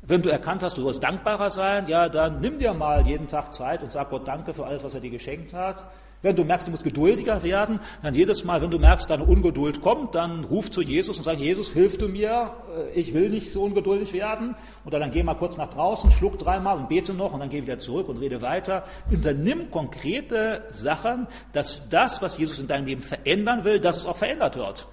Wenn 0.00 0.22
du 0.22 0.30
erkannt 0.30 0.62
hast, 0.62 0.78
du 0.78 0.82
sollst 0.82 1.04
dankbarer 1.04 1.50
sein, 1.50 1.88
ja, 1.88 2.08
dann 2.08 2.40
nimm 2.40 2.58
dir 2.58 2.72
mal 2.72 3.06
jeden 3.06 3.28
Tag 3.28 3.52
Zeit 3.52 3.82
und 3.82 3.92
sag 3.92 4.08
Gott 4.08 4.26
Danke 4.26 4.54
für 4.54 4.64
alles, 4.64 4.82
was 4.82 4.94
er 4.94 5.00
dir 5.02 5.10
geschenkt 5.10 5.52
hat. 5.52 5.84
Wenn 6.20 6.34
du 6.34 6.42
merkst, 6.42 6.66
du 6.66 6.72
musst 6.72 6.82
geduldiger 6.82 7.44
werden, 7.44 7.78
dann 8.02 8.12
jedes 8.12 8.42
Mal, 8.42 8.60
wenn 8.60 8.70
du 8.70 8.78
merkst, 8.80 9.08
deine 9.08 9.24
Ungeduld 9.24 9.80
kommt, 9.80 10.16
dann 10.16 10.44
ruf 10.44 10.68
zu 10.68 10.82
Jesus 10.82 11.16
und 11.16 11.22
sag, 11.22 11.38
Jesus, 11.38 11.72
hilf 11.72 11.96
du 11.96 12.08
mir, 12.08 12.54
äh, 12.76 12.98
ich 12.98 13.14
will 13.14 13.30
nicht 13.30 13.52
so 13.52 13.62
ungeduldig 13.62 14.12
werden. 14.12 14.56
Oder 14.84 14.98
dann 14.98 15.12
geh 15.12 15.22
mal 15.22 15.34
kurz 15.34 15.56
nach 15.56 15.70
draußen, 15.70 16.10
schluck 16.10 16.38
dreimal 16.38 16.76
und 16.76 16.88
bete 16.88 17.14
noch 17.14 17.32
und 17.32 17.40
dann 17.40 17.50
geh 17.50 17.62
wieder 17.62 17.78
zurück 17.78 18.08
und 18.08 18.16
rede 18.16 18.42
weiter. 18.42 18.84
Unternimm 19.10 19.70
konkrete 19.70 20.64
Sachen, 20.70 21.28
dass 21.52 21.88
das, 21.88 22.20
was 22.20 22.36
Jesus 22.36 22.58
in 22.58 22.66
deinem 22.66 22.86
Leben 22.86 23.02
verändern 23.02 23.62
will, 23.62 23.78
dass 23.78 23.96
es 23.96 24.06
auch 24.06 24.16
verändert 24.16 24.56
wird. 24.56 24.88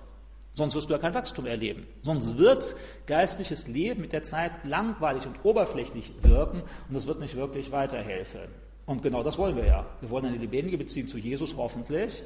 Sonst 0.53 0.75
wirst 0.75 0.89
du 0.89 0.93
ja 0.93 0.99
kein 0.99 1.13
Wachstum 1.13 1.47
erleben. 1.47 1.87
Sonst 2.01 2.37
wird 2.37 2.75
geistliches 3.07 3.67
Leben 3.67 4.01
mit 4.01 4.13
der 4.13 4.23
Zeit 4.23 4.51
langweilig 4.63 5.25
und 5.25 5.43
oberflächlich 5.43 6.13
wirken 6.21 6.61
und 6.87 6.95
es 6.95 7.07
wird 7.07 7.19
nicht 7.19 7.35
wirklich 7.35 7.71
weiterhelfen. 7.71 8.64
Und 8.85 9.01
genau 9.01 9.23
das 9.23 9.37
wollen 9.37 9.55
wir 9.55 9.65
ja. 9.65 9.85
Wir 9.99 10.09
wollen 10.09 10.25
eine 10.25 10.37
lebendige 10.37 10.77
Beziehung 10.77 11.07
zu 11.07 11.17
Jesus 11.17 11.55
hoffentlich, 11.57 12.21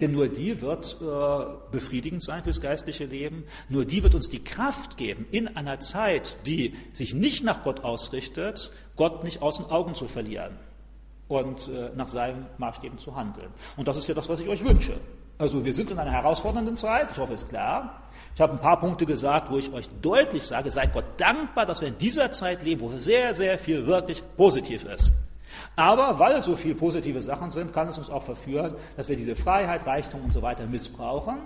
denn 0.00 0.12
nur 0.12 0.28
die 0.28 0.60
wird 0.60 0.96
äh, 1.00 1.44
befriedigend 1.72 2.22
sein 2.22 2.44
fürs 2.44 2.60
geistliche 2.60 3.04
Leben. 3.04 3.44
Nur 3.68 3.84
die 3.84 4.02
wird 4.02 4.14
uns 4.14 4.28
die 4.28 4.42
Kraft 4.42 4.96
geben, 4.96 5.26
in 5.32 5.56
einer 5.56 5.80
Zeit, 5.80 6.36
die 6.46 6.74
sich 6.92 7.14
nicht 7.14 7.44
nach 7.44 7.62
Gott 7.62 7.84
ausrichtet, 7.84 8.70
Gott 8.96 9.24
nicht 9.24 9.42
aus 9.42 9.58
den 9.58 9.66
Augen 9.66 9.94
zu 9.94 10.06
verlieren 10.06 10.56
und 11.26 11.68
äh, 11.68 11.90
nach 11.94 12.08
seinen 12.08 12.46
Maßstäben 12.58 12.98
zu 12.98 13.16
handeln. 13.16 13.48
Und 13.76 13.88
das 13.88 13.96
ist 13.96 14.06
ja 14.06 14.14
das, 14.14 14.28
was 14.28 14.40
ich 14.40 14.48
euch 14.48 14.64
wünsche. 14.64 14.94
Also 15.36 15.64
wir 15.64 15.74
sind 15.74 15.90
in 15.90 15.98
einer 15.98 16.10
herausfordernden 16.10 16.76
Zeit, 16.76 17.12
ich 17.12 17.18
hoffe, 17.18 17.34
es 17.34 17.42
ist 17.42 17.48
klar. 17.48 18.02
Ich 18.34 18.40
habe 18.40 18.54
ein 18.54 18.60
paar 18.60 18.80
Punkte 18.80 19.06
gesagt, 19.06 19.50
wo 19.50 19.58
ich 19.58 19.72
euch 19.72 19.88
deutlich 20.02 20.42
sage, 20.42 20.70
seid 20.70 20.92
Gott 20.92 21.04
dankbar, 21.18 21.66
dass 21.66 21.80
wir 21.80 21.88
in 21.88 21.98
dieser 21.98 22.32
Zeit 22.32 22.64
leben, 22.64 22.80
wo 22.80 22.90
sehr, 22.90 23.34
sehr 23.34 23.58
viel 23.58 23.86
wirklich 23.86 24.22
positiv 24.36 24.84
ist. 24.84 25.12
Aber 25.76 26.18
weil 26.18 26.42
so 26.42 26.56
viele 26.56 26.74
positive 26.74 27.22
Sachen 27.22 27.50
sind, 27.50 27.72
kann 27.72 27.88
es 27.88 27.98
uns 27.98 28.10
auch 28.10 28.22
verführen, 28.22 28.74
dass 28.96 29.08
wir 29.08 29.16
diese 29.16 29.36
Freiheit, 29.36 29.86
Reichtum 29.86 30.22
und 30.22 30.32
so 30.32 30.42
weiter 30.42 30.66
missbrauchen 30.66 31.36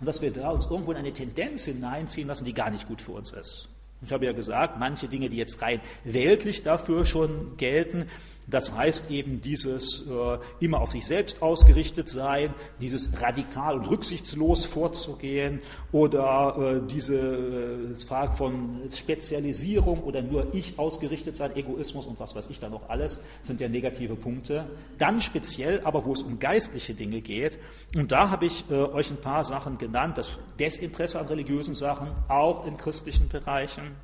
und 0.00 0.06
dass 0.06 0.22
wir 0.22 0.32
da 0.32 0.50
uns 0.50 0.66
irgendwo 0.66 0.92
in 0.92 0.98
eine 0.98 1.12
Tendenz 1.12 1.64
hineinziehen 1.64 2.28
lassen, 2.28 2.44
die 2.44 2.54
gar 2.54 2.70
nicht 2.70 2.86
gut 2.86 3.00
für 3.00 3.12
uns 3.12 3.32
ist. 3.32 3.68
Ich 4.02 4.12
habe 4.12 4.26
ja 4.26 4.32
gesagt, 4.32 4.78
manche 4.78 5.08
Dinge, 5.08 5.28
die 5.28 5.36
jetzt 5.36 5.60
rein 5.60 5.80
weltlich 6.04 6.62
dafür 6.62 7.04
schon 7.04 7.56
gelten, 7.56 8.08
das 8.50 8.74
heißt 8.74 9.10
eben 9.10 9.40
dieses 9.40 10.06
äh, 10.06 10.38
immer 10.60 10.80
auf 10.80 10.92
sich 10.92 11.06
selbst 11.06 11.42
ausgerichtet 11.42 12.08
sein, 12.08 12.54
dieses 12.80 13.20
radikal 13.20 13.76
und 13.76 13.90
rücksichtslos 13.90 14.64
vorzugehen 14.64 15.60
oder 15.92 16.56
äh, 16.58 16.86
diese 16.86 17.16
äh, 17.16 17.94
Frage 17.96 18.32
von 18.32 18.80
Spezialisierung 18.90 20.02
oder 20.02 20.22
nur 20.22 20.54
ich 20.54 20.78
ausgerichtet 20.78 21.36
sein, 21.36 21.54
Egoismus 21.56 22.06
und 22.06 22.18
was 22.20 22.34
weiß 22.34 22.48
ich 22.48 22.58
da 22.58 22.68
noch 22.68 22.88
alles, 22.88 23.22
sind 23.42 23.60
ja 23.60 23.68
negative 23.68 24.16
Punkte. 24.16 24.66
Dann 24.96 25.20
speziell 25.20 25.82
aber, 25.84 26.06
wo 26.06 26.12
es 26.12 26.22
um 26.22 26.38
geistliche 26.38 26.94
Dinge 26.94 27.20
geht. 27.20 27.58
Und 27.94 28.12
da 28.12 28.30
habe 28.30 28.46
ich 28.46 28.64
äh, 28.70 28.74
euch 28.74 29.10
ein 29.10 29.20
paar 29.20 29.44
Sachen 29.44 29.76
genannt, 29.76 30.16
das 30.16 30.38
Desinteresse 30.58 31.18
an 31.18 31.26
religiösen 31.26 31.74
Sachen, 31.74 32.08
auch 32.28 32.66
in 32.66 32.76
christlichen 32.76 33.28
Bereichen. 33.28 33.96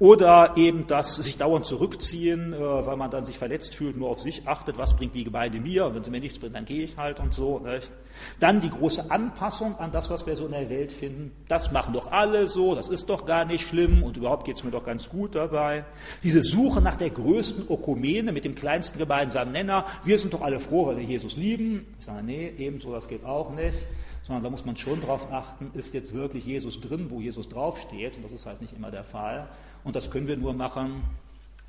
Oder 0.00 0.56
eben 0.56 0.86
das 0.86 1.16
sich 1.16 1.36
dauernd 1.36 1.66
zurückziehen, 1.66 2.54
äh, 2.54 2.58
weil 2.58 2.96
man 2.96 3.10
dann 3.10 3.26
sich 3.26 3.36
verletzt 3.36 3.74
fühlt, 3.74 3.98
nur 3.98 4.08
auf 4.08 4.18
sich 4.18 4.48
achtet, 4.48 4.78
was 4.78 4.96
bringt 4.96 5.14
die 5.14 5.24
Gemeinde 5.24 5.60
mir, 5.60 5.84
und 5.84 5.94
wenn 5.94 6.02
sie 6.02 6.10
mir 6.10 6.20
nichts 6.20 6.38
bringt, 6.38 6.54
dann 6.54 6.64
gehe 6.64 6.84
ich 6.84 6.96
halt 6.96 7.20
und 7.20 7.34
so. 7.34 7.58
Nicht? 7.58 7.92
Dann 8.40 8.60
die 8.60 8.70
große 8.70 9.10
Anpassung 9.10 9.76
an 9.76 9.92
das, 9.92 10.08
was 10.08 10.26
wir 10.26 10.34
so 10.36 10.46
in 10.46 10.52
der 10.52 10.70
Welt 10.70 10.90
finden. 10.90 11.32
Das 11.48 11.70
machen 11.70 11.92
doch 11.92 12.10
alle 12.10 12.48
so, 12.48 12.74
das 12.74 12.88
ist 12.88 13.10
doch 13.10 13.26
gar 13.26 13.44
nicht 13.44 13.68
schlimm 13.68 14.02
und 14.02 14.16
überhaupt 14.16 14.46
geht 14.46 14.56
es 14.56 14.64
mir 14.64 14.70
doch 14.70 14.84
ganz 14.84 15.10
gut 15.10 15.34
dabei. 15.34 15.84
Diese 16.24 16.42
Suche 16.42 16.80
nach 16.80 16.96
der 16.96 17.10
größten 17.10 17.68
Ökumene 17.68 18.32
mit 18.32 18.46
dem 18.46 18.54
kleinsten 18.54 18.98
gemeinsamen 18.98 19.52
Nenner. 19.52 19.84
Wir 20.02 20.18
sind 20.18 20.32
doch 20.32 20.40
alle 20.40 20.60
froh, 20.60 20.86
weil 20.86 20.96
wir 20.96 21.04
Jesus 21.04 21.36
lieben. 21.36 21.86
Ich 21.98 22.06
sage, 22.06 22.22
nee, 22.24 22.50
ebenso, 22.56 22.90
das 22.90 23.06
geht 23.06 23.26
auch 23.26 23.50
nicht 23.50 23.76
sondern 24.22 24.44
da 24.44 24.50
muss 24.50 24.64
man 24.64 24.76
schon 24.76 25.00
darauf 25.00 25.32
achten, 25.32 25.72
ist 25.74 25.92
jetzt 25.92 26.14
wirklich 26.14 26.46
Jesus 26.46 26.80
drin, 26.80 27.06
wo 27.08 27.20
Jesus 27.20 27.48
draufsteht, 27.48 28.14
und 28.14 28.24
das 28.24 28.30
ist 28.30 28.46
halt 28.46 28.60
nicht 28.60 28.76
immer 28.76 28.92
der 28.92 29.02
Fall. 29.02 29.48
Und 29.84 29.96
das 29.96 30.10
können 30.10 30.28
wir 30.28 30.36
nur 30.36 30.52
machen. 30.52 31.02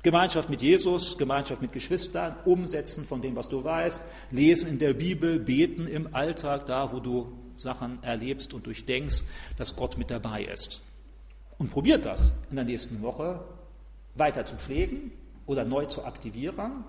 Gemeinschaft 0.02 0.50
mit 0.50 0.62
Jesus, 0.62 1.16
Gemeinschaft 1.16 1.62
mit 1.62 1.72
Geschwistern, 1.72 2.34
umsetzen 2.44 3.06
von 3.06 3.22
dem, 3.22 3.36
was 3.36 3.48
du 3.48 3.62
weißt, 3.62 4.02
lesen 4.32 4.70
in 4.70 4.78
der 4.78 4.94
Bibel, 4.94 5.38
beten 5.38 5.86
im 5.86 6.14
Alltag, 6.14 6.66
da 6.66 6.92
wo 6.92 6.98
du 6.98 7.32
Sachen 7.56 8.02
erlebst 8.02 8.52
und 8.52 8.66
durchdenkst, 8.66 9.22
dass 9.56 9.76
Gott 9.76 9.96
mit 9.96 10.10
dabei 10.10 10.44
ist. 10.44 10.82
Und 11.58 11.70
probiert 11.70 12.04
das 12.04 12.34
in 12.50 12.56
der 12.56 12.64
nächsten 12.64 13.02
Woche 13.02 13.44
weiter 14.16 14.44
zu 14.44 14.56
pflegen 14.56 15.12
oder 15.46 15.64
neu 15.64 15.86
zu 15.86 16.04
aktivieren, 16.04 16.84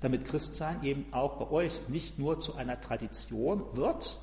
damit 0.00 0.26
Christsein 0.26 0.84
eben 0.84 1.06
auch 1.12 1.38
bei 1.38 1.50
euch 1.50 1.88
nicht 1.88 2.18
nur 2.18 2.38
zu 2.38 2.54
einer 2.54 2.80
Tradition 2.80 3.64
wird, 3.72 4.18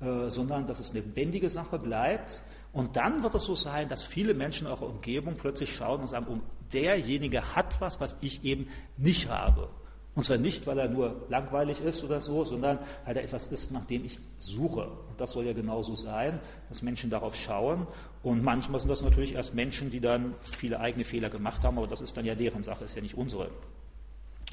äh, 0.00 0.30
sondern 0.30 0.66
dass 0.66 0.80
es 0.80 0.90
eine 0.90 1.00
lebendige 1.00 1.50
Sache 1.50 1.78
bleibt, 1.78 2.42
und 2.72 2.96
dann 2.96 3.22
wird 3.22 3.34
es 3.34 3.44
so 3.44 3.54
sein, 3.54 3.88
dass 3.88 4.02
viele 4.02 4.34
Menschen 4.34 4.66
in 4.66 4.72
eurer 4.72 4.88
Umgebung 4.88 5.34
plötzlich 5.36 5.74
schauen 5.74 6.00
und 6.00 6.06
sagen, 6.06 6.26
oh, 6.30 6.38
derjenige 6.72 7.54
hat 7.56 7.80
was, 7.80 8.00
was 8.00 8.18
ich 8.20 8.44
eben 8.44 8.68
nicht 8.96 9.28
habe. 9.28 9.68
Und 10.14 10.24
zwar 10.24 10.38
nicht, 10.38 10.66
weil 10.66 10.78
er 10.78 10.88
nur 10.88 11.24
langweilig 11.28 11.80
ist 11.80 12.04
oder 12.04 12.20
so, 12.20 12.44
sondern 12.44 12.78
weil 13.04 13.16
er 13.16 13.24
etwas 13.24 13.46
ist, 13.48 13.72
nach 13.72 13.84
dem 13.86 14.04
ich 14.04 14.18
suche. 14.38 14.82
Und 14.82 15.18
das 15.20 15.32
soll 15.32 15.46
ja 15.46 15.52
genauso 15.52 15.94
sein, 15.94 16.40
dass 16.68 16.82
Menschen 16.82 17.10
darauf 17.10 17.34
schauen. 17.36 17.86
Und 18.22 18.42
manchmal 18.42 18.80
sind 18.80 18.88
das 18.88 19.02
natürlich 19.02 19.34
erst 19.34 19.54
Menschen, 19.54 19.90
die 19.90 20.00
dann 20.00 20.34
viele 20.42 20.80
eigene 20.80 21.04
Fehler 21.04 21.30
gemacht 21.30 21.64
haben, 21.64 21.78
aber 21.78 21.86
das 21.86 22.00
ist 22.00 22.16
dann 22.16 22.24
ja 22.24 22.34
deren 22.34 22.62
Sache, 22.62 22.84
ist 22.84 22.94
ja 22.94 23.02
nicht 23.02 23.16
unsere, 23.16 23.50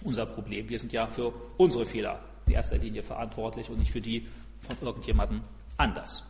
unser 0.03 0.25
Problem. 0.25 0.69
Wir 0.69 0.79
sind 0.79 0.93
ja 0.93 1.07
für 1.07 1.33
unsere 1.57 1.85
Fehler 1.85 2.19
in 2.45 2.53
erster 2.53 2.77
Linie 2.77 3.03
verantwortlich 3.03 3.69
und 3.69 3.79
nicht 3.79 3.91
für 3.91 4.01
die 4.01 4.27
von 4.61 4.77
irgendjemandem 4.81 5.41
anders. 5.75 6.23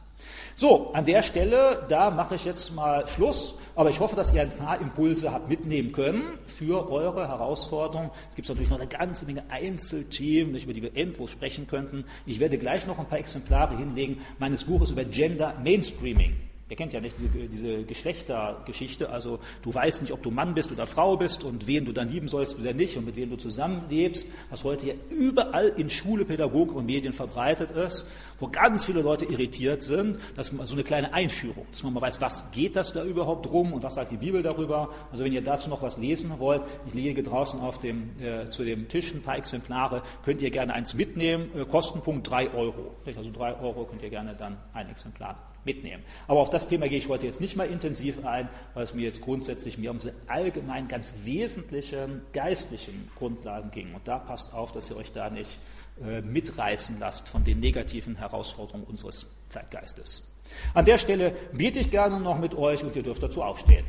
So, 0.55 0.91
an 0.93 1.05
der 1.05 1.21
Stelle, 1.21 1.85
da 1.87 2.09
mache 2.09 2.35
ich 2.35 2.45
jetzt 2.45 2.73
mal 2.73 3.07
Schluss, 3.07 3.55
aber 3.75 3.89
ich 3.91 3.99
hoffe, 3.99 4.15
dass 4.15 4.33
ihr 4.33 4.41
ein 4.41 4.57
paar 4.57 4.81
Impulse 4.81 5.31
habt 5.31 5.49
mitnehmen 5.49 5.91
können 5.91 6.39
für 6.47 6.89
eure 6.89 7.27
Herausforderung. 7.27 8.09
Es 8.29 8.35
gibt 8.35 8.49
natürlich 8.49 8.69
noch 8.69 8.79
eine 8.79 8.87
ganze 8.87 9.25
Menge 9.25 9.43
Einzelthemen, 9.49 10.55
über 10.55 10.73
die 10.73 10.81
wir 10.81 10.95
endlos 10.97 11.31
sprechen 11.31 11.67
könnten. 11.67 12.05
Ich 12.25 12.39
werde 12.39 12.57
gleich 12.57 12.87
noch 12.87 12.97
ein 12.97 13.05
paar 13.05 13.19
Exemplare 13.19 13.77
hinlegen 13.77 14.19
meines 14.39 14.63
Buches 14.63 14.91
über 14.91 15.03
Gender 15.03 15.53
Mainstreaming. 15.63 16.46
Ihr 16.69 16.75
kennt 16.75 16.91
ja 16.91 16.99
nicht 16.99 17.15
diese, 17.17 17.29
diese, 17.47 17.83
Geschlechtergeschichte, 17.83 19.09
also 19.09 19.39
du 19.61 19.73
weißt 19.73 20.01
nicht, 20.01 20.11
ob 20.11 20.21
du 20.21 20.31
Mann 20.31 20.53
bist 20.53 20.69
oder 20.69 20.85
Frau 20.85 21.15
bist 21.15 21.45
und 21.45 21.65
wen 21.65 21.85
du 21.85 21.93
dann 21.93 22.09
lieben 22.09 22.27
sollst 22.27 22.59
oder 22.59 22.73
nicht 22.73 22.97
und 22.97 23.05
mit 23.05 23.15
wem 23.15 23.29
du 23.29 23.37
zusammenlebst, 23.37 24.27
was 24.49 24.65
heute 24.65 24.87
ja 24.87 24.93
überall 25.09 25.69
in 25.77 25.89
Schule, 25.89 26.25
Pädagogik 26.25 26.75
und 26.75 26.85
Medien 26.85 27.13
verbreitet 27.13 27.71
ist, 27.71 28.05
wo 28.41 28.49
ganz 28.49 28.83
viele 28.83 29.01
Leute 29.01 29.23
irritiert 29.23 29.81
sind, 29.81 30.19
dass 30.35 30.51
man 30.51 30.67
so 30.67 30.73
eine 30.73 30.83
kleine 30.83 31.13
Einführung, 31.13 31.65
dass 31.71 31.83
man 31.83 31.93
mal 31.93 32.01
weiß, 32.01 32.19
was 32.19 32.51
geht 32.51 32.75
das 32.75 32.91
da 32.91 33.05
überhaupt 33.05 33.49
rum 33.49 33.71
und 33.71 33.81
was 33.81 33.95
sagt 33.95 34.11
die 34.11 34.17
Bibel 34.17 34.43
darüber. 34.43 34.89
Also 35.09 35.23
wenn 35.23 35.31
ihr 35.31 35.41
dazu 35.41 35.69
noch 35.69 35.81
was 35.81 35.97
lesen 35.97 36.33
wollt, 36.37 36.63
ich 36.85 36.93
lege 36.93 37.23
draußen 37.23 37.61
auf 37.61 37.79
dem, 37.79 38.09
äh, 38.19 38.49
zu 38.49 38.65
dem 38.65 38.89
Tisch 38.89 39.13
ein 39.13 39.21
paar 39.21 39.37
Exemplare, 39.37 40.01
könnt 40.25 40.41
ihr 40.41 40.51
gerne 40.51 40.73
eins 40.73 40.93
mitnehmen, 40.93 41.49
äh, 41.55 41.63
Kostenpunkt 41.63 42.29
drei 42.29 42.53
Euro. 42.53 42.97
Also 43.05 43.31
drei 43.31 43.57
Euro 43.57 43.85
könnt 43.85 44.03
ihr 44.03 44.09
gerne 44.09 44.35
dann 44.35 44.57
ein 44.73 44.89
Exemplar 44.89 45.37
mitnehmen. 45.67 46.03
Aber 46.27 46.39
auf 46.39 46.49
das 46.49 46.67
Thema 46.67 46.87
gehe 46.87 46.97
ich 46.97 47.09
heute 47.09 47.27
jetzt 47.27 47.41
nicht 47.41 47.55
mal 47.55 47.67
intensiv 47.67 48.25
ein, 48.25 48.49
weil 48.73 48.83
es 48.83 48.95
mir 48.95 49.03
jetzt 49.03 49.21
grundsätzlich 49.21 49.77
mir 49.77 49.91
um 49.91 49.99
diese 49.99 50.13
allgemein 50.25 50.87
ganz 50.87 51.13
wesentlichen 51.23 52.21
geistlichen 52.33 53.11
Grundlagen 53.15 53.69
ging. 53.69 53.93
Und 53.93 54.07
da 54.07 54.17
passt 54.17 54.53
auf, 54.53 54.71
dass 54.71 54.89
ihr 54.89 54.97
euch 54.97 55.11
da 55.11 55.29
nicht 55.29 55.59
äh, 56.03 56.21
mitreißen 56.21 56.97
lasst 56.99 57.27
von 57.29 57.43
den 57.43 57.59
negativen 57.59 58.15
Herausforderungen 58.15 58.85
unseres 58.85 59.27
Zeitgeistes. 59.49 60.25
An 60.73 60.85
der 60.85 60.97
Stelle 60.97 61.35
bete 61.51 61.79
ich 61.79 61.91
gerne 61.91 62.19
noch 62.19 62.39
mit 62.39 62.55
euch 62.55 62.83
und 62.83 62.95
ihr 62.95 63.03
dürft 63.03 63.21
dazu 63.21 63.43
aufstehen. 63.43 63.85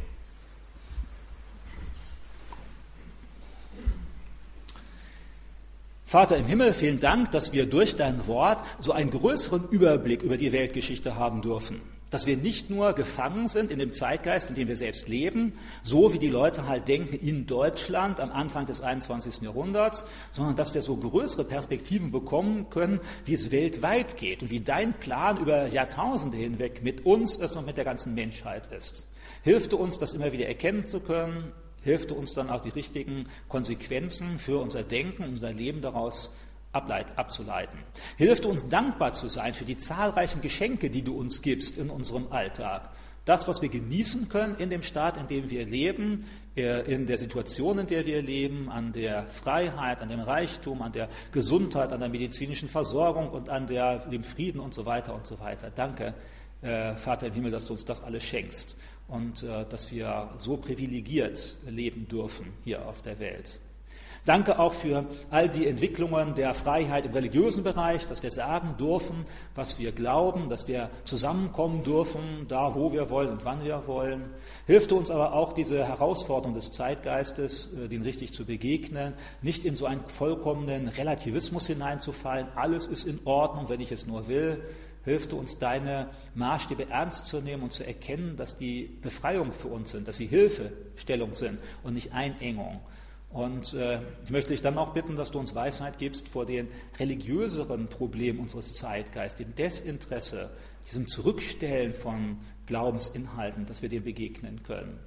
Vater 6.08 6.38
im 6.38 6.46
Himmel, 6.46 6.72
vielen 6.72 7.00
Dank, 7.00 7.32
dass 7.32 7.52
wir 7.52 7.66
durch 7.66 7.94
dein 7.94 8.26
Wort 8.26 8.64
so 8.78 8.92
einen 8.92 9.10
größeren 9.10 9.68
Überblick 9.68 10.22
über 10.22 10.38
die 10.38 10.52
Weltgeschichte 10.52 11.16
haben 11.16 11.42
dürfen. 11.42 11.82
Dass 12.08 12.26
wir 12.26 12.38
nicht 12.38 12.70
nur 12.70 12.94
gefangen 12.94 13.46
sind 13.46 13.70
in 13.70 13.78
dem 13.78 13.92
Zeitgeist, 13.92 14.48
in 14.48 14.54
dem 14.54 14.68
wir 14.68 14.76
selbst 14.76 15.06
leben, 15.06 15.52
so 15.82 16.14
wie 16.14 16.18
die 16.18 16.30
Leute 16.30 16.66
halt 16.66 16.88
denken 16.88 17.14
in 17.14 17.46
Deutschland 17.46 18.20
am 18.20 18.32
Anfang 18.32 18.64
des 18.64 18.80
21. 18.80 19.42
Jahrhunderts, 19.42 20.06
sondern 20.30 20.56
dass 20.56 20.72
wir 20.72 20.80
so 20.80 20.96
größere 20.96 21.44
Perspektiven 21.44 22.10
bekommen 22.10 22.70
können, 22.70 23.00
wie 23.26 23.34
es 23.34 23.52
weltweit 23.52 24.16
geht 24.16 24.40
und 24.40 24.48
wie 24.48 24.60
dein 24.60 24.94
Plan 24.94 25.36
über 25.36 25.66
Jahrtausende 25.66 26.38
hinweg 26.38 26.82
mit 26.82 27.04
uns 27.04 27.36
ist 27.36 27.54
und 27.54 27.66
mit 27.66 27.76
der 27.76 27.84
ganzen 27.84 28.14
Menschheit 28.14 28.72
ist. 28.72 29.08
Hilf 29.42 29.68
du 29.68 29.76
uns, 29.76 29.98
das 29.98 30.14
immer 30.14 30.32
wieder 30.32 30.46
erkennen 30.46 30.86
zu 30.86 31.00
können, 31.00 31.52
hilft 31.82 32.12
uns 32.12 32.34
dann 32.34 32.50
auch 32.50 32.60
die 32.60 32.70
richtigen 32.70 33.26
Konsequenzen 33.48 34.38
für 34.38 34.58
unser 34.58 34.82
Denken, 34.82 35.24
unser 35.24 35.52
Leben 35.52 35.80
daraus 35.80 36.32
abzuleiten. 36.72 37.78
Hilft 38.16 38.46
uns 38.46 38.68
dankbar 38.68 39.12
zu 39.14 39.28
sein 39.28 39.54
für 39.54 39.64
die 39.64 39.76
zahlreichen 39.76 40.42
Geschenke, 40.42 40.90
die 40.90 41.02
du 41.02 41.18
uns 41.18 41.42
gibst 41.42 41.78
in 41.78 41.90
unserem 41.90 42.30
Alltag. 42.30 42.90
Das, 43.24 43.46
was 43.46 43.60
wir 43.60 43.68
genießen 43.68 44.28
können 44.28 44.56
in 44.56 44.70
dem 44.70 44.82
Staat, 44.82 45.18
in 45.18 45.28
dem 45.28 45.50
wir 45.50 45.66
leben, 45.66 46.24
äh, 46.56 46.90
in 46.90 47.06
der 47.06 47.18
Situation, 47.18 47.78
in 47.78 47.86
der 47.86 48.06
wir 48.06 48.22
leben, 48.22 48.70
an 48.70 48.92
der 48.92 49.26
Freiheit, 49.26 50.00
an 50.00 50.08
dem 50.08 50.20
Reichtum, 50.20 50.80
an 50.80 50.92
der 50.92 51.10
Gesundheit, 51.30 51.92
an 51.92 52.00
der 52.00 52.08
medizinischen 52.08 52.70
Versorgung 52.70 53.28
und 53.28 53.50
an 53.50 53.66
der, 53.66 53.98
dem 53.98 54.24
Frieden 54.24 54.60
und 54.60 54.72
so 54.72 54.86
weiter 54.86 55.14
und 55.14 55.26
so 55.26 55.38
weiter. 55.40 55.70
Danke, 55.74 56.14
äh, 56.62 56.96
Vater 56.96 57.26
im 57.26 57.34
Himmel, 57.34 57.50
dass 57.50 57.66
du 57.66 57.74
uns 57.74 57.84
das 57.84 58.02
alles 58.02 58.24
schenkst 58.24 58.78
und 59.08 59.42
äh, 59.42 59.64
dass 59.68 59.90
wir 59.90 60.30
so 60.36 60.56
privilegiert 60.56 61.56
leben 61.66 62.06
dürfen 62.08 62.52
hier 62.64 62.86
auf 62.86 63.02
der 63.02 63.18
Welt. 63.18 63.60
Danke 64.28 64.58
auch 64.58 64.74
für 64.74 65.06
all 65.30 65.48
die 65.48 65.66
Entwicklungen 65.66 66.34
der 66.34 66.52
Freiheit 66.52 67.06
im 67.06 67.12
religiösen 67.12 67.64
Bereich, 67.64 68.06
dass 68.08 68.22
wir 68.22 68.30
sagen 68.30 68.74
dürfen, 68.78 69.24
was 69.54 69.78
wir 69.78 69.90
glauben, 69.92 70.50
dass 70.50 70.68
wir 70.68 70.90
zusammenkommen 71.04 71.82
dürfen, 71.82 72.44
da 72.46 72.74
wo 72.74 72.92
wir 72.92 73.08
wollen 73.08 73.30
und 73.30 73.46
wann 73.46 73.64
wir 73.64 73.86
wollen. 73.86 74.24
Hilft 74.66 74.92
uns 74.92 75.10
aber 75.10 75.32
auch 75.32 75.54
diese 75.54 75.82
Herausforderung 75.82 76.52
des 76.52 76.72
Zeitgeistes, 76.72 77.72
äh, 77.72 77.88
den 77.88 78.02
richtig 78.02 78.34
zu 78.34 78.44
begegnen, 78.44 79.14
nicht 79.40 79.64
in 79.64 79.76
so 79.76 79.86
einen 79.86 80.02
vollkommenen 80.08 80.88
Relativismus 80.88 81.66
hineinzufallen. 81.66 82.48
Alles 82.54 82.86
ist 82.86 83.06
in 83.06 83.20
Ordnung, 83.24 83.70
wenn 83.70 83.80
ich 83.80 83.92
es 83.92 84.06
nur 84.06 84.28
will, 84.28 84.62
hilft 85.08 85.32
uns, 85.32 85.58
deine 85.58 86.08
Maßstäbe 86.34 86.90
ernst 86.90 87.26
zu 87.26 87.40
nehmen 87.40 87.62
und 87.62 87.72
zu 87.72 87.84
erkennen, 87.84 88.36
dass 88.36 88.58
die 88.58 88.84
Befreiung 89.02 89.52
für 89.52 89.68
uns 89.68 89.90
sind, 89.90 90.06
dass 90.06 90.18
sie 90.18 90.26
Hilfestellung 90.26 91.34
sind 91.34 91.58
und 91.82 91.94
nicht 91.94 92.12
Einengung. 92.12 92.80
Und 93.30 93.74
äh, 93.74 94.00
ich 94.24 94.30
möchte 94.30 94.50
dich 94.50 94.62
dann 94.62 94.78
auch 94.78 94.94
bitten, 94.94 95.16
dass 95.16 95.30
du 95.30 95.38
uns 95.38 95.54
Weisheit 95.54 95.98
gibst 95.98 96.28
vor 96.28 96.46
den 96.46 96.68
religiöseren 96.98 97.88
Problemen 97.88 98.38
unseres 98.38 98.72
Zeitgeistes, 98.74 99.46
dem 99.46 99.54
Desinteresse, 99.54 100.50
diesem 100.86 101.08
Zurückstellen 101.08 101.94
von 101.94 102.38
Glaubensinhalten, 102.66 103.66
dass 103.66 103.82
wir 103.82 103.88
dem 103.88 104.04
begegnen 104.04 104.62
können. 104.62 104.98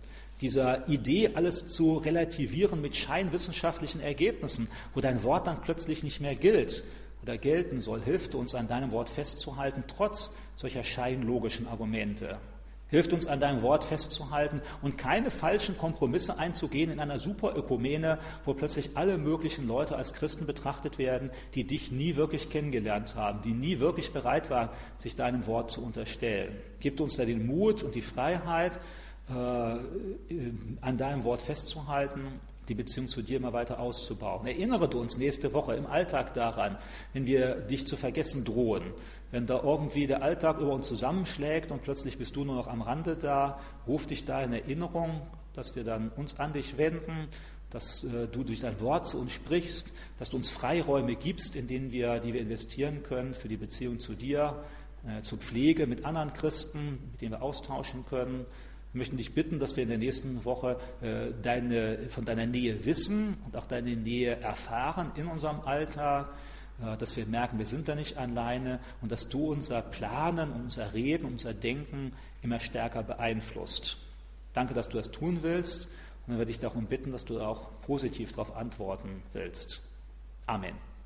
Dieser 0.41 0.87
Idee, 0.89 1.31
alles 1.35 1.67
zu 1.67 1.97
relativieren 1.97 2.81
mit 2.81 2.95
scheinwissenschaftlichen 2.95 4.01
Ergebnissen, 4.01 4.67
wo 4.93 4.99
dein 4.99 5.23
Wort 5.23 5.47
dann 5.47 5.61
plötzlich 5.61 6.03
nicht 6.03 6.19
mehr 6.19 6.35
gilt, 6.35 6.83
oder 7.23 7.37
gelten 7.37 7.79
soll, 7.79 8.01
hilft 8.01 8.35
uns 8.35 8.55
an 8.55 8.67
deinem 8.67 8.91
Wort 8.91 9.09
festzuhalten, 9.09 9.83
trotz 9.87 10.33
solcher 10.55 10.83
scheinlogischen 10.83 11.67
Argumente. 11.67 12.39
Hilft 12.87 13.13
uns 13.13 13.25
an 13.25 13.39
deinem 13.39 13.61
Wort 13.61 13.85
festzuhalten 13.85 14.61
und 14.81 14.97
keine 14.97 15.31
falschen 15.31 15.77
Kompromisse 15.77 16.37
einzugehen 16.37 16.91
in 16.91 16.99
einer 16.99 17.19
Superökumene, 17.19 18.19
wo 18.43 18.53
plötzlich 18.53 18.91
alle 18.95 19.17
möglichen 19.17 19.65
Leute 19.65 19.95
als 19.95 20.13
Christen 20.13 20.45
betrachtet 20.45 20.97
werden, 20.97 21.29
die 21.55 21.63
dich 21.63 21.93
nie 21.93 22.17
wirklich 22.17 22.49
kennengelernt 22.49 23.15
haben, 23.15 23.41
die 23.43 23.53
nie 23.53 23.79
wirklich 23.79 24.11
bereit 24.11 24.49
waren, 24.49 24.69
sich 24.97 25.15
deinem 25.15 25.47
Wort 25.47 25.71
zu 25.71 25.81
unterstellen. 25.81 26.57
Gib 26.81 26.99
uns 26.99 27.15
da 27.15 27.23
den 27.23 27.45
Mut 27.45 27.81
und 27.81 27.95
die 27.95 28.01
Freiheit, 28.01 28.81
äh, 29.29 29.33
an 30.81 30.97
deinem 30.97 31.23
Wort 31.23 31.41
festzuhalten 31.41 32.41
die 32.71 32.75
Beziehung 32.75 33.09
zu 33.09 33.21
dir 33.21 33.35
immer 33.35 33.51
weiter 33.51 33.81
auszubauen. 33.81 34.47
Erinnere 34.47 34.87
du 34.87 35.01
uns 35.01 35.17
nächste 35.17 35.51
Woche 35.51 35.75
im 35.75 35.85
Alltag 35.85 36.33
daran, 36.33 36.77
wenn 37.11 37.25
wir 37.25 37.55
dich 37.55 37.85
zu 37.85 37.97
vergessen 37.97 38.45
drohen, 38.45 38.93
wenn 39.31 39.45
da 39.45 39.61
irgendwie 39.61 40.07
der 40.07 40.23
Alltag 40.23 40.59
über 40.59 40.71
uns 40.71 40.87
zusammenschlägt 40.87 41.73
und 41.73 41.81
plötzlich 41.81 42.17
bist 42.17 42.37
du 42.37 42.45
nur 42.45 42.55
noch 42.55 42.67
am 42.67 42.81
Rande 42.81 43.17
da, 43.17 43.59
ruf 43.87 44.07
dich 44.07 44.23
da 44.23 44.41
in 44.41 44.53
Erinnerung, 44.53 45.21
dass 45.53 45.75
wir 45.75 45.83
dann 45.83 46.11
uns 46.15 46.39
an 46.39 46.53
dich 46.53 46.77
wenden, 46.77 47.27
dass 47.71 48.05
äh, 48.05 48.29
du 48.29 48.45
durch 48.45 48.61
dein 48.61 48.79
Wort 48.79 49.05
zu 49.05 49.19
uns 49.19 49.33
sprichst, 49.33 49.91
dass 50.17 50.29
du 50.29 50.37
uns 50.37 50.49
Freiräume 50.49 51.15
gibst, 51.15 51.57
in 51.57 51.67
denen 51.67 51.91
wir, 51.91 52.19
die 52.19 52.33
wir 52.33 52.39
investieren 52.39 53.03
können 53.03 53.33
für 53.33 53.49
die 53.49 53.57
Beziehung 53.57 53.99
zu 53.99 54.13
dir, 54.13 54.63
äh, 55.05 55.23
zur 55.23 55.39
Pflege 55.39 55.87
mit 55.87 56.05
anderen 56.05 56.31
Christen, 56.31 56.99
mit 57.11 57.21
denen 57.21 57.31
wir 57.33 57.41
austauschen 57.41 58.05
können, 58.05 58.45
wir 58.93 58.99
möchten 58.99 59.17
dich 59.17 59.33
bitten, 59.33 59.59
dass 59.59 59.77
wir 59.77 59.83
in 59.83 59.89
der 59.89 59.97
nächsten 59.97 60.43
Woche 60.43 60.77
äh, 61.01 61.31
deine, 61.41 62.09
von 62.09 62.25
deiner 62.25 62.45
Nähe 62.45 62.83
wissen 62.85 63.37
und 63.45 63.55
auch 63.55 63.65
deine 63.65 63.95
Nähe 63.95 64.39
erfahren 64.41 65.11
in 65.15 65.27
unserem 65.27 65.61
Alltag, 65.61 66.27
äh, 66.81 66.97
dass 66.97 67.15
wir 67.15 67.25
merken, 67.25 67.57
wir 67.57 67.65
sind 67.65 67.87
da 67.87 67.95
nicht 67.95 68.17
alleine 68.17 68.79
und 69.01 69.11
dass 69.11 69.29
du 69.29 69.51
unser 69.51 69.81
Planen, 69.81 70.51
unser 70.51 70.93
Reden, 70.93 71.25
unser 71.25 71.53
Denken 71.53 72.11
immer 72.41 72.59
stärker 72.59 73.03
beeinflusst. 73.03 73.97
Danke, 74.53 74.73
dass 74.73 74.89
du 74.89 74.97
das 74.97 75.11
tun 75.11 75.39
willst 75.41 75.85
und 76.25 76.33
dann 76.33 76.37
werde 76.39 76.51
ich 76.51 76.59
darum 76.59 76.85
bitten, 76.87 77.13
dass 77.13 77.23
du 77.23 77.39
auch 77.39 77.69
positiv 77.81 78.31
darauf 78.31 78.57
antworten 78.57 79.23
willst. 79.31 79.81
Amen. 80.47 80.90